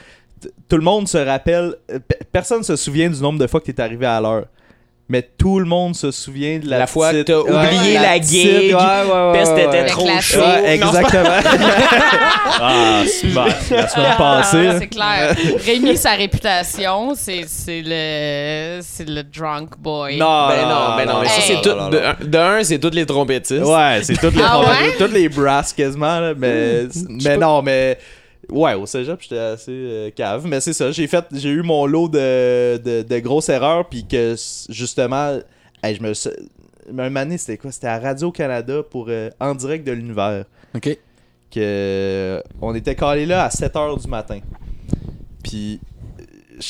Tout 0.70 0.78
le 0.78 0.84
monde 0.84 1.08
se 1.08 1.18
rappelle. 1.18 1.76
euh, 1.92 2.00
pe- 2.00 2.24
Personne 2.32 2.64
se 2.64 2.76
souvient 2.76 3.10
du 3.10 3.22
nombre 3.22 3.40
de 3.40 3.48
fois 3.48 3.60
que 3.62 3.66
t'es 3.72 3.82
arrivé 3.82 4.06
à 4.06 4.20
l'heure. 4.22 4.46
Mais 5.10 5.22
tout 5.38 5.58
le 5.60 5.66
monde 5.66 5.96
se 5.96 6.12
souvient 6.12 6.60
de 6.60 6.70
la, 6.70 6.80
La 6.80 6.88
fois 6.88 7.14
que 7.14 7.22
t'as 7.22 7.38
Ouais, 7.40 7.50
oublié 7.50 7.94
la 7.94 8.20
petite- 8.20 8.30
gig, 8.30 8.76
ouais, 8.76 8.76
ouais, 8.76 9.32
ouais, 9.32 9.32
Peste 9.32 9.54
ouais, 9.54 9.64
était 9.64 9.80
ouais. 9.84 9.86
trop 9.86 10.04
classique. 10.04 10.36
chaud. 10.36 10.40
Ouais, 10.42 10.78
Non, 10.78 10.88
c'est 10.92 10.98
exactement. 11.00 11.30
ah, 12.60 13.04
super. 13.08 13.46
La 13.46 13.88
semaine 13.88 14.18
passée. 14.18 14.68
Ah, 14.68 14.72
hein. 14.74 14.78
c'est 14.80 14.88
clair. 14.88 15.36
Rémi, 15.66 15.96
sa 15.98 16.12
réputation, 16.12 17.14
c'est 17.16 17.44
c'est 17.48 17.82
le, 17.86 18.80
c'est 18.82 19.08
le 19.08 19.24
drunk 19.24 19.78
boy. 19.80 20.18
Non, 20.18 20.48
Ben 20.50 20.68
non, 20.68 20.98
ben 20.98 21.06
non, 21.06 21.22
mais 21.22 21.28
ça 21.30 21.42
c'est 21.42 21.62
tout. 21.62 21.70
De, 21.70 22.00
un- 22.00 22.26
de 22.26 22.38
un, 22.38 22.64
c'est 22.64 22.80
toutes 22.80 22.96
les 22.96 23.06
trompettistes. 23.06 23.64
Ouais, 23.64 24.00
c'est 24.04 24.18
toutes 24.20 24.36
les 24.36 24.44
Ah 24.46 24.60
toutes 24.98 25.14
les 25.14 25.30
brasses 25.30 25.74
quasiment 25.74 26.20
là, 26.20 26.34
mais 26.38 26.90
sais 26.90 27.06
mais 27.10 27.38
non, 27.38 27.62
mais 27.62 27.98
ouais, 28.52 28.74
au 28.74 28.86
cégep, 28.86 29.20
j'étais 29.22 29.38
assez 29.38 29.72
euh, 29.72 30.10
cave, 30.12 30.46
mais 30.48 30.60
c'est 30.62 30.74
ça, 30.74 30.92
j'ai 30.92 31.08
fait 31.08 31.26
j'ai 31.34 31.50
eu 31.50 31.62
mon 31.64 31.86
lot 31.86 32.08
de, 32.10 32.78
de, 32.78 33.02
de 33.04 33.20
grosses 33.20 33.50
erreurs 33.50 33.88
puis 33.88 34.06
que 34.08 34.36
justement 34.70 35.40
hey, 35.84 35.96
je 35.96 36.02
me 36.04 36.14
suis- 36.14 36.30
un 36.90 36.94
moment 36.94 37.20
donné, 37.22 37.38
c'était 37.38 37.58
quoi? 37.58 37.72
C'était 37.72 37.88
à 37.88 38.00
Radio 38.00 38.32
Canada 38.32 38.82
pour 38.82 39.08
euh, 39.10 39.30
en 39.42 39.54
direct 39.56 39.86
de 39.86 39.92
l'univers 39.92 40.46
Ok. 40.74 40.98
que 41.52 42.42
on 42.62 42.74
était 42.76 42.96
calé 42.96 43.26
là 43.26 43.44
à 43.46 43.50
7h 43.50 44.02
du 44.02 44.08
matin. 44.08 44.40
Puis 45.44 45.80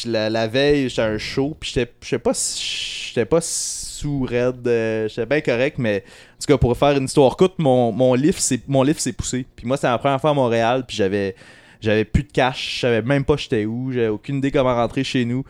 la, 0.06 0.30
la 0.30 0.48
veille, 0.48 0.90
j'étais 0.90 1.02
un 1.04 1.18
show, 1.18 1.56
puis 1.60 1.72
j'étais 1.74 1.92
je 2.02 2.08
sais 2.10 2.20
pas 2.20 2.34
si 2.34 3.08
j'étais 3.10 3.26
pas 3.26 3.40
sous 3.42 4.22
raide, 4.24 4.68
euh, 4.68 5.08
j'étais 5.08 5.26
bien 5.26 5.42
correct, 5.42 5.78
mais 5.80 6.04
en 6.04 6.40
tout 6.42 6.48
cas 6.48 6.58
pour 6.58 6.76
faire 6.78 6.98
une 6.98 7.06
histoire 7.06 7.36
courte, 7.38 7.56
mon, 7.58 7.92
mon 7.92 8.14
lift 8.14 8.40
s'est 8.40 8.60
mon 8.68 8.84
lift 8.84 9.00
s'est 9.00 9.14
poussé. 9.14 9.46
Puis 9.56 9.66
moi 9.66 9.78
c'était 9.78 9.88
la 9.88 9.98
première 9.98 10.20
fois 10.22 10.32
à 10.32 10.34
Montréal, 10.34 10.84
puis 10.88 10.98
j'avais 10.98 11.36
j'avais 11.82 12.06
plus 12.06 12.24
de 12.24 12.32
cash, 12.32 12.76
je 12.76 12.80
savais 12.82 13.02
même 13.02 13.24
pas 13.26 13.36
j'étais 13.38 13.66
où, 13.66 13.92
j'avais 13.92 14.08
aucune 14.08 14.38
idée 14.38 14.52
comment 14.52 14.76
rentrer 14.76 15.04
chez 15.04 15.26
nous. 15.26 15.44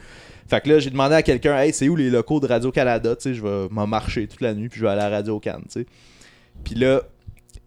Fait 0.49 0.61
que 0.61 0.69
là, 0.69 0.79
j'ai 0.79 0.89
demandé 0.89 1.15
à 1.15 1.23
quelqu'un, 1.23 1.57
hey, 1.57 1.73
c'est 1.73 1.89
où 1.89 1.95
les 1.95 2.09
locaux 2.09 2.39
de 2.39 2.47
Radio-Canada, 2.47 3.15
tu 3.15 3.23
sais, 3.23 3.33
je 3.33 3.41
vais 3.41 3.67
m'en 3.69 3.85
marcher 3.85 4.27
toute 4.27 4.41
la 4.41 4.53
nuit, 4.53 4.69
puis 4.69 4.79
je 4.79 4.85
vais 4.85 4.91
aller 4.91 5.01
à 5.01 5.09
Radio-Can, 5.09 5.59
tu 5.63 5.81
sais. 5.81 5.85
Puis 6.63 6.75
là, 6.75 7.01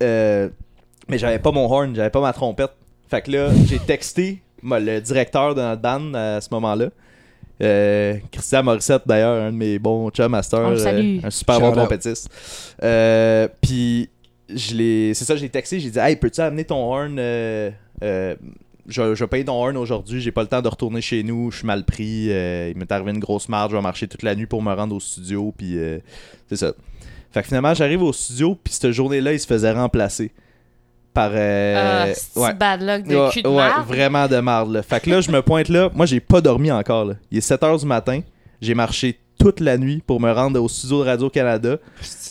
euh, 0.02 0.48
mais 1.08 1.18
j'avais 1.18 1.38
pas 1.38 1.52
mon 1.52 1.64
horn, 1.70 1.94
j'avais 1.94 2.10
pas 2.10 2.20
ma 2.20 2.32
trompette. 2.32 2.72
Fait 3.08 3.22
que 3.22 3.30
là, 3.32 3.50
j'ai 3.66 3.78
texté 3.78 4.40
moi, 4.62 4.80
le 4.80 5.00
directeur 5.00 5.54
de 5.54 5.60
notre 5.60 5.82
band 5.82 6.14
à 6.14 6.40
ce 6.40 6.48
moment-là. 6.52 6.86
Euh, 7.62 8.16
Christian 8.32 8.62
Morissette, 8.62 9.02
d'ailleurs, 9.06 9.42
un 9.42 9.52
de 9.52 9.56
mes 9.56 9.78
bons 9.78 10.10
chums 10.10 10.34
le 10.34 10.76
salue. 10.78 11.18
un 11.22 11.30
super 11.30 11.60
bon 11.60 11.70
Shout 11.70 11.76
trompettiste. 11.76 12.74
Euh, 12.82 13.48
Puis, 13.60 14.08
je 14.48 14.74
l'ai- 14.74 15.14
c'est 15.14 15.24
ça, 15.24 15.36
j'ai 15.36 15.48
texté, 15.48 15.78
j'ai 15.78 15.90
dit, 15.90 15.98
hey, 15.98 16.16
peux-tu 16.16 16.40
amener 16.40 16.64
ton 16.64 16.76
horn 16.90 17.18
euh, 18.02 18.34
je, 18.88 19.14
je 19.14 19.24
paye 19.24 19.44
ton 19.44 19.52
horn 19.62 19.76
aujourd'hui, 19.76 20.20
j'ai 20.20 20.32
pas 20.32 20.42
le 20.42 20.48
temps 20.48 20.62
de 20.62 20.68
retourner 20.68 21.00
chez 21.00 21.22
nous, 21.22 21.50
je 21.50 21.58
suis 21.58 21.66
mal 21.66 21.84
pris. 21.84 22.26
euh, 22.30 22.70
il 22.74 22.78
m'est 22.78 22.90
arrivé 22.90 23.10
une 23.12 23.18
grosse 23.20 23.48
marge, 23.48 23.70
je 23.72 23.76
vais 23.76 23.82
marcher 23.82 24.08
toute 24.08 24.22
la 24.22 24.34
nuit 24.34 24.46
pour 24.46 24.62
me 24.62 24.72
rendre 24.72 24.96
au 24.96 25.00
studio, 25.00 25.52
puis 25.56 25.78
euh, 25.78 25.98
c'est 26.48 26.56
ça. 26.56 26.72
Fait 27.32 27.42
que 27.42 27.46
finalement, 27.48 27.74
j'arrive 27.74 28.02
au 28.02 28.12
studio, 28.12 28.58
puis 28.62 28.72
cette 28.72 28.90
journée-là, 28.90 29.32
il 29.32 29.38
se 29.40 29.46
faisait 29.46 29.70
remplacer 29.70 30.32
par. 31.14 31.30
euh, 31.34 32.12
Ah, 32.36 32.40
ouais. 32.40 32.54
bad 32.54 32.80
luck 32.82 33.06
de 33.06 33.16
Ouais, 33.16 33.30
cul 33.30 33.42
de 33.42 33.48
ouais, 33.48 33.54
marde. 33.56 33.86
vraiment 33.86 34.26
de 34.28 34.36
marde. 34.38 34.72
Là. 34.72 34.82
Fait 34.82 34.98
que 35.00 35.10
là, 35.10 35.20
je 35.20 35.30
me 35.30 35.40
pointe 35.42 35.68
là. 35.68 35.90
Moi, 35.94 36.06
j'ai 36.06 36.18
pas 36.20 36.40
dormi 36.40 36.72
encore. 36.72 37.04
Là. 37.04 37.14
Il 37.30 37.38
est 37.38 37.42
7 37.42 37.60
h 37.62 37.78
du 37.80 37.86
matin. 37.86 38.20
J'ai 38.60 38.74
marché 38.74 39.18
toute 39.40 39.60
la 39.60 39.78
nuit 39.78 40.02
pour 40.06 40.20
me 40.20 40.30
rendre 40.30 40.60
au 40.62 40.68
studio 40.68 41.00
de 41.02 41.08
Radio-Canada. 41.08 41.78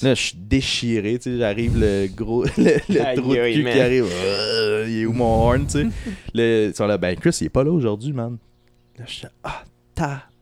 Là, 0.02 0.14
je 0.14 0.22
suis 0.22 0.38
déchiré. 0.38 1.18
tu 1.18 1.32
sais, 1.32 1.38
J'arrive 1.40 1.78
le 1.80 2.08
gros 2.08 2.44
le, 2.58 3.16
trou 3.16 3.34
de 3.36 3.54
cul 3.54 3.64
man. 3.64 3.74
qui 3.74 3.80
arrive. 3.82 4.06
Euh, 4.24 4.86
il 4.88 5.00
est 5.02 5.06
où 5.06 5.14
mon 5.14 5.26
horn, 5.48 5.66
tu 5.66 5.72
sais? 5.82 5.88
Le- 6.34 6.68
Ils 6.70 6.76
sont 6.76 6.86
là, 6.88 6.98
ben 6.98 7.16
Chris, 7.16 7.36
il 7.42 7.46
est 7.46 7.50
pas 7.50 7.64
là 7.64 7.72
aujourd'hui, 7.72 8.14
man. 8.14 8.38
Là, 8.98 9.06
je 9.08 9.14
suis 9.14 9.28
ah, 9.44 9.64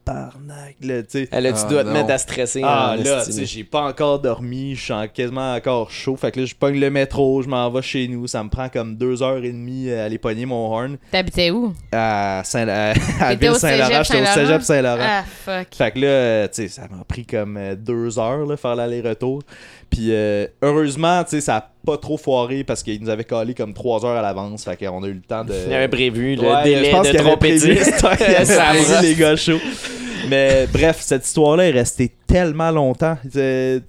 tabarnak. 0.08 0.76
Là, 0.82 1.04
tu 1.04 1.10
sais. 1.10 1.30
Ah, 1.32 1.42
là, 1.42 1.52
tu 1.54 1.60
Ah, 1.64 1.70
dois 1.70 1.84
te 1.84 1.90
mettre 1.90 2.12
à 2.12 2.18
stresser. 2.18 2.62
Ah 2.64 2.96
là, 2.98 3.24
tu 3.26 3.32
sais, 3.32 3.46
j'ai 3.46 3.64
pas 3.64 3.82
encore 3.82 4.20
dormi, 4.20 4.76
je 4.76 4.82
suis 4.84 4.94
en- 4.94 5.08
quasiment 5.08 5.54
encore 5.54 5.92
chaud. 5.92 6.16
Fait 6.16 6.32
que 6.32 6.40
là, 6.40 6.46
je 6.46 6.56
pogne 6.56 6.80
le 6.80 6.90
métro, 6.90 7.42
je 7.42 7.48
m'en 7.50 7.70
vais 7.70 7.82
chez 7.82 8.08
nous. 8.08 8.28
Ça 8.28 8.44
me 8.44 8.50
prend 8.50 8.70
comme 8.70 8.96
deux 8.96 9.22
heures 9.22 9.44
et 9.44 9.52
demie 9.52 9.92
à 9.92 10.06
aller 10.06 10.18
pogner 10.18 10.46
mon 10.46 10.72
horn 10.72 10.98
T'habitais 11.12 11.52
où? 11.52 11.74
à 11.92 12.42
Saint 12.46 12.68
à, 12.68 12.92
à 13.20 13.36
Ville-Saint-Laurent. 13.36 13.58
cégep 13.58 14.04
J'étais 14.04 14.22
au 14.22 14.26
Saint-Laurent? 14.26 14.34
cégep 14.34 14.62
Saint-Laurent. 14.62 14.98
Ah, 15.02 15.24
fuck. 15.46 15.68
Fait 15.76 15.92
que 15.92 16.00
là, 16.00 16.48
tu 16.48 16.56
sais, 16.64 16.68
ça 16.70 16.84
m'a 16.90 17.04
pris 17.04 17.26
comme 17.26 17.58
euh, 17.58 17.76
deux 17.76 18.18
heures 18.20 18.46
là, 18.46 18.58
faire 18.58 18.76
l'aller-retour. 18.76 19.42
Puis 19.90 20.08
euh, 20.12 20.48
heureusement, 20.62 21.24
tu 21.24 21.32
sais, 21.32 21.42
ça 21.42 21.56
a 21.58 21.70
pas 21.86 21.98
trop 21.98 22.18
foiré 22.18 22.64
parce 22.64 22.84
qu'ils 22.84 23.02
nous 23.02 23.10
avaient 23.10 23.24
collé 23.24 23.54
comme 23.54 23.74
trois 23.74 24.06
heures 24.06 24.18
à 24.18 24.22
l'avance. 24.22 24.64
Fait 24.64 24.78
qu'on 24.78 25.04
a 25.04 25.08
eu 25.08 25.14
le 25.14 25.22
temps 25.22 25.46
de. 25.46 25.54
Il 25.68 25.74
avait 25.74 25.88
prévu 25.88 26.36
le 26.36 26.42
Ouais, 26.42 26.64
délai 26.64 26.86
je 26.86 26.92
pense 26.92 27.12
de 27.12 27.18
trompettiste. 27.18 28.06
Il 28.20 28.62
avait 28.62 29.02
les 29.02 29.16
gars 29.16 29.36
chauds. 29.36 29.60
Mais 30.30 30.68
bref, 30.72 30.98
cette 31.00 31.26
histoire-là 31.26 31.68
est 31.68 31.72
restée 31.72 32.12
tellement 32.28 32.72
longtemps. 32.72 33.18
C'était 33.24 33.82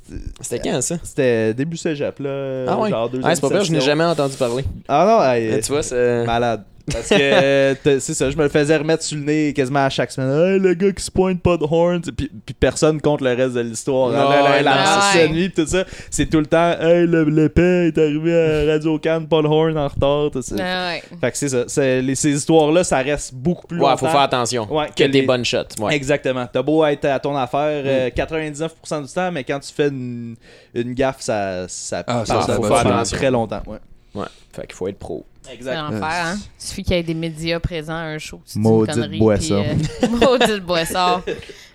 quand 0.63 0.81
ça? 0.81 0.97
c'était 1.03 1.53
début 1.55 1.77
cégep, 1.77 2.21
là. 2.21 2.65
Ah 2.69 2.79
ouais. 2.79 2.91
Genre 2.91 3.11
c'est 3.13 3.41
pas 3.41 3.49
vrai, 3.49 3.65
je 3.65 3.73
n'ai 3.73 3.81
jamais 3.81 4.05
entendu 4.05 4.37
parler. 4.37 4.65
Ah 4.89 5.37
non, 5.37 5.61
tu 5.61 5.73
vois, 5.73 5.83
c'est. 5.83 6.25
malade. 6.25 6.63
Parce 6.93 7.09
que 7.09 7.15
euh, 7.21 7.75
c'est 8.01 8.15
ça, 8.15 8.31
je 8.31 8.37
me 8.37 8.43
le 8.45 8.49
faisais 8.49 8.77
remettre 8.77 9.03
sur 9.03 9.17
le 9.19 9.25
nez 9.25 9.53
quasiment 9.53 9.85
à 9.85 9.91
chaque 9.91 10.11
semaine. 10.11 10.31
Hey, 10.55 10.59
le 10.59 10.75
gars 10.75 10.93
qui 10.93 11.03
se 11.03 11.11
pointe 11.11 11.41
pas 11.43 11.57
de 11.57 11.65
horn. 11.69 12.01
Puis, 12.01 12.31
puis 12.47 12.55
personne 12.59 13.01
compte 13.01 13.21
le 13.21 13.35
reste 13.35 13.55
de 13.55 13.61
l'histoire. 13.61 14.11
hein. 14.15 14.63
La 14.63 15.29
nuit, 15.29 15.51
tout 15.51 15.67
ça. 15.67 15.85
C'est 16.11 16.27
tout 16.27 16.39
le 16.41 16.47
temps, 16.47 16.73
hey, 16.81 17.07
le, 17.07 17.25
le 17.25 17.49
paix 17.49 17.89
est 17.89 17.99
arrivé 17.99 18.35
à 18.67 18.73
Radio 18.73 18.99
Cannes, 18.99 19.27
pas 19.29 19.43
le 19.43 19.49
horn 19.49 19.77
en 19.77 19.89
retard. 19.89 20.31
tout 20.31 20.43
ça. 20.43 20.55
Ah 20.59 20.89
ouais. 20.91 21.03
Fait 21.21 21.31
que 21.31 21.37
c'est 21.39 21.49
ça. 21.49 21.65
C'est- 21.67 22.03
les- 22.03 22.15
ces 22.15 22.31
histoires-là, 22.31 22.85
ça 22.85 22.99
reste 22.99 23.35
beaucoup 23.35 23.67
plus 23.67 23.77
Ouais, 23.79 23.85
longtemps. 23.85 23.97
faut 23.99 24.07
faire 24.07 24.21
attention. 24.21 24.67
Ouais, 24.75 24.87
que 24.89 25.05
que 25.05 25.09
des 25.09 25.21
les- 25.21 25.27
bonnes 25.27 25.45
shots. 25.45 25.59
Ouais. 25.81 25.95
Exactement. 25.95 26.47
T'as 26.53 26.63
beau 26.63 26.85
être 26.85 27.05
à 27.05 27.19
ton 27.21 27.37
affaire 27.37 27.83
Mm. 27.85 27.87
euh, 27.87 28.11
99% 28.11 29.03
du 29.03 29.13
temps, 29.13 29.31
mais 29.33 29.45
quand 29.45 29.61
tu 29.61 29.73
fais 29.73 29.89
une, 29.89 30.37
une 30.75 30.95
gaffe, 30.95 31.21
ça, 31.21 31.67
ça 31.69 32.03
Ah, 32.07 32.25
ça, 32.25 32.43
ça 32.43 32.55
faut 32.57 32.63
faire 32.65 33.03
très 33.05 33.31
longtemps. 33.31 33.63
Ouais. 33.67 33.79
Ouais. 34.15 34.27
Fait 34.53 34.67
qu'il 34.67 34.75
faut 34.75 34.89
être 34.89 34.99
pro. 34.99 35.25
C'est 35.61 35.75
l'enfer, 35.75 36.03
hein? 36.05 36.39
Il 36.61 36.65
suffit 36.67 36.83
qu'il 36.83 36.97
y 36.97 36.99
ait 36.99 37.03
des 37.03 37.15
médias 37.15 37.61
présents 37.61 37.95
à 37.95 38.03
un 38.03 38.19
show. 38.19 38.41
tu 38.47 38.53
dis 38.55 38.59
Maudite 38.59 38.95
une 38.97 39.03
connerie, 39.03 39.19
boisson. 39.19 39.65
puis, 39.65 39.89
euh, 40.05 40.09
maudite 40.21 40.63
boisson. 40.65 41.23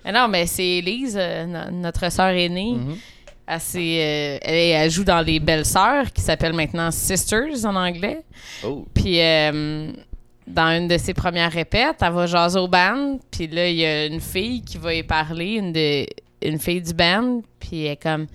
Mais 0.04 0.12
non, 0.12 0.28
mais 0.28 0.46
c'est 0.46 0.66
Elise, 0.78 1.16
euh, 1.18 1.46
no- 1.46 1.70
notre 1.70 2.10
sœur 2.10 2.28
aînée. 2.28 2.74
Mhm. 2.76 2.96
Elle, 3.46 3.60
s'est, 3.60 3.78
euh, 3.78 4.38
elle, 4.42 4.54
elle 4.84 4.90
joue 4.90 5.04
dans 5.04 5.20
Les 5.20 5.38
Belles 5.40 5.66
Sœurs, 5.66 6.12
qui 6.12 6.22
s'appelle 6.22 6.52
maintenant 6.54 6.90
Sisters 6.90 7.64
en 7.64 7.74
anglais. 7.76 8.20
Oh. 8.64 8.86
Puis 8.94 9.20
euh, 9.20 9.90
dans 10.46 10.68
une 10.78 10.88
de 10.88 10.96
ses 10.98 11.12
premières 11.14 11.52
répètes, 11.52 11.96
elle 12.00 12.12
va 12.12 12.26
jaser 12.26 12.58
au 12.58 12.68
band. 12.68 13.18
Puis 13.30 13.46
là, 13.48 13.68
il 13.68 13.76
y 13.76 13.84
a 13.84 14.06
une 14.06 14.20
fille 14.20 14.62
qui 14.62 14.78
va 14.78 14.94
y 14.94 15.02
parler, 15.02 15.54
une, 15.56 15.72
de, 15.72 16.06
une 16.42 16.58
fille 16.58 16.80
du 16.80 16.94
band. 16.94 17.42
Puis 17.60 17.84
elle 17.84 17.92
est 17.92 18.02
comme 18.02 18.26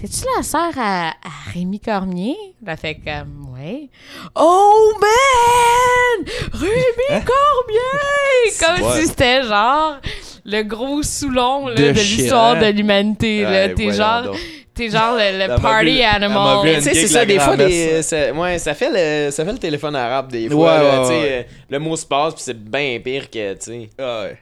T'es-tu 0.00 0.26
la 0.36 0.42
sœur 0.42 0.72
à, 0.76 1.08
à 1.08 1.50
Rémi 1.54 1.80
Cormier? 1.80 2.36
Elle 2.66 2.76
fait 2.76 2.96
comme 2.96 3.48
Ouais. 3.54 3.88
Oh 4.34 4.92
man! 5.00 6.26
Rémi 6.52 7.24
Cormier! 7.24 8.52
Comme 8.60 8.86
Ouais. 8.86 9.00
si 9.00 9.06
c'était 9.08 9.42
genre 9.42 9.96
le 10.44 10.62
gros 10.62 11.02
soulon 11.02 11.68
là, 11.68 11.74
De 11.74 11.82
de 11.84 11.90
l'histoire 11.92 12.54
shit. 12.56 12.64
de 12.64 12.76
l'humanité. 12.76 13.42
là. 13.42 13.50
Ouais, 13.50 13.74
T'es 13.74 13.90
genre, 13.92 14.22
donc. 14.24 14.36
t'es 14.74 14.88
genre 14.90 15.16
le, 15.16 15.60
party 15.60 15.86
vu- 15.96 16.02
animal. 16.02 16.58
Tu 16.76 16.82
sais, 16.82 16.94
c'est 16.94 17.06
ça, 17.08 17.24
des 17.24 17.38
fois, 17.40 17.56
des, 17.56 18.02
ça, 18.02 18.32
ouais, 18.32 18.58
ça 18.58 18.74
fait, 18.74 18.90
le, 19.26 19.30
ça 19.32 19.44
fait 19.44 19.52
le 19.52 19.58
téléphone 19.58 19.96
arabe 19.96 20.30
des 20.30 20.48
fois. 20.50 20.76
Ouais, 20.78 20.82
là, 20.84 21.00
ouais, 21.00 21.02
tu 21.02 21.08
sais, 21.08 21.20
ouais. 21.20 21.48
euh, 21.50 21.52
Le 21.70 21.78
mot 21.80 21.96
se 21.96 22.06
passe, 22.06 22.34
puis 22.34 22.42
c'est 22.44 22.58
bien 22.62 23.00
pire 23.02 23.28
que, 23.30 23.54
tu 23.54 23.58
sais. 23.64 23.88
Ah 23.98 24.22
ouais. 24.24 24.38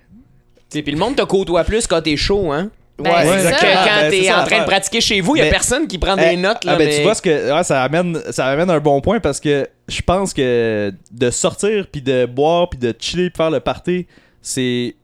Tu 0.71 0.79
sais, 0.79 0.83
Puis 0.83 0.93
le 0.93 0.99
monde 0.99 1.17
te 1.17 1.23
côtoie 1.23 1.65
plus 1.65 1.87
quand 1.87 2.03
t'es 2.03 2.17
chaud, 2.17 2.51
hein. 2.53 2.71
Ben, 2.97 3.11
Ouais, 3.11 3.39
c'est 3.41 3.51
Que 3.53 3.59
ça. 3.61 3.85
quand 3.85 4.01
Ben, 4.03 4.11
t'es 4.11 4.33
en 4.33 4.45
train 4.45 4.61
de 4.61 4.65
pratiquer 4.67 5.01
chez 5.01 5.21
vous, 5.21 5.35
il 5.35 5.41
y 5.41 5.43
a 5.43 5.51
personne 5.51 5.89
qui 5.89 5.99
prend 5.99 6.15
des 6.17 6.31
Eh, 6.33 6.37
notes. 6.37 6.65
Là, 6.65 6.73
ah 6.75 6.77
ben 6.77 6.87
mais- 6.89 6.97
tu 6.97 7.03
vois 7.03 7.15
ce 7.17 7.23
que 7.23 7.53
ouais, 7.53 7.65
ça 7.65 7.83
amène 7.83 8.21
ça 8.31 8.47
amène 8.47 8.71
un 8.71 8.79
bon 8.79 9.01
point 9.01 9.19
parce 9.19 9.41
que 9.41 9.69
je 9.89 10.01
pense 10.03 10.33
que 10.33 10.93
de 11.11 11.31
sortir 11.31 11.87
puis 11.91 12.01
de 12.03 12.25
boire 12.27 12.71
puis 12.71 12.79
de 12.79 12.95
chiller 12.99 13.31
puis 13.31 13.37
faire 13.37 13.51
le 13.51 13.59
party 13.61 14.07
c'est 14.41 14.95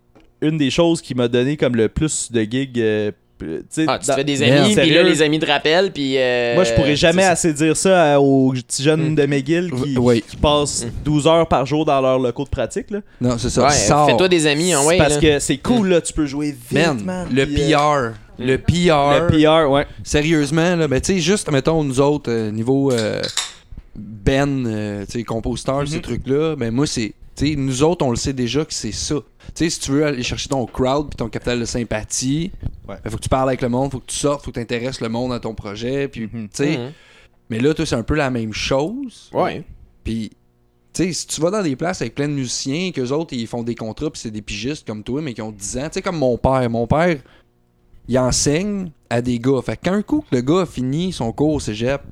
une 0.40 0.56
des 0.56 0.70
choses 0.70 1.02
qui 1.02 1.14
m'a 1.14 1.26
donné 1.28 1.56
comme 1.56 1.74
le 1.74 1.88
plus 1.88 2.30
de 2.30 2.42
gigs 2.42 2.78
euh, 2.78 3.10
Ah, 3.86 3.98
tu 3.98 4.06
te 4.06 4.10
dans- 4.10 4.16
fais 4.16 4.24
des 4.24 4.42
amis, 4.42 4.74
puis 4.76 4.90
là, 4.90 5.02
les 5.02 5.22
amis 5.22 5.38
te 5.38 5.46
rappellent, 5.46 5.90
puis... 5.92 6.14
euh, 6.18 6.54
moi 6.54 6.64
je 6.64 6.72
pourrais 6.74 6.96
jamais 6.96 7.24
assez 7.24 7.52
dire 7.52 7.76
ça 7.76 8.14
à- 8.14 8.18
aux 8.20 8.52
petits 8.52 8.82
jeunes 8.82 9.12
Mm. 9.12 9.14
de 9.14 9.26
McGill 9.26 9.70
qui, 9.70 9.98
Oui. 9.98 10.22
qui 10.28 10.36
passent 10.36 10.86
12 11.04 11.26
heures 11.26 11.46
par 11.46 11.66
jour 11.66 11.84
dans 11.84 12.00
leurs 12.00 12.18
locaux 12.18 12.44
de 12.44 12.48
pratique 12.50 12.90
là. 12.90 13.00
Non, 13.20 13.38
c'est 13.38 13.50
ça. 13.50 13.66
Ouais, 13.66 14.06
fais-toi 14.10 14.28
des 14.28 14.46
amis, 14.46 14.72
hein, 14.72 14.82
ouais. 14.84 14.98
parce 14.98 15.14
là. 15.14 15.20
que 15.20 15.38
c'est 15.38 15.56
cool 15.58 15.88
là 15.88 16.00
tu 16.00 16.12
peux 16.12 16.26
jouer 16.26 16.50
vite 16.52 16.72
Man, 16.72 17.02
man, 17.04 17.28
le 17.32 17.46
puis, 17.46 17.74
euh, 17.74 17.76
PR. 17.76 18.12
Le 18.38 18.56
PR. 18.56 19.28
le 19.28 19.38
PR 19.66 19.70
ouais 19.70 19.86
Sérieusement, 20.02 20.74
là, 20.76 20.88
ben, 20.88 21.00
tu 21.00 21.12
sais, 21.14 21.18
juste, 21.20 21.50
mettons, 21.50 21.84
nous 21.84 22.00
autres, 22.00 22.30
euh, 22.30 22.50
niveau 22.50 22.90
euh, 22.92 23.20
Ben, 23.96 24.66
euh, 24.66 25.04
tu 25.04 25.18
sais, 25.18 25.24
compositeur, 25.24 25.86
ces 25.86 25.96
Mhm. 25.96 26.02
trucs-là, 26.02 26.56
ben, 26.56 26.70
moi, 26.72 26.86
c'est. 26.86 27.12
Nous 27.42 27.82
autres, 27.82 28.04
on 28.04 28.10
le 28.10 28.16
sait 28.16 28.32
déjà 28.32 28.64
que 28.64 28.72
c'est 28.74 28.92
ça. 28.92 29.16
Tu 29.16 29.50
sais, 29.54 29.70
si 29.70 29.80
tu 29.80 29.90
veux 29.92 30.04
aller 30.04 30.22
chercher 30.22 30.48
ton 30.48 30.66
crowd 30.66 31.08
puis 31.08 31.16
ton 31.16 31.28
capital 31.28 31.58
de 31.60 31.64
sympathie, 31.64 32.50
Ouais. 32.88 32.96
ben, 33.02 33.10
faut 33.10 33.16
que 33.16 33.22
tu 33.22 33.28
parles 33.28 33.48
avec 33.48 33.62
le 33.62 33.68
monde, 33.68 33.90
faut 33.92 34.00
que 34.00 34.06
tu 34.06 34.16
sortes, 34.16 34.44
faut 34.44 34.50
que 34.50 34.56
tu 34.56 34.62
intéresses 34.62 35.00
le 35.00 35.08
monde 35.08 35.32
à 35.32 35.40
ton 35.40 35.54
projet, 35.54 36.08
puis, 36.08 36.22
Mhm. 36.32 36.48
tu 36.48 36.64
sais. 36.64 36.78
Mhm. 36.78 36.92
Mais 37.50 37.58
là, 37.60 37.72
toi, 37.74 37.86
c'est 37.86 37.94
un 37.96 38.02
peu 38.02 38.14
la 38.14 38.30
même 38.30 38.52
chose. 38.52 39.30
Ouais. 39.32 39.64
Puis, 40.04 40.30
tu 40.92 41.04
sais, 41.04 41.12
si 41.12 41.26
tu 41.26 41.40
vas 41.40 41.50
dans 41.50 41.62
des 41.62 41.76
places 41.76 42.00
avec 42.02 42.14
plein 42.14 42.28
de 42.28 42.32
musiciens, 42.34 42.90
qu'eux 42.92 43.10
autres, 43.10 43.32
ils 43.34 43.46
font 43.46 43.62
des 43.62 43.74
contrats, 43.74 44.10
puis 44.10 44.20
c'est 44.20 44.30
des 44.30 44.42
pigistes 44.42 44.86
comme 44.86 45.02
toi, 45.02 45.20
mais 45.22 45.34
qui 45.34 45.42
ont 45.42 45.52
10 45.52 45.78
ans, 45.78 45.84
tu 45.88 45.94
sais, 45.94 46.02
comme 46.02 46.18
mon 46.18 46.36
père. 46.36 46.68
Mon 46.70 46.86
père, 46.86 47.16
il 48.08 48.18
enseigne 48.18 48.90
à 49.08 49.22
des 49.22 49.38
gars. 49.38 49.60
Fait 49.64 49.76
qu'un 49.76 50.02
coup 50.02 50.20
que 50.28 50.34
le 50.36 50.42
gars 50.42 50.60
a 50.62 50.66
fini 50.66 51.12
son 51.12 51.32
cours 51.32 51.54
au 51.54 51.60
cégep, 51.60 52.02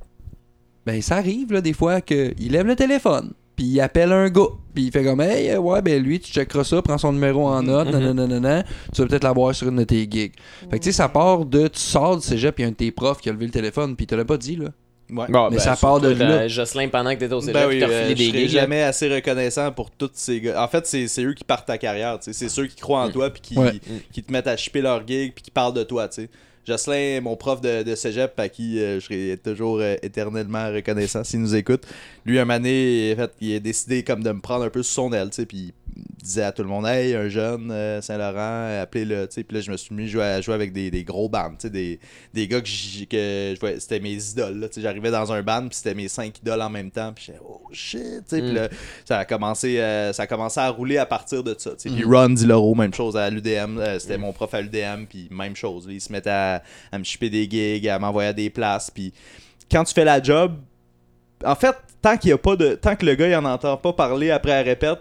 ben, 0.86 1.02
ça 1.02 1.16
arrive, 1.16 1.52
là, 1.52 1.60
des 1.60 1.72
fois, 1.72 2.00
qu'il 2.00 2.34
lève 2.52 2.66
le 2.66 2.76
téléphone, 2.76 3.32
puis 3.58 3.66
il 3.66 3.80
appelle 3.80 4.12
un 4.12 4.28
gars, 4.30 4.46
puis 4.72 4.84
il 4.84 4.92
fait 4.92 5.02
comme, 5.02 5.20
hey, 5.20 5.50
euh, 5.50 5.58
ouais, 5.58 5.82
ben, 5.82 6.00
lui, 6.00 6.20
tu 6.20 6.30
checkeras 6.32 6.62
ça, 6.62 6.80
prends 6.80 6.96
son 6.96 7.12
numéro 7.12 7.44
en 7.48 7.60
note, 7.60 7.92
Mhm. 7.92 8.12
nanana, 8.12 8.62
tu 8.94 9.02
vas 9.02 9.08
peut-être 9.08 9.24
l'avoir 9.24 9.52
sur 9.52 9.66
une 9.68 9.76
de 9.76 9.82
tes 9.84 10.06
gigs. 10.08 10.32
Fait 10.70 10.78
que, 10.78 10.84
tu 10.84 10.92
sais, 10.92 10.92
ça 10.92 11.08
part 11.08 11.44
de, 11.44 11.66
tu 11.66 11.80
sors 11.80 12.16
du 12.16 12.22
cégep, 12.24 12.54
puis 12.54 12.62
il 12.62 12.66
y 12.66 12.66
a 12.66 12.68
un 12.68 12.70
de 12.70 12.76
tes 12.76 12.92
profs 12.92 13.20
qui 13.20 13.28
a 13.28 13.32
levé 13.32 13.46
le 13.46 13.50
téléphone, 13.52 13.96
puis 13.96 14.04
il 14.04 14.06
te 14.06 14.14
l'a 14.14 14.24
pas 14.24 14.36
dit, 14.36 14.54
là. 14.54 14.66
ouais 15.10 15.26
Bon, 15.28 15.48
Mais 15.50 15.56
ben, 15.56 15.58
ça 15.62 15.74
part 15.74 15.98
de 16.00 16.10
là. 16.10 16.30
euh, 16.42 16.48
Jocelyn, 16.48 16.86
pendant 16.88 17.10
que 17.14 17.18
t'étais 17.18 17.32
au 17.34 17.40
cégep, 17.40 17.54
Ben 17.54 17.66
oui, 17.68 17.80
t'as 17.80 17.88
euh, 17.88 18.14
des 18.14 18.26
serai 18.28 18.38
gigs. 18.42 18.48
jamais 18.50 18.82
assez 18.82 19.12
reconnaissant 19.12 19.72
pour 19.72 19.90
tous 19.90 20.10
ces 20.14 20.40
gars. 20.40 20.62
En 20.62 20.68
fait, 20.68 20.86
c'est 20.86 21.08
c'est 21.08 21.24
eux 21.24 21.34
qui 21.34 21.42
partent 21.44 21.66
ta 21.66 21.78
carrière. 21.78 22.18
tu 22.20 22.26
sais. 22.26 22.32
C'est 22.32 22.48
ceux 22.48 22.66
qui 22.66 22.76
croient 22.76 23.00
en 23.02 23.08
Mm. 23.08 23.12
toi 23.12 23.30
puis 23.30 23.42
qui, 23.42 23.58
Ouais. 23.58 23.80
qui 24.12 24.22
te 24.22 24.30
mettent 24.32 24.46
à 24.46 24.56
chipper 24.56 24.82
leur 24.82 25.04
gig 25.06 25.32
puis 25.34 25.42
qui 25.42 25.50
parlent 25.50 25.74
de 25.74 25.82
toi. 25.82 26.06
tu 26.08 26.22
sais. 26.22 26.30
Jocelyn, 26.68 27.20
mon 27.22 27.36
prof 27.36 27.60
de, 27.60 27.82
de 27.82 27.94
cégep, 27.94 28.38
à 28.38 28.48
qui 28.48 28.78
euh, 28.78 29.00
je 29.00 29.04
serai 29.06 29.36
toujours 29.42 29.78
euh, 29.80 29.96
éternellement 30.02 30.70
reconnaissant 30.72 31.24
s'il 31.24 31.40
nous 31.40 31.54
écoute. 31.56 31.84
Lui, 32.24 32.38
un 32.38 32.46
donné, 32.46 33.14
en 33.14 33.20
fait, 33.22 33.32
il 33.40 33.56
a 33.56 33.58
décidé 33.60 34.02
comme 34.04 34.22
de 34.22 34.30
me 34.30 34.40
prendre 34.40 34.64
un 34.64 34.70
peu 34.70 34.82
sous 34.82 34.92
son 34.94 35.12
aile, 35.12 35.30
tu 35.30 35.36
sais, 35.36 35.46
puis 35.46 35.72
il 35.96 36.04
disait 36.24 36.42
à 36.44 36.52
tout 36.52 36.62
le 36.62 36.68
monde, 36.68 36.86
hey, 36.86 37.14
un 37.14 37.28
jeune 37.28 37.70
euh, 37.72 38.00
Saint-Laurent, 38.02 38.80
appelez-le, 38.82 39.26
tu 39.26 39.34
sais. 39.34 39.42
Puis 39.44 39.56
là, 39.56 39.60
je 39.62 39.70
me 39.72 39.76
suis 39.76 39.94
mis 39.94 40.04
à 40.04 40.06
jouer, 40.06 40.22
à 40.22 40.40
jouer 40.40 40.54
avec 40.54 40.72
des, 40.72 40.90
des 40.90 41.02
gros 41.02 41.28
bands, 41.28 41.50
tu 41.50 41.56
sais, 41.62 41.70
des, 41.70 41.98
des 42.34 42.46
gars 42.46 42.60
que, 42.60 42.66
que 43.04 43.54
je 43.54 43.58
voyais- 43.60 43.80
c'était 43.80 43.98
mes 44.00 44.14
idoles, 44.30 44.58
là, 44.60 44.68
tu 44.68 44.74
sais. 44.74 44.80
J'arrivais 44.82 45.10
dans 45.10 45.32
un 45.32 45.42
band, 45.42 45.62
puis 45.68 45.76
c'était 45.76 45.94
mes 45.94 46.08
cinq 46.08 46.38
idoles 46.38 46.60
en 46.62 46.70
même 46.70 46.90
temps, 46.90 47.12
puis 47.14 47.24
j'étais, 47.26 47.38
oh 47.44 47.62
shit, 47.72 48.00
tu 48.00 48.36
sais. 48.36 48.40
Puis 48.42 48.50
Mm. 48.52 48.54
là, 48.54 48.68
ça 49.04 49.18
a 49.18 49.24
commencé 49.24 49.76
ça 50.12 50.22
a 50.22 50.26
commencé 50.26 50.60
à 50.60 50.68
rouler 50.68 50.98
à 50.98 51.06
partir 51.06 51.42
de 51.42 51.54
ça 51.58 51.70
tu 51.70 51.88
sais. 51.88 51.94
puis 51.94 52.04
Mhm. 52.04 52.14
Ron 52.14 52.28
Diloro 52.30 52.74
même 52.74 52.92
chose 52.94 53.16
à 53.16 53.28
l'UDM 53.30 53.80
c'était 53.98 54.18
mon 54.18 54.32
prof 54.32 54.52
à 54.54 54.60
l'UDM 54.60 55.04
puis 55.08 55.28
même 55.30 55.56
chose 55.56 55.86
il 55.88 56.00
se 56.00 56.12
mettait 56.12 56.30
à, 56.30 56.57
à 56.92 56.98
me 56.98 57.04
chipper 57.04 57.30
des 57.30 57.48
gigs 57.48 57.88
à 57.88 57.98
m'envoyer 57.98 58.28
à 58.30 58.32
des 58.32 58.50
places 58.50 58.90
puis 58.90 59.12
quand 59.70 59.84
tu 59.84 59.94
fais 59.94 60.04
la 60.04 60.22
job 60.22 60.52
en 61.44 61.54
fait 61.54 61.74
tant 62.02 62.16
qu'il 62.16 62.30
y 62.30 62.32
a 62.32 62.38
pas 62.38 62.56
de 62.56 62.74
tant 62.74 62.96
que 62.96 63.04
le 63.06 63.14
gars 63.14 63.28
il 63.28 63.34
en 63.36 63.44
entend 63.44 63.76
pas 63.76 63.92
parler 63.92 64.30
après 64.30 64.50
la 64.52 64.62
répète 64.62 65.00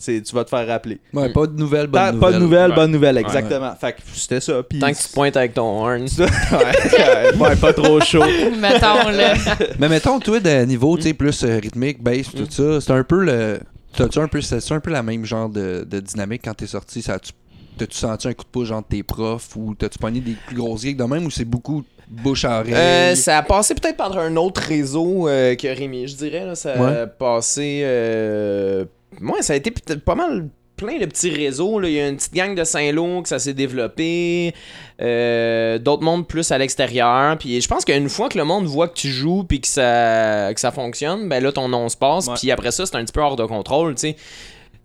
C'est, 0.00 0.22
tu 0.22 0.32
vas 0.32 0.44
te 0.44 0.50
faire 0.50 0.64
rappeler. 0.64 1.00
Ouais, 1.12 1.32
pas 1.32 1.48
de 1.48 1.58
nouvelles, 1.58 1.88
bonnes 1.88 2.00
Tant- 2.00 2.12
nouvelles. 2.12 2.20
Pas 2.20 2.32
de 2.32 2.38
nouvelles, 2.38 2.70
Ouais. 2.70 2.76
bonnes 2.76 2.90
nouvelles, 2.92 3.18
exactement. 3.18 3.74
Fait 3.74 3.94
que 3.94 3.98
c'était 4.14 4.40
ça. 4.40 4.62
Puis 4.62 4.78
Tant 4.78 4.92
que 4.92 4.96
tu 4.96 5.08
te 5.08 5.12
pointes 5.12 5.36
avec 5.36 5.54
ton 5.54 5.82
horn. 5.82 6.02
ouais, 6.02 6.08
ouais, 6.52 7.36
ouais, 7.36 7.56
pas 7.56 7.72
trop 7.72 8.00
chaud. 8.00 8.22
Mettons, 8.60 9.08
là. 9.10 9.34
Mais 9.80 9.88
mettons, 9.88 10.20
toi, 10.20 10.38
de 10.38 10.64
niveau, 10.66 10.96
tu 10.96 11.02
sais, 11.02 11.14
plus 11.14 11.42
euh, 11.42 11.58
rythmique, 11.60 12.00
bass, 12.00 12.28
tout 12.32 12.46
ça, 12.48 12.80
c'est 12.80 12.92
un 12.92 13.02
peu 13.02 13.24
le. 13.24 13.58
T'as-tu 13.96 14.20
un 14.20 14.28
peu, 14.28 14.40
c'est 14.40 14.70
un 14.72 14.78
peu 14.78 14.90
la 14.92 15.02
même 15.02 15.24
genre 15.24 15.48
de, 15.48 15.84
de 15.84 15.98
dynamique 15.98 16.42
quand 16.44 16.54
t'es 16.54 16.68
sorti? 16.68 17.02
Ça 17.02 17.14
a-tu- 17.14 17.32
T'as-tu 17.78 17.96
senti 17.96 18.28
un 18.28 18.34
coup 18.34 18.44
de 18.44 18.50
pouce 18.50 18.68
de 18.68 18.82
tes 18.88 19.02
profs 19.02 19.56
ou 19.56 19.74
t'as-tu 19.74 19.98
pogné 19.98 20.20
des 20.20 20.36
plus 20.46 20.56
grosses 20.56 20.82
gigs 20.82 20.96
de 20.96 21.04
même 21.04 21.24
ou 21.26 21.30
c'est 21.30 21.44
beaucoup 21.44 21.84
bouche 22.08 22.44
à 22.44 22.60
oreille? 22.60 22.74
Euh, 22.74 23.14
ça 23.14 23.38
a 23.38 23.42
passé 23.42 23.74
peut-être 23.74 23.96
par 23.96 24.16
un 24.18 24.36
autre 24.36 24.60
réseau 24.60 25.28
euh, 25.28 25.54
que 25.54 25.68
Rémi, 25.68 26.08
je 26.08 26.16
dirais. 26.16 26.44
Là, 26.44 26.54
ça 26.54 27.02
a 27.02 27.06
passé. 27.06 27.80
Euh... 27.84 28.84
Ouais, 29.20 29.42
ça 29.42 29.54
a 29.54 29.56
été 29.56 29.70
peut-être 29.70 30.04
pas 30.04 30.14
mal 30.14 30.48
plein 30.76 30.98
de 30.98 31.04
petits 31.06 31.30
réseaux. 31.30 31.78
Là. 31.78 31.88
Il 31.88 31.94
y 31.94 32.00
a 32.00 32.08
une 32.08 32.16
petite 32.16 32.32
gang 32.32 32.54
de 32.54 32.64
Saint-Lô 32.64 33.22
que 33.22 33.28
ça 33.28 33.38
s'est 33.38 33.52
développé. 33.52 34.54
Euh, 35.02 35.78
D'autres 35.78 36.04
mondes 36.04 36.26
plus 36.26 36.50
à 36.50 36.56
l'extérieur. 36.56 37.36
Puis 37.36 37.60
je 37.60 37.68
pense 37.68 37.84
qu'une 37.84 38.08
fois 38.08 38.30
que 38.30 38.38
le 38.38 38.44
monde 38.44 38.64
voit 38.64 38.88
que 38.88 38.94
tu 38.94 39.08
joues 39.08 39.44
puis 39.44 39.60
que 39.60 39.68
ça, 39.68 40.54
que 40.54 40.60
ça 40.60 40.70
fonctionne, 40.70 41.28
ben 41.28 41.42
là, 41.42 41.52
ton 41.52 41.68
nom 41.68 41.88
se 41.88 41.96
passe. 41.96 42.28
Ouais. 42.28 42.34
Puis 42.38 42.50
après 42.50 42.70
ça, 42.70 42.86
c'est 42.86 42.96
un 42.96 43.04
petit 43.04 43.12
peu 43.12 43.20
hors 43.20 43.36
de 43.36 43.44
contrôle, 43.44 43.94
tu 43.94 44.00
sais. 44.00 44.16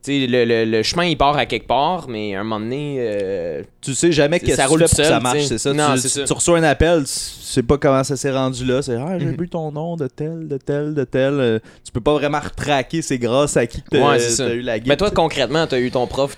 Tu 0.04 0.22
sais, 0.22 0.28
le, 0.28 0.44
le- 0.44 0.66
le 0.66 0.84
chemin 0.84 1.06
il 1.06 1.18
part 1.18 1.38
à 1.38 1.46
quelque 1.46 1.66
part, 1.68 2.10
mais 2.10 2.36
à 2.36 2.42
un 2.42 2.44
moment 2.44 2.60
donné, 2.60 2.98
euh, 3.00 3.64
Tu 3.82 3.94
sais 3.96 4.12
jamais 4.12 4.40
Ça 4.40 4.46
que 4.46 4.52
tu 4.62 4.68
roule 4.68 4.80
pour 4.82 4.90
que 4.90 4.96
seul, 4.98 5.06
ça 5.06 5.20
marche, 5.22 5.44
c'est 5.46 5.58
ça? 5.58 5.72
Non, 5.74 5.94
tu, 5.96 6.10
ça. 6.10 6.26
reçois 6.34 6.58
un 6.58 6.64
appel, 6.64 7.04
tu 7.04 7.10
sais 7.10 7.64
pas 7.64 7.78
comment 7.78 8.04
ça 8.04 8.18
s'est 8.18 8.32
rendu 8.32 8.66
là. 8.66 8.82
C'est 8.82 8.96
ah, 8.96 9.18
j'ai 9.18 9.26
Mhm. 9.28 9.38
vu 9.40 9.48
ton 9.48 9.72
nom 9.72 9.96
de 9.96 10.08
tel, 10.08 10.48
de 10.50 10.58
tel, 10.58 10.94
de 10.94 11.04
tel. 11.06 11.34
Euh, 11.40 11.60
tu 11.86 11.92
peux 11.94 12.02
pas 12.02 12.14
vraiment 12.14 12.40
retraquer 12.42 13.02
c'est 13.02 13.18
grâce 13.18 13.56
à 13.56 13.66
qui 13.66 13.82
que 13.82 13.90
t'as 13.92 14.10
Ouais, 14.12 14.20
ça. 14.20 14.50
eu 14.54 14.62
la 14.62 14.78
guide. 14.80 14.90
Mais 14.90 14.98
toi, 14.98 15.10
concrètement, 15.10 15.68
t'as 15.68 15.80
eu 15.80 15.90
ton 15.90 16.06
prof 16.08 16.36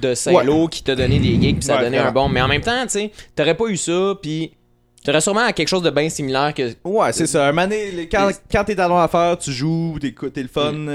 de 0.00 0.14
Saint-Lô 0.14 0.68
qui 0.68 0.82
t'a 0.84 0.94
donné 0.94 1.18
des 1.18 1.40
gigs, 1.40 1.56
puis 1.56 1.64
ça 1.64 1.74
a 1.74 1.78
Ouais, 1.78 1.84
donné 1.84 1.98
un 1.98 2.12
bon. 2.12 2.28
Mais 2.28 2.40
en 2.40 2.48
même 2.48 2.60
temps, 2.62 2.82
tu 2.84 2.90
sais, 2.90 3.10
t'aurais 3.34 3.54
pas 3.56 3.66
eu 3.66 3.76
ça, 3.76 4.14
puis 4.22 4.52
t'aurais 5.10 5.20
sûrement 5.20 5.40
à 5.44 5.52
quelque 5.52 5.68
chose 5.68 5.82
de 5.82 5.90
bien 5.90 6.08
similaire 6.08 6.52
que. 6.54 6.74
Ouais, 6.84 7.12
c'est 7.12 7.26
ça. 7.26 7.48
Un 7.48 7.66
les- 7.66 8.08
quand, 8.10 8.30
quand 8.52 8.64
t'es 8.64 8.74
talon 8.76 8.98
à 8.98 9.08
faire, 9.08 9.38
tu 9.38 9.50
joues, 9.52 9.96
t'es 10.00 10.14
t'es 10.32 10.42
le 10.42 10.48
fun. 10.48 10.72
Mm, 10.72 10.88
ouais. 10.88 10.94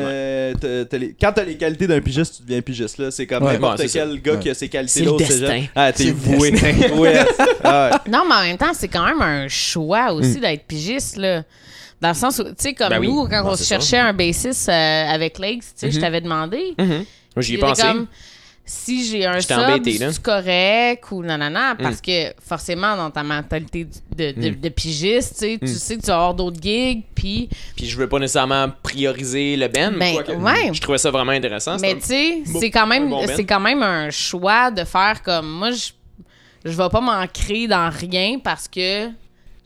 euh, 0.64 0.86
les- 0.92 1.16
quand 1.20 1.32
t'as 1.34 1.44
les 1.44 1.58
qualités 1.58 1.88
d'un 1.88 2.00
pigiste, 2.02 2.38
tu 2.38 2.44
deviens 2.44 2.62
pigiste. 2.62 2.98
là. 3.00 3.12
C'est 3.12 3.26
comme 3.26 3.44
Ouais, 3.44 3.54
n'importe 3.54 3.78
bon, 3.80 3.88
c'est 3.88 4.00
quel 4.00 4.22
gars 4.22 4.34
Ouais. 4.34 4.40
qui 4.40 4.50
a 4.50 4.54
ses 4.54 4.70
C'est 4.88 5.08
au 5.08 5.18
cégep. 5.20 5.40
destin. 5.40 5.64
Ah, 5.76 5.92
t'es 5.92 6.04
C'est 6.06 6.12
voué. 6.12 6.54
Ah 7.64 7.90
ouais. 7.92 8.12
Non, 8.12 8.24
mais 8.28 8.36
en 8.36 8.42
même 8.44 8.58
temps, 8.58 8.74
c'est 8.74 8.88
quand 8.88 9.06
même 9.06 9.22
un 9.22 9.48
choix 9.48 10.12
aussi 10.14 10.40
d'être 10.40 10.66
pigiste, 10.66 11.18
là. 11.18 11.44
Dans 12.02 12.10
le 12.10 12.16
sens 12.16 12.38
où, 12.40 12.44
tu 12.44 12.50
sais, 12.58 12.74
comme 12.74 12.90
Ben 12.90 13.00
oui. 13.00 13.08
nous, 13.08 13.28
quand 13.30 13.44
Non, 13.44 13.52
on 13.52 13.56
c'est 13.56 13.64
cherchait 13.66 13.98
un 13.98 14.12
bassiste 14.14 14.68
euh, 14.70 15.06
avec 15.10 15.40
Lakes, 15.40 15.60
tu 15.62 15.66
sais, 15.76 15.92
je 15.92 15.96
Mhm. 15.98 16.02
t'avais 16.02 16.22
demandé. 16.22 16.74
Moi, 16.78 16.88
j'y 17.40 17.56
ai 17.56 17.58
pensé. 17.58 17.82
comme, 17.82 18.08
si 18.66 19.06
j'ai 19.06 19.26
un 19.26 19.42
sub, 19.42 19.58
embêté, 19.60 19.98
là. 19.98 20.12
c'est 20.14 20.22
correct 20.22 21.12
ou 21.12 21.22
nanana, 21.22 21.74
Mm. 21.74 21.78
parce 21.78 22.00
que 22.02 22.34
forcément, 22.42 22.96
dans 22.96 23.12
ta 23.12 23.22
mentalité 23.24 23.86
de, 24.16 24.32
de, 24.32 24.50
Mm. 24.52 24.56
de 24.62 24.70
pigiste, 24.70 25.34
tu 25.34 25.40
sais, 25.40 25.58
tu 25.60 25.66
Mm. 25.66 25.76
sais 25.76 25.96
que 25.98 26.02
tu 26.02 26.08
vas 26.08 26.14
avoir 26.16 26.34
d'autres 26.34 26.62
gigs, 26.62 27.04
puis... 27.14 27.50
Puis 27.76 27.88
je 27.88 27.98
veux 27.98 28.08
pas 28.08 28.20
nécessairement 28.20 28.68
prioriser 28.82 29.58
le 29.58 29.68
Ben, 29.68 29.94
Ben, 29.98 30.16
ouais. 30.42 30.72
Je 30.74 30.80
trouvais 30.80 30.98
ça 30.98 31.12
vraiment 31.12 31.34
intéressant. 31.34 31.76
Mais 31.82 31.96
tu 31.96 32.06
sais, 32.06 32.44
c'est 32.60 32.72
quand 32.72 32.88
même 32.88 33.10
bon 33.10 33.26
c'est 33.28 33.46
quand 33.46 33.60
même 33.60 33.84
un 33.84 34.10
choix 34.10 34.72
de 34.72 34.84
faire 34.86 35.22
comme 35.24 35.50
moi 35.50 35.72
je 35.72 35.90
je 36.66 36.72
vais 36.72 36.90
pas 36.90 37.02
m'ancrer 37.02 37.68
dans 37.68 37.90
rien 37.90 38.40
parce 38.42 38.70
que 38.70 39.10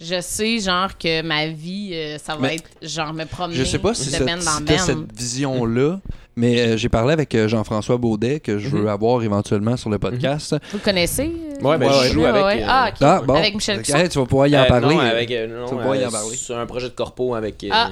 je 0.02 0.20
sais 0.22 0.60
genre 0.60 0.98
que 0.98 1.22
ma 1.22 1.46
vie 1.48 1.92
euh, 1.94 2.18
ça 2.18 2.36
va 2.36 2.42
Mais 2.48 2.56
être 2.56 2.70
genre 2.82 3.14
me 3.14 3.26
promener 3.26 3.58
Je 3.58 3.64
sais 3.66 3.78
pas 3.80 3.94
si 3.94 4.08
de 4.08 4.16
c'est 4.16 4.26
ben 4.26 4.40
si 4.42 4.48
ben. 4.64 4.66
t'as 4.66 4.78
cette 4.80 5.12
vision-là, 5.16 6.00
mais 6.38 6.60
euh, 6.62 6.78
j'ai 6.78 6.88
parlé 6.88 7.12
avec 7.12 7.36
euh, 7.36 7.50
Jean-François 7.50 7.98
Baudet, 7.98 8.40
que 8.40 8.58
je 8.60 8.70
veux 8.70 8.84
Mhm. 8.84 8.88
avoir 8.88 9.22
éventuellement 9.24 9.76
sur 9.76 9.90
le 9.90 10.00
podcast. 10.00 10.56
Vous 10.72 10.78
le 10.78 10.84
connaissez 10.84 11.24
euh? 11.30 11.64
Ouais, 11.68 11.78
ben, 11.78 11.88
Ouais, 11.90 12.08
je 12.08 12.14
joue 12.14 12.22
Ouais, 12.22 12.28
avec. 12.28 12.46
ouais. 12.46 12.64
euh, 12.64 12.68
Ah, 12.70 12.90
ok. 12.90 12.98
Ah, 13.02 13.22
bon. 13.26 13.34
Avec 13.36 13.56
Michel 13.56 13.80
Ok, 13.80 13.84
Cusson. 13.86 14.08
tu 14.10 14.20
vas 14.20 14.26
pouvoir 14.26 14.48
y 14.48 14.58
en 14.58 14.66
parler. 14.66 14.96
Non, 14.96 15.02
avec, 15.02 15.30
non, 15.30 15.36
tu 15.68 15.76
vas 15.76 15.82
pouvoir 15.82 15.96
y 15.98 16.06
en 16.06 16.12
parler. 16.12 16.36
sur 16.38 16.58
un 16.58 16.66
projet 16.66 16.88
de 16.88 16.94
corpo 16.94 17.36
avec, 17.36 17.62
euh, 17.66 17.70
Ah. 17.72 17.92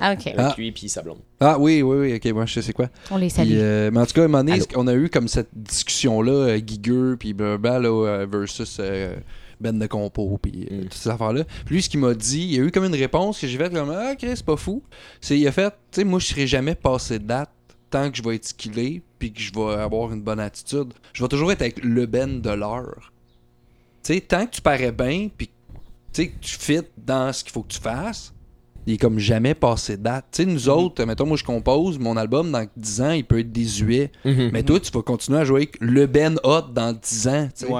Ah, 0.00 0.12
ok. 0.12 0.26
avec 0.28 0.38
Ah. 0.38 0.54
lui 0.56 0.72
puis 0.72 0.88
sa 0.88 1.02
blonde. 1.02 1.18
Ah 1.40 1.56
oui, 1.58 1.82
oui, 1.82 1.96
oui, 1.96 2.14
ok, 2.14 2.32
moi 2.34 2.46
je 2.46 2.60
sais 2.60 2.72
quoi. 2.72 2.86
On 3.10 3.16
les 3.16 3.26
Puis, 3.26 3.30
salue. 3.30 3.50
euh, 3.54 3.90
mais 3.92 4.00
en 4.00 4.06
tout 4.06 4.12
cas, 4.14 4.22
à 4.22 4.24
un 4.24 4.28
moment 4.28 4.44
donné, 4.44 4.60
on 4.76 4.86
a 4.86 4.94
eu 4.94 5.08
comme 5.10 5.26
cette 5.28 5.48
discussion-là, 5.52 6.30
euh, 6.32 6.60
Giger, 6.64 7.16
puis 7.18 7.34
là, 7.38 7.58
euh, 7.62 8.26
versus 8.30 8.76
euh, 8.80 9.14
Ben 9.60 9.76
de 9.76 9.86
Compo, 9.88 10.38
puis 10.40 10.68
euh, 10.70 10.76
Mm. 10.76 10.82
toutes 10.84 10.94
ces 10.94 11.10
affaires-là. 11.10 11.42
Puis 11.66 11.74
lui, 11.74 11.82
ce 11.82 11.88
qu'il 11.88 11.98
m'a 11.98 12.14
dit, 12.14 12.42
il 12.42 12.54
y 12.54 12.60
a 12.60 12.62
eu 12.62 12.70
comme 12.70 12.84
une 12.84 12.94
réponse 12.94 13.40
que 13.40 13.48
j'ai 13.48 13.58
faite 13.58 13.72
comme 13.74 13.90
Ah, 13.90 14.12
ok, 14.12 14.18
c'est 14.20 14.44
pas 14.44 14.56
fou. 14.56 14.84
C'est, 15.20 15.36
il 15.36 15.46
a 15.48 15.52
fait, 15.52 15.70
tu 15.70 15.74
sais, 15.90 16.04
moi, 16.04 16.20
je 16.20 16.26
serai 16.26 16.46
jamais 16.46 16.76
passé 16.76 17.18
de 17.18 17.24
date 17.24 17.50
tant 17.90 18.10
que 18.10 18.16
je 18.16 18.22
vais 18.22 18.36
être 18.36 18.46
skillé, 18.46 19.02
puis 19.18 19.32
que 19.32 19.40
je 19.40 19.52
vais 19.52 19.74
avoir 19.80 20.12
une 20.12 20.22
bonne 20.22 20.40
attitude. 20.40 20.92
Je 21.12 21.22
vais 21.22 21.28
toujours 21.28 21.52
être 21.52 21.62
avec 21.62 21.82
le 21.82 22.06
Ben 22.06 22.40
de 22.40 22.50
l'heure. 22.50 23.12
Tu 24.02 24.14
sais, 24.14 24.20
tant 24.20 24.46
que 24.46 24.52
tu 24.52 24.60
parais 24.60 24.92
bien, 24.92 25.28
puis 25.36 25.48
que 26.12 26.22
tu 26.40 26.58
fites 26.58 26.90
dans 26.96 27.32
ce 27.32 27.44
qu'il 27.44 27.52
faut 27.52 27.62
que 27.62 27.72
tu 27.72 27.80
fasses, 27.80 28.32
il 28.86 28.94
est 28.94 28.98
comme 28.98 29.18
jamais 29.18 29.54
passé 29.54 29.98
de 29.98 30.02
date. 30.02 30.26
Tu 30.32 30.42
sais, 30.44 30.48
nous 30.48 30.68
autres, 30.68 31.04
mettons, 31.04 31.26
moi 31.26 31.36
je 31.36 31.44
compose, 31.44 31.98
mon 31.98 32.16
album 32.16 32.50
dans 32.50 32.66
10 32.76 33.00
ans, 33.02 33.10
il 33.10 33.24
peut 33.24 33.40
être 33.40 33.52
désuet. 33.52 34.10
Mais 34.52 34.62
toi, 34.62 34.80
tu 34.80 34.90
vas 34.90 35.02
continuer 35.02 35.38
à 35.40 35.44
jouer 35.44 35.60
avec 35.60 35.76
le 35.80 36.06
Ben 36.06 36.38
Hot 36.42 36.62
dans 36.72 36.92
10 36.94 37.28
ans. 37.28 37.48
tu 37.54 37.66
sais. 37.66 37.72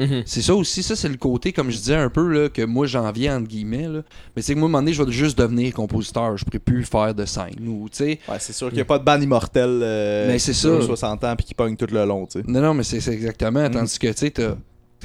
Ouais. 0.00 0.06
Mhm. 0.06 0.22
C'est 0.26 0.42
ça 0.42 0.54
aussi, 0.54 0.82
ça 0.82 0.96
c'est 0.96 1.08
le 1.08 1.16
côté, 1.16 1.52
comme 1.52 1.70
je 1.70 1.76
disais 1.76 1.94
un 1.94 2.08
peu, 2.08 2.26
là, 2.28 2.48
que 2.48 2.62
moi 2.62 2.86
j'en 2.86 3.10
viens 3.12 3.36
entre 3.38 3.48
guillemets. 3.48 3.88
Là. 3.88 4.02
Mais 4.34 4.42
c'est 4.42 4.54
que 4.54 4.58
moi, 4.58 4.66
à 4.66 4.68
un 4.68 4.72
moment 4.72 4.82
donné, 4.82 4.92
je 4.92 5.02
vais 5.02 5.12
juste 5.12 5.38
devenir 5.38 5.72
compositeur. 5.74 6.36
Je 6.36 6.44
pourrais 6.44 6.58
plus 6.58 6.84
faire 6.84 7.14
de 7.14 7.24
scène. 7.24 7.66
Ou, 7.66 7.88
tu 7.88 7.96
sais. 7.98 8.18
Ouais, 8.28 8.36
c'est 8.38 8.52
sûr 8.52 8.68
qu'il 8.68 8.76
n'y 8.76 8.82
a 8.82 8.86
pas 8.86 8.98
de 8.98 9.04
bande 9.04 9.22
immortelle 9.22 9.80
euh, 9.82 10.26
Mais 10.28 10.38
c'est 10.38 10.52
ça. 10.54 10.68
dure 10.68 10.84
60 10.84 11.24
ans 11.24 11.36
puis 11.36 11.46
qui 11.46 11.54
pogne 11.54 11.76
tout 11.76 11.86
le 11.90 12.04
long, 12.04 12.26
tu 12.26 12.40
sais. 12.40 12.44
Non, 12.48 12.60
non, 12.60 12.74
mais 12.74 12.82
c'est 12.82 13.00
c'est 13.00 13.12
exactement. 13.12 13.60
Mhm. 13.62 13.70
Tandis 13.72 13.98
que, 13.98 14.08
tu 14.08 14.14
sais, 14.16 14.30
t'as 14.30 14.54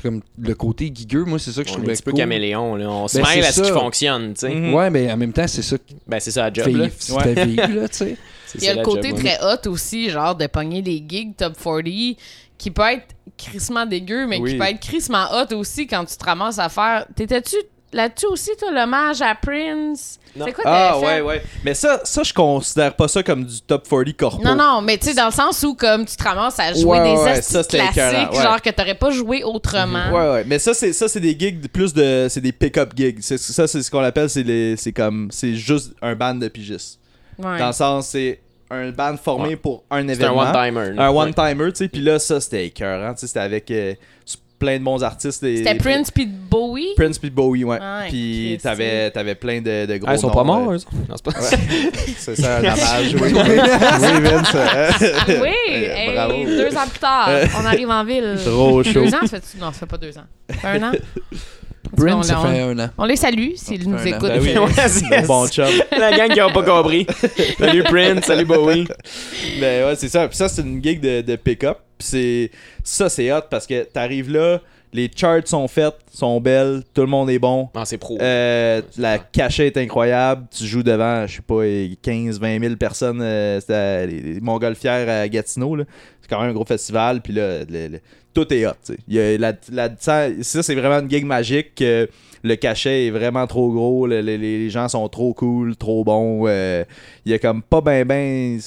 comme 0.03 0.21
le 0.37 0.53
côté 0.55 0.91
gigueux, 0.93 1.23
moi 1.23 1.39
c'est 1.39 1.51
ça 1.51 1.63
que 1.63 1.69
je 1.69 1.73
est 1.73 1.77
un 1.77 1.79
trouvais 1.79 1.93
petit 1.93 2.03
peu 2.03 2.11
caméléon, 2.11 2.75
là. 2.75 2.89
On 2.89 3.07
se 3.07 3.17
Ben, 3.17 3.23
mêle 3.35 3.45
à 3.45 3.51
ce 3.51 3.61
qui 3.61 3.71
fonctionne, 3.71 4.33
tu 4.33 4.41
sais. 4.41 4.53
Mhm. 4.53 4.73
Ouais, 4.73 4.89
mais 4.89 5.11
en 5.11 5.17
même 5.17 5.31
temps, 5.33 5.47
c'est 5.47 5.61
ça 5.61 5.77
qui 5.77 5.95
Ben, 6.05 6.19
c'est 6.19 6.31
ça 6.31 6.43
la 6.49 6.53
job, 6.53 6.65
fait, 6.65 6.71
là. 6.71 6.89
fait 6.89 7.45
vivre, 7.45 7.67
là, 7.81 7.87
tu 7.87 7.97
sais. 7.97 8.17
C'est 8.47 8.59
Il 8.61 8.65
y 8.65 8.69
a 8.69 8.75
le 8.75 8.83
côté 8.83 9.09
job, 9.09 9.17
ouais. 9.17 9.35
très 9.37 9.39
hot 9.43 9.69
aussi, 9.71 10.09
genre 10.09 10.35
de 10.35 10.45
pogner 10.47 10.81
les 10.81 11.03
gigs 11.05 11.35
top 11.35 11.53
40 11.61 11.83
qui 12.57 12.71
peut 12.71 12.83
être 12.83 13.07
crissement 13.37 13.85
dégueu, 13.85 14.27
mais 14.27 14.39
Oui. 14.39 14.51
qui 14.53 14.57
peut 14.57 14.65
être 14.65 14.79
crissement 14.79 15.25
hot 15.33 15.53
aussi 15.55 15.87
quand 15.87 16.05
tu 16.05 16.15
te 16.15 16.23
ramasses 16.25 16.59
à 16.59 16.69
faire. 16.69 17.05
T'étais-tu 17.15 17.55
là-dessus 17.91 18.27
aussi, 18.27 18.51
toi, 18.59 18.71
l'hommage 18.71 19.21
à 19.21 19.35
Prince? 19.35 20.19
C'est 20.37 20.51
quoi 20.51 20.63
Ah, 20.65 20.99
ouais, 20.99 21.21
ouais. 21.21 21.41
Mais 21.63 21.73
ça, 21.73 22.01
ça, 22.03 22.21
je 22.23 22.33
considère 22.33 22.93
pas 22.95 23.07
ça 23.07 23.23
comme 23.23 23.45
du 23.45 23.61
top 23.61 23.87
40 23.87 24.17
corpo. 24.17 24.43
Non, 24.43 24.55
non, 24.55 24.81
mais 24.81 24.97
tu 24.97 25.07
sais, 25.07 25.13
dans 25.13 25.27
le 25.27 25.31
sens 25.31 25.63
où, 25.63 25.75
comme, 25.75 26.05
tu 26.05 26.15
te 26.17 26.23
ramasses 26.23 26.59
à 26.59 26.73
jouer 26.73 26.99
Ouais, 26.99 27.03
des 27.15 27.17
ouais, 27.21 27.41
ça, 27.41 27.63
classiques, 27.63 27.95
ouais. 28.33 28.41
genre 28.43 28.61
que 28.61 28.69
t'aurais 28.69 28.95
pas 28.95 29.11
joué 29.11 29.43
autrement. 29.45 30.11
Ouais, 30.11 30.31
ouais. 30.33 30.43
Mais 30.45 30.59
ça, 30.59 30.73
c'est 30.73 30.91
ça, 30.91 31.07
c'est 31.07 31.21
des 31.21 31.37
gigs 31.39 31.67
plus 31.69 31.93
de, 31.93 32.27
c'est 32.29 32.41
des 32.41 32.51
pick-up 32.51 32.91
gigs. 32.95 33.21
Ça, 33.21 33.65
c'est 33.67 33.81
ce 33.81 33.89
qu'on 33.89 34.03
appelle, 34.03 34.29
c'est 34.29 34.43
les, 34.43 34.75
c'est 34.75 34.91
comme, 34.91 35.29
c'est 35.31 35.55
juste 35.55 35.93
un 36.01 36.15
band 36.15 36.35
de 36.35 36.47
pigistes. 36.49 36.99
Ouais. 37.37 37.57
Dans 37.59 37.67
le 37.67 37.73
sens, 37.73 38.07
c'est 38.09 38.39
un 38.71 38.89
band 38.91 39.15
formé 39.17 39.49
Ouais. 39.49 39.55
pour 39.57 39.83
un 39.91 40.01
C'est 40.01 40.05
un 40.05 40.09
événement. 40.09 40.39
one-timer. 40.41 40.93
un 40.99 41.09
one-timer, 41.09 41.71
tu 41.71 41.75
sais. 41.77 41.87
Puis 41.87 42.01
là, 42.01 42.17
ça, 42.19 42.39
c'était 42.41 42.65
écœurant. 42.67 43.13
Tu 43.13 43.21
sais, 43.21 43.27
c'était 43.27 43.39
avec 43.41 43.69
euh, 43.71 43.93
plein 44.57 44.79
de 44.79 44.83
bons 44.83 45.03
artistes. 45.03 45.41
C'était 45.41 45.75
Prince 45.75 46.09
puis 46.09 46.25
Bowie? 46.25 46.93
Prince 46.95 47.19
puis 47.19 47.29
Bowie, 47.29 47.63
ouais. 47.65 47.77
Ouais, 47.77 48.07
puis 48.09 48.57
t'avais, 48.63 49.11
t'avais 49.11 49.35
plein 49.35 49.59
de, 49.61 49.85
de 49.85 49.97
gros 49.97 50.09
Ah, 50.09 50.15
ils 50.15 50.19
sont 50.19 50.27
noms, 50.29 50.33
pas 50.33 50.41
euh, 50.41 50.43
morts, 50.45 50.71
eux? 50.73 50.77
Non, 51.09 51.15
c'est 51.15 51.25
pas 51.25 51.39
Ouais. 51.39 51.91
c'est 52.17 52.35
ça, 52.37 52.57
un 52.57 52.59
hommage. 52.59 53.15
Oui, 53.15 53.21
oui. 53.21 53.33
oui 53.35 54.21
Vince. 54.21 54.55
Oui, 55.41 55.49
hey, 55.67 56.13
bravo. 56.15 56.33
deux 56.45 56.75
ans 56.77 56.87
plus 56.89 56.99
tard, 56.99 57.29
on 57.61 57.65
arrive 57.65 57.89
en 57.89 58.03
ville. 58.05 58.35
Trop 58.43 58.81
chaud. 58.81 58.93
Deux 58.93 59.13
ans, 59.13 59.19
ça 59.27 59.39
fait 59.41 59.57
Non, 59.59 59.67
ça 59.67 59.79
fait 59.79 59.85
pas 59.85 59.97
deux 59.97 60.17
ans. 60.17 60.25
Un 60.63 60.83
an? 60.83 60.91
On, 61.97 62.23
ça 62.23 62.39
on- 62.39 62.43
fait 62.47 62.59
un 62.61 62.79
an. 62.79 62.89
on 62.97 63.05
les 63.05 63.15
salue 63.15 63.51
s'ils 63.55 63.87
nous 63.89 64.05
écoutent. 64.05 64.29
Ben 64.29 64.41
oui, 64.41 64.53
bon 65.27 65.47
chum. 65.47 65.65
La 65.97 66.11
gang 66.17 66.29
qui 66.29 66.39
a 66.39 66.49
pas 66.49 66.63
compris. 66.63 67.05
Salut 67.57 67.83
Prince, 67.83 68.25
salut 68.25 68.45
Bowie. 68.45 68.87
Ben 69.59 69.85
ouais, 69.85 69.95
c'est 69.95 70.09
ça. 70.09 70.27
Puis 70.27 70.37
ça, 70.37 70.47
c'est 70.49 70.61
une 70.61 70.83
gig 70.83 70.99
de, 70.99 71.21
de 71.21 71.35
pick-up. 71.35 71.79
Puis 71.97 72.07
c'est 72.09 72.51
ça, 72.83 73.09
c'est 73.09 73.31
hot 73.31 73.41
parce 73.49 73.65
que 73.67 73.83
t'arrives 73.83 74.31
là, 74.31 74.59
les 74.95 75.11
charts 75.15 75.45
sont 75.47 75.67
faites, 75.67 75.97
sont 76.11 76.39
belles, 76.41 76.81
tout 76.93 77.01
le 77.01 77.07
monde 77.07 77.29
est 77.29 77.39
bon. 77.39 77.69
Non, 77.75 77.85
c'est 77.85 77.97
pro. 77.97 78.17
Euh, 78.21 78.81
la 78.97 79.19
cachée 79.19 79.67
est 79.67 79.77
incroyable. 79.77 80.45
Tu 80.55 80.65
joues 80.65 80.83
devant, 80.83 81.27
je 81.27 81.35
sais 81.35 81.41
pas, 81.41 81.63
15-20 82.01 82.59
000 82.61 82.75
personnes. 82.77 83.19
euh, 83.21 83.59
à- 83.69 84.05
les, 84.05 84.19
les 84.21 84.41
Montgolfières 84.41 85.07
à 85.09 85.27
Gatineau. 85.27 85.75
là. 85.75 85.83
C'est 86.21 86.29
quand 86.29 86.39
même 86.41 86.49
un 86.49 86.53
gros 86.53 86.65
festival. 86.65 87.21
Puis 87.21 87.33
là, 87.33 87.59
le- 87.69 87.87
le- 87.87 87.99
tout 88.33 88.51
est 88.53 88.65
hot. 88.65 88.71
tu 88.85 88.93
sais. 88.93 88.99
Il 89.07 89.13
y 89.15 89.19
a 89.19 89.37
la, 89.37 89.53
la- 89.71 89.89
ça, 89.99 90.27
ça, 90.41 90.63
c'est 90.63 90.75
vraiment 90.75 90.99
une 90.99 91.09
gig 91.09 91.25
magique. 91.25 91.75
que 91.75 92.09
le 92.45 92.55
cachet 92.55 93.07
est 93.07 93.09
vraiment 93.09 93.47
trop 93.47 93.71
gros. 93.71 94.05
le- 94.07 94.21
le- 94.21 94.35
les, 94.37 94.69
gens 94.69 94.87
sont 94.87 95.07
trop 95.09 95.33
cool, 95.33 95.75
trop 95.75 96.03
bons. 96.03 96.43
euh, 96.47 96.83
Il 97.25 97.31
y 97.31 97.35
a 97.35 97.39
comme 97.39 97.61
pas 97.63 97.81
ben 97.81 98.05
ben. 98.05 98.59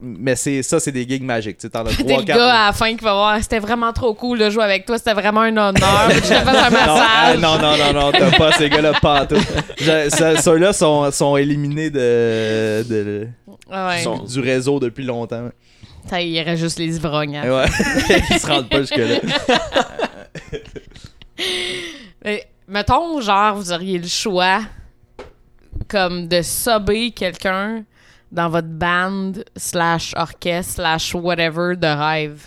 Mais 0.00 0.34
c'est 0.36 0.62
ça, 0.62 0.80
c'est 0.80 0.90
des 0.92 1.06
gigs 1.08 1.22
magiques. 1.22 1.58
Tu 1.58 1.66
as 1.66 1.70
T'es 1.70 2.04
3 2.04 2.18
le 2.18 2.24
gars 2.24 2.34
à 2.52 2.66
la 2.66 2.72
fin 2.72 2.94
qui 2.96 3.04
va 3.04 3.12
voir. 3.14 3.38
C'était 3.40 3.60
vraiment 3.60 3.92
trop 3.92 4.12
cool 4.14 4.38
de 4.40 4.50
jouer 4.50 4.64
avec 4.64 4.84
toi. 4.86 4.98
C'était 4.98 5.14
vraiment 5.14 5.42
un 5.42 5.56
honneur. 5.56 6.10
Je 6.10 6.18
te 6.20 6.24
fais 6.26 6.34
un 6.36 6.44
Non, 6.44 6.52
ah, 6.54 6.70
massage. 6.70 7.38
non, 7.40 7.58
non, 7.58 7.76
non, 7.76 7.92
non, 8.00 8.12
t'as 8.12 8.36
pas 8.36 8.52
ces 8.52 8.68
gars-là 8.68 8.92
pas 9.00 9.26
tout. 9.26 9.36
Ceux-là 9.78 10.72
sont, 10.72 11.10
sont 11.12 11.36
éliminés 11.36 11.90
de, 11.90 12.82
de- 12.88 13.28
Ah 13.70 13.88
ouais. 13.88 14.02
Sont- 14.02 14.24
du 14.24 14.40
réseau 14.40 14.80
depuis 14.80 15.04
longtemps. 15.04 15.48
Ça, 16.10 16.20
il 16.20 16.30
y 16.32 16.40
aurait 16.40 16.56
juste 16.56 16.78
les 16.80 16.96
ivrognes. 16.96 17.36
hein. 17.36 17.48
Ouais. 17.48 17.66
Ils 18.30 18.38
se 18.40 18.46
rendent 18.48 18.68
pas 18.68 18.80
jusque-là. 18.80 19.20
Mais, 22.24 22.44
mettons, 22.68 23.20
genre, 23.20 23.54
vous 23.56 23.72
auriez 23.72 23.98
le 23.98 24.08
choix 24.08 24.60
comme 25.88 26.28
de 26.28 26.42
subber 26.42 27.10
quelqu'un 27.10 27.84
dans 28.30 28.48
votre 28.48 28.68
band 28.68 29.32
slash 29.56 30.14
orchestre 30.16 30.74
slash 30.74 31.14
whatever 31.14 31.76
de 31.76 31.86
rêve. 31.86 32.46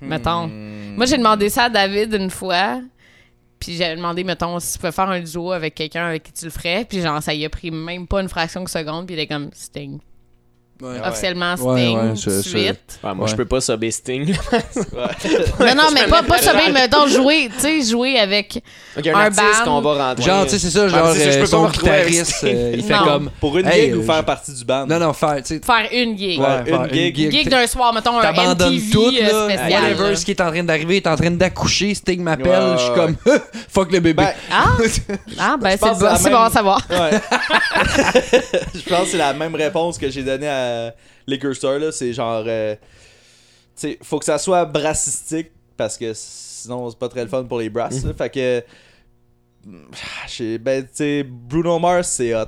Mettons. 0.00 0.48
Hmm. 0.48 0.96
Moi, 0.96 1.06
j'ai 1.06 1.16
demandé 1.16 1.48
ça 1.48 1.64
à 1.64 1.68
David 1.68 2.14
une 2.14 2.30
fois. 2.30 2.80
Puis 3.58 3.76
j'ai 3.76 3.96
demandé, 3.96 4.24
mettons, 4.24 4.58
si 4.60 4.74
tu 4.74 4.78
peux 4.78 4.90
faire 4.90 5.08
un 5.08 5.20
duo 5.20 5.52
avec 5.52 5.74
quelqu'un 5.74 6.06
avec 6.06 6.24
qui 6.24 6.32
tu 6.32 6.44
le 6.44 6.50
ferais. 6.50 6.84
Puis 6.84 7.00
genre, 7.00 7.22
ça 7.22 7.32
y 7.32 7.44
a 7.44 7.48
pris 7.48 7.70
même 7.70 8.06
pas 8.06 8.20
une 8.20 8.28
fraction 8.28 8.62
de 8.64 8.68
seconde. 8.68 9.06
Puis 9.06 9.14
il 9.14 9.20
est 9.20 9.26
comme 9.26 9.50
Sting. 9.52 10.00
Ouais. 10.82 10.96
Ah, 11.02 11.08
Officiellement 11.10 11.54
Ouais, 11.54 11.80
Sting, 11.82 11.96
ouais, 11.98 12.10
tout 12.14 12.20
je- 12.20 12.30
de 12.30 12.34
je- 12.42 12.48
suite. 12.48 12.98
Ouais, 13.04 13.14
moi, 13.14 13.24
Ouais. 13.24 13.30
je 13.30 13.36
peux 13.36 13.44
pas 13.44 13.60
subber 13.60 13.90
Sting. 13.92 14.34
Non, 15.60 15.74
non, 15.76 15.82
mais 15.94 16.06
pas, 16.08 16.22
pas 16.22 16.38
ça, 16.38 16.52
mais 16.54 16.70
mettons, 16.72 17.06
jouer, 17.06 17.48
tu 17.54 17.60
sais, 17.60 17.82
jouer 17.90 18.18
avec. 18.18 18.60
Ok, 18.98 19.06
un, 19.06 19.14
Un 19.14 19.30
band. 19.30 19.42
qu'on 19.64 19.80
va 19.80 20.08
rentrer. 20.08 20.24
Genre, 20.24 20.44
tu 20.44 20.50
sais, 20.50 20.58
c'est 20.58 20.70
ça, 20.70 20.88
genre, 20.88 21.14
je 21.14 21.20
euh, 21.20 21.34
peux 21.34 21.40
pas 21.40 21.46
son 21.46 21.68
guitariste, 21.68 22.44
euh, 22.44 22.72
il 22.76 22.82
fait 22.82 22.92
Non. 22.94 23.04
comme. 23.04 23.30
Pour 23.40 23.56
une 23.56 23.66
Hey, 23.66 23.86
gig 23.86 23.96
ou 23.96 24.00
euh, 24.00 24.02
faire 24.04 24.16
je- 24.18 24.22
partie 24.22 24.52
du 24.52 24.64
band? 24.64 24.86
Non, 24.86 24.98
non, 24.98 25.12
faire, 25.12 25.36
tu 25.36 25.54
sais. 25.54 25.60
Faire 25.64 25.88
une 25.92 26.18
gig. 26.18 26.40
Ouais, 26.40 26.64
faire 26.66 26.84
une 26.84 26.92
gig. 26.92 27.30
Gig 27.30 27.48
d'un 27.48 27.66
soir, 27.66 27.92
mettons, 27.94 28.18
un 28.18 28.32
MTV 28.32 28.90
tout, 28.92 29.06
euh, 29.16 29.22
là. 29.48 29.54
spécial. 29.54 29.82
Whatever, 29.84 30.16
ce 30.16 30.24
qui 30.24 30.30
est 30.32 30.40
en 30.40 30.50
train 30.50 30.64
d'arriver 30.64 30.96
est 30.96 31.06
en 31.06 31.16
train 31.16 31.30
d'accoucher. 31.30 31.94
Sting 31.94 32.20
m'appelle. 32.22 32.46
Ouais, 32.48 32.72
je 32.76 32.80
suis 32.82 32.90
ouais. 32.90 32.96
comme, 32.96 33.16
fuck 33.72 33.92
le 33.92 34.00
bébé. 34.00 34.22
Ben, 34.24 34.32
Ah, 34.50 34.64
ah 35.38 35.56
ben 35.60 35.70
Je 35.70 35.76
c'est 35.76 35.78
bon, 36.00 36.06
à 36.06 36.16
c'est 36.16 36.24
même- 36.24 36.32
bon 36.32 36.38
à 36.40 36.50
savoir. 36.50 36.80
Ouais. 36.90 37.20
je 38.74 38.88
pense 38.90 39.04
que 39.04 39.06
c'est 39.12 39.18
la 39.18 39.32
même 39.32 39.54
réponse 39.54 39.98
que 39.98 40.10
j'ai 40.10 40.22
donnée 40.22 40.48
à 40.48 40.63
Liquor 41.26 41.54
Store. 41.54 41.78
Là. 41.78 41.92
C'est 41.92 42.12
genre. 42.12 42.44
euh, 42.46 42.74
faut 44.02 44.18
que 44.18 44.24
ça 44.24 44.38
soit 44.38 44.64
brassistique 44.64 45.50
parce 45.76 45.96
que 45.98 46.12
sinon 46.14 46.88
c'est 46.90 46.98
pas 46.98 47.08
très 47.08 47.22
le 47.24 47.28
fun 47.28 47.44
pour 47.44 47.58
les 47.58 47.68
brasses. 47.70 48.04
là. 48.04 48.12
Fait 48.14 48.30
que. 48.30 48.62
ah, 49.68 50.26
j'ai- 50.28 50.58
Ben, 50.58 50.82
tu 50.84 50.90
sais, 50.94 51.22
Bruno 51.24 51.78
Mars, 51.78 52.08
c'est 52.08 52.34
hot. 52.34 52.44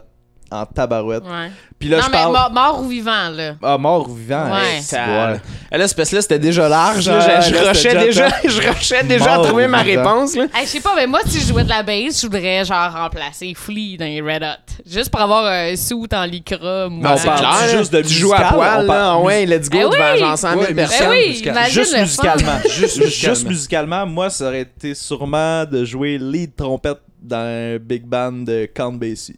En 0.50 0.64
tabarouette. 0.64 1.24
Ouais. 1.24 1.50
Puis 1.78 1.88
là, 1.88 1.96
non, 1.98 2.02
je 2.04 2.10
mais 2.10 2.16
parle. 2.18 2.32
mort, 2.32 2.50
mort 2.52 2.80
ou 2.82 2.88
vivant, 2.88 3.28
là. 3.30 3.54
Ah, 3.62 3.76
mort 3.76 4.08
ou 4.08 4.14
vivant? 4.14 4.44
Ouais. 4.52 4.80
Ça- 4.80 5.32
ouais. 5.72 5.76
Là, 5.76 5.88
que 6.10 6.14
là, 6.16 6.22
c'était 6.22 6.38
déjà 6.38 6.68
large. 6.68 7.08
Là. 7.08 7.40
Je, 7.40 7.52
là, 7.52 7.68
rushais 7.70 7.94
déjà, 7.98 8.28
je 8.44 8.68
rushais 8.68 9.02
déjà 9.02 9.34
à 9.34 9.38
trouver 9.38 9.66
ou 9.66 9.68
ma 9.68 9.82
réponse. 9.82 10.36
Là. 10.36 10.44
Hey, 10.54 10.64
je 10.64 10.70
sais 10.70 10.80
pas, 10.80 10.94
mais 10.94 11.06
moi, 11.08 11.18
si 11.26 11.40
je 11.40 11.46
jouais 11.48 11.64
de 11.64 11.68
la 11.68 11.82
bass, 11.82 12.20
je 12.22 12.26
voudrais, 12.26 12.64
genre, 12.64 12.92
remplacer 12.92 13.52
Flea 13.56 13.96
dans 13.98 14.04
les 14.04 14.20
Red 14.20 14.44
Hot. 14.44 14.72
Juste 14.88 15.10
pour 15.10 15.20
avoir 15.20 15.44
un 15.46 15.74
suit 15.74 15.96
en 16.14 16.24
lycra. 16.24 16.88
moi. 16.88 17.10
on 17.12 17.16
c'est 17.16 17.26
parle 17.26 17.40
clair, 17.40 17.78
juste 17.78 17.92
de 17.92 18.02
tu 18.02 18.14
joues 18.14 18.32
à 18.32 18.40
poil, 18.52 18.78
on 18.78 18.80
là. 18.82 18.86
parle- 18.86 19.24
ouais, 19.24 19.46
let's 19.46 19.68
go 19.68 19.78
Eh 19.80 19.82
devant 19.82 20.12
oui! 20.12 20.18
genre 20.20 20.38
100 20.38 20.48
000 20.50 20.60
Ouais, 20.60 20.66
mais 20.68 20.74
personnes. 20.74 21.06
Ben 21.08 21.10
oui, 21.10 21.28
musical. 21.28 21.70
Juste 21.70 21.98
musicalement. 21.98 22.58
Juste 22.64 22.96
musicalement. 23.00 23.34
Juste 23.34 23.46
musicalement, 23.48 24.06
moi, 24.06 24.30
ça 24.30 24.46
aurait 24.46 24.60
été 24.62 24.94
sûrement 24.94 25.64
de 25.64 25.84
jouer 25.84 26.18
lead 26.18 26.54
trompette 26.56 27.00
dans 27.20 27.36
un 27.38 27.78
big 27.78 28.04
band 28.04 28.30
de 28.32 28.68
Count 28.72 28.92
Basie. 28.92 29.36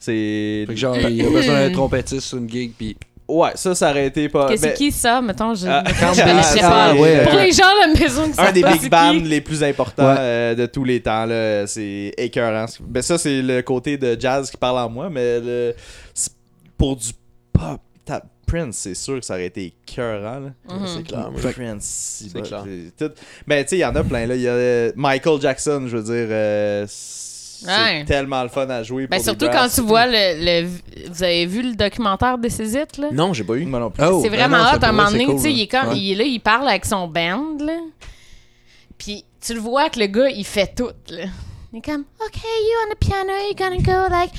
C'est. 0.00 0.64
Fait 0.66 0.74
que 0.74 0.80
genre, 0.80 0.96
il 0.96 1.16
y 1.16 1.24
a 1.24 1.30
besoin 1.30 1.68
d'un 1.68 1.72
trompettiste 1.74 2.26
sur 2.26 2.38
une 2.38 2.50
gig, 2.50 2.72
puis. 2.76 2.96
Ouais, 3.28 3.50
ça, 3.54 3.76
ça 3.76 3.90
aurait 3.90 4.06
été 4.08 4.28
pas. 4.28 4.48
Qu'est-ce 4.48 4.62
ben, 4.62 4.72
qui 4.74 4.90
ça, 4.90 5.20
mettons, 5.22 5.54
je 5.54 5.64
Ah, 5.68 5.84
je 5.86 5.92
ah, 6.02 6.42
sais 6.42 6.58
pas. 6.60 6.94
ouais. 6.96 7.22
Pour 7.24 7.38
les 7.38 7.52
gens 7.52 7.62
à 7.62 7.86
la 7.86 7.94
maison 7.94 8.28
qui 8.28 8.40
un 8.40 8.50
des 8.50 8.64
big 8.64 8.90
bands 8.90 9.12
les 9.12 9.40
plus 9.40 9.62
importants 9.62 10.02
Ouais. 10.04 10.16
euh, 10.18 10.54
de 10.56 10.66
tous 10.66 10.82
les 10.82 11.00
temps. 11.00 11.26
là. 11.26 11.64
C'est 11.68 12.12
écœurant. 12.18 12.66
Ben, 12.80 13.02
ça, 13.02 13.18
c'est 13.18 13.40
le 13.40 13.62
côté 13.62 13.96
de 13.98 14.20
jazz 14.20 14.50
qui 14.50 14.56
parle 14.56 14.78
en 14.78 14.90
moi, 14.90 15.08
mais 15.10 15.38
le- 15.38 15.74
pour 16.76 16.96
du 16.96 17.10
pop. 17.52 17.80
ta- 18.04 18.22
Prince, 18.48 18.78
c'est 18.78 18.94
sûr 18.96 19.20
que 19.20 19.24
ça 19.24 19.34
aurait 19.34 19.46
été 19.46 19.72
écœurant. 19.88 20.40
là. 20.40 20.50
Mhm. 20.68 20.86
C'est 20.88 21.02
clair. 21.04 21.30
Fait- 21.36 21.52
Prince, 21.52 22.24
C'est 22.32 22.42
clair. 22.42 22.64
tout- 22.98 23.12
Ben, 23.46 23.62
tu 23.62 23.68
sais, 23.68 23.76
il 23.76 23.80
y 23.80 23.84
en 23.84 23.94
a 23.94 24.02
plein. 24.02 24.26
là. 24.26 24.34
Il 24.34 24.40
y 24.42 24.48
a 24.48 24.52
euh, 24.54 24.92
Michael 24.96 25.40
Jackson, 25.40 25.84
je 25.86 25.96
veux 25.96 26.02
dire. 26.02 26.26
euh, 26.30 26.84
c'est 27.64 28.04
tellement 28.06 28.42
le 28.42 28.48
fun 28.48 28.68
à 28.68 28.82
jouer. 28.82 29.06
Ben, 29.06 29.16
pour 29.16 29.24
surtout 29.24 29.46
des 29.46 29.50
quand 29.52 29.68
tu 29.72 29.80
vois 29.82 30.06
le, 30.06 30.62
le- 30.62 30.68
Vous 31.10 31.22
avez 31.22 31.46
vu 31.46 31.62
le 31.62 31.74
documentaire 31.74 32.38
de 32.38 32.48
ces 32.48 32.74
là? 32.74 32.84
Non, 33.12 33.32
j'ai 33.32 33.44
pas 33.44 33.54
eu. 33.54 33.64
Moi 33.64 33.80
non 33.80 33.90
plus. 33.90 34.04
Oh, 34.04 34.20
c'est 34.22 34.30
ben 34.30 34.36
vraiment 34.48 34.64
hot. 34.70 34.78
À 34.82 34.88
un 34.88 34.92
moment 34.92 35.10
donné, 35.10 35.26
cool, 35.26 35.36
tu 35.36 35.42
sais, 35.42 35.52
il 35.52 35.62
est 35.62 35.66
comme, 35.68 35.88
ouais. 35.90 35.98
il 35.98 36.12
est 36.12 36.14
là, 36.16 36.24
il 36.24 36.40
parle 36.40 36.68
avec 36.68 36.84
son 36.84 37.06
band, 37.08 37.56
là. 37.60 37.78
Puis 38.98 39.24
tu 39.40 39.54
le 39.54 39.60
vois 39.60 39.88
que 39.90 39.98
le 39.98 40.06
gars, 40.06 40.28
il 40.28 40.44
fait 40.44 40.74
tout, 40.74 40.90
là. 41.10 41.24
Il 41.72 41.78
est 41.78 41.82
comme, 41.82 42.04
OK, 42.26 42.36
you 42.42 42.76
on 42.84 42.92
the 42.92 42.98
piano, 42.98 43.32
you're 43.44 43.54
gonna 43.54 43.76
go 43.80 44.08
like. 44.12 44.32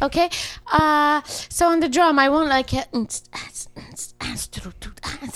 OK, 0.02 0.16
uh, 0.72 1.20
so 1.50 1.66
on 1.66 1.80
the 1.80 1.88
drum, 1.88 2.18
I 2.18 2.28
want 2.28 2.48
like. 2.48 2.72
a- 2.72 2.86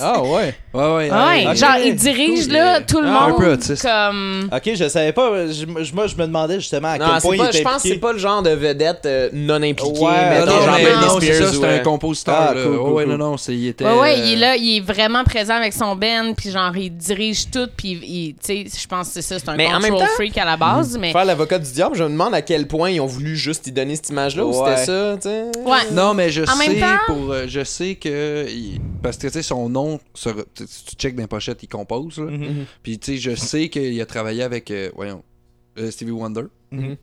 Ah 0.01 0.22
ouais. 0.22 0.55
Ouais, 0.74 0.95
ouais. 1.11 1.57
Genre, 1.57 1.76
il 1.84 1.95
dirige, 1.95 2.45
Cool. 2.45 2.53
là, 2.53 2.80
tout 2.80 3.01
le 3.01 3.09
Ah, 3.09 3.24
un 3.26 3.32
peu 3.32 3.45
monde. 3.47 3.53
autiste. 3.55 3.82
Comme. 3.82 4.49
Ok, 4.53 4.70
je 4.74 4.89
savais 4.89 5.12
pas. 5.12 5.47
Je, 5.49 5.53
je- 5.82 5.93
moi, 5.95 6.07
je 6.07 6.14
me 6.16 6.26
demandais 6.26 6.55
justement 6.61 6.89
à 6.89 6.99
Non, 6.99 7.07
quel 7.07 7.20
c'est 7.20 7.26
point 7.28 7.36
il 7.36 7.39
pas, 7.39 7.49
était 7.49 7.59
je 7.59 7.62
pense 7.64 7.82
que 7.82 7.89
c'est 7.89 7.95
pas 7.99 8.12
le 8.12 8.18
genre 8.18 8.43
de 8.43 8.51
vedette 8.51 9.07
euh, 9.07 9.28
non 9.32 9.57
impliquée. 9.62 10.01
Ouais, 10.01 10.30
mettons, 10.30 10.47
Non, 10.47 10.53
non, 10.59 10.62
genre 10.64 10.74
mais 10.76 10.84
Britney 10.84 11.07
non, 11.07 11.20
c'est 11.20 11.32
ça, 11.34 11.53
c'est 11.53 11.64
un 11.64 11.68
euh, 11.68 11.78
compositeur. 11.80 12.36
Ah, 12.39 12.53
cool, 12.53 12.61
Ouais, 12.62 12.76
cool, 12.78 12.93
ouais, 12.93 13.05
cool. 13.05 13.12
non, 13.14 13.30
non, 13.30 13.36
c'est, 13.36 13.55
il 13.55 13.68
était. 13.68 13.84
Ouais, 13.84 13.99
ouais, 13.99 14.14
euh, 14.18 14.22
il 14.24 14.32
est 14.32 14.36
là, 14.36 14.57
il 14.57 14.76
est 14.76 14.80
vraiment 14.80 15.24
présent 15.24 15.55
avec 15.55 15.72
son 15.72 15.97
band, 15.97 16.32
puis 16.36 16.51
genre, 16.51 16.76
il 16.76 16.91
dirige 16.97 17.51
tout, 17.51 17.68
puis 17.76 17.91
il- 18.03 18.34
tu 18.34 18.68
sais, 18.68 18.80
je 18.82 18.86
pense 18.86 19.09
que 19.09 19.14
c'est 19.14 19.22
ça, 19.22 19.39
c'est 19.39 19.49
un 19.49 19.57
Mais 19.57 19.66
en 19.66 19.72
control 19.74 19.91
même 19.91 20.01
temps- 20.01 20.07
freak 20.14 20.39
à 20.39 20.45
la 20.45 20.57
base, 20.57 20.97
mais. 20.99 21.12
Faire 21.12 21.24
l'avocat 21.24 21.59
du 21.59 21.70
diable, 21.72 21.97
je 21.97 22.05
me 22.05 22.11
demande 22.11 22.34
à 22.34 22.43
quel 22.43 22.66
point 22.68 22.91
ils 22.91 23.01
ont 23.01 23.07
voulu 23.07 23.36
juste 23.36 23.66
y 23.66 23.72
donner 23.72 23.97
cette 23.97 24.11
image-là 24.11 24.45
ou 24.45 24.51
Ouais. 24.51 24.76
c'était 24.76 24.86
ça, 24.86 25.14
tu 25.16 25.28
sais. 25.28 25.45
Ouais. 25.64 25.78
Non, 25.93 26.14
mais 26.14 26.30
je 26.30 26.45
sais 26.45 26.80
pour 27.07 27.32
euh, 27.32 27.45
je 27.49 27.64
sais 27.64 27.95
que 27.97 28.28
il- 28.49 28.81
parce 29.03 29.16
que 29.16 29.26
tu 29.26 29.33
sais 29.33 29.43
son 29.43 29.68
nom 29.68 29.99
tu 30.14 30.64
check 30.97 31.14
dans 31.14 31.22
les 31.22 31.26
pochettes, 31.29 31.62
il 31.62 31.68
compose 31.68 32.18
là. 32.18 32.31
Mhm. 32.31 32.66
Puis 32.83 32.99
tu 32.99 33.12
sais 33.12 33.18
je 33.18 33.35
sais 33.37 33.68
qu'il 33.68 34.01
a 34.01 34.07
travaillé 34.07 34.43
avec 34.43 34.70
euh, 34.70 34.91
voyons 34.95 35.22
euh, 35.79 35.91
Stevie 35.91 36.11
Wonder 36.11 36.45
Mhm. 36.72 36.97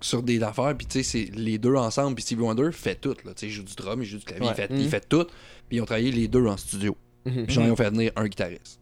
sur 0.00 0.22
des 0.22 0.42
affaires 0.42 0.76
puis 0.76 0.86
tu 0.86 1.02
sais 1.02 1.28
c'est 1.28 1.34
les 1.36 1.58
deux 1.58 1.74
ensemble 1.74 2.14
puis 2.14 2.22
Stevie 2.22 2.42
Wonder 2.42 2.70
fait 2.72 2.94
tout 3.00 3.14
là, 3.24 3.32
tu 3.34 3.40
sais 3.40 3.46
il 3.46 3.50
joue 3.52 3.62
du 3.64 3.74
drum, 3.74 4.02
il 4.02 4.06
joue 4.06 4.18
du 4.18 4.24
clavier, 4.24 4.46
Ouais. 4.46 4.52
il, 4.52 4.56
fait, 4.56 4.70
Mhm. 4.70 4.78
il 4.80 4.88
fait 4.88 5.08
tout. 5.08 5.24
Puis 5.68 5.76
ils 5.78 5.80
ont 5.80 5.86
travaillé 5.86 6.10
les 6.12 6.28
deux 6.28 6.46
en 6.46 6.56
studio. 6.56 6.96
Puis 7.24 7.44
ils 7.48 7.58
ont 7.60 7.76
fait 7.76 7.90
venir 7.90 8.10
un 8.16 8.26
guitariste. 8.26 8.80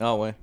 Ah 0.00 0.16
ouais. 0.16 0.34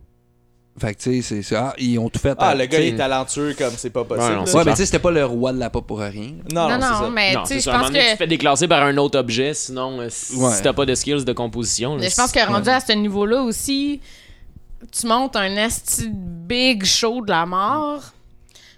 Fait 0.77 0.93
que 0.93 0.99
tu 1.01 1.21
sais 1.21 1.21
c'est 1.21 1.41
ça, 1.41 1.73
ils 1.77 1.97
ont 1.99 2.09
tout 2.09 2.19
fait. 2.19 2.35
Ah, 2.37 2.49
à- 2.49 2.55
le 2.55 2.65
gars 2.65 2.81
il 2.81 2.87
est 2.93 2.97
talentueux 2.97 3.55
comme 3.57 3.73
c'est 3.77 3.89
pas 3.91 4.03
possible. 4.03 4.39
Ouais, 4.39 4.45
non, 4.53 4.63
mais 4.65 4.71
tu 4.71 4.77
sais 4.77 4.85
c'était 4.85 4.99
pas 4.99 5.11
le 5.11 5.23
roi 5.25 5.53
de 5.53 5.57
la 5.59 5.69
pop 5.69 5.87
pour 5.87 5.99
rien. 5.99 6.33
non, 6.53 6.67
Non, 6.67 6.69
non, 6.69 6.81
c'est 6.81 6.89
non, 6.89 6.99
ça. 6.99 7.09
mais 7.13 7.33
tu 7.33 7.45
sais, 7.45 7.59
je 7.61 7.69
pense 7.69 7.87
donné, 7.87 7.99
tu 7.99 8.05
te 8.07 8.11
que. 8.11 8.17
fais 8.17 8.27
déclasser 8.27 8.67
par 8.67 8.83
un 8.83 8.97
autre 8.97 9.17
objet, 9.17 9.53
sinon, 9.53 10.01
euh, 10.01 10.07
si 10.09 10.35
Ouais. 10.35 10.51
si 10.53 10.61
t'as 10.61 10.73
pas 10.73 10.85
de 10.85 10.93
skills 10.93 11.23
de 11.23 11.31
composition. 11.33 11.95
là, 11.95 12.01
Mais 12.01 12.09
je 12.09 12.15
pense 12.15 12.31
que 12.33 12.45
rendu 12.45 12.67
à 12.69 12.81
ce 12.81 12.91
niveau-là 12.91 13.41
aussi, 13.43 14.01
tu 14.91 15.07
montes 15.07 15.37
un 15.37 15.55
esti 15.55 16.09
big 16.11 16.83
show 16.83 17.23
de 17.23 17.29
la 17.31 17.45
mort. 17.45 18.01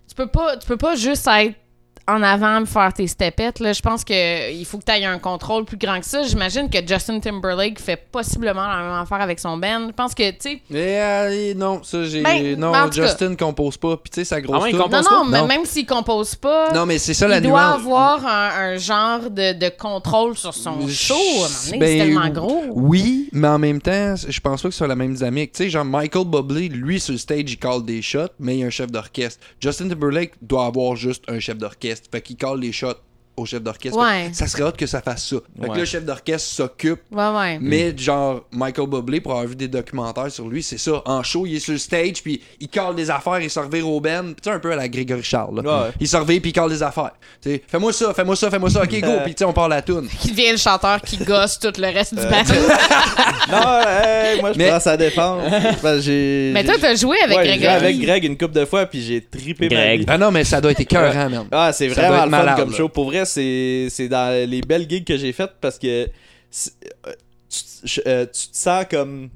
Tu 0.07 0.13
peux 0.13 0.27
pas, 0.27 0.55
tu 0.57 0.67
peux 0.67 0.77
pas 0.77 0.95
juste 0.95 1.27
être 1.27 1.55
en 2.07 2.23
avant 2.23 2.61
me 2.61 2.65
faire 2.65 2.93
tes 2.93 3.07
stepettes. 3.07 3.59
Là. 3.59 3.73
Je 3.73 3.81
pense 3.81 4.03
que 4.03 4.51
il 4.53 4.65
faut 4.65 4.77
que 4.77 4.85
tu 4.85 4.91
aies 4.91 5.05
un 5.05 5.19
contrôle 5.19 5.65
plus 5.65 5.77
grand 5.77 5.99
que 5.99 6.05
ça. 6.05 6.23
J'imagine 6.23 6.69
que 6.69 6.77
Justin 6.87 7.19
Timberlake 7.19 7.79
fait 7.79 7.97
possiblement 8.11 8.65
la 8.67 8.77
même 8.83 9.01
affaire 9.01 9.21
avec 9.21 9.39
son 9.39 9.57
band. 9.57 9.87
Je 9.87 9.93
pense 9.93 10.13
que, 10.15 10.29
tu 10.31 10.37
sais. 10.39 10.61
Mais 10.69 10.99
euh, 11.01 11.53
non, 11.55 11.83
ça 11.83 12.03
j'ai 12.05 12.21
Ben, 12.21 12.57
non, 12.57 12.71
cas- 12.71 12.89
Justin 12.91 13.35
compose 13.35 13.77
pas 13.77 13.97
puis 13.97 14.09
tu 14.09 14.21
sais 14.21 14.25
sa 14.25 14.39
grosse 14.41 14.57
Ah 14.59 14.63
ouais, 14.63 14.69
il 14.69 14.73
toune- 14.73 14.83
compose 14.83 15.05
Non, 15.11 15.17
non, 15.17 15.23
pas? 15.25 15.29
mais 15.31 15.41
Non. 15.41 15.47
même 15.47 15.65
s'il 15.65 15.85
compose 15.85 16.35
pas, 16.35 16.71
Non, 16.73 16.85
mais 16.85 16.97
c'est 16.97 17.13
ça 17.13 17.27
la 17.27 17.37
il 17.37 17.43
doit 17.43 17.71
nuance. 17.73 17.81
avoir 17.81 18.25
un, 18.25 18.49
un 18.73 18.77
genre 18.77 19.29
de, 19.29 19.53
de 19.57 19.69
contrôle 19.77 20.37
sur 20.37 20.53
son 20.53 20.87
Je- 20.87 20.93
show. 20.93 21.13
Ben, 21.43 21.47
c'est 21.49 21.77
tellement 21.79 22.29
gros. 22.29 22.63
Oui, 22.71 23.29
mais 23.33 23.47
en 23.49 23.59
même 23.59 23.81
temps, 23.81 24.15
je 24.15 24.39
pense 24.39 24.61
pas 24.61 24.69
que 24.69 24.73
ce 24.73 24.77
soit 24.77 24.87
la 24.87 24.95
même 24.95 25.13
dynamique. 25.13 25.51
Tu 25.51 25.63
sais, 25.63 25.69
genre 25.69 25.85
Michael 25.85 26.25
Bublé, 26.25 26.69
lui 26.69 26.99
sur 26.99 27.11
le 27.11 27.17
stage, 27.17 27.43
il 27.47 27.57
call 27.57 27.83
des 27.83 28.01
shots, 28.01 28.29
mais 28.39 28.55
il 28.55 28.59
y 28.59 28.63
a 28.63 28.67
un 28.67 28.69
chef 28.69 28.91
d'orchestre. 28.91 29.39
Justin 29.59 29.89
Timberlake 29.89 30.33
doit 30.41 30.65
avoir 30.67 30.95
juste 30.95 31.23
un 31.27 31.39
chef 31.39 31.57
d'orchestre. 31.57 31.96
Fait 32.11 32.21
qu'il 32.21 32.37
call 32.37 32.59
les 32.59 32.71
shots 32.71 32.93
au 33.37 33.45
chef 33.45 33.61
d'orchestre. 33.61 33.97
Ouais. 33.99 34.29
Ça 34.33 34.47
serait 34.47 34.63
hâte 34.63 34.77
que 34.77 34.87
ça 34.87 34.99
fasse 35.01 35.27
ça. 35.27 35.35
Fait 35.61 35.69
que 35.69 35.77
le 35.77 35.85
chef 35.85 36.03
d'orchestre 36.03 36.49
s'occupe. 36.49 37.01
Ouais, 37.11 37.29
ouais. 37.29 37.59
Mais 37.61 37.95
genre, 37.95 38.41
Michael 38.51 38.87
Bublé, 38.87 39.21
pour 39.21 39.33
avoir 39.33 39.45
vu 39.47 39.55
des 39.55 39.67
documentaires 39.67 40.31
sur 40.31 40.47
lui, 40.47 40.63
c'est 40.63 40.79
ça. 40.79 41.01
En 41.05 41.21
show, 41.21 41.45
il 41.45 41.55
est 41.57 41.59
sur 41.59 41.73
le 41.73 41.77
stage, 41.77 42.23
puis 42.23 42.41
il 42.59 42.67
call 42.67 42.95
des 42.95 43.11
affaires, 43.11 43.39
il 43.39 43.49
se 43.49 43.59
revire 43.59 43.87
au 43.87 44.01
Ben. 44.01 44.29
Tu 44.29 44.35
sais, 44.43 44.49
un 44.49 44.59
peu 44.59 44.71
à 44.71 44.75
la 44.75 44.89
Grégory 44.89 45.21
Charles. 45.23 45.61
là. 45.61 45.83
Ouais. 45.85 45.91
Il 45.99 46.07
se 46.07 46.17
revire, 46.17 46.41
puis 46.41 46.49
il 46.49 46.53
call 46.53 46.69
des 46.69 46.81
affaires. 46.81 47.11
Tu 47.41 47.51
sais, 47.51 47.63
fais-moi 47.67 47.93
ça, 47.93 48.13
fais-moi 48.13 48.35
ça, 48.35 48.49
fais-moi 48.49 48.69
ça. 48.71 48.81
Ok, 48.83 48.99
go. 49.01 49.11
Puis 49.23 49.35
tu 49.35 49.39
sais, 49.39 49.45
on 49.45 49.53
part 49.53 49.69
la 49.69 49.81
toune. 49.83 50.07
Qui 50.19 50.31
devient 50.31 50.51
le 50.53 50.57
chanteur 50.57 50.99
qui 51.01 51.17
gosse 51.17 51.59
tout 51.59 51.71
le 51.77 51.93
reste 51.93 52.15
du 52.15 52.21
Euh, 52.21 52.29
band. 52.29 52.43
Non, 53.49 53.79
hey, 53.87 54.41
moi 54.41 54.51
je 54.53 54.57
Mais- 54.57 54.67
prends 54.69 54.79
sa 54.79 54.97
défense. 54.97 55.41
Mais 55.95 56.63
toi, 56.65 56.75
t'as 56.81 56.95
joué 56.95 57.17
avec 57.23 57.37
ouais, 57.37 57.45
j'ai 57.45 57.57
joué 57.59 57.67
avec 57.67 57.99
Greg 57.99 58.23
une 58.25 58.37
couple 58.37 58.53
de 58.55 58.65
fois, 58.65 58.85
puis 58.85 59.01
j'ai 59.01 59.21
trippé 59.21 59.69
ma 59.69 59.75
Greg. 59.75 59.99
vie. 60.01 60.05
Ah 60.09 60.17
non, 60.17 60.31
mais 60.31 60.43
ça 60.43 60.59
doit 60.59 60.71
être 60.71 60.79
écœurant, 60.81 61.29
man. 61.29 61.45
Ah, 61.51 61.71
c'est 61.73 61.89
Ça 61.89 61.95
vraiment 62.01 62.15
doit 62.15 62.25
le 62.25 62.27
être 62.27 62.31
fun 62.31 62.37
malade, 62.45 62.57
comme 62.59 62.71
là. 62.71 62.77
show. 62.77 62.89
Pour 62.89 63.05
vrai, 63.05 63.25
c'est 63.27 63.87
c'est 63.89 64.07
dans 64.09 64.49
les 64.49 64.61
belles 64.61 64.89
gigs 64.89 65.05
que 65.05 65.17
j'ai 65.17 65.31
faites 65.33 65.53
parce 65.61 65.77
que 65.77 65.87
euh, 66.05 66.07
tu, 67.49 67.59
je- 67.83 68.01
euh, 68.07 68.25
tu 68.25 68.47
te 68.49 68.57
sens 68.57 68.85
comme 68.89 69.29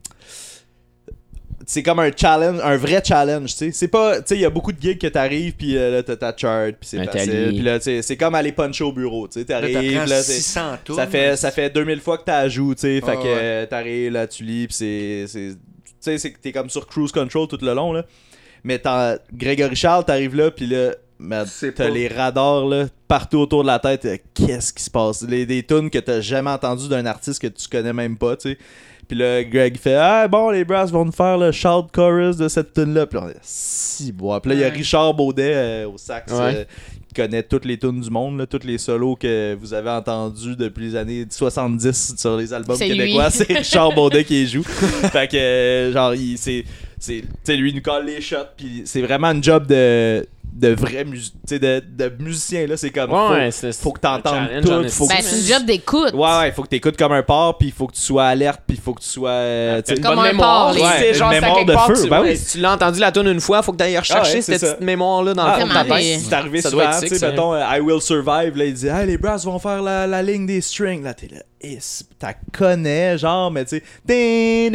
c'est 1.67 1.83
comme 1.83 1.99
un 1.99 2.11
challenge, 2.15 2.59
un 2.63 2.75
vrai 2.75 3.01
challenge, 3.05 3.51
tu 3.51 3.57
sais. 3.57 3.71
C'est 3.71 3.87
pas, 3.87 4.17
tu 4.19 4.27
sais, 4.29 4.35
il 4.35 4.41
y 4.41 4.45
a 4.45 4.49
beaucoup 4.49 4.71
de 4.73 4.81
gigs 4.81 4.97
que 4.97 5.07
t'arrives, 5.07 5.53
puis 5.53 5.77
euh, 5.77 5.91
là, 5.91 6.03
t'as 6.03 6.15
ta 6.17 6.35
chart, 6.35 6.71
puis 6.79 6.89
c'est 6.89 7.05
facile. 7.05 7.49
Puis 7.49 7.61
là, 7.61 7.77
tu 7.77 7.85
sais, 7.85 8.01
c'est 8.01 8.17
comme 8.17 8.33
aller 8.35 8.51
puncher 8.51 8.83
au 8.83 8.91
bureau, 8.91 9.27
tu 9.27 9.39
sais. 9.39 9.45
T'arrives, 9.45 9.93
là, 10.05 10.21
c'est- 10.23 10.33
600 10.33 10.77
tours. 10.83 10.95
ça 10.95 11.07
fait, 11.07 11.37
ça 11.37 11.51
fait 11.51 11.69
2000 11.69 11.99
fois 12.01 12.17
que 12.17 12.23
t'as 12.25 12.47
joué, 12.49 12.75
tu 12.75 12.81
sais. 12.81 12.99
Fait 13.01 13.11
Ah, 13.11 13.15
que 13.15 13.21
ouais. 13.61 13.67
t'arrives, 13.67 14.11
là, 14.11 14.27
tu 14.27 14.43
lis, 14.43 14.67
pis 14.67 14.73
c'est. 14.73 15.25
c'est- 15.27 15.55
Tu 15.85 15.93
sais, 15.99 16.17
c'est 16.17 16.31
que 16.31 16.39
t'es 16.39 16.51
comme 16.51 16.69
sur 16.69 16.87
cruise 16.87 17.11
control 17.11 17.47
tout 17.47 17.59
le 17.61 17.73
long, 17.75 17.93
là. 17.93 18.05
Mais 18.63 18.79
t'as 18.79 19.17
Grégory 19.31 19.75
Charles, 19.75 20.03
t'arrives 20.03 20.35
là, 20.35 20.49
pis 20.49 20.65
là, 20.65 20.95
t'as 21.29 21.71
pas- 21.71 21.89
les 21.89 22.07
radars, 22.07 22.65
là, 22.65 22.85
partout 23.07 23.37
autour 23.39 23.63
de 23.63 23.67
la 23.67 23.79
tête. 23.79 24.05
euh, 24.05 24.17
Qu'est-ce 24.33 24.73
qui 24.73 24.83
se 24.83 24.89
passe? 24.89 25.23
Les, 25.27 25.45
des 25.45 25.63
tunes 25.63 25.89
que 25.89 25.99
t'as 25.99 26.21
jamais 26.21 26.49
entendu 26.51 26.87
d'un 26.89 27.05
artiste 27.05 27.41
que 27.41 27.47
tu 27.47 27.67
connais 27.67 27.93
même 27.93 28.17
pas, 28.17 28.35
tu 28.35 28.51
sais. 28.51 28.57
Puis 29.07 29.17
là, 29.19 29.43
Greg 29.43 29.77
fait 29.77 29.95
Ah, 29.95 30.27
bon, 30.29 30.51
les 30.51 30.63
Brass 30.63 30.89
vont 30.89 31.03
nous 31.03 31.11
faire 31.11 31.37
le 31.37 31.51
shout 31.51 31.87
chorus 31.91 32.37
de 32.37 32.47
cette 32.47 32.73
tune-là. 32.73 33.05
Puis 33.07 33.19
là, 33.19 33.25
on 33.25 33.29
est 33.29 33.35
si 33.41 34.11
bois. 34.13 34.41
Puis 34.41 34.49
là, 34.51 34.55
il 34.55 34.61
y 34.61 34.63
a. 34.63 34.69
Richard 34.69 35.13
Baudet 35.13 35.51
euh, 35.53 35.87
au 35.89 35.97
sax. 35.97 36.31
Ouais. 36.31 36.39
euh, 36.55 36.63
qui 37.09 37.15
connaît 37.15 37.43
toutes 37.43 37.65
les 37.65 37.77
tunes 37.77 37.99
du 37.99 38.09
monde, 38.09 38.39
là, 38.39 38.45
tous 38.47 38.63
les 38.65 38.77
solos 38.77 39.17
que 39.17 39.53
vous 39.59 39.73
avez 39.73 39.89
entendus 39.89 40.55
depuis 40.55 40.85
les 40.85 40.95
années 40.95 41.25
70 41.29 42.15
sur 42.17 42.37
les 42.37 42.53
albums 42.53 42.77
québécois. 42.77 43.29
C'est 43.31 43.51
Richard 43.51 43.93
Baudet 43.93 44.23
qui 44.23 44.35
les 44.35 44.47
joue. 44.47 44.63
fait 44.63 45.27
que, 45.29 45.35
euh, 45.35 45.91
genre, 45.91 46.15
il, 46.15 46.37
c'est, 46.37 46.63
c'est, 46.97 47.19
tu 47.19 47.27
sais, 47.43 47.57
lui, 47.57 47.71
il 47.71 47.75
nous 47.75 47.81
colle 47.81 48.05
les 48.05 48.21
shots. 48.21 48.37
Puis 48.55 48.83
c'est 48.85 49.01
vraiment 49.01 49.27
un 49.27 49.41
job 49.41 49.67
de, 49.67 50.25
de 50.51 50.69
vrai 50.73 51.05
mus- 51.05 51.31
tu 51.31 51.37
sais, 51.47 51.59
de, 51.59 51.81
de 51.97 52.11
musicien. 52.19 52.67
Là, 52.67 52.77
c'est 52.77 52.89
comme. 52.89 53.09
faut- 53.09 53.29
Ouais, 53.31 53.49
c'est 53.51 53.73
faut 53.73 53.91
que 53.91 53.99
t'entendes 54.01 54.47
tout, 54.61 54.89
faut. 54.89 55.07
Ben, 55.07 55.15
c'est 55.21 55.37
une 55.39 55.45
job 55.47 55.65
d'écoute. 55.65 56.13
Ouais, 56.13 56.37
ouais, 56.39 56.49
il 56.49 56.51
faut 56.53 56.61
que 56.63 56.67
t'écoutes 56.67 56.97
comme 56.97 57.13
un 57.13 57.23
porc, 57.23 57.57
puis 57.57 57.69
il 57.69 57.73
faut 57.73 57.87
que 57.87 57.93
tu 57.95 58.01
sois 58.01 58.25
alerte, 58.25 58.61
puis 58.67 58.77
il 58.77 58.81
faut 58.83 58.93
que 58.93 59.01
tu 59.01 59.07
sois. 59.09 59.29
euh, 59.29 59.81
tu 59.81 59.91
sais, 59.91 59.97
Une 59.97 60.03
Comme 60.03 60.15
bonne 60.15 60.25
un 60.25 60.31
mémoire. 60.31 60.73
porc, 60.73 60.81
Ouais, 60.83 61.13
genre, 61.13 61.29
mémoire 61.29 61.65
de 61.65 61.73
part, 61.73 61.87
feu, 61.87 62.03
tu- 62.03 62.09
ben 62.09 62.21
oui. 62.21 62.37
Si 62.37 62.53
tu 62.53 62.57
l'as 62.59 62.73
entendu 62.73 62.99
la 62.99 63.11
tune 63.11 63.27
une 63.27 63.39
fois, 63.41 63.61
faut 63.61 63.71
que 63.71 63.77
tu 63.77 63.83
ailles 63.83 63.97
rechercher 63.97 64.37
Ah 64.39 64.41
cette 64.41 64.59
ça. 64.59 64.67
petite 64.73 64.81
mémoire-là 64.85 65.33
dans 65.33 65.47
le 65.47 65.53
fond 65.61 65.67
de 65.67 65.73
ta 65.73 65.83
tête. 65.85 66.19
C'est 66.21 66.33
arrivé 66.33 66.61
souvent, 66.61 66.89
tu 67.01 67.07
sais, 67.07 67.27
mettons, 67.29 67.53
euh, 67.53 67.63
I 67.77 67.79
Will 67.79 68.01
Survive, 68.01 68.57
là, 68.57 68.65
il 68.65 68.73
dit, 68.73 68.87
hey, 68.87 69.07
les 69.07 69.17
Brass 69.17 69.45
vont 69.45 69.59
faire 69.59 69.81
la, 69.81 70.05
la 70.07 70.21
ligne 70.21 70.45
des 70.45 70.61
strings, 70.61 71.03
là, 71.03 71.13
t'es 71.13 71.27
là, 71.27 71.37
t'as 72.19 72.33
connais, 72.51 73.17
genre, 73.17 73.51
mais 73.51 73.65
tu 73.65 73.77
sais, 73.77 73.83
Ouais, 74.07 74.69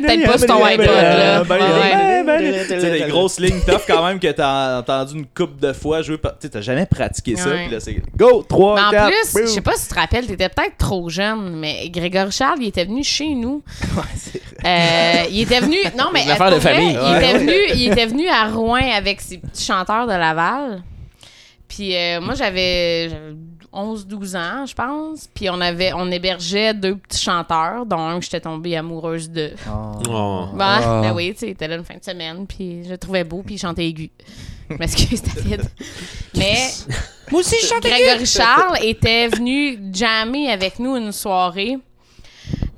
peut-être 0.00 0.26
pas 0.26 0.38
sur 0.38 0.46
ton 0.46 0.64
iPod, 0.64 0.86
là. 0.86 1.44
Tu 1.44 2.80
sais, 2.80 2.90
des 2.90 3.06
grosses 3.08 3.38
lignes 3.38 3.60
tough 3.66 3.82
quand 3.86 4.04
même 4.06 4.18
que 4.18 4.30
t'as 4.32 4.80
entendu 4.80 5.18
une 5.18 5.26
coupe 5.26 5.58
de 5.60 5.72
fois 5.72 6.02
jouer, 6.02 6.18
tu 6.18 6.28
sais, 6.40 6.48
t'as 6.48 6.60
jamais 6.60 6.86
pratiqué 6.86 7.36
ça, 7.36 7.50
puis 7.50 7.70
là, 7.70 7.80
c'est 7.80 7.96
go, 8.16 8.44
3, 8.48 8.74
Mais 8.74 8.80
en 8.80 8.90
4, 8.90 9.06
plus, 9.06 9.40
je 9.42 9.46
sais 9.46 9.60
pas 9.60 9.74
si 9.74 9.88
tu 9.88 9.94
te 9.94 10.00
rappelles, 10.00 10.26
t'étais 10.26 10.48
peut-être 10.48 10.76
trop 10.78 11.08
jeune, 11.08 11.56
mais 11.56 11.88
Grégory 11.90 12.32
Charles, 12.32 12.58
il 12.60 12.68
était 12.68 12.84
venu 12.84 13.04
chez 13.04 13.34
nous. 13.34 13.62
Il 14.64 15.40
était 15.40 15.60
venu. 15.60 15.76
Non, 15.96 16.06
mais. 16.12 16.28
Affaire 16.28 16.50
de 16.50 16.58
famille. 16.58 16.96
Il, 17.74 17.92
était 17.92 18.06
venu, 18.06 18.28
à 18.28 18.48
Rouen 18.48 18.82
avec 18.96 19.20
ses 19.20 19.38
petits 19.38 19.64
chanteurs 19.64 20.06
de 20.06 20.12
Laval. 20.12 20.82
Puis 21.68 21.94
moi, 22.20 22.34
j'avais 22.34 23.10
11-12 23.76 24.36
ans, 24.36 24.66
je 24.66 24.74
pense. 24.74 25.28
Puis 25.34 25.50
on 25.50 25.60
avait 25.60 25.92
on 25.92 26.10
hébergeait 26.10 26.72
deux 26.74 26.96
petits 26.96 27.22
chanteurs, 27.22 27.84
dont 27.86 27.98
un 27.98 28.18
que 28.18 28.24
j'étais 28.24 28.40
tombée 28.40 28.76
amoureuse 28.76 29.30
de. 29.30 29.52
Oh. 29.68 30.48
Ben, 30.54 30.80
Ah. 30.82 31.00
ben 31.02 31.12
oui, 31.14 31.32
tu 31.34 31.40
sais, 31.40 31.46
il 31.48 31.50
était 31.50 31.68
là 31.68 31.76
une 31.76 31.84
fin 31.84 31.96
de 31.96 32.04
semaine, 32.04 32.46
puis 32.46 32.84
je 32.84 32.90
le 32.90 32.98
trouvais 32.98 33.24
beau, 33.24 33.42
puis 33.44 33.54
il 33.56 33.58
chantait 33.58 33.86
aigu. 33.86 34.10
Je 34.70 34.76
m'excuse, 34.76 35.22
David. 35.34 35.62
Mais 36.36 36.68
Moi 37.30 37.40
aussi, 37.40 37.56
je 37.62 37.66
chante 37.66 37.82
Grégory 37.82 38.26
Charles 38.26 38.78
était 38.82 39.28
venu 39.28 39.78
jammer 39.92 40.50
avec 40.50 40.78
nous 40.78 40.96
une 40.96 41.12
soirée 41.12 41.78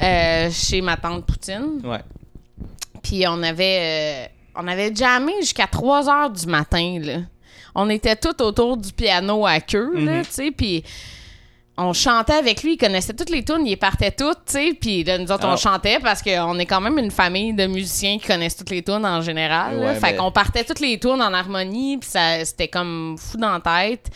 euh, 0.03 0.51
chez 0.51 0.80
ma 0.80 0.96
tante 0.96 1.24
Poutine. 1.24 1.80
Ouais. 1.84 2.01
Puis 3.03 3.24
on 3.26 3.42
avait, 3.42 3.78
euh, 3.80 4.26
on 4.57 4.68
avait 4.68 4.94
jammé 4.94 5.32
jusqu'à 5.40 5.66
3 5.66 6.09
heures 6.11 6.30
du 6.30 6.46
matin, 6.46 6.99
là. 7.03 7.18
On 7.74 7.88
était 7.90 8.16
tout 8.16 8.40
autour 8.42 8.76
du 8.76 8.92
piano 8.92 9.46
à 9.46 9.60
queue, 9.60 9.92
là, 10.04 10.24
tu 10.24 10.30
sais, 10.32 10.50
puis 10.50 10.82
on 11.80 11.92
chantait 11.92 12.32
avec 12.32 12.64
lui, 12.64 12.72
il 12.72 12.76
connaissait 12.76 13.12
toutes 13.14 13.30
les 13.30 13.44
tunes, 13.44 13.64
il 13.64 13.76
partait 13.76 14.10
toutes, 14.10 14.46
tu 14.46 14.52
sais, 14.54 14.72
puis 14.80 15.04
là, 15.04 15.16
nous 15.16 15.30
autres, 15.30 15.46
Ah. 15.46 15.52
on 15.52 15.56
chantait 15.56 16.00
parce 16.02 16.22
qu'on 16.22 16.58
est 16.58 16.66
quand 16.66 16.80
même 16.80 16.98
une 16.98 17.12
famille 17.12 17.52
de 17.52 17.66
musiciens 17.66 18.18
qui 18.18 18.26
connaissent 18.26 18.56
toutes 18.56 18.70
les 18.70 18.82
tunes 18.82 19.06
en 19.06 19.20
général, 19.22 19.78
là. 19.78 19.94
Fait 19.94 20.10
mais- 20.12 20.16
qu'on 20.16 20.32
partait 20.32 20.64
toutes 20.64 20.80
les 20.80 20.98
tunes 20.98 21.22
en 21.22 21.32
harmonie, 21.32 21.98
puis 21.98 22.10
ça, 22.10 22.44
c'était 22.44 22.66
comme 22.66 23.16
fou 23.16 23.36
dans 23.36 23.52
la 23.52 23.60
tête. 23.60 24.10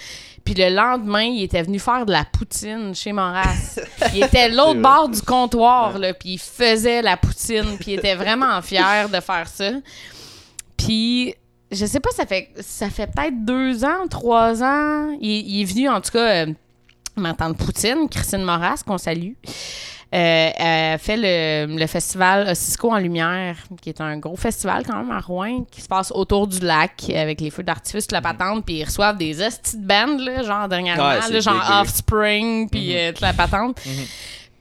Puis 0.44 0.54
le 0.54 0.70
lendemain, 0.74 1.22
il 1.22 1.44
était 1.44 1.62
venu 1.62 1.78
faire 1.78 2.04
de 2.04 2.10
la 2.10 2.24
poutine 2.24 2.96
chez 2.96 3.12
Moras. 3.12 3.76
il 4.12 4.24
était 4.24 4.48
l'autre 4.48 4.80
bord 4.80 5.08
du 5.08 5.22
comptoir, 5.22 5.96
là, 6.00 6.14
puis 6.14 6.30
il 6.30 6.38
faisait 6.40 7.00
la 7.00 7.16
poutine, 7.16 7.76
puis 7.78 7.92
il 7.92 7.98
était 8.00 8.16
vraiment 8.16 8.60
fier 8.62 9.08
de 9.08 9.20
faire 9.20 9.46
ça. 9.46 9.70
Puis, 10.76 11.34
je 11.72 11.86
sais 11.86 12.00
pas, 12.00 12.10
ça 12.10 12.26
fait, 12.26 12.50
ça 12.60 12.90
fait 12.90 13.06
peut-être 13.06 13.44
deux 13.44 13.84
ans, 13.84 14.06
trois 14.08 14.62
ans. 14.62 15.16
Il, 15.20 15.30
il 15.30 15.62
est 15.62 15.64
venu, 15.64 15.88
en 15.88 16.00
tout 16.00 16.10
cas, 16.12 16.46
euh, 16.46 17.32
tante 17.38 17.56
Poutine, 17.56 18.08
Christine 18.10 18.42
Moras, 18.42 18.82
qu'on 18.86 18.98
salue. 18.98 19.32
Euh, 20.14 20.50
elle 20.54 20.98
fait 20.98 21.16
le, 21.16 21.78
le 21.78 21.86
festival 21.86 22.54
Cisco 22.54 22.90
en 22.92 22.98
Lumière, 22.98 23.56
qui 23.80 23.88
est 23.88 24.00
un 24.02 24.18
gros 24.18 24.36
festival 24.36 24.84
quand 24.86 24.98
même 24.98 25.10
à 25.10 25.20
Rouen, 25.20 25.64
qui 25.70 25.80
se 25.80 25.88
passe 25.88 26.12
autour 26.14 26.46
du 26.46 26.58
lac 26.60 27.08
avec 27.14 27.40
les 27.40 27.48
feux 27.48 27.62
d'artifice, 27.62 28.04
toute 28.04 28.12
la 28.12 28.20
patente, 28.20 28.66
puis 28.66 28.74
ils 28.80 28.84
reçoivent 28.84 29.16
des 29.16 29.40
hosties 29.42 29.78
de 29.78 29.86
bandes, 29.86 30.20
genre 30.44 30.68
dernièrement, 30.68 31.08
Ouais, 31.08 31.14
là, 31.16 31.22
c'est 31.26 31.40
genre. 31.40 31.80
Offspring, 31.80 32.68
puis 32.68 32.94
euh, 32.94 33.12
toute 33.12 33.22
la 33.22 33.32
patente. 33.32 33.80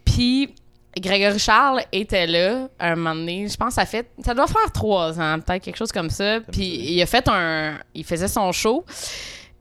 Puis 0.06 0.56
Grégory 1.00 1.40
Charles 1.40 1.84
était 1.92 2.28
là 2.28 2.68
un 2.80 2.96
moment 2.96 3.16
donné, 3.16 3.48
je 3.48 3.56
pense 3.56 3.70
que 3.70 3.74
ça 3.76 3.86
fait 3.86 4.10
ça 4.24 4.34
doit 4.34 4.48
faire 4.48 4.72
trois 4.74 5.20
ans, 5.20 5.40
peut-être 5.40 5.64
quelque 5.64 5.78
chose 5.78 5.92
comme 5.92 6.10
ça. 6.10 6.40
Puis 6.52 6.66
il 6.66 7.02
a 7.02 7.06
fait 7.06 7.28
un 7.28 7.78
il 7.94 8.04
faisait 8.04 8.28
son 8.28 8.52
show 8.52 8.84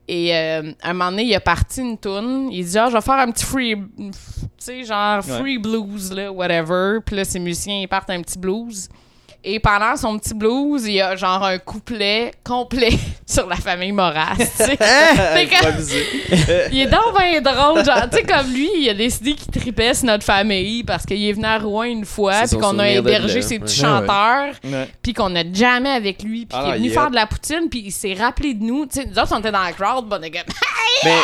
et 0.07 0.35
euh, 0.35 0.73
un 0.83 0.93
moment 0.93 1.11
donné, 1.11 1.23
il 1.23 1.35
a 1.35 1.39
parti 1.39 1.79
une 1.79 1.97
tune, 1.97 2.49
il 2.51 2.65
dit 2.65 2.77
ah, 2.77 2.89
je 2.89 2.95
vais 2.95 3.01
faire 3.01 3.19
un 3.19 3.31
petit 3.31 3.45
free 3.45 3.75
tu 3.97 4.11
sais 4.57 4.83
genre 4.83 5.23
free 5.23 5.57
blues 5.57 6.11
là, 6.11 6.31
whatever. 6.31 6.99
Puis 7.05 7.15
là 7.15 7.23
ses 7.23 7.39
musiciens 7.39 7.79
ils 7.79 7.87
partent 7.87 8.09
un 8.09 8.21
petit 8.21 8.37
blues. 8.37 8.89
Et 9.43 9.59
pendant 9.59 9.95
son 9.95 10.19
petit 10.19 10.35
blues, 10.35 10.83
il 10.85 10.93
y 10.93 11.01
a 11.01 11.15
genre 11.15 11.43
un 11.43 11.57
couplet 11.57 12.31
complet 12.43 12.91
sur 13.25 13.47
la 13.47 13.55
famille 13.55 13.91
Moras. 13.91 14.35
Improvisé. 14.35 16.05
il 16.71 16.81
est 16.81 16.87
donc 16.87 17.17
bien 17.17 17.41
drôle. 17.41 17.83
Genre, 17.83 18.07
tu 18.09 18.17
sais, 18.17 18.23
comme 18.23 18.51
lui, 18.53 18.69
il 18.77 18.89
a 18.89 18.93
décidé 18.93 19.33
qu'il 19.33 19.51
tripait 19.51 19.93
sur 19.93 20.05
notre 20.05 20.23
famille 20.23 20.83
parce 20.83 21.05
qu'il 21.05 21.23
est 21.23 21.33
venu 21.33 21.45
à 21.45 21.57
Rouen 21.57 21.83
une 21.83 22.05
fois, 22.05 22.45
C'est 22.45 22.55
puis 22.55 22.63
son 22.63 22.71
qu'on 22.73 22.79
a 22.79 22.89
hébergé 22.89 23.41
ses 23.41 23.59
petits 23.59 23.81
Ouais, 23.81 23.87
chanteurs, 23.87 24.53
Ouais. 24.63 24.87
puis 25.01 25.13
qu'on 25.13 25.35
a 25.35 25.43
jamais 25.51 25.89
avec 25.89 26.21
lui, 26.23 26.45
puis 26.45 26.49
Ah 26.59 26.61
qu'il 26.63 26.69
est 26.69 26.73
non, 26.73 26.77
venu 26.77 26.87
est 26.89 26.93
faire 26.93 27.09
de 27.09 27.15
la 27.15 27.25
poutine, 27.25 27.67
puis 27.69 27.83
il 27.85 27.91
s'est 27.91 28.13
rappelé 28.13 28.53
de 28.53 28.63
nous. 28.63 28.85
Tu 28.85 29.01
sais, 29.01 29.07
nous 29.07 29.17
autres, 29.17 29.33
on 29.35 29.39
était 29.39 29.51
dans 29.51 29.63
la 29.63 29.71
crowd, 29.71 30.05
bon, 30.07 30.21
gars. 30.29 30.43
Mais, 31.03 31.15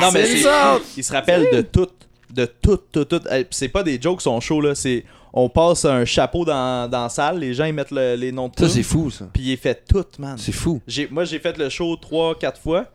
non, 0.00 0.10
mais 0.12 0.24
c'est 0.26 0.36
c'est. 0.36 0.42
ça. 0.42 0.78
Il 0.96 1.04
se 1.04 1.12
rappelle 1.12 1.48
de 1.52 1.62
tout. 1.62 1.88
De 2.30 2.46
tout, 2.46 2.78
tout, 2.90 3.04
tout. 3.04 3.20
Pis 3.20 3.46
C'est 3.50 3.68
pas 3.68 3.82
des 3.82 4.00
jokes 4.00 4.22
sont 4.22 4.40
chauds, 4.40 4.60
là. 4.60 4.74
C'est. 4.74 5.04
On 5.32 5.48
passe 5.48 5.84
un 5.86 6.04
chapeau 6.04 6.44
dans, 6.44 6.90
dans 6.90 7.04
la 7.04 7.08
salle, 7.08 7.38
les 7.38 7.54
gens 7.54 7.64
ils 7.64 7.72
mettent 7.72 7.90
le- 7.90 8.16
les 8.16 8.32
noms 8.32 8.48
de 8.48 8.54
Ça, 8.58 8.68
c'est 8.68 8.82
fou, 8.82 9.10
ça. 9.10 9.28
Puis 9.32 9.42
il 9.44 9.50
est 9.52 9.56
fait 9.56 9.82
tout, 9.88 10.04
man. 10.18 10.36
C'est 10.36 10.52
fou. 10.52 10.82
J'ai- 10.86 11.08
moi, 11.10 11.24
j'ai 11.24 11.38
fait 11.38 11.56
le 11.56 11.68
show 11.70 11.96
3-4 11.96 12.58
fois, 12.58 12.86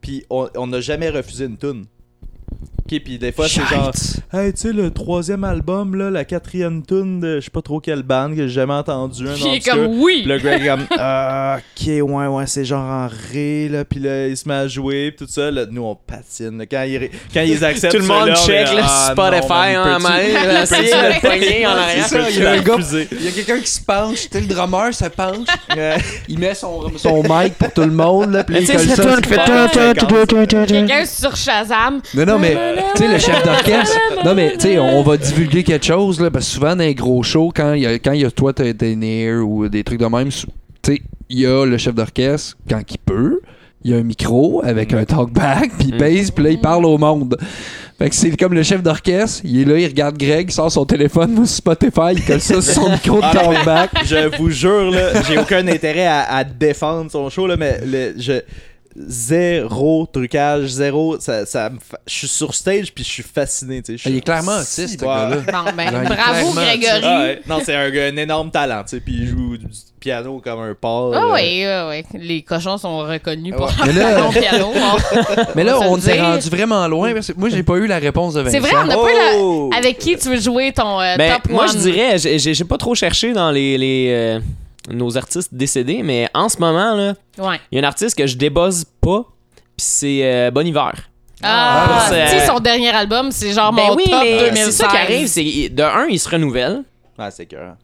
puis 0.00 0.24
on 0.30 0.48
on 0.56 0.66
n'a 0.68 0.80
jamais 0.80 1.10
refusé 1.10 1.46
une 1.46 1.56
tune. 1.58 1.86
Ok, 2.84 3.00
puis 3.04 3.18
des 3.18 3.32
fois, 3.32 3.46
c'est 3.48 3.64
genre. 3.66 3.92
Hey, 4.32 4.52
tu 4.52 4.60
sais, 4.62 4.72
le 4.72 4.90
troisième 4.90 5.44
album, 5.44 5.94
là, 5.94 6.10
la 6.10 6.24
quatrième 6.24 6.82
tune 6.84 7.20
de 7.20 7.36
je 7.38 7.44
sais 7.44 7.50
pas 7.50 7.62
trop 7.62 7.80
quelle 7.80 8.02
bande 8.02 8.34
que 8.34 8.46
j'ai 8.48 8.54
jamais 8.54 8.72
entendu. 8.74 9.28
Un 9.28 9.32
Puis 9.34 9.42
il 9.44 9.46
est 9.54 9.56
obscur. 9.58 9.74
comme 9.74 10.00
oui. 10.00 10.20
Puis 10.22 10.28
là, 10.30 10.38
Greg 10.38 10.62
est 10.62 10.68
comme, 10.68 10.86
ah, 10.98 11.58
ok, 11.80 11.86
ouais, 11.86 12.26
ouais, 12.26 12.46
c'est 12.46 12.64
genre 12.64 12.82
en 12.84 13.08
ré, 13.32 13.68
là. 13.68 13.84
Puis 13.84 14.00
là, 14.00 14.26
il 14.26 14.36
se 14.36 14.48
met 14.48 14.54
à 14.54 14.66
jouer, 14.68 15.12
puis 15.12 15.26
tout 15.26 15.32
ça. 15.32 15.50
Là, 15.50 15.64
nous, 15.70 15.82
on 15.82 15.94
patine. 15.94 16.58
là. 16.58 16.66
Quand, 16.66 16.82
ils, 16.82 17.08
quand 17.32 17.42
ils 17.42 17.64
acceptent 17.64 17.94
Tout 17.94 18.02
le 18.02 18.08
monde 18.08 18.34
check 18.46 18.68
le 18.72 18.80
ah, 18.82 19.10
Spotify 19.12 19.74
non, 19.74 19.84
man, 19.84 19.94
en 19.94 20.00
main, 20.00 20.18
peux-tu- 20.18 20.32
là, 20.48 20.66
c'est 20.66 20.82
le 20.82 21.20
poignet 21.20 21.66
en 21.66 21.70
arrière. 21.70 22.06
C'est 22.06 22.20
ça, 22.22 22.30
il 22.30 22.38
y 22.38 22.46
a 22.46 22.50
un 22.52 22.60
gars- 22.62 22.74
refuser? 22.74 23.08
Il 23.12 23.24
y 23.24 23.28
a 23.28 23.30
quelqu'un 23.32 23.60
qui 23.60 23.70
se 23.70 23.80
penche, 23.80 24.22
tu 24.22 24.28
sais, 24.32 24.40
le 24.40 24.46
drummer 24.46 24.92
se 24.94 25.04
penche, 25.06 25.46
Ouais. 25.76 25.96
il 26.28 26.38
met 26.38 26.54
son, 26.54 26.90
son 26.96 27.22
mic 27.22 27.54
pour 27.58 27.72
tout 27.72 27.82
le 27.82 27.90
monde, 27.92 28.32
là, 28.32 28.44
puis 28.44 28.54
là, 28.56 28.60
il 28.60 28.66
ça 28.66 28.78
fais 28.78 30.66
Quelqu'un 30.66 31.04
sur 31.06 31.36
Shazam. 31.36 32.00
Non, 32.14 32.24
non, 32.26 32.38
mais, 32.38 32.56
tu 32.96 33.02
sais, 33.02 33.08
le 33.12 33.18
chef 33.18 33.44
d'orchestre. 33.44 33.98
Non, 34.24 34.34
mais, 34.34 34.52
tu 34.54 34.60
sais, 34.60 34.78
on 34.78 35.02
va 35.02 35.16
divulguer 35.16 35.62
quelque 35.62 35.84
chose, 35.86 36.20
là, 36.20 36.30
parce 36.30 36.46
que 36.46 36.52
souvent, 36.52 36.76
dans 36.76 36.84
les 36.84 36.94
gros 36.94 37.22
shows, 37.22 37.52
quand 37.54 37.74
il 37.74 37.82
y 37.82 37.86
a, 37.86 37.94
quand 37.98 38.12
il 38.12 38.20
y 38.22 38.24
a 38.24 38.30
toi, 38.30 38.52
t'as 38.52 38.72
des 38.72 38.96
near 38.96 39.46
ou 39.46 39.68
des 39.68 39.82
trucs 39.84 40.00
de 40.00 40.06
même, 40.06 40.28
tu 40.30 40.46
sais, 40.84 41.02
il 41.28 41.40
y 41.40 41.46
a 41.46 41.64
le 41.64 41.78
chef 41.78 41.94
d'orchestre, 41.94 42.56
quand 42.68 42.80
il 42.90 42.98
peut, 42.98 43.40
il 43.84 43.90
y 43.90 43.94
a 43.94 43.96
un 43.96 44.02
micro 44.02 44.62
avec 44.64 44.92
un 44.92 45.04
talkback, 45.04 45.70
puis 45.78 45.88
il 45.88 45.94
Mm. 45.94 45.98
pèse, 45.98 46.30
puis 46.30 46.44
là, 46.44 46.50
il 46.50 46.60
parle 46.60 46.84
au 46.86 46.98
monde. 46.98 47.36
Fait 47.98 48.08
que 48.08 48.14
c'est 48.14 48.36
comme 48.36 48.54
le 48.54 48.62
chef 48.62 48.82
d'orchestre, 48.82 49.42
il 49.44 49.60
est 49.60 49.64
là, 49.64 49.78
il 49.78 49.86
regarde 49.86 50.16
Greg, 50.16 50.48
il 50.50 50.52
sort 50.52 50.70
son 50.72 50.84
téléphone 50.84 51.36
sur 51.46 51.56
Spotify, 51.56 52.12
il 52.14 52.24
colle 52.24 52.40
ça 52.40 52.60
sur 52.60 52.74
son 52.74 52.90
micro 52.92 53.16
de 53.20 53.24
Ah, 53.24 53.32
talkback. 53.32 53.90
je 54.04 54.36
vous 54.38 54.50
jure, 54.50 54.90
là, 54.90 55.22
j'ai 55.28 55.38
aucun 55.38 55.66
intérêt 55.68 56.06
à, 56.06 56.22
à 56.36 56.44
défendre 56.44 57.10
son 57.10 57.28
show, 57.30 57.46
là, 57.46 57.56
mais 57.56 57.80
le, 57.84 58.14
je, 58.18 58.40
zéro 58.96 60.06
trucage, 60.12 60.66
zéro. 60.66 61.16
Ça, 61.20 61.46
ça 61.46 61.70
me 61.70 61.78
fa- 61.78 61.98
Je 62.06 62.14
suis 62.14 62.28
sur 62.28 62.54
stage 62.54 62.92
puis 62.92 63.04
je 63.04 63.08
suis 63.10 63.22
fasciné. 63.22 63.82
tu 63.82 63.96
sais, 63.98 64.04
je 64.04 64.08
Il 64.08 64.16
est 64.18 64.20
clairement 64.20 64.56
autiste, 64.58 65.00
ce 65.00 65.04
bah, 65.04 65.30
gars-là. 65.46 65.72
Ben, 65.76 66.04
bravo, 66.04 66.52
Grégory. 66.52 67.00
Ah 67.02 67.20
ouais. 67.20 67.40
Non, 67.48 67.58
c'est 67.64 67.74
un, 67.74 67.90
gars- 67.90 68.06
un 68.06 68.16
énorme 68.16 68.50
talent, 68.50 68.82
tu 68.84 68.96
sais, 68.96 69.00
puis 69.00 69.14
il 69.20 69.26
joue 69.28 69.56
du 69.56 69.66
piano 70.00 70.40
comme 70.44 70.60
un 70.60 70.74
porc. 70.74 71.14
Ah 71.14 71.32
oui, 71.32 71.64
oui. 71.88 72.04
Les 72.20 72.42
cochons 72.42 72.76
sont 72.78 72.98
reconnus 72.98 73.54
pour 73.56 73.66
Ouais. 73.66 73.92
leur 73.92 74.32
là- 74.32 74.40
piano. 74.40 74.72
On- 74.74 75.42
Mais 75.56 75.64
là, 75.64 75.78
on 75.80 75.98
s'est 76.00 76.20
rendu 76.20 76.48
vraiment 76.48 76.86
loin 76.88 77.12
parce 77.14 77.28
que 77.28 77.38
moi, 77.38 77.48
j'ai 77.48 77.62
pas 77.62 77.76
eu 77.76 77.86
la 77.86 77.98
réponse 77.98 78.34
de 78.34 78.40
Vincent. 78.40 78.52
C'est 78.52 78.60
vrai, 78.60 78.72
on 78.84 78.88
a 78.88 78.94
pas 78.96 79.10
eu 79.12 79.16
la- 79.16 79.38
Oh! 79.38 79.70
Avec 79.76 79.98
qui 79.98 80.16
tu 80.16 80.28
veux 80.28 80.40
jouer 80.40 80.72
ton 80.72 81.00
euh, 81.00 81.16
Ben, 81.16 81.34
top 81.34 81.50
moi, 81.50 81.64
one? 81.64 81.70
je 81.72 81.78
dirais, 81.78 82.18
j'ai 82.18 82.64
pas 82.64 82.78
trop 82.78 82.94
cherché 82.94 83.32
dans 83.32 83.50
les, 83.50 83.78
les, 83.78 84.08
euh, 84.10 84.40
nos 84.90 85.16
artistes 85.16 85.50
décédés, 85.52 86.02
mais 86.02 86.28
en 86.34 86.48
ce 86.48 86.58
moment, 86.58 86.94
là, 86.94 87.14
Ouais. 87.38 87.60
il 87.70 87.76
y 87.78 87.80
a 87.80 87.84
un 87.84 87.88
artiste 87.88 88.16
que 88.16 88.26
je 88.26 88.36
débuzz 88.36 88.84
pas, 89.00 89.22
puis 89.76 89.86
c'est 89.86 90.20
euh, 90.22 90.50
Bon 90.50 90.66
Hiver. 90.66 90.92
Ah, 91.44 92.06
ce- 92.08 92.14
tu 92.14 92.38
sais, 92.40 92.46
son 92.46 92.60
dernier 92.60 92.90
album, 92.90 93.30
c'est 93.32 93.52
genre 93.52 93.72
Ben 93.72 93.86
mon 93.88 93.96
oui, 93.96 94.04
top 94.08 94.20
mais 94.22 94.38
2016. 94.50 94.64
c'est 94.66 94.72
ça 94.72 94.88
qui 94.88 94.96
arrive, 94.96 95.26
c'est 95.26 95.68
de 95.70 95.82
un, 95.82 96.06
il 96.08 96.18
se 96.20 96.28
renouvelle. 96.28 96.82
Ah, 97.18 97.30
c'est 97.30 97.46
cœur. 97.46 97.74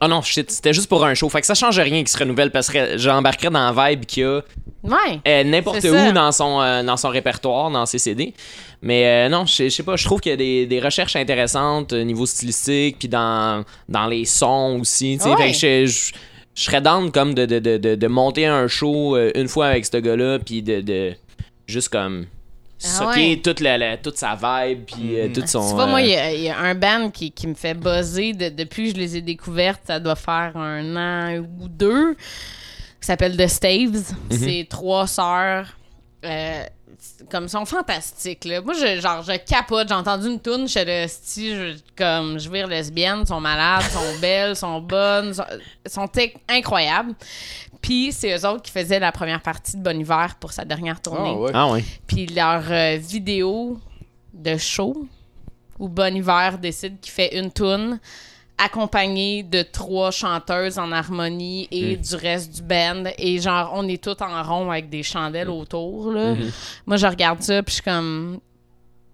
Ah 0.00 0.08
non, 0.08 0.22
shit, 0.22 0.50
c'était 0.50 0.72
juste 0.72 0.88
pour 0.88 1.04
un 1.04 1.12
show. 1.12 1.28
Fait 1.28 1.40
que 1.42 1.46
ça 1.46 1.54
change 1.54 1.78
rien 1.78 1.98
qu'il 1.98 2.08
se 2.08 2.16
renouvelle 2.16 2.50
parce 2.50 2.70
que 2.70 2.96
j'embarquerais 2.96 3.50
dans 3.50 3.70
la 3.72 3.90
vibe 3.90 4.06
qu'il 4.06 4.22
y 4.22 4.26
a 4.26 4.40
Ouais. 4.82 5.20
euh, 5.28 5.44
n'importe 5.44 5.84
où 5.84 5.92
ça. 5.92 6.12
dans 6.12 6.32
son, 6.32 6.60
euh, 6.62 6.82
dans 6.82 6.96
son 6.96 7.10
répertoire, 7.10 7.70
dans 7.70 7.84
ses 7.84 7.98
CD. 7.98 8.32
Mais 8.80 9.04
euh, 9.06 9.28
non, 9.28 9.44
je 9.44 9.52
sais- 9.52 9.70
je 9.70 9.76
sais 9.76 9.82
pas, 9.82 9.96
je 9.96 10.04
trouve 10.06 10.20
qu'il 10.20 10.30
y 10.30 10.32
a 10.32 10.36
des, 10.36 10.64
des 10.66 10.80
recherches 10.80 11.14
intéressantes 11.14 11.92
au 11.92 12.02
niveau 12.02 12.24
stylistique, 12.24 12.98
puis 13.00 13.08
dans, 13.08 13.62
dans 13.88 14.06
les 14.06 14.24
sons 14.24 14.78
aussi. 14.80 15.18
tu 15.18 15.24
sais. 15.24 15.30
Ouais. 15.34 15.52
Fait 15.52 15.84
que 15.84 15.96
je, 16.54 16.62
serais 16.62 16.80
down 16.80 17.10
comme 17.10 17.34
de, 17.34 17.46
de, 17.46 17.58
de, 17.58 17.76
de, 17.78 17.94
de 17.94 18.06
monter 18.06 18.46
un 18.46 18.68
show 18.68 19.16
euh, 19.16 19.30
une 19.34 19.48
fois 19.48 19.66
avec 19.68 19.86
ce 19.86 19.96
gars-là, 19.96 20.38
puis 20.38 20.62
de, 20.62 20.80
de 20.80 21.14
juste 21.66 21.88
comme 21.88 22.26
Ah 22.84 23.08
ouais. 23.08 23.40
toute, 23.42 23.60
la, 23.60 23.78
la- 23.78 23.96
toute 23.96 24.16
sa 24.16 24.34
vibe, 24.34 24.84
puis 24.86 25.18
euh, 25.20 25.28
Mhm. 25.28 25.32
toute 25.32 25.48
son... 25.48 25.66
Tu 25.68 25.74
vois, 25.74 25.86
moi, 25.86 26.00
euh, 26.00 26.02
il 26.02 26.10
y, 26.10 26.16
a- 26.16 26.32
il 26.34 26.40
y 26.42 26.48
a 26.50 26.58
un 26.58 26.74
band 26.74 27.10
qui, 27.10 27.30
qui 27.30 27.46
me 27.46 27.54
fait 27.54 27.74
buzzer 27.74 28.32
de- 28.32 28.48
depuis 28.48 28.88
que 28.90 28.96
je 28.96 29.00
les 29.00 29.16
ai 29.16 29.22
découvertes. 29.22 29.82
Ça 29.86 30.00
doit 30.00 30.16
faire 30.16 30.56
un 30.56 30.96
an 30.96 31.38
ou 31.60 31.68
deux. 31.68 32.14
Qui 32.14 33.06
s'appelle 33.06 33.36
The 33.36 33.46
Staves. 33.48 34.12
C'est 34.30 34.66
trois 34.68 35.06
sœurs. 35.06 35.76
euh, 36.24 36.62
comme 37.30 37.48
sont 37.48 37.64
fantastiques 37.64 38.44
là. 38.44 38.60
Moi 38.60 38.74
je 38.74 39.00
genre 39.00 39.22
je 39.22 39.36
capote, 39.38 39.88
j'ai 39.88 39.94
entendu 39.94 40.28
une 40.28 40.40
tune 40.40 40.68
chez 40.68 40.84
le 40.84 41.08
style 41.08 41.56
je, 41.56 41.82
comme 41.96 42.38
je 42.38 42.50
vire 42.50 42.66
lesbienne, 42.66 43.26
sont 43.26 43.40
malades, 43.40 43.82
sont 43.82 44.18
belles, 44.20 44.56
sont 44.56 44.80
bonnes, 44.80 45.32
sont, 45.86 46.08
incroyables. 46.48 47.14
Puis 47.80 48.12
c'est 48.12 48.36
eux 48.36 48.46
autres 48.46 48.62
qui 48.62 48.70
faisaient 48.70 49.00
la 49.00 49.12
première 49.12 49.42
partie 49.42 49.76
de 49.76 49.82
Bon 49.82 49.98
Hiver 49.98 50.36
pour 50.38 50.52
sa 50.52 50.64
dernière 50.64 51.00
tournée. 51.00 51.34
Ah, 51.34 51.38
ouais. 51.38 51.50
Ah 51.54 51.70
ouais. 51.70 51.84
Puis 52.06 52.26
leur 52.26 52.62
euh, 52.70 52.96
vidéo 52.96 53.78
de 54.32 54.56
show 54.56 55.08
où 55.78 55.88
Bon 55.88 56.14
Hiver 56.14 56.58
décide 56.58 57.00
qu'il 57.00 57.12
fait 57.12 57.36
une 57.36 57.52
tune 57.52 57.98
accompagnée 58.64 59.42
de 59.42 59.62
trois 59.62 60.10
chanteuses 60.10 60.78
en 60.78 60.92
harmonie 60.92 61.68
et 61.70 61.96
du 61.96 62.14
reste 62.14 62.54
du 62.56 62.62
band 62.62 63.04
et 63.18 63.38
genre 63.40 63.72
on 63.74 63.88
est 63.88 64.02
tous 64.02 64.22
en 64.22 64.42
rond 64.42 64.70
avec 64.70 64.88
des 64.88 65.02
chandelles 65.02 65.50
autour 65.50 66.12
là. 66.12 66.34
Moi 66.86 66.96
je 66.96 67.06
regarde 67.06 67.42
ça 67.42 67.62
puis 67.62 67.70
je 67.72 67.74
suis 67.74 67.82
comme 67.82 68.40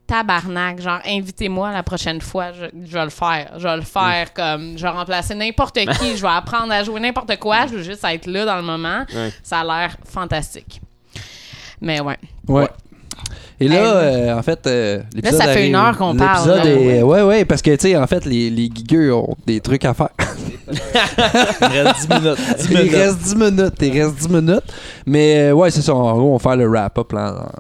tabarnak, 0.09 0.81
genre 0.81 1.01
invitez-moi 1.05 1.71
la 1.71 1.83
prochaine 1.83 2.21
fois, 2.21 2.51
je, 2.53 2.65
je 2.85 2.93
vais 2.93 3.05
le 3.05 3.11
faire. 3.11 3.53
Je 3.59 3.69
vais 3.69 3.77
le 3.77 3.83
faire 3.83 4.33
comme 4.33 4.77
je 4.77 4.83
vais 4.83 4.89
remplacer 4.89 5.35
n'importe 5.35 5.79
qui, 5.79 6.17
je 6.17 6.23
vais 6.23 6.29
apprendre 6.29 6.73
à 6.73 6.83
jouer 6.83 6.99
n'importe 6.99 7.37
quoi, 7.39 7.67
je 7.67 7.75
veux 7.75 7.83
juste 7.83 8.03
être 8.05 8.27
là 8.27 8.45
dans 8.45 8.57
le 8.57 8.63
moment. 8.63 9.05
Ouais. 9.15 9.33
Ça 9.43 9.61
a 9.61 9.65
l'air 9.65 9.97
fantastique. 10.05 10.81
Mais 11.81 12.01
ouais. 12.01 12.19
Ouais. 12.49 12.69
Et 13.61 13.67
là, 13.69 13.77
euh, 13.97 14.39
en 14.39 14.43
fait, 14.43 14.67
euh, 14.67 15.01
l'épisode 15.15 15.39
ça 15.41 15.45
fait 15.47 15.51
arrive- 15.51 15.69
une 15.71 15.75
heure 15.75 15.99
qu'on 15.99 16.15
parle, 16.15 16.49
L'épisode 16.49 16.65
là. 16.65 16.71
est... 16.97 17.03
Ouais, 17.03 17.23
ouais, 17.23 17.45
parce 17.45 17.61
que, 17.61 17.71
tu 17.73 17.89
sais, 17.89 17.97
en 17.97 18.07
fait, 18.07 18.25
les, 18.25 18.51
les 18.51 18.71
gigueux 18.73 19.13
ont 19.13 19.35
des 19.47 19.61
trucs 19.61 19.85
à 19.85 19.95
faire. 19.95 20.11
Il 20.71 21.81
reste 21.83 22.09
10 22.09 22.21
minutes. 22.21 22.39
10 22.59 22.67
Il 22.71 22.77
minutes. 22.79 22.95
reste 22.95 23.19
10 23.19 23.35
minutes, 23.37 23.75
il 23.81 24.03
reste 24.03 24.15
10 24.17 24.29
minutes. 24.29 24.63
Mais, 25.07 25.39
euh, 25.51 25.53
ouais, 25.55 25.71
c'est 25.71 25.83
ça. 25.83 25.95
En 25.95 26.17
gros, 26.17 26.29
on 26.35 26.37
va 26.37 26.39
faire 26.39 26.57
le 26.57 26.67
wrap-up 26.69 27.11
là, 27.13 27.51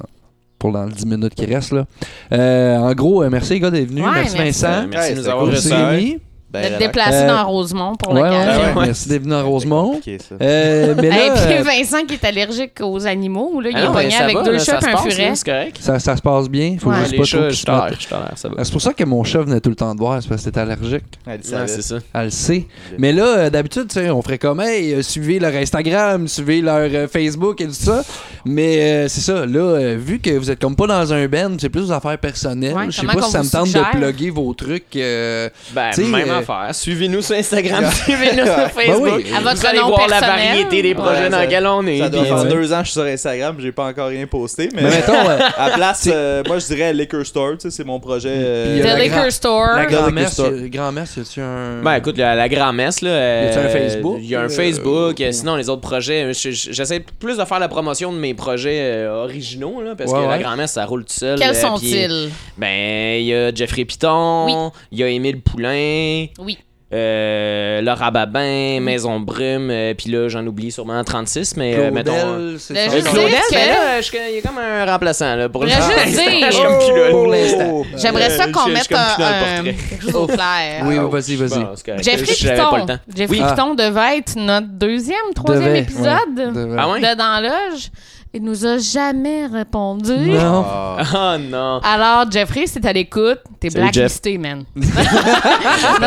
pour 0.59 0.73
dans 0.73 0.85
les 0.85 0.93
10 0.93 1.07
minutes 1.07 1.35
qui 1.35 1.47
restent, 1.47 1.73
là. 1.73 1.85
Euh, 2.33 2.77
en 2.77 2.93
gros, 2.95 3.23
euh, 3.23 3.29
merci 3.31 3.55
les 3.55 3.61
gars 3.61 3.71
d'être 3.71 3.89
venus. 3.89 4.05
Ouais, 4.05 4.11
merci, 4.15 4.37
merci. 4.39 4.63
Vincent. 4.63 4.87
Merci 4.91 5.15
de 5.15 5.19
nous 5.21 5.29
avoir 5.29 5.47
reçus. 5.47 6.21
Ben, 6.51 6.63
D'être 6.63 6.77
relax. 6.77 6.87
déplacé 6.87 7.17
Euh, 7.25 7.29
dans 7.29 7.47
Rosemont 7.47 7.95
pour 7.97 8.13
Ouais, 8.15 8.23
ouais, 8.23 8.31
l'occasion. 8.31 8.61
ouais. 8.63 8.73
Ouais. 8.79 8.87
Merci 8.87 9.09
d'être 9.11 9.23
venu 9.23 9.35
à 9.35 9.43
Rosemont. 9.43 10.01
Euh, 10.41 10.95
mais 10.97 11.07
Et 11.09 11.11
là, 11.11 11.35
puis 11.35 11.55
euh, 11.59 11.63
Vincent 11.63 12.05
qui 12.07 12.15
est 12.15 12.25
allergique 12.25 12.73
aux 12.81 13.07
animaux, 13.07 13.61
là, 13.61 13.69
il 13.71 13.77
Ah 13.77 13.81
est 13.81 13.87
non, 13.87 13.93
pogné 13.93 14.17
avec 14.17 14.35
va, 14.37 14.43
deux 14.45 14.53
là, 14.53 14.59
chats 14.59 14.81
et 14.81 14.87
un 14.87 14.97
furet. 14.97 15.33
C'est 15.35 15.45
correct. 15.45 15.77
ça, 15.79 15.99
ça 15.99 16.17
se 16.17 16.23
passe 16.23 16.49
bien. 16.49 16.77
Faut 16.81 16.89
Ouais. 16.89 17.01
juste 17.01 17.13
Les 17.13 17.19
pas 17.19 17.25
chats, 17.25 17.49
je 17.51 17.65
tolère, 17.65 17.99
tolère, 18.09 18.33
ça. 18.37 18.49
Ah, 18.57 18.65
C'est 18.65 18.73
pour 18.73 18.81
ça 18.81 18.95
que 18.95 19.05
mon 19.05 19.25
chat 19.25 19.43
venait 19.43 19.61
tout 19.61 19.69
le 19.69 19.77
temps 19.77 19.93
te 19.95 19.99
voir, 20.01 20.23
c'est 20.23 20.29
parce 20.31 20.41
que 20.41 20.47
t'étais 20.47 20.61
allergique. 20.61 21.05
Elle 21.27 21.33
Ouais, 21.33 21.39
savait. 21.43 21.69
c'est 21.69 21.83
ça. 21.83 21.97
Elle 22.15 22.25
le 22.25 22.31
sait. 22.31 22.67
Mais 22.99 23.13
là, 23.13 23.25
euh, 23.27 23.51
d'habitude, 23.51 23.87
on 24.11 24.23
ferait 24.23 24.39
comme, 24.39 24.61
hey, 24.63 24.95
euh, 24.95 25.03
suivez 25.03 25.39
leur 25.39 25.55
Instagram, 25.55 26.27
suivez 26.29 26.63
leur 26.63 27.11
Facebook 27.11 27.61
et 27.61 27.67
tout 27.67 27.73
ça. 27.75 28.03
Mais 28.47 28.79
euh, 28.81 29.09
c'est 29.09 29.21
ça, 29.21 29.45
là, 29.45 29.97
vu 29.97 30.19
que 30.19 30.31
vous 30.31 30.51
êtes 30.51 30.61
comme 30.61 30.77
pas 30.77 30.87
dans 30.87 31.13
un 31.13 31.29
band, 31.29 31.57
c'est 31.61 31.69
plus 31.69 31.89
des 31.89 31.93
affaires 31.93 32.17
personnelles. 32.17 32.75
Je 32.89 33.01
sais 33.01 33.07
pas 33.07 33.21
si 33.21 33.31
ça 33.33 33.43
me 33.43 33.51
tente 33.51 33.71
de 33.73 33.99
plugger 33.99 34.31
vos 34.31 34.55
trucs. 34.55 34.87
Ben, 34.95 35.93
affaire. 36.39 36.75
Suivez-nous 36.75 37.23
sur 37.23 37.37
Instagram, 37.37 37.85
suivez-nous 38.05 38.45
sur 38.47 38.71
Facebook. 38.71 39.13
oui. 39.17 39.27
À 39.37 39.41
votre 39.41 39.57
Vous 39.61 39.67
allez 39.67 39.79
nom 39.79 39.89
voir 39.89 40.09
la 40.09 40.19
personnel. 40.21 40.47
variété 40.49 40.83
des 40.83 40.95
projets 40.95 41.23
Ouais, 41.23 41.31
dans 41.31 41.41
lesquels 41.41 41.67
on 41.67 41.87
est. 41.87 41.99
Ça 41.99 42.09
doit 42.09 42.25
faire 42.25 42.43
ouais. 42.45 42.49
deux 42.49 42.73
ans 42.73 42.79
que 42.79 42.85
je 42.87 42.91
suis 42.91 43.01
sur 43.01 43.05
Instagram, 43.05 43.57
j'ai 43.59 43.73
pas 43.73 43.87
encore 43.87 44.09
rien 44.09 44.27
posté, 44.27 44.69
mais, 44.75 44.83
Mais 44.83 44.91
mettons, 44.91 45.13
euh, 45.15 45.39
à 45.59 45.71
place, 45.71 46.09
euh, 46.13 46.43
moi 46.47 46.59
je 46.59 46.67
dirais 46.67 46.93
Liquor 46.93 47.25
Store, 47.27 47.53
tu 47.53 47.63
sais, 47.63 47.71
c'est 47.71 47.85
mon 47.85 48.01
projet. 48.01 48.29
euh, 48.33 48.79
The 48.81 48.85
euh, 48.85 48.87
la 48.97 48.99
Liquor 49.05 49.31
Store. 49.33 49.67
la 49.77 50.27
Store. 50.29 50.49
c'est- 50.59 50.69
grand-mère, 50.71 51.07
c'est-tu 51.07 51.41
un. 51.41 51.83
Ben 51.83 51.95
écoute, 51.97 52.17
la, 52.19 52.35
la 52.35 52.49
grand-messe, 52.49 53.01
là. 53.03 53.11
euh, 53.11 53.45
Y 53.45 53.49
a-tu 53.49 53.59
un 53.67 53.69
Facebook? 53.71 54.17
Il 54.21 54.27
y 54.29 54.35
a 54.35 54.41
un 54.41 54.45
Euh, 54.45 54.49
Facebook. 54.49 55.21
euh, 55.21 55.33
sinon, 55.33 55.57
les 55.57 55.69
autres 55.69 55.81
projets, 55.83 56.33
je- 56.33 56.51
je- 56.51 56.73
j'essaie 56.73 57.01
plus 57.21 57.37
de 57.39 57.45
faire 57.45 57.59
la 57.59 57.69
promotion 57.69 58.13
de 58.13 58.19
mes 58.19 58.35
projets 58.35 58.79
euh, 58.81 59.23
originaux, 59.25 59.83
là, 59.83 59.95
parce 59.97 60.11
Ouais, 60.13 60.19
que 60.21 60.25
la 60.25 60.37
ouais. 60.37 60.43
grand-messe, 60.43 60.73
ça 60.73 60.85
roule 60.85 61.05
tout 61.05 61.13
seul. 61.15 61.39
Quels 61.39 61.51
euh, 61.51 61.61
sont-ils? 61.61 62.31
Ben, 62.57 63.21
il 63.21 63.27
y 63.27 63.35
a 63.35 63.53
Jeffrey 63.55 63.85
Piton, 63.85 64.73
il 64.93 64.99
y 64.99 65.03
a 65.03 65.09
Émile 65.09 65.41
Poulain, 65.41 66.27
Oui. 66.39 66.59
euh, 66.95 67.81
Laura 67.83 68.11
Babin, 68.11 68.81
Maison 68.81 69.21
Brume, 69.21 69.71
euh, 69.71 69.93
puis 69.95 70.11
là, 70.11 70.29
j'en 70.29 70.47
oublie 70.47 70.71
sûrement 70.73 71.03
36, 71.05 71.55
mais 71.57 71.75
euh, 71.77 71.91
mettons. 71.91 72.13
Claudel, 72.13 72.57
c'est 72.59 72.73
Le 72.75 72.79
ça. 72.91 72.97
juste 72.97 73.07
Euh, 73.09 73.11
dire 73.11 73.13
Claudel, 73.13 73.41
que- 73.51 73.55
mais 73.55 73.67
là, 73.67 74.01
je- 74.01 74.11
il 74.31 74.35
y 74.37 74.39
a 74.39 74.41
comme 74.43 74.59
un 74.59 74.87
remplaçant, 74.87 75.35
là, 75.37 75.49
pour 75.51 75.67
Je 75.67 75.75
voudrais 75.75 75.97
l'instant. 76.07 76.07
juste 76.07 76.17
dire- 76.31 76.47
Je 76.47 76.53
suis 76.55 76.63
comme 76.65 76.79
plus 76.79 77.03
là. 77.03 77.11
Pour 77.11 77.27
l'instant. 77.27 77.83
J'aimerais 77.97 78.31
ça 78.31 78.45
Euh, 78.45 78.53
qu'on 78.53 78.61
je- 78.65 78.69
je 78.69 78.73
mette 78.75 78.85
suis 78.85 78.95
comme 78.95 79.05
plus 79.15 79.23
dans 79.23 79.29
le 79.29 79.35
un- 79.35 79.39
un- 79.39 79.55
portrait. 79.65 79.75
quelque 79.91 80.03
chose 80.05 80.15
au 80.17 80.27
clair. 80.27 80.83
Oui, 80.87 80.99
oui, 80.99 81.11
vas-y, 81.11 81.37
vas-y. 81.37 81.59
Bon, 81.61 81.69
c'est 81.77 81.85
correct. 81.87 82.05
Jeffrey 82.05 82.35
J'avais 82.39 82.57
pas 82.57 82.63
le 82.65 82.75
Piton. 82.81 82.87
temps. 82.87 83.01
Jeffrey. 83.15 83.37
Piton 83.37 83.75
devait 83.75 84.19
être 84.19 84.37
notre 84.37 84.67
deuxième, 84.69 85.35
troisième 85.35 85.67
Devait, 85.69 85.79
épisode 85.81 86.35
devait. 86.37 86.77
Ah 86.79 86.89
ouais? 86.91 87.01
de 87.01 87.17
Dans 87.19 87.43
Loge. 87.43 87.91
Il 88.35 88.43
nous 88.43 88.67
a 88.67 88.79
jamais 88.79 89.47
répondu. 89.47 90.13
Non. 90.13 90.65
Ah. 90.67 90.97
Ah 91.15 91.39
non. 91.39 91.81
Alors, 91.83 92.31
Jeffrey, 92.31 92.67
si 92.67 92.81
t'es 92.81 92.89
à 92.89 92.93
l'écoute, 92.93 93.39
t'es 93.59 93.71
blacklisté, 93.71 94.37
man. 94.39 94.65
non, 94.77 94.83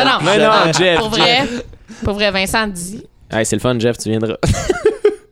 non. 0.04 0.18
Mais 0.24 0.38
non, 0.38 0.72
Jeff. 0.76 0.98
Pour 0.98 1.08
vrai, 1.10 1.40
pour 2.04 2.14
vrai, 2.14 2.30
Vincent 2.30 2.66
dit. 2.68 3.02
Hey, 3.30 3.44
c'est 3.44 3.56
le 3.56 3.60
fun, 3.60 3.78
Jeff, 3.78 3.98
tu 3.98 4.08
viendras. 4.10 4.36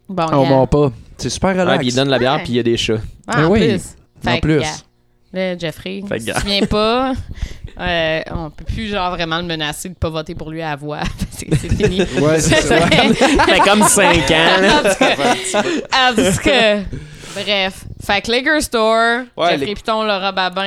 Bon, 0.09 0.25
On 0.33 0.43
gars. 0.43 0.49
ment 0.49 0.67
pas. 0.67 0.91
C'est 1.19 1.31
super 1.31 1.55
Ouais, 1.55 1.61
relax. 1.63 1.79
puis 1.79 1.89
il 1.89 1.95
donne 1.95 2.09
la 2.09 2.19
bière, 2.19 2.33
Ouais. 2.35 2.43
puis 2.43 2.53
il 2.55 2.57
y 2.57 2.59
a 2.59 2.65
des 2.65 2.77
chats. 2.77 2.99
Ah, 3.29 3.47
en 3.47 3.51
oui, 3.53 3.61
plus. 3.61 3.75
en 4.27 4.29
Fait 4.29 4.37
que, 4.39 4.41
plus. 4.41 4.63
Là, 5.33 5.57
Jeffrey, 5.57 6.03
si 6.19 6.25
tu 6.25 6.47
viens 6.47 6.67
pas, 6.67 7.13
euh, 7.81 8.21
on 8.33 8.51
peut 8.51 8.65
plus 8.65 8.89
genre 8.89 9.11
vraiment 9.11 9.39
le 9.39 9.45
menacer 9.45 9.89
de 9.89 9.95
pas 9.95 10.11
voter 10.11 10.35
pour 10.35 10.51
lui 10.51 10.61
à 10.63 10.71
la 10.71 10.77
voix. 10.77 11.01
c'est 11.31 11.47
c'est 11.57 11.69
fini. 11.75 12.01
Ouais, 12.21 12.39
c'est 12.41 12.57
ça. 12.63 12.79
Ça 12.81 12.87
fait 12.89 13.61
comme 13.61 13.83
5 13.83 14.31
ans, 14.31 14.61
là. 14.61 14.83
En 14.83 16.15
tout 16.15 16.39
cas, 16.43 16.77
bref. 17.35 17.75
Fait 18.03 18.23
que 18.23 18.33
Liquor 18.33 18.61
Store, 18.63 19.21
Ouais, 19.37 19.51
Jeffrey 19.51 19.67
les- 19.67 19.75
Piton, 19.75 20.03
Laura 20.03 20.33
Babin, 20.33 20.63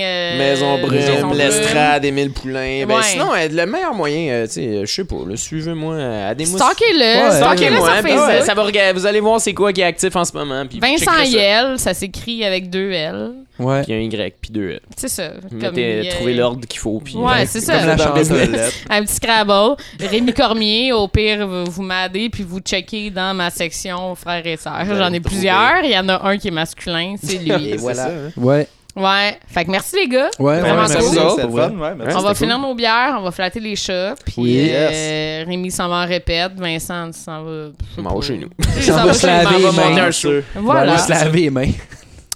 euh, 0.00 0.38
Maison 0.38 0.78
Brume. 0.78 1.34
Lestrade, 1.34 2.04
Émile 2.04 2.32
Poulain. 2.32 2.86
Ben, 2.86 2.96
Ouais. 2.96 3.02
sinon, 3.02 3.34
euh, 3.34 3.46
le 3.50 3.66
meilleur 3.66 3.92
moyen, 3.94 4.32
euh, 4.32 4.46
tu 4.46 4.52
sais, 4.54 4.66
euh, 4.66 4.86
je 4.86 4.92
sais 4.94 5.04
pas, 5.04 5.16
suivez-moi, 5.36 5.94
euh. 5.94 6.34
Stalkez-le, 6.44 6.98
Ouais, 7.24 7.30
stalkez-le 7.30 7.76
Stalkez-moi, 7.76 7.92
sur 7.94 8.02
puis 8.02 8.12
Facebook. 8.12 8.28
ouais, 8.28 8.40
ça 8.42 8.54
va 8.54 8.92
vous 8.94 9.06
allez 9.06 9.20
voir 9.20 9.40
c'est 9.40 9.52
quoi 9.54 9.72
qui 9.72 9.82
est 9.82 9.84
actif 9.84 10.16
en 10.16 10.24
ce 10.24 10.32
moment. 10.32 10.64
Puis 10.66 10.80
Vincent 10.80 10.96
checkerez 11.12 11.26
ça. 11.26 11.38
Yel, 11.38 11.78
ça 11.78 11.94
s'écrit 11.94 12.44
avec 12.44 12.70
deux 12.70 12.90
L. 12.90 13.32
Ouais. 13.58 13.82
Puis 13.82 13.92
un 13.92 13.98
Y, 13.98 14.34
puis 14.40 14.50
deux 14.52 14.70
L. 14.70 14.80
C'est 14.96 15.08
ça. 15.08 15.30
Mettez, 15.50 16.08
a- 16.10 16.14
Trouvez 16.14 16.34
l'ordre 16.34 16.66
qu'il 16.66 16.78
faut. 16.80 17.00
Puis, 17.04 17.16
Ouais, 17.16 17.42
euh, 17.42 17.44
c'est 17.46 17.58
Comme 17.66 17.74
ça. 17.80 17.86
la 17.86 17.96
chanson. 17.96 18.34
toilettes. 18.34 18.74
Un 18.90 19.02
petit 19.02 19.14
Scrabble. 19.14 19.76
Rémi 20.00 20.32
Cormier, 20.32 20.92
au 20.92 21.08
pire, 21.08 21.46
vous, 21.46 21.64
vous 21.70 21.82
m'aidez 21.82 22.28
puis 22.30 22.44
vous 22.44 22.60
checkez 22.60 23.10
dans 23.10 23.34
ma 23.34 23.50
section 23.50 24.14
frères 24.14 24.46
et 24.46 24.56
sœurs. 24.56 24.84
J'en 24.86 25.12
ai 25.12 25.20
trouver. 25.20 25.20
plusieurs. 25.20 25.84
Il 25.84 25.90
y 25.90 25.98
en 25.98 26.08
a 26.08 26.28
un 26.28 26.36
qui 26.38 26.48
est 26.48 26.52
masculin, 26.52 27.14
c'est 27.22 27.38
lui. 27.38 27.68
Et 27.70 27.76
voilà. 27.76 28.04
ça, 28.06 28.10
hein. 28.10 28.30
Ouais. 28.36 28.66
Ouais. 28.96 29.38
Fait 29.46 29.64
que 29.64 29.70
merci, 29.70 29.94
les 29.96 30.08
gars. 30.08 30.28
Ouais, 30.40 30.58
Vraiment 30.60 30.86
ouais, 30.86 30.96
cool. 30.96 32.16
On 32.16 32.20
va 32.22 32.34
finir 32.34 32.58
nos 32.58 32.74
bières, 32.74 33.14
on 33.18 33.22
va 33.22 33.30
flatter 33.30 33.60
les 33.60 33.76
chats, 33.76 34.14
puis 34.24 34.34
Oui. 34.38 34.68
euh, 34.72 35.44
Rémi 35.46 35.70
s'en 35.70 35.88
va 35.88 36.02
en 36.02 36.06
répète, 36.06 36.52
Vincent 36.56 37.12
s'en 37.12 37.44
va. 37.44 38.20
chez 38.22 38.38
nous. 38.38 38.48
Il 38.76 38.82
s'en 38.82 39.04
va 39.06 39.12
se 39.12 39.26
laver 39.26 39.56
les 39.58 39.64
mains. 39.72 40.10
Voilà. 40.56 40.92
On 40.92 40.94
va 40.96 40.98
se 40.98 41.10
laver 41.10 41.40
les 41.42 41.50
mains. 41.50 41.70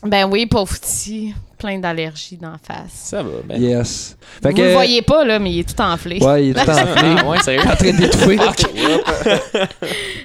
Ben 0.02 0.28
oui, 0.30 0.46
pauvre 0.46 0.74
petit. 0.78 1.34
Plein 1.62 1.78
d'allergies 1.78 2.38
d'en 2.38 2.56
face. 2.60 2.90
Ça 2.90 3.22
va, 3.22 3.28
ben. 3.48 3.62
Yes. 3.62 4.16
Fait 4.42 4.50
Vous 4.50 4.56
que. 4.56 4.62
le 4.62 4.72
voyez 4.72 5.00
pas, 5.02 5.24
là, 5.24 5.38
mais 5.38 5.52
il 5.52 5.60
est 5.60 5.68
tout 5.76 5.80
enflé. 5.80 6.18
Ouais, 6.20 6.46
il 6.46 6.50
est 6.50 6.54
tout 6.54 6.70
enflé. 6.70 7.28
Ouais, 7.28 7.38
sérieux? 7.38 7.60
en 7.64 7.76
train 7.76 7.92
d'étouffer. 7.92 8.38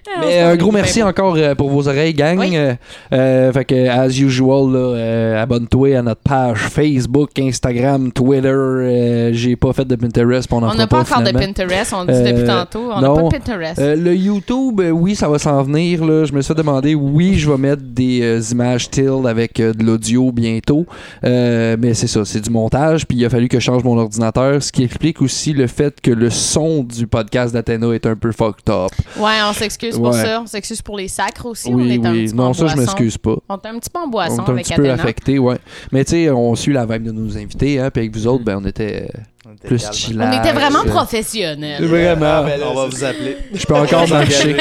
Ah, 0.09 0.21
Mais 0.25 0.39
un 0.39 0.55
gros 0.55 0.71
merci 0.71 1.03
encore 1.03 1.35
euh, 1.37 1.53
pour 1.53 1.69
vos 1.69 1.87
oreilles, 1.87 2.13
gang. 2.13 2.39
Oui. 2.39 2.51
Euh, 2.55 2.73
euh, 3.13 3.51
fait 3.51 3.65
que, 3.65 3.87
as 3.87 4.07
usual, 4.19 4.71
euh, 4.73 5.41
abonne-toi 5.41 5.97
à 5.97 6.01
notre 6.01 6.21
page 6.21 6.57
Facebook, 6.57 7.37
Instagram, 7.37 8.11
Twitter. 8.11 8.47
Euh, 8.47 9.29
J'ai 9.33 9.55
pas 9.55 9.73
fait 9.73 9.85
de 9.85 9.95
Pinterest 9.95 10.47
pour 10.47 10.59
en 10.63 10.71
On 10.71 10.73
n'a 10.75 10.87
pas 10.87 11.01
encore 11.01 11.21
de 11.21 11.31
Pinterest, 11.31 11.93
on 11.93 12.03
le 12.05 12.13
dit 12.13 12.19
Euh, 12.19 12.31
depuis 12.31 12.47
tantôt. 12.47 12.89
On 12.91 13.01
n'a 13.01 13.07
non. 13.07 13.15
pas 13.15 13.37
de 13.37 13.43
Pinterest. 13.43 13.79
Euh, 13.79 13.95
le 13.95 14.15
YouTube, 14.15 14.79
euh, 14.79 14.89
oui, 14.91 15.15
ça 15.15 15.27
va 15.27 15.37
s'en 15.37 15.61
venir. 15.63 16.03
Là. 16.03 16.25
Je 16.25 16.33
me 16.33 16.41
suis 16.41 16.47
fait 16.53 16.57
demander, 16.57 16.95
oui, 16.95 17.35
je 17.37 17.51
vais 17.51 17.57
mettre 17.57 17.83
des 17.83 18.21
euh, 18.23 18.41
images 18.51 18.85
still 18.85 19.27
avec 19.27 19.59
euh, 19.59 19.73
de 19.73 19.83
l'audio 19.83 20.31
bientôt. 20.31 20.85
Euh, 21.27 21.77
mais 21.79 21.93
c'est 21.93 22.07
ça, 22.07 22.23
c'est 22.25 22.41
du 22.41 22.49
montage. 22.49 23.05
Puis 23.07 23.17
il 23.17 23.25
a 23.25 23.29
fallu 23.29 23.47
que 23.47 23.59
je 23.59 23.65
change 23.65 23.83
mon 23.83 23.97
ordinateur, 23.97 24.61
ce 24.63 24.71
qui 24.71 24.83
explique 24.83 25.21
aussi 25.21 25.53
le 25.53 25.67
fait 25.67 25.99
que 26.01 26.11
le 26.11 26.29
son 26.29 26.83
du 26.83 27.07
podcast 27.07 27.53
d'Athéna 27.53 27.91
est 27.93 28.05
un 28.05 28.15
peu 28.15 28.31
fucked 28.31 28.69
up. 28.69 28.91
Ouais, 29.17 29.37
on 29.49 29.53
s'excuse 29.53 29.97
pour 29.97 30.13
ça. 30.13 30.41
On 30.41 30.45
s'excuse 30.47 30.81
pour 30.81 30.97
les 30.97 31.07
sacres 31.07 31.45
aussi. 31.45 31.69
on 31.69 31.75
oui, 31.75 31.93
est 31.93 32.05
un 32.05 32.13
petit 32.13 32.31
peu 32.31 32.37
Non, 32.37 32.43
en 32.47 32.53
ça, 32.53 32.67
je 32.67 32.77
m'excuse 32.77 33.17
pas. 33.17 33.35
On 33.49 33.55
est 33.55 33.67
un 33.67 33.79
petit 33.79 33.89
peu 33.89 33.99
en 33.99 34.03
On 34.05 34.07
boisson 34.09 34.37
est 34.45 34.49
un 34.49 34.53
avec 34.53 34.65
petit 34.65 34.73
peu 34.75 34.81
Athéna. 34.83 34.93
affecté, 35.03 35.39
ouais. 35.39 35.57
Mais 35.91 36.05
tu 36.05 36.11
sais, 36.11 36.29
on 36.29 36.55
suit 36.55 36.73
la 36.73 36.85
vibe 36.85 37.03
de 37.03 37.11
nos 37.11 37.37
invités, 37.37 37.79
hein, 37.79 37.89
puis 37.91 38.01
avec 38.03 38.15
vous 38.15 38.27
autres, 38.27 38.43
ben, 38.43 38.59
on 38.61 38.65
était 38.65 39.03
euh, 39.13 39.19
On 39.36 39.36
était 39.53 39.67
plus 39.67 39.81
calme. 39.81 39.93
chill. 39.93 40.21
On 40.21 40.31
était 40.39 40.51
vraiment 40.53 40.79
Euh, 40.85 40.89
professionnels. 40.89 41.85
Vraiment. 41.85 42.25
Ah, 42.25 42.43
ben 42.43 42.59
là, 42.59 42.65
on 42.69 42.73
va 42.75 42.85
vous 42.87 43.03
appeler. 43.03 43.37
Je 43.53 43.65
peux 43.65 43.75
encore 43.75 44.07
marcher. 44.09 44.57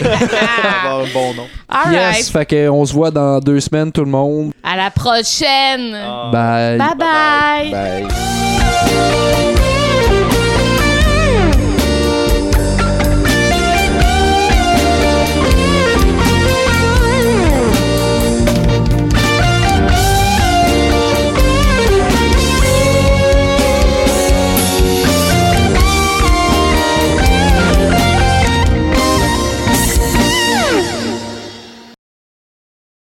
On 0.00 0.04
va 0.04 0.12
avoir 0.92 1.00
un 1.00 1.12
bon 1.12 1.34
nom. 1.34 1.46
All 1.68 1.92
Yes, 1.92 2.14
right. 2.16 2.26
fait 2.30 2.46
que 2.46 2.68
on 2.68 2.84
se 2.84 2.92
voit 2.92 3.10
dans 3.10 3.38
deux 3.40 3.60
semaines, 3.60 3.90
tout 3.92 4.04
le 4.04 4.10
monde. 4.10 4.52
À 4.62 4.76
la 4.76 4.90
prochaine. 4.90 5.94
Ah. 5.94 6.30
Bye. 6.32 6.78
bye. 6.78 7.70
bye. 7.70 8.04
Bye. 8.06 9.53